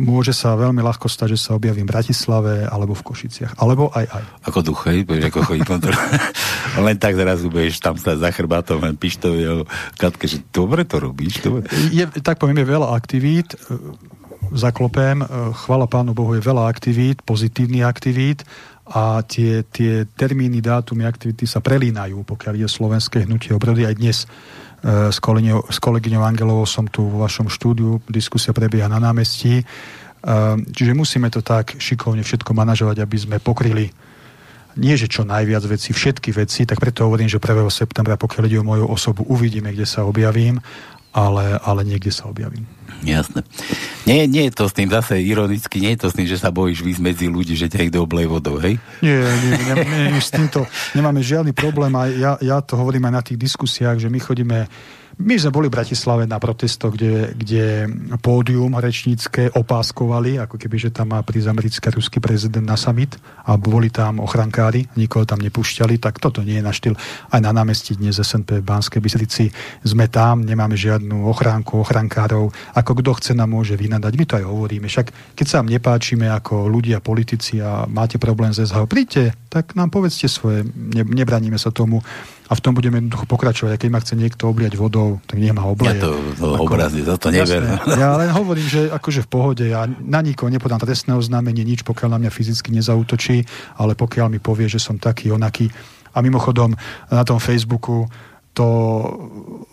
môže 0.00 0.32
sa 0.32 0.56
veľmi 0.56 0.80
ľahko 0.80 1.08
stať, 1.08 1.36
že 1.36 1.48
sa 1.48 1.50
objavím 1.56 1.84
v 1.84 1.92
Bratislave 1.92 2.64
alebo 2.64 2.96
v 2.96 3.04
Košiciach. 3.04 3.60
Alebo 3.60 3.92
aj 3.92 4.08
aj. 4.08 4.24
Ako 4.48 4.64
duch, 4.64 4.88
hej? 4.88 5.04
Budeš 5.04 5.28
ako 5.28 5.40
chodí 5.44 5.62
kontrol. 5.64 5.96
len 6.86 6.96
tak 6.96 7.16
zrazu 7.18 7.52
budeš 7.52 7.80
tam 7.82 8.00
stať 8.00 8.20
za 8.20 8.30
chrbátom, 8.32 8.80
len 8.80 8.96
pištovi 8.96 9.68
Katke, 10.00 10.24
že 10.28 10.40
dobre 10.48 10.88
to 10.88 11.02
robíš. 11.02 11.44
Dobre. 11.44 11.68
Je, 11.92 12.04
tak 12.24 12.40
poviem, 12.40 12.64
je 12.64 12.72
veľa 12.72 12.88
aktivít. 12.92 13.52
Zaklopem. 14.52 15.24
Chvala 15.64 15.88
Pánu 15.88 16.12
Bohu, 16.12 16.36
je 16.36 16.44
veľa 16.44 16.68
aktivít, 16.68 17.24
pozitívnych 17.24 17.84
aktivít 17.88 18.44
a 18.92 19.22
tie, 19.24 19.62
tie 19.64 20.04
termíny, 20.04 20.60
dátumy, 20.60 21.06
aktivity 21.06 21.46
sa 21.46 21.62
prelínajú, 21.62 22.26
pokiaľ 22.26 22.66
je 22.66 22.68
slovenské 22.68 23.24
hnutie 23.24 23.54
obrody 23.54 23.86
aj 23.88 23.94
dnes 23.96 24.18
s, 24.82 25.18
kolegyňou, 25.22 25.70
s 25.70 25.78
kolegyňou 25.78 26.22
Angelovou 26.26 26.66
som 26.66 26.90
tu 26.90 27.06
vo 27.06 27.22
vašom 27.22 27.46
štúdiu, 27.46 28.02
diskusia 28.10 28.50
prebieha 28.50 28.90
na 28.90 28.98
námestí. 28.98 29.62
Čiže 30.74 30.92
musíme 30.94 31.30
to 31.30 31.42
tak 31.42 31.78
šikovne 31.78 32.26
všetko 32.26 32.50
manažovať, 32.50 33.02
aby 33.02 33.16
sme 33.18 33.36
pokryli 33.38 33.94
nie 34.72 34.96
že 34.96 35.04
čo 35.04 35.28
najviac 35.28 35.68
veci, 35.68 35.92
všetky 35.92 36.32
veci, 36.32 36.64
tak 36.64 36.80
preto 36.80 37.04
hovorím, 37.04 37.28
že 37.28 37.36
1. 37.36 37.68
septembra, 37.68 38.16
pokiaľ 38.16 38.44
ide 38.48 38.58
o 38.60 38.64
moju 38.64 38.88
osobu, 38.88 39.20
uvidíme, 39.28 39.68
kde 39.68 39.84
sa 39.84 40.08
objavím, 40.08 40.64
ale, 41.12 41.60
ale 41.60 41.84
niekde 41.84 42.08
sa 42.08 42.32
objavím. 42.32 42.64
Jasné. 43.02 43.42
Nie, 44.06 44.30
nie 44.30 44.46
je 44.46 44.52
to 44.54 44.70
s 44.70 44.74
tým 44.74 44.86
zase 44.86 45.18
ironicky, 45.18 45.82
nie 45.82 45.98
je 45.98 46.06
to 46.06 46.08
s 46.10 46.16
tým, 46.16 46.26
že 46.30 46.38
sa 46.38 46.54
bojíš 46.54 46.86
výsť 46.86 47.02
medzi 47.02 47.26
ľudí, 47.26 47.58
že 47.58 47.66
ťa 47.66 47.90
do 47.90 48.06
oblej 48.06 48.30
vodou, 48.30 48.62
hej? 48.62 48.78
Nie, 49.02 49.26
nie, 49.42 49.52
nie, 49.58 49.74
nie, 49.74 50.02
nie 50.14 50.22
s 50.22 50.30
týmto 50.30 50.66
nemáme 50.94 51.18
žiadny 51.18 51.50
problém 51.50 51.90
a 51.98 52.06
ja, 52.06 52.32
ja 52.38 52.62
to 52.62 52.78
hovorím 52.78 53.10
aj 53.10 53.14
na 53.14 53.22
tých 53.22 53.38
diskusiách, 53.42 53.98
že 53.98 54.08
my 54.08 54.18
chodíme 54.22 54.58
my 55.22 55.38
sme 55.38 55.54
boli 55.54 55.66
v 55.70 55.78
Bratislave 55.78 56.26
na 56.26 56.42
protestoch, 56.42 56.98
kde, 56.98 57.30
kde 57.38 57.86
pódium 58.18 58.74
rečnícke 58.74 59.54
opáskovali, 59.54 60.42
ako 60.42 60.58
keby, 60.58 60.76
že 60.82 60.90
tam 60.90 61.14
má 61.14 61.22
prísť 61.22 61.48
americký 61.54 61.86
ruský 61.94 62.18
prezident 62.18 62.66
na 62.66 62.74
summit 62.74 63.14
a 63.46 63.54
boli 63.54 63.86
tam 63.94 64.18
ochrankári, 64.18 64.90
nikoho 64.98 65.22
tam 65.22 65.38
nepúšťali, 65.38 66.02
tak 66.02 66.18
toto 66.18 66.42
nie 66.42 66.58
je 66.58 66.66
na 66.66 66.74
štýl. 66.74 66.98
Aj 67.30 67.38
na 67.38 67.54
námestí 67.54 67.94
dnes 67.94 68.18
SNP 68.18 68.58
v 68.58 68.66
Banskej 68.66 68.98
Bystrici 68.98 69.46
sme 69.86 70.10
tam, 70.10 70.42
nemáme 70.42 70.74
žiadnu 70.74 71.30
ochránku, 71.30 71.78
ochrankárov. 71.78 72.50
Ako 72.74 72.92
kto 72.98 73.14
chce 73.22 73.32
nám 73.38 73.54
môže 73.54 73.78
vynadať, 73.78 74.12
my 74.18 74.24
to 74.26 74.34
aj 74.42 74.44
hovoríme. 74.44 74.86
Však 74.90 75.38
keď 75.38 75.46
sa 75.46 75.58
vám 75.62 75.70
nepáčime 75.70 76.26
ako 76.34 76.66
ľudia, 76.66 76.98
politici 76.98 77.62
a 77.62 77.86
máte 77.86 78.18
problém 78.18 78.50
s 78.50 78.66
SHO, 78.66 78.90
príďte, 78.90 79.38
tak 79.46 79.78
nám 79.78 79.94
povedzte 79.94 80.26
svoje, 80.26 80.66
ne, 80.66 81.06
nebraníme 81.06 81.60
sa 81.60 81.70
tomu 81.70 82.02
a 82.52 82.54
v 82.54 82.60
tom 82.60 82.76
budeme 82.76 83.00
jednoducho 83.00 83.24
pokračovať. 83.24 83.70
A 83.72 83.80
keď 83.80 83.88
ma 83.88 84.00
chce 84.04 84.12
niekto 84.12 84.44
obliať 84.44 84.76
vodou, 84.76 85.24
tak 85.24 85.40
nech 85.40 85.56
ma 85.56 85.64
obleje. 85.64 85.96
Ja 85.96 86.04
to, 86.04 86.20
to 86.36 86.46
ako, 86.52 86.68
obrazí, 86.68 87.00
za 87.00 87.16
to 87.16 87.32
never. 87.32 87.64
Ja 88.02 88.20
len 88.20 88.28
hovorím, 88.28 88.68
že 88.68 88.92
akože 88.92 89.24
v 89.24 89.28
pohode, 89.32 89.64
ja 89.64 89.88
na 89.88 90.20
nikoho 90.20 90.52
nepodám 90.52 90.84
trestné 90.84 91.16
oznámenie, 91.16 91.64
nič, 91.64 91.80
pokiaľ 91.80 92.12
na 92.12 92.18
mňa 92.20 92.30
fyzicky 92.30 92.68
nezautočí, 92.76 93.48
ale 93.80 93.96
pokiaľ 93.96 94.36
mi 94.36 94.36
povie, 94.36 94.68
že 94.68 94.76
som 94.76 95.00
taký, 95.00 95.32
onaký. 95.32 95.72
A 96.12 96.20
mimochodom, 96.20 96.76
na 97.08 97.24
tom 97.24 97.40
Facebooku 97.40 98.04
to 98.52 98.68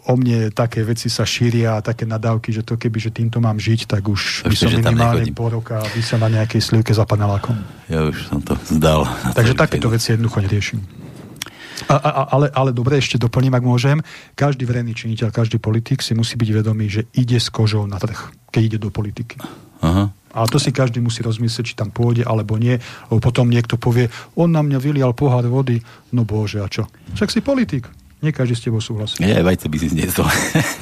o 0.07 0.13
mne 0.15 0.55
také 0.55 0.87
veci 0.87 1.11
sa 1.11 1.27
šíria 1.27 1.75
a 1.75 1.83
také 1.83 2.07
nadávky, 2.07 2.55
že 2.55 2.63
to 2.63 2.79
keby, 2.79 2.95
že 2.95 3.11
týmto 3.11 3.43
mám 3.43 3.59
žiť, 3.59 3.91
tak 3.91 4.07
už 4.07 4.47
by 4.47 4.55
som 4.55 4.71
minimálne 4.71 5.27
pol 5.35 5.51
roka 5.59 5.83
by 5.83 5.99
sa 5.99 6.15
na 6.15 6.31
nejakej 6.31 6.63
slivke 6.63 6.95
za 6.95 7.03
panelákom. 7.03 7.59
Ja 7.91 8.07
už 8.07 8.31
som 8.31 8.39
to 8.39 8.55
zdal. 8.71 9.03
Takže 9.35 9.59
takéto 9.59 9.91
veci 9.91 10.15
jednoducho 10.15 10.39
neriešim. 10.39 10.79
A, 11.87 11.95
a, 11.95 12.21
ale, 12.35 12.51
ale 12.51 12.69
dobre, 12.75 12.99
ešte 12.99 13.15
doplním, 13.15 13.55
ak 13.55 13.63
môžem. 13.63 13.97
Každý 14.35 14.67
verejný 14.67 14.91
činiteľ, 14.91 15.31
každý 15.31 15.61
politik 15.61 16.03
si 16.03 16.11
musí 16.11 16.35
byť 16.35 16.49
vedomý, 16.59 16.91
že 16.91 17.07
ide 17.15 17.39
s 17.39 17.47
kožou 17.47 17.87
na 17.87 17.95
trh, 17.95 18.35
keď 18.51 18.61
ide 18.65 18.77
do 18.81 18.91
politiky. 18.91 19.39
Aha. 19.79 20.11
Ale 20.29 20.47
to 20.51 20.61
si 20.61 20.69
každý 20.69 21.01
musí 21.01 21.25
rozmyslieť, 21.25 21.73
či 21.73 21.79
tam 21.79 21.89
pôjde 21.89 22.27
alebo 22.27 22.59
nie. 22.59 22.77
Lebo 23.09 23.19
potom 23.23 23.49
niekto 23.49 23.79
povie, 23.79 24.11
on 24.37 24.51
na 24.53 24.61
mňa 24.61 24.77
vylial 24.77 25.11
pohár 25.17 25.47
vody. 25.47 25.81
No 26.13 26.27
bože, 26.27 26.61
a 26.61 26.67
čo? 26.69 26.85
Však 27.17 27.31
si 27.33 27.39
politik. 27.41 27.89
Nie 28.19 28.35
každý 28.35 28.51
s 28.59 28.67
tebou 28.67 28.83
súhlasí. 28.83 29.15
Nie, 29.23 29.39
vajce 29.39 29.71
by 29.71 29.77
si 29.79 29.95
zniesol. 29.95 30.27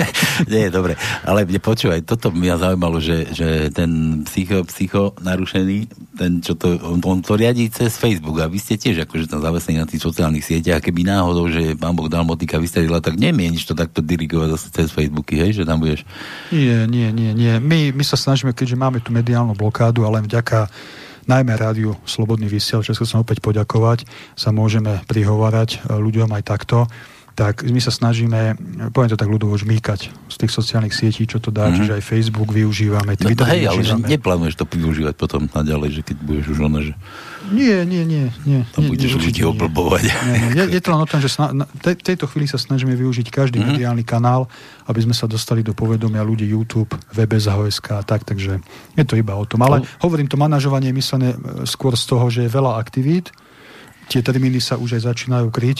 Nie, 0.53 0.73
dobre. 0.73 0.97
Ale 1.21 1.45
počúvaj, 1.45 2.01
toto 2.01 2.33
mňa 2.33 2.57
zaujímalo, 2.57 2.97
že, 2.97 3.29
že 3.29 3.69
ten 3.69 4.25
psycho, 4.25 4.65
psycho 4.65 5.13
narušený, 5.21 5.85
ten, 6.17 6.41
čo 6.41 6.57
to, 6.57 6.81
on, 6.81 6.97
on 7.05 7.21
to 7.21 7.37
riadí 7.37 7.69
cez 7.69 7.93
Facebook 7.93 8.41
a 8.41 8.49
vy 8.49 8.57
ste 8.57 8.81
tiež 8.81 9.05
akože 9.05 9.29
tam 9.29 9.45
zavesení 9.45 9.77
na 9.77 9.85
tých 9.85 10.01
sociálnych 10.01 10.41
sieťach 10.41 10.81
a 10.81 10.85
keby 10.89 11.05
náhodou, 11.05 11.45
že 11.45 11.77
pán 11.77 11.93
Boh 11.93 12.09
dal 12.09 12.25
motika 12.25 12.57
vystrelila, 12.57 13.05
tak 13.05 13.21
nemieniš 13.21 13.69
to 13.69 13.77
takto 13.77 14.01
dirigovať 14.01 14.57
zase 14.57 14.67
cez 14.73 14.87
Facebooky, 14.89 15.37
hej, 15.37 15.61
že 15.61 15.63
tam 15.69 15.77
budeš... 15.77 16.09
Nie, 16.49 16.89
nie, 16.89 17.13
nie, 17.13 17.37
nie. 17.37 17.53
My, 17.61 17.93
my 17.93 18.01
sa 18.01 18.17
snažíme, 18.17 18.49
keďže 18.57 18.81
máme 18.81 18.97
tu 18.97 19.13
mediálnu 19.13 19.53
blokádu, 19.53 20.09
ale 20.09 20.25
vďaka 20.25 20.73
najmä 21.29 21.53
rádiu 21.53 21.93
Slobodný 22.01 22.49
vysiel, 22.49 22.81
čo 22.81 22.97
sa 22.97 23.21
opäť 23.21 23.45
poďakovať, 23.45 24.09
sa 24.33 24.49
môžeme 24.49 25.05
prihovárať 25.05 25.85
ľuďom 25.85 26.33
aj 26.33 26.43
takto 26.47 26.89
tak 27.37 27.61
my 27.69 27.77
sa 27.77 27.93
snažíme, 27.93 28.57
poviem 28.89 29.13
to 29.13 29.21
tak 29.21 29.29
ľudovo, 29.29 29.53
žmýkať 29.53 30.09
z 30.09 30.35
tých 30.41 30.49
sociálnych 30.49 30.89
sietí, 30.89 31.29
čo 31.29 31.37
to 31.37 31.53
dá, 31.53 31.69
mm-hmm. 31.69 31.77
čiže 31.77 31.91
aj 31.93 32.01
Facebook 32.01 32.49
využívame, 32.49 33.13
no 33.13 33.21
Twitter 33.29 33.45
no, 33.45 33.53
hej, 33.53 33.63
ale 33.69 33.81
že 33.85 33.93
neplánuješ 33.93 34.57
to 34.57 34.65
využívať 34.65 35.13
potom 35.13 35.45
naďalej, 35.45 35.89
že 35.93 36.01
keď 36.01 36.17
budeš 36.25 36.45
už 36.57 36.59
ono, 36.65 36.81
že... 36.81 36.97
Nie, 37.53 37.85
nie, 37.85 38.09
nie. 38.09 38.33
nie 38.41 38.65
Tam 38.73 38.89
nie, 38.89 38.97
budeš 38.97 39.21
ľudí 39.21 39.45
oblbovať. 39.45 40.01
Nie, 40.09 40.17
nie. 40.17 40.41
Je, 40.57 40.63
je 40.73 40.81
to 40.81 40.89
len 40.89 41.01
o 41.05 41.05
tom, 41.05 41.21
že 41.21 41.29
sna- 41.29 41.53
na 41.53 41.69
te, 41.69 41.93
tejto 41.93 42.25
chvíli 42.25 42.49
sa 42.49 42.57
snažíme 42.57 42.97
využiť 42.97 43.29
každý 43.29 43.61
mm-hmm. 43.61 43.69
mediálny 43.77 44.01
kanál, 44.01 44.49
aby 44.89 45.05
sme 45.05 45.13
sa 45.13 45.29
dostali 45.29 45.61
do 45.61 45.77
povedomia 45.77 46.25
ľudí 46.25 46.49
YouTube, 46.49 46.97
WebSHOSK 47.13 47.85
a 47.93 48.01
tak, 48.01 48.25
takže 48.25 48.57
je 48.97 49.05
to 49.05 49.13
iba 49.13 49.37
o 49.37 49.45
tom. 49.45 49.61
Ale 49.61 49.85
oh. 49.85 50.09
hovorím, 50.09 50.25
to 50.25 50.41
manažovanie 50.41 50.89
je 50.89 50.97
myslené 50.97 51.29
e, 51.37 51.69
skôr 51.69 51.93
z 51.93 52.05
toho, 52.09 52.33
že 52.33 52.49
je 52.49 52.49
veľa 52.49 52.81
aktivít, 52.81 53.29
tie 54.07 54.23
termíny 54.23 54.63
sa 54.63 54.79
už 54.79 54.97
aj 54.97 55.11
začínajú 55.11 55.51
kryť 55.51 55.79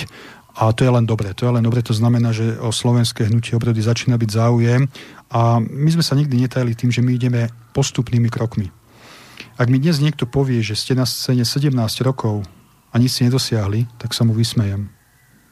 a 0.57 0.73
to 0.73 0.81
je 0.81 0.89
len 0.89 1.05
dobre. 1.05 1.29
To 1.38 1.45
je 1.45 1.51
len 1.53 1.61
dobre, 1.61 1.85
to 1.85 1.93
znamená, 1.93 2.34
že 2.34 2.57
o 2.57 2.73
slovenské 2.73 3.29
hnutie 3.29 3.53
obrody 3.53 3.77
začína 3.77 4.17
byť 4.17 4.29
záujem 4.34 4.89
a 5.29 5.61
my 5.61 5.89
sme 5.93 6.01
sa 6.01 6.17
nikdy 6.17 6.34
netajili 6.41 6.73
tým, 6.73 6.89
že 6.89 7.05
my 7.05 7.13
ideme 7.13 7.53
postupnými 7.77 8.25
krokmi. 8.34 8.73
Ak 9.61 9.69
mi 9.69 9.77
dnes 9.77 10.01
niekto 10.01 10.25
povie, 10.25 10.65
že 10.65 10.73
ste 10.73 10.97
na 10.97 11.05
scéne 11.05 11.45
17 11.45 11.73
rokov 12.01 12.41
a 12.89 12.95
nič 12.97 13.21
si 13.21 13.21
nedosiahli, 13.29 13.85
tak 14.01 14.17
sa 14.17 14.25
mu 14.25 14.34
vysmejem. 14.34 14.89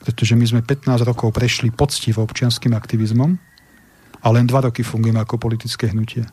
Pretože 0.02 0.34
my 0.34 0.46
sme 0.46 0.62
15 0.66 1.06
rokov 1.06 1.30
prešli 1.34 1.70
poctivo 1.70 2.26
občianským 2.26 2.74
aktivizmom 2.74 3.38
a 4.22 4.28
len 4.34 4.50
2 4.50 4.66
roky 4.70 4.82
fungujeme 4.82 5.22
ako 5.22 5.38
politické 5.38 5.94
hnutie. 5.94 6.26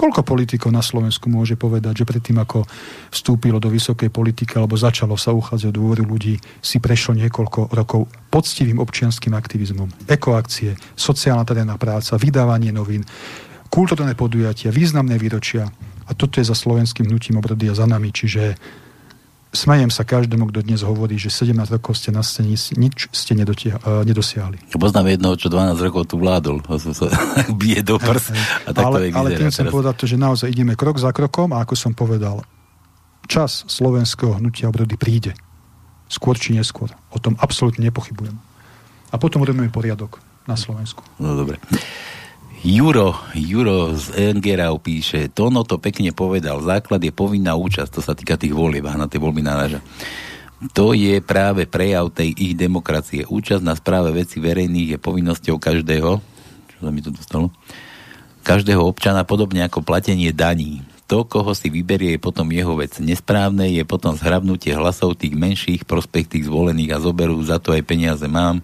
Koľko 0.00 0.24
politikov 0.24 0.72
na 0.72 0.80
Slovensku 0.80 1.28
môže 1.28 1.60
povedať, 1.60 2.00
že 2.00 2.08
predtým, 2.08 2.40
ako 2.40 2.64
vstúpilo 3.12 3.60
do 3.60 3.68
vysokej 3.68 4.08
politiky 4.08 4.56
alebo 4.56 4.80
začalo 4.80 5.20
sa 5.20 5.36
uchádzať 5.36 5.68
o 5.68 5.76
dôveru 5.76 6.08
ľudí, 6.08 6.40
si 6.64 6.80
prešlo 6.80 7.20
niekoľko 7.20 7.68
rokov 7.68 8.08
poctivým 8.32 8.80
občianským 8.80 9.36
aktivizmom. 9.36 10.08
Ekoakcie, 10.08 10.72
sociálna 10.96 11.44
terénna 11.44 11.76
práca, 11.76 12.16
vydávanie 12.16 12.72
novín, 12.72 13.04
kultúrne 13.68 14.16
podujatia, 14.16 14.72
významné 14.72 15.20
výročia. 15.20 15.68
A 16.08 16.16
toto 16.16 16.40
je 16.40 16.48
za 16.48 16.56
slovenským 16.56 17.04
hnutím 17.04 17.36
obrody 17.36 17.68
a 17.68 17.76
za 17.76 17.84
nami. 17.84 18.08
Čiže 18.08 18.56
smejem 19.50 19.90
sa 19.90 20.06
každému, 20.06 20.50
kto 20.50 20.62
dnes 20.62 20.80
hovorí, 20.86 21.18
že 21.18 21.30
17 21.30 21.58
rokov 21.74 21.98
ste 21.98 22.14
na 22.14 22.22
scéne, 22.22 22.54
nič 22.54 23.10
ste 23.10 23.34
nedotia, 23.34 23.82
uh, 23.82 24.06
nedosiahli. 24.06 24.70
Poznám 24.74 25.18
jedného, 25.18 25.34
čo 25.34 25.50
12 25.50 25.86
rokov 25.90 26.02
tu 26.06 26.16
vládol. 26.22 26.62
Bije 27.60 27.82
do 27.82 27.98
prs. 27.98 28.30
A 28.66 28.70
tak 28.70 28.84
ale, 28.86 29.10
to 29.10 29.18
ale 29.18 29.28
tým 29.34 29.50
chcem 29.50 29.66
povedať 29.66 29.94
to, 29.98 30.04
že 30.06 30.16
naozaj 30.16 30.48
ideme 30.50 30.78
krok 30.78 31.02
za 31.02 31.10
krokom 31.10 31.50
a 31.54 31.62
ako 31.66 31.74
som 31.74 31.92
povedal, 31.94 32.46
čas 33.26 33.66
slovenského 33.66 34.38
hnutia 34.38 34.70
obrody 34.70 34.94
príde. 34.94 35.34
Skôr 36.10 36.34
či 36.38 36.54
neskôr. 36.54 36.90
O 37.14 37.18
tom 37.22 37.38
absolútne 37.38 37.86
nepochybujem. 37.86 38.34
A 39.10 39.14
potom 39.18 39.42
urobíme 39.42 39.70
poriadok 39.70 40.22
na 40.46 40.54
Slovensku. 40.54 41.02
No 41.18 41.34
dobre. 41.34 41.58
Juro, 42.60 43.16
Juro 43.32 43.96
z 43.96 44.12
Engerau 44.20 44.76
píše, 44.76 45.32
Tono 45.32 45.64
to 45.64 45.80
pekne 45.80 46.12
povedal, 46.12 46.60
základ 46.60 47.00
je 47.00 47.08
povinná 47.08 47.56
účasť, 47.56 47.88
to 47.88 48.00
sa 48.04 48.12
týka 48.12 48.36
tých 48.36 48.52
volieb 48.52 48.84
na 48.84 49.08
tie 49.08 49.16
voľby 49.16 49.40
náraža. 49.40 49.80
To 50.76 50.92
je 50.92 51.24
práve 51.24 51.64
prejav 51.64 52.12
tej 52.12 52.36
ich 52.36 52.52
demokracie. 52.52 53.24
Účasť 53.24 53.64
na 53.64 53.72
správe 53.72 54.12
veci 54.12 54.44
verejných 54.44 54.92
je 54.92 54.98
povinnosťou 55.00 55.56
každého, 55.56 56.20
čo 56.68 56.76
sa 56.84 56.92
mi 56.92 57.00
tu 57.00 57.08
dostalo, 57.08 57.48
každého 58.44 58.84
občana, 58.84 59.24
podobne 59.24 59.64
ako 59.64 59.80
platenie 59.80 60.28
daní. 60.36 60.84
To, 61.08 61.24
koho 61.24 61.56
si 61.56 61.72
vyberie, 61.72 62.20
je 62.20 62.20
potom 62.20 62.44
jeho 62.52 62.76
vec. 62.76 62.92
Nesprávne 63.00 63.72
je 63.72 63.88
potom 63.88 64.12
zhrabnutie 64.12 64.76
hlasov 64.76 65.16
tých 65.16 65.32
menších, 65.32 65.88
prospech 65.88 66.28
tých 66.28 66.44
zvolených 66.44 66.92
a 66.92 67.00
zoberú, 67.00 67.40
za 67.40 67.56
to 67.56 67.72
aj 67.72 67.88
peniaze 67.88 68.28
mám 68.28 68.60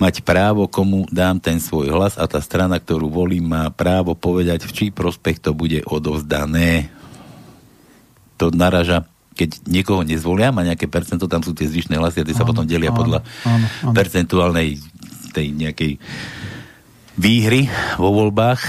mať 0.00 0.24
právo, 0.24 0.64
komu 0.64 1.04
dám 1.12 1.36
ten 1.36 1.60
svoj 1.60 1.92
hlas 1.92 2.16
a 2.16 2.24
tá 2.24 2.40
strana, 2.40 2.80
ktorú 2.80 3.12
volím, 3.12 3.52
má 3.52 3.68
právo 3.68 4.16
povedať, 4.16 4.64
v 4.64 4.72
čí 4.72 4.86
prospech 4.88 5.44
to 5.44 5.52
bude 5.52 5.84
odovzdané. 5.84 6.88
To 8.40 8.48
naraža 8.48 9.04
keď 9.30 9.56
niekoho 9.64 10.04
nezvolia, 10.04 10.52
má 10.52 10.60
nejaké 10.60 10.84
percento, 10.84 11.24
tam 11.24 11.40
sú 11.40 11.56
tie 11.56 11.64
zvyšné 11.64 11.96
hlasy 11.96 12.20
a 12.20 12.28
tie 12.28 12.36
sa 12.36 12.44
potom 12.44 12.68
delia 12.68 12.92
áno, 12.92 12.98
podľa 13.00 13.18
áno, 13.48 13.66
áno. 13.88 13.94
percentuálnej 13.96 14.76
tej 15.32 15.56
nejakej 15.56 15.96
výhry 17.16 17.72
vo 17.96 18.12
voľbách 18.12 18.60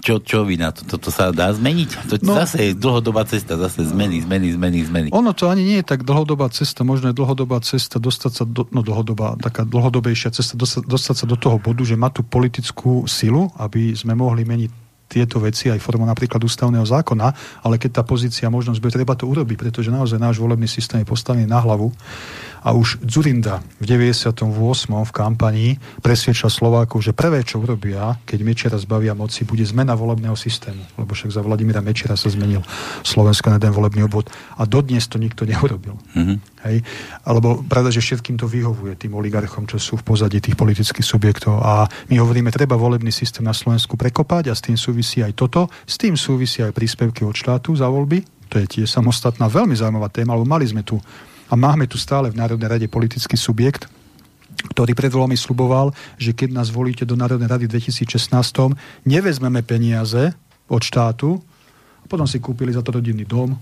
čo, 0.00 0.22
čo 0.22 0.46
vy 0.46 0.58
na 0.58 0.70
to? 0.74 0.86
Toto 0.86 1.12
sa 1.12 1.30
dá 1.30 1.50
zmeniť? 1.50 2.10
To 2.10 2.14
no, 2.24 2.34
zase 2.38 2.70
je 2.70 2.72
dlhodobá 2.74 3.26
cesta, 3.28 3.58
zase 3.60 3.84
zmeny, 3.86 4.24
zmeny, 4.24 4.54
zmeny, 4.54 4.78
zmeny. 4.86 5.08
Ono 5.12 5.30
to 5.36 5.50
ani 5.50 5.62
nie 5.62 5.78
je 5.82 5.86
tak 5.86 6.06
dlhodobá 6.06 6.48
cesta, 6.50 6.86
možno 6.86 7.10
je 7.12 7.16
dlhodobá 7.16 7.60
cesta 7.60 8.00
dostať 8.00 8.32
sa 8.32 8.44
do, 8.46 8.64
no 8.70 8.80
dlhodobá, 8.80 9.36
taká 9.38 9.66
dlhodobejšia 9.66 10.34
cesta 10.34 10.54
dostať, 10.54 10.86
dostať 10.86 11.16
sa 11.22 11.26
do 11.26 11.36
toho 11.36 11.58
bodu, 11.58 11.82
že 11.82 11.98
má 11.98 12.08
tú 12.08 12.24
politickú 12.24 13.04
silu, 13.10 13.50
aby 13.58 13.92
sme 13.92 14.16
mohli 14.16 14.46
meniť 14.46 14.88
tieto 15.08 15.40
veci 15.40 15.72
aj 15.72 15.80
formou 15.80 16.04
napríklad 16.04 16.38
ústavného 16.44 16.84
zákona, 16.84 17.32
ale 17.64 17.80
keď 17.80 18.00
tá 18.00 18.02
pozícia 18.04 18.52
možnosť 18.52 18.78
bude, 18.78 18.92
treba 18.92 19.16
to 19.16 19.24
urobiť, 19.24 19.56
pretože 19.56 19.88
naozaj 19.88 20.20
náš 20.20 20.36
volebný 20.36 20.68
systém 20.68 21.00
je 21.00 21.08
postavený 21.08 21.48
na 21.48 21.58
hlavu 21.64 21.88
a 22.68 22.76
už 22.76 23.00
Zurinda 23.00 23.64
v 23.80 23.88
98. 23.88 24.44
v 24.92 25.12
kampanii 25.16 25.70
presviečal 26.04 26.52
Slovákov, 26.52 27.00
že 27.00 27.16
prvé, 27.16 27.40
čo 27.40 27.64
urobia, 27.64 28.20
keď 28.28 28.44
Mečera 28.44 28.76
zbavia 28.76 29.16
moci, 29.16 29.48
bude 29.48 29.64
zmena 29.64 29.96
volebného 29.96 30.36
systému. 30.36 30.84
Lebo 31.00 31.16
však 31.16 31.32
za 31.32 31.40
Vladimíra 31.40 31.80
Mečera 31.80 32.12
sa 32.12 32.28
zmenil 32.28 32.60
Slovensko 33.08 33.48
na 33.48 33.56
jeden 33.56 33.72
volebný 33.72 34.04
obvod. 34.04 34.28
A 34.60 34.68
dodnes 34.68 35.08
to 35.08 35.16
nikto 35.16 35.48
neurobil. 35.48 35.96
Mm-hmm. 36.12 36.36
Hej? 36.68 36.84
Alebo 37.24 37.64
pravda, 37.64 37.88
že 37.88 38.04
všetkým 38.04 38.36
to 38.36 38.44
vyhovuje, 38.44 39.00
tým 39.00 39.16
oligarchom, 39.16 39.64
čo 39.64 39.80
sú 39.80 39.96
v 39.96 40.04
pozadí 40.04 40.36
tých 40.44 40.60
politických 40.60 41.08
subjektov. 41.08 41.64
A 41.64 41.88
my 42.12 42.20
hovoríme, 42.20 42.52
treba 42.52 42.76
volebný 42.76 43.08
systém 43.08 43.48
na 43.48 43.56
Slovensku 43.56 43.96
prekopať 43.96 44.52
a 44.52 44.54
s 44.54 44.60
tým 44.60 44.76
súvisí 44.76 45.24
aj 45.24 45.32
toto. 45.40 45.72
S 45.88 45.96
tým 45.96 46.20
súvisí 46.20 46.60
aj 46.60 46.76
príspevky 46.76 47.24
od 47.24 47.32
štátu 47.32 47.72
za 47.72 47.88
voľby. 47.88 48.28
To 48.52 48.60
je 48.60 48.68
tiež 48.68 48.92
samostatná, 48.92 49.48
veľmi 49.48 49.72
zaujímavá 49.72 50.12
téma, 50.12 50.36
lebo 50.36 50.44
mali 50.44 50.68
sme 50.68 50.84
tu 50.84 51.00
a 51.48 51.54
máme 51.56 51.88
tu 51.88 51.96
stále 51.96 52.28
v 52.28 52.38
Národnej 52.38 52.68
rade 52.68 52.86
politický 52.88 53.34
subjekt, 53.34 53.88
ktorý 54.74 54.92
pred 54.92 55.12
voľami 55.12 55.38
sluboval, 55.38 55.94
že 56.18 56.34
keď 56.34 56.52
nás 56.52 56.68
volíte 56.68 57.06
do 57.06 57.14
Národnej 57.14 57.48
rady 57.48 57.64
v 57.70 57.78
2016, 57.78 58.28
nevezmeme 59.06 59.62
peniaze 59.62 60.34
od 60.66 60.82
štátu 60.82 61.38
a 62.02 62.06
potom 62.10 62.26
si 62.26 62.42
kúpili 62.42 62.74
za 62.74 62.82
to 62.82 62.98
rodinný 62.98 63.22
dom 63.24 63.54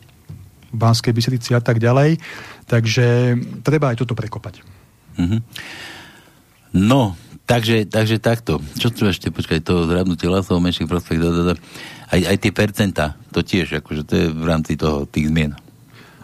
v 0.73 0.77
Banskej 0.77 1.13
Bystrici 1.13 1.55
a 1.55 1.61
tak 1.63 1.79
ďalej. 1.79 2.19
Takže 2.67 3.37
treba 3.63 3.93
aj 3.93 4.03
toto 4.03 4.19
prekopať. 4.19 4.65
Mm-hmm. 5.21 5.41
No, 6.77 7.15
takže, 7.47 7.87
takže 7.87 8.19
takto. 8.19 8.59
Čo 8.77 8.91
tu 8.91 9.07
ešte, 9.07 9.31
počkaj, 9.31 9.63
to 9.63 9.87
zradnutie 9.87 10.27
hlasov, 10.27 10.61
menších 10.61 10.91
prospekt, 10.91 11.23
aj, 11.23 12.21
aj 12.23 12.37
tie 12.41 12.53
percenta, 12.53 13.05
to 13.31 13.41
tiež, 13.45 13.81
akože 13.81 14.03
to 14.07 14.13
je 14.17 14.27
v 14.31 14.45
rámci 14.45 14.75
toho, 14.77 15.07
tých 15.07 15.31
zmien. 15.31 15.66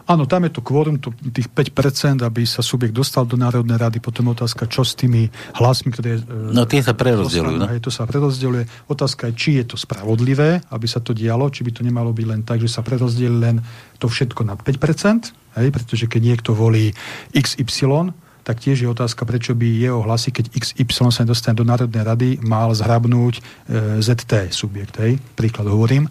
Áno, 0.02 0.26
tam 0.26 0.42
je 0.42 0.52
to 0.58 0.62
kvórum, 0.66 0.98
to, 0.98 1.14
tých 1.30 1.46
5%, 1.46 2.26
aby 2.26 2.42
sa 2.42 2.58
subjekt 2.58 2.90
dostal 2.90 3.22
do 3.22 3.38
Národnej 3.38 3.78
rady, 3.78 4.02
potom 4.02 4.34
otázka, 4.34 4.66
čo 4.66 4.82
s 4.82 4.98
tými 4.98 5.30
hlasmi, 5.54 5.94
ktoré... 5.94 6.18
E, 6.18 6.50
no 6.50 6.66
tie 6.66 6.82
sa 6.82 6.90
prerozdeľujú. 6.90 7.58
No? 7.62 7.70
To 7.70 7.90
sa 7.90 8.02
prerozdeľuje. 8.02 8.90
Otázka 8.90 9.30
je, 9.30 9.34
či 9.38 9.50
je 9.62 9.64
to 9.70 9.76
spravodlivé, 9.78 10.58
aby 10.74 10.86
sa 10.90 10.98
to 10.98 11.14
dialo, 11.14 11.46
či 11.54 11.62
by 11.62 11.70
to 11.70 11.86
nemalo 11.86 12.10
byť 12.10 12.26
len 12.26 12.42
tak, 12.42 12.58
že 12.58 12.70
sa 12.70 12.82
prerozdeli 12.82 13.30
len 13.30 13.62
to 14.02 14.10
všetko 14.10 14.42
na 14.42 14.58
5%, 14.58 15.62
hej, 15.62 15.68
pretože 15.70 16.10
keď 16.10 16.20
niekto 16.34 16.50
volí 16.50 16.90
XY, 17.30 18.10
tak 18.42 18.58
tiež 18.58 18.82
je 18.82 18.90
otázka, 18.90 19.22
prečo 19.22 19.54
by 19.54 19.86
jeho 19.86 20.02
hlasy, 20.02 20.34
keď 20.34 20.50
XY 20.50 21.14
sa 21.14 21.22
nedostane 21.22 21.54
do 21.54 21.62
Národnej 21.62 22.02
rady, 22.02 22.28
mal 22.42 22.74
zhrabnúť 22.74 23.38
e, 23.38 23.40
ZT 24.02 24.50
subjekt. 24.50 24.98
Hej? 24.98 25.22
Príklad 25.38 25.70
hovorím 25.70 26.10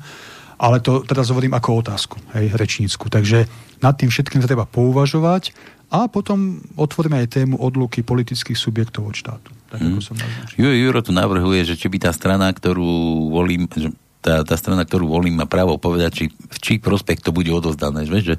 ale 0.61 0.77
to 0.77 1.01
teraz 1.01 1.33
hovorím 1.33 1.57
ako 1.57 1.81
otázku, 1.81 2.21
hej, 2.37 2.53
rečnícku. 2.53 3.09
Takže 3.09 3.49
Nad 3.81 3.97
tým 3.97 4.13
všetkým 4.13 4.41
treba 4.45 4.69
pouvažovať 4.69 5.51
a 5.91 6.07
potom 6.07 6.63
otvoríme 6.79 7.19
aj 7.19 7.35
tému 7.41 7.59
odluky 7.59 7.99
politických 8.05 8.55
subjektov 8.55 9.11
od 9.11 9.15
štátu. 9.17 9.49
Tak, 9.67 9.79
hmm. 9.83 9.91
ako 9.97 9.99
som 9.99 10.15
Juro, 10.55 10.71
Juro 10.71 10.99
tu 11.03 11.11
navrhuje, 11.11 11.67
že 11.67 11.75
či 11.75 11.91
by 11.91 11.97
tá 12.07 12.11
strana, 12.15 12.47
ktorú 12.47 13.27
volím, 13.27 13.67
že 13.71 13.91
tá, 14.21 14.45
tá 14.45 14.55
strana, 14.55 14.85
ktorú 14.85 15.09
volím, 15.09 15.41
má 15.41 15.49
právo 15.49 15.75
povedať, 15.81 16.11
či, 16.13 16.25
v 16.29 16.57
čí 16.61 16.73
prospekt 16.77 17.25
to 17.25 17.33
bude 17.33 17.49
odozdané. 17.49 18.05
Vieš, 18.05 18.23
že 18.23 18.35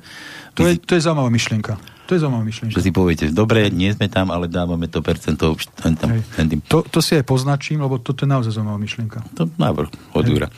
to, 0.54 0.62
je, 0.64 0.78
to 0.78 0.94
je 0.94 1.02
zaujímavá 1.02 1.28
myšlienka. 1.28 1.74
To 2.06 2.14
je 2.14 2.20
zaujímavá 2.22 2.44
myšlienka. 2.46 2.72
Že 2.78 2.82
si 2.86 2.90
poviete, 2.94 3.24
dobre, 3.34 3.66
nie 3.74 3.90
sme 3.90 4.06
tam, 4.06 4.30
ale 4.30 4.46
dávame 4.46 4.86
to 4.86 5.02
percento 5.02 5.58
ten 5.74 5.98
tam, 5.98 6.22
ten 6.38 6.46
tým. 6.46 6.62
To, 6.70 6.86
to 6.86 7.02
si 7.02 7.18
aj 7.18 7.26
poznačím, 7.26 7.82
lebo 7.82 7.98
toto 7.98 8.22
je 8.22 8.30
naozaj 8.30 8.54
zaujímavá 8.54 8.78
myšlienka. 8.78 9.18
To 9.34 9.50
návrh 9.58 9.90
od 10.14 10.24
Jura, 10.24 10.48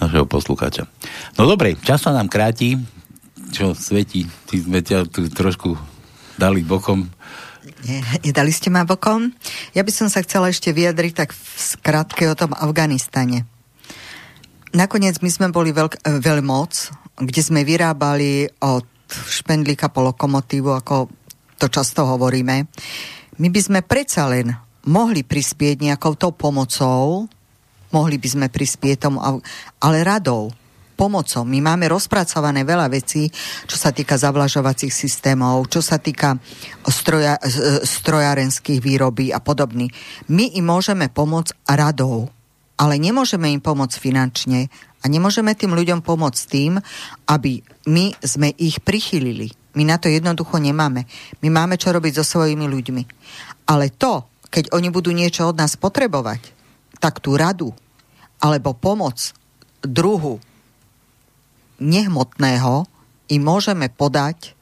našeho 0.00 0.24
poslucháča. 0.24 0.88
No 1.36 1.44
dobre, 1.44 1.76
čas 1.84 2.00
sa 2.00 2.16
nám 2.16 2.32
kráti. 2.32 2.80
Čo 3.52 3.76
svetí, 3.76 4.24
ty 4.48 4.56
sme 4.60 4.80
ťa 4.80 5.08
tu 5.12 5.28
trošku 5.28 5.76
dali 6.40 6.64
bokom. 6.64 7.08
Nie, 7.84 8.00
nedali 8.24 8.52
ste 8.52 8.72
ma 8.72 8.88
bokom. 8.88 9.32
Ja 9.76 9.84
by 9.84 9.92
som 9.92 10.08
sa 10.08 10.24
chcela 10.24 10.48
ešte 10.48 10.72
vyjadriť 10.72 11.12
tak 11.12 11.30
v 11.36 11.56
skratke 11.56 12.24
o 12.26 12.38
tom 12.38 12.56
Afganistane. 12.56 13.44
Nakoniec 14.76 15.20
my 15.24 15.30
sme 15.32 15.48
boli 15.52 15.72
veľk, 15.72 16.04
e, 16.04 16.20
veľmoc, 16.20 16.72
kde 17.16 17.40
sme 17.40 17.64
vyrábali 17.64 18.48
od 18.60 18.84
špendlíka 19.08 19.88
po 19.88 20.04
lokomotívu, 20.04 20.68
ako 20.72 21.08
to 21.56 21.72
často 21.72 22.04
hovoríme. 22.04 22.68
My 23.40 23.48
by 23.48 23.60
sme 23.60 23.80
predsa 23.80 24.28
len 24.28 24.52
mohli 24.86 25.24
prispieť 25.24 25.80
nejakou 25.80 26.16
tou 26.16 26.32
pomocou, 26.32 27.24
mohli 27.92 28.16
by 28.20 28.28
sme 28.28 28.46
prispieť 28.52 29.08
tomu, 29.08 29.18
ale 29.80 29.96
radou 30.04 30.52
pomocou. 30.96 31.44
My 31.44 31.60
máme 31.60 31.92
rozpracované 31.92 32.64
veľa 32.64 32.88
vecí, 32.88 33.28
čo 33.68 33.76
sa 33.76 33.92
týka 33.92 34.16
zavlažovacích 34.16 34.90
systémov, 34.90 35.68
čo 35.68 35.84
sa 35.84 36.00
týka 36.00 36.40
stroja, 36.88 37.36
strojárenských 37.84 38.80
výroby 38.80 39.30
a 39.30 39.38
podobný. 39.38 39.92
My 40.32 40.56
im 40.56 40.64
môžeme 40.64 41.12
pomôcť 41.12 41.52
radou, 41.68 42.32
ale 42.80 42.96
nemôžeme 42.96 43.52
im 43.52 43.60
pomôcť 43.60 44.00
finančne 44.00 44.72
a 45.00 45.04
nemôžeme 45.06 45.52
tým 45.52 45.76
ľuďom 45.76 46.00
pomôcť 46.00 46.40
tým, 46.48 46.80
aby 47.28 47.60
my 47.86 48.16
sme 48.24 48.56
ich 48.56 48.80
prichylili. 48.80 49.52
My 49.76 49.84
na 49.84 50.00
to 50.00 50.08
jednoducho 50.08 50.56
nemáme. 50.56 51.04
My 51.44 51.48
máme 51.52 51.76
čo 51.76 51.92
robiť 51.92 52.18
so 52.18 52.24
svojimi 52.24 52.64
ľuďmi. 52.64 53.02
Ale 53.68 53.92
to, 53.92 54.24
keď 54.48 54.72
oni 54.72 54.88
budú 54.88 55.12
niečo 55.12 55.52
od 55.52 55.60
nás 55.60 55.76
potrebovať, 55.76 56.40
tak 56.96 57.20
tú 57.20 57.36
radu 57.36 57.76
alebo 58.40 58.72
pomoc 58.72 59.36
druhu 59.84 60.40
nehmotného 61.78 62.88
im 63.32 63.42
môžeme 63.42 63.90
podať, 63.90 64.54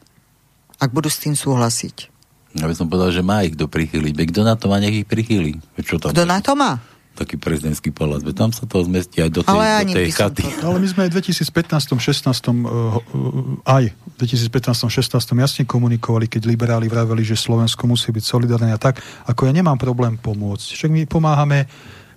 ak 0.80 0.90
budú 0.90 1.08
s 1.12 1.20
tým 1.20 1.36
súhlasiť. 1.36 2.10
Ja 2.54 2.70
by 2.70 2.74
som 2.74 2.86
povedal, 2.86 3.10
že 3.10 3.22
má 3.22 3.42
ich 3.42 3.58
kto 3.58 3.66
prichýliť. 3.66 4.14
Kto 4.30 4.46
na 4.46 4.54
to 4.54 4.70
má, 4.70 4.78
nech 4.78 5.02
ich 5.02 5.08
prichýli. 5.08 5.58
Kto 5.74 6.22
na 6.22 6.38
to 6.38 6.54
má? 6.54 6.78
Taký 7.14 7.38
prezidentský 7.38 7.94
palác. 7.94 8.26
Tam 8.34 8.50
sa 8.50 8.66
to 8.66 8.82
zmestí 8.82 9.22
aj 9.22 9.30
do 9.30 9.40
tej, 9.46 9.54
Ale 9.54 9.86
do 9.86 9.94
tej 9.94 10.10
chaty. 10.10 10.42
To... 10.62 10.74
Ale 10.74 10.78
my 10.82 10.88
sme 10.90 11.00
aj 11.06 11.10
v 11.14 11.22
2015 11.22 11.94
16 11.94 13.62
aj 13.62 13.84
v 13.90 14.14
2015 14.18 14.90
16 14.90 15.42
jasne 15.46 15.62
komunikovali, 15.62 16.26
keď 16.26 16.42
liberáli 16.46 16.90
vraveli, 16.90 17.22
že 17.22 17.38
Slovensko 17.38 17.86
musí 17.86 18.10
byť 18.10 18.24
solidárne 18.26 18.74
a 18.74 18.78
tak, 18.78 18.98
ako 19.30 19.46
ja 19.46 19.52
nemám 19.54 19.78
problém 19.78 20.18
pomôcť. 20.18 20.74
Však 20.74 20.90
my 20.90 21.02
pomáhame 21.06 21.70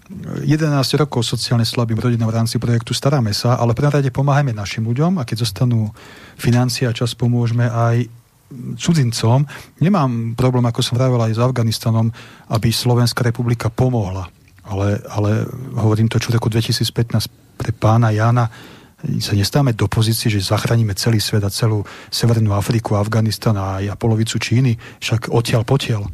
11 0.07 1.03
rokov 1.03 1.27
sociálne 1.27 1.67
slabým 1.67 1.99
rodinám 1.99 2.31
v 2.31 2.37
rámci 2.39 2.55
projektu 2.55 2.95
Staráme 2.95 3.35
sa, 3.35 3.59
ale 3.59 3.75
pre 3.75 3.91
rade 3.91 4.07
pomáhajme 4.07 4.55
našim 4.55 4.87
ľuďom 4.87 5.19
a 5.19 5.27
keď 5.27 5.43
zostanú 5.43 5.91
financie 6.39 6.87
a 6.87 6.95
čas, 6.95 7.11
pomôžeme 7.11 7.67
aj 7.67 8.07
cudzincom. 8.79 9.43
Nemám 9.83 10.31
problém, 10.39 10.63
ako 10.63 10.79
som 10.79 10.95
vravel 10.95 11.19
aj 11.19 11.35
s 11.35 11.43
Afganistanom, 11.43 12.07
aby 12.47 12.71
Slovenská 12.71 13.19
republika 13.27 13.67
pomohla. 13.67 14.31
Ale, 14.67 14.99
ale 15.11 15.43
hovorím 15.75 16.07
to, 16.07 16.19
čo 16.19 16.31
v 16.31 16.39
roku 16.39 16.47
2015 16.47 17.59
pre 17.59 17.71
pána 17.75 18.11
Jana 18.15 18.47
sa 19.19 19.37
nestáme 19.37 19.75
do 19.75 19.85
pozície, 19.91 20.31
že 20.31 20.41
zachránime 20.41 20.95
celý 20.95 21.19
svet 21.19 21.43
a 21.43 21.53
celú 21.53 21.83
Severnú 22.09 22.55
Afriku, 22.55 22.95
Afganistan 22.95 23.55
a, 23.59 23.83
a 23.83 23.95
polovicu 23.99 24.39
Číny, 24.39 24.79
však 25.03 25.29
odtiaľ 25.29 25.67
potiaľ. 25.67 26.07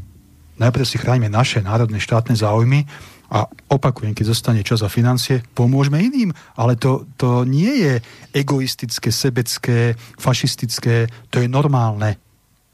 Najprv 0.59 0.85
si 0.85 0.97
chránime 1.01 1.29
naše 1.31 1.63
národné 1.63 1.97
štátne 1.97 2.37
záujmy 2.37 2.85
a 3.33 3.49
opakujem, 3.49 4.13
keď 4.13 4.29
zostane 4.29 4.61
čas 4.61 4.85
a 4.85 4.93
financie, 4.93 5.41
pomôžme 5.57 5.97
iným. 5.97 6.29
Ale 6.53 6.77
to, 6.77 7.09
to 7.17 7.41
nie 7.49 7.81
je 7.81 7.93
egoistické, 8.29 9.09
sebecké, 9.09 9.97
fašistické, 10.21 11.09
to 11.33 11.41
je 11.41 11.49
normálne. 11.49 12.21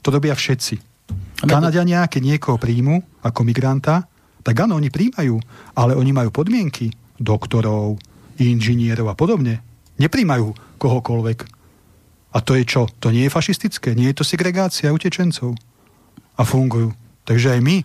To 0.04 0.12
robia 0.12 0.36
všetci. 0.36 0.76
Kanadiania, 1.48 2.12
keď 2.12 2.36
niekoho 2.36 2.60
príjmu 2.60 3.24
ako 3.24 3.48
migranta, 3.48 4.04
tak 4.44 4.56
áno, 4.60 4.76
oni 4.76 4.92
príjmajú, 4.92 5.40
ale 5.80 5.96
oni 5.96 6.12
majú 6.12 6.36
podmienky 6.36 6.92
doktorov, 7.16 7.96
inžinierov 8.36 9.08
a 9.08 9.16
podobne. 9.16 9.64
Nepríjmajú 9.96 10.76
kohokoľvek. 10.76 11.40
A 12.36 12.38
to 12.44 12.60
je 12.60 12.64
čo? 12.68 12.92
To 13.00 13.16
nie 13.16 13.28
je 13.28 13.36
fašistické, 13.36 13.96
nie 13.96 14.12
je 14.12 14.20
to 14.20 14.28
segregácia 14.28 14.92
utečencov. 14.92 15.56
A 16.36 16.44
fungujú. 16.44 16.92
Takže 17.24 17.56
aj 17.56 17.62
my 17.64 17.78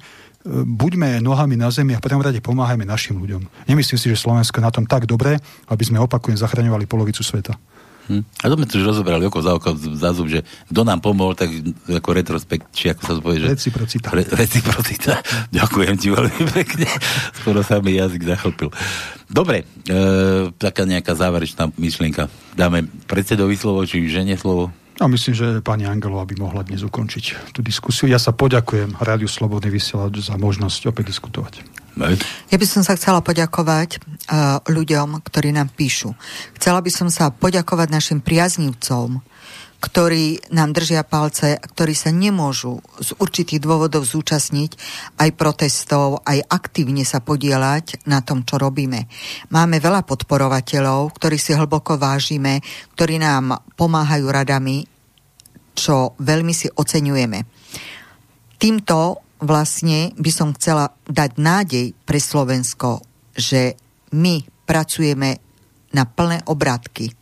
buďme 0.45 1.25
nohami 1.25 1.57
na 1.57 1.73
zemi 1.73 1.97
a 1.97 2.01
v 2.01 2.05
prvom 2.05 2.21
rade 2.21 2.39
pomáhajme 2.45 2.85
našim 2.85 3.17
ľuďom. 3.17 3.65
Nemyslím 3.65 3.97
si, 3.97 4.13
že 4.13 4.21
Slovensko 4.21 4.61
je 4.61 4.67
na 4.69 4.73
tom 4.73 4.85
tak 4.85 5.09
dobre, 5.09 5.41
aby 5.73 5.83
sme 5.85 6.01
opakujem 6.05 6.37
zachraňovali 6.37 6.85
polovicu 6.85 7.25
sveta. 7.25 7.57
Hm. 8.05 8.21
A 8.21 8.53
to 8.53 8.57
sme 8.61 8.69
tu 8.69 8.77
už 8.77 8.85
rozoberali 8.85 9.25
oko 9.25 9.41
za 9.41 9.57
oko, 9.57 9.73
za 9.81 10.13
zub, 10.13 10.29
že 10.29 10.45
kto 10.69 10.85
nám 10.85 11.01
pomohol, 11.01 11.33
tak 11.33 11.49
ako 11.89 12.09
retrospekt, 12.13 12.69
či 12.77 12.93
ako 12.93 13.01
sa 13.01 13.13
to 13.17 13.21
povie, 13.25 13.41
že... 13.41 13.57
Reciprocita. 13.57 14.13
Re, 14.13 14.29
reciprocita. 14.29 15.13
Ďakujem 15.57 15.95
ti 15.97 16.09
veľmi 16.13 16.45
pekne. 16.53 16.89
Skoro 17.41 17.65
sa 17.65 17.81
mi 17.81 17.97
jazyk 17.97 18.29
zachlpil. 18.29 18.69
Dobre, 19.25 19.65
e, 19.89 19.97
taká 20.61 20.85
nejaká 20.85 21.17
záverečná 21.17 21.73
myšlienka. 21.81 22.29
Dáme 22.53 22.85
predsedovi 23.09 23.57
slovo, 23.57 23.81
či 23.89 24.05
žene 24.13 24.37
slovo? 24.37 24.69
A 25.03 25.11
myslím, 25.11 25.35
že 25.35 25.47
pani 25.59 25.91
Angelová 25.91 26.23
by 26.23 26.39
mohla 26.39 26.63
dnes 26.63 26.87
ukončiť 26.87 27.51
tú 27.51 27.67
diskusiu. 27.67 28.07
Ja 28.07 28.23
sa 28.23 28.31
poďakujem 28.31 28.95
Rádiu 29.03 29.27
Slobodný 29.27 29.75
vysielač 29.75 30.23
za 30.23 30.39
možnosť 30.39 30.95
opäť 30.95 31.11
diskutovať. 31.11 31.67
Ja 32.51 32.59
by 32.59 32.67
som 32.67 32.83
sa 32.83 32.99
chcela 32.99 33.23
poďakovať 33.23 34.03
uh, 34.03 34.59
ľuďom, 34.67 35.23
ktorí 35.23 35.55
nám 35.55 35.71
píšu. 35.75 36.15
Chcela 36.59 36.83
by 36.83 36.91
som 36.91 37.07
sa 37.11 37.31
poďakovať 37.31 37.89
našim 37.91 38.19
priaznivcom, 38.19 39.23
ktorí 39.85 40.49
nám 40.57 40.73
držia 40.73 41.05
palce, 41.05 41.61
ktorí 41.61 41.93
sa 41.93 42.09
nemôžu 42.09 42.81
z 43.05 43.13
určitých 43.21 43.61
dôvodov 43.61 44.09
zúčastniť 44.09 44.81
aj 45.21 45.31
protestov, 45.37 46.25
aj 46.25 46.41
aktívne 46.49 47.05
sa 47.05 47.21
podielať 47.21 48.09
na 48.09 48.25
tom, 48.25 48.49
čo 48.49 48.57
robíme. 48.57 49.05
Máme 49.53 49.85
veľa 49.85 50.09
podporovateľov, 50.09 51.13
ktorí 51.13 51.37
si 51.37 51.53
hlboko 51.53 52.01
vážime, 52.01 52.65
ktorí 52.97 53.21
nám 53.21 53.61
pomáhajú 53.77 54.25
radami, 54.25 54.89
čo 55.77 56.17
veľmi 56.17 56.57
si 56.57 56.73
oceňujeme. 56.73 57.39
Týmto 58.57 59.21
vlastne 59.45 60.17
by 60.17 60.31
som 60.33 60.57
chcela 60.57 60.97
dať 61.05 61.37
nádej 61.37 61.93
pre 62.09 62.17
Slovensko, 62.17 63.05
že 63.37 63.77
my 64.17 64.41
pracujeme 64.65 65.37
na 65.93 66.09
plné 66.09 66.41
obratky. 66.49 67.13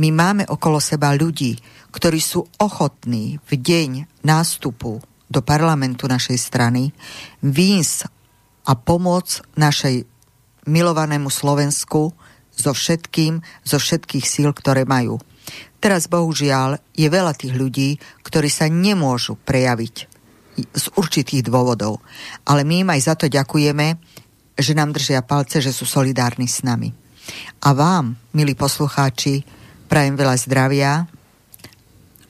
My 0.00 0.08
máme 0.08 0.48
okolo 0.48 0.80
seba 0.80 1.12
ľudí, 1.12 1.60
ktorí 1.92 2.18
sú 2.18 2.48
ochotní 2.58 3.38
v 3.46 3.52
deň 3.60 3.90
nástupu 4.24 4.98
do 5.28 5.40
parlamentu 5.44 6.08
našej 6.08 6.36
strany 6.40 6.92
výjsť 7.44 8.08
a 8.68 8.72
pomôcť 8.76 9.56
našej 9.56 9.96
milovanému 10.68 11.28
Slovensku 11.28 12.12
so 12.52 12.70
všetkým, 12.72 13.40
zo 13.64 13.78
všetkých 13.80 14.24
síl, 14.24 14.50
ktoré 14.52 14.84
majú. 14.84 15.18
Teraz 15.82 16.06
bohužiaľ 16.06 16.78
je 16.94 17.08
veľa 17.10 17.34
tých 17.34 17.54
ľudí, 17.58 17.98
ktorí 18.22 18.46
sa 18.46 18.70
nemôžu 18.70 19.34
prejaviť 19.34 19.96
z 20.54 20.84
určitých 20.94 21.48
dôvodov. 21.48 22.04
Ale 22.46 22.62
my 22.62 22.86
im 22.86 22.92
aj 22.92 23.00
za 23.02 23.14
to 23.18 23.26
ďakujeme, 23.26 23.98
že 24.54 24.76
nám 24.76 24.92
držia 24.94 25.24
palce, 25.24 25.58
že 25.64 25.72
sú 25.74 25.88
solidárni 25.88 26.46
s 26.46 26.62
nami. 26.62 26.92
A 27.66 27.72
vám, 27.72 28.14
milí 28.36 28.52
poslucháči, 28.54 29.42
prajem 29.88 30.14
veľa 30.14 30.36
zdravia, 30.38 30.90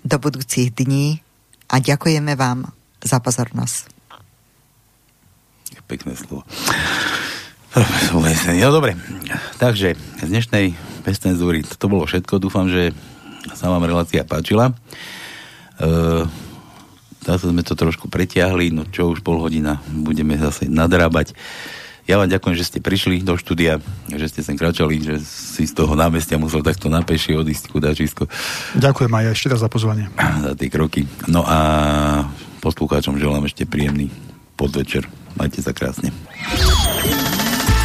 do 0.02 0.16
budúcich 0.18 0.74
dní 0.74 1.22
a 1.70 1.78
ďakujeme 1.78 2.34
vám 2.34 2.70
za 3.02 3.18
pozornosť. 3.18 3.90
Pekné 5.86 6.16
slovo. 6.16 6.46
No 7.72 8.68
dobre, 8.68 8.96
takže 9.56 9.96
z 9.96 10.28
dnešnej 10.28 10.76
bezcenzúry 11.04 11.64
to 11.64 11.88
bolo 11.88 12.04
všetko. 12.04 12.36
Dúfam, 12.36 12.68
že 12.68 12.92
sa 13.56 13.72
vám 13.72 13.88
relácia 13.88 14.24
páčila. 14.28 14.70
E, 14.70 14.74
zase 17.24 17.48
sme 17.48 17.64
to 17.64 17.72
trošku 17.72 18.12
pretiahli, 18.12 18.72
no 18.72 18.84
čo 18.88 19.08
už 19.12 19.24
pol 19.24 19.40
hodina 19.40 19.80
budeme 19.88 20.36
zase 20.36 20.68
nadrábať. 20.68 21.32
Ja 22.02 22.18
vám 22.18 22.26
ďakujem, 22.26 22.58
že 22.58 22.66
ste 22.66 22.82
prišli 22.82 23.22
do 23.22 23.38
štúdia, 23.38 23.78
že 24.10 24.26
ste 24.26 24.42
sem 24.42 24.58
kračali, 24.58 24.98
že 24.98 25.22
si 25.22 25.70
z 25.70 25.72
toho 25.72 25.94
námestia 25.94 26.34
musel 26.34 26.66
takto 26.66 26.90
na 26.90 27.06
peši 27.06 27.38
odísť 27.38 27.70
kudačisko. 27.70 28.26
Ďakujem 28.74 29.12
aj 29.14 29.24
ešte 29.30 29.46
raz 29.54 29.62
za 29.62 29.70
pozvanie. 29.70 30.10
Za 30.18 30.58
tie 30.58 30.66
kroky. 30.66 31.06
No 31.30 31.46
a 31.46 31.58
poslucháčom 32.58 33.22
želám 33.22 33.46
ešte 33.46 33.70
príjemný 33.70 34.10
podvečer. 34.58 35.06
Majte 35.38 35.62
sa 35.62 35.70
krásne. 35.70 36.10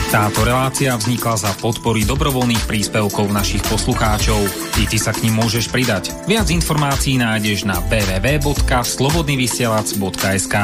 Táto 0.08 0.48
relácia 0.48 0.96
vznikla 0.96 1.36
za 1.36 1.52
podpory 1.60 2.08
dobrovoľných 2.08 2.64
príspevkov 2.64 3.28
našich 3.28 3.60
poslucháčov. 3.68 4.40
I 4.80 4.88
ty 4.88 4.96
sa 4.96 5.12
k 5.12 5.28
ním 5.28 5.44
môžeš 5.44 5.68
pridať. 5.68 6.16
Viac 6.32 6.48
informácií 6.48 7.20
nájdeš 7.20 7.68
na 7.68 7.76
www.slobodnyvysielac.sk 7.92 10.56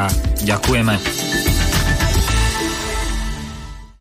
Ďakujeme. 0.47 0.95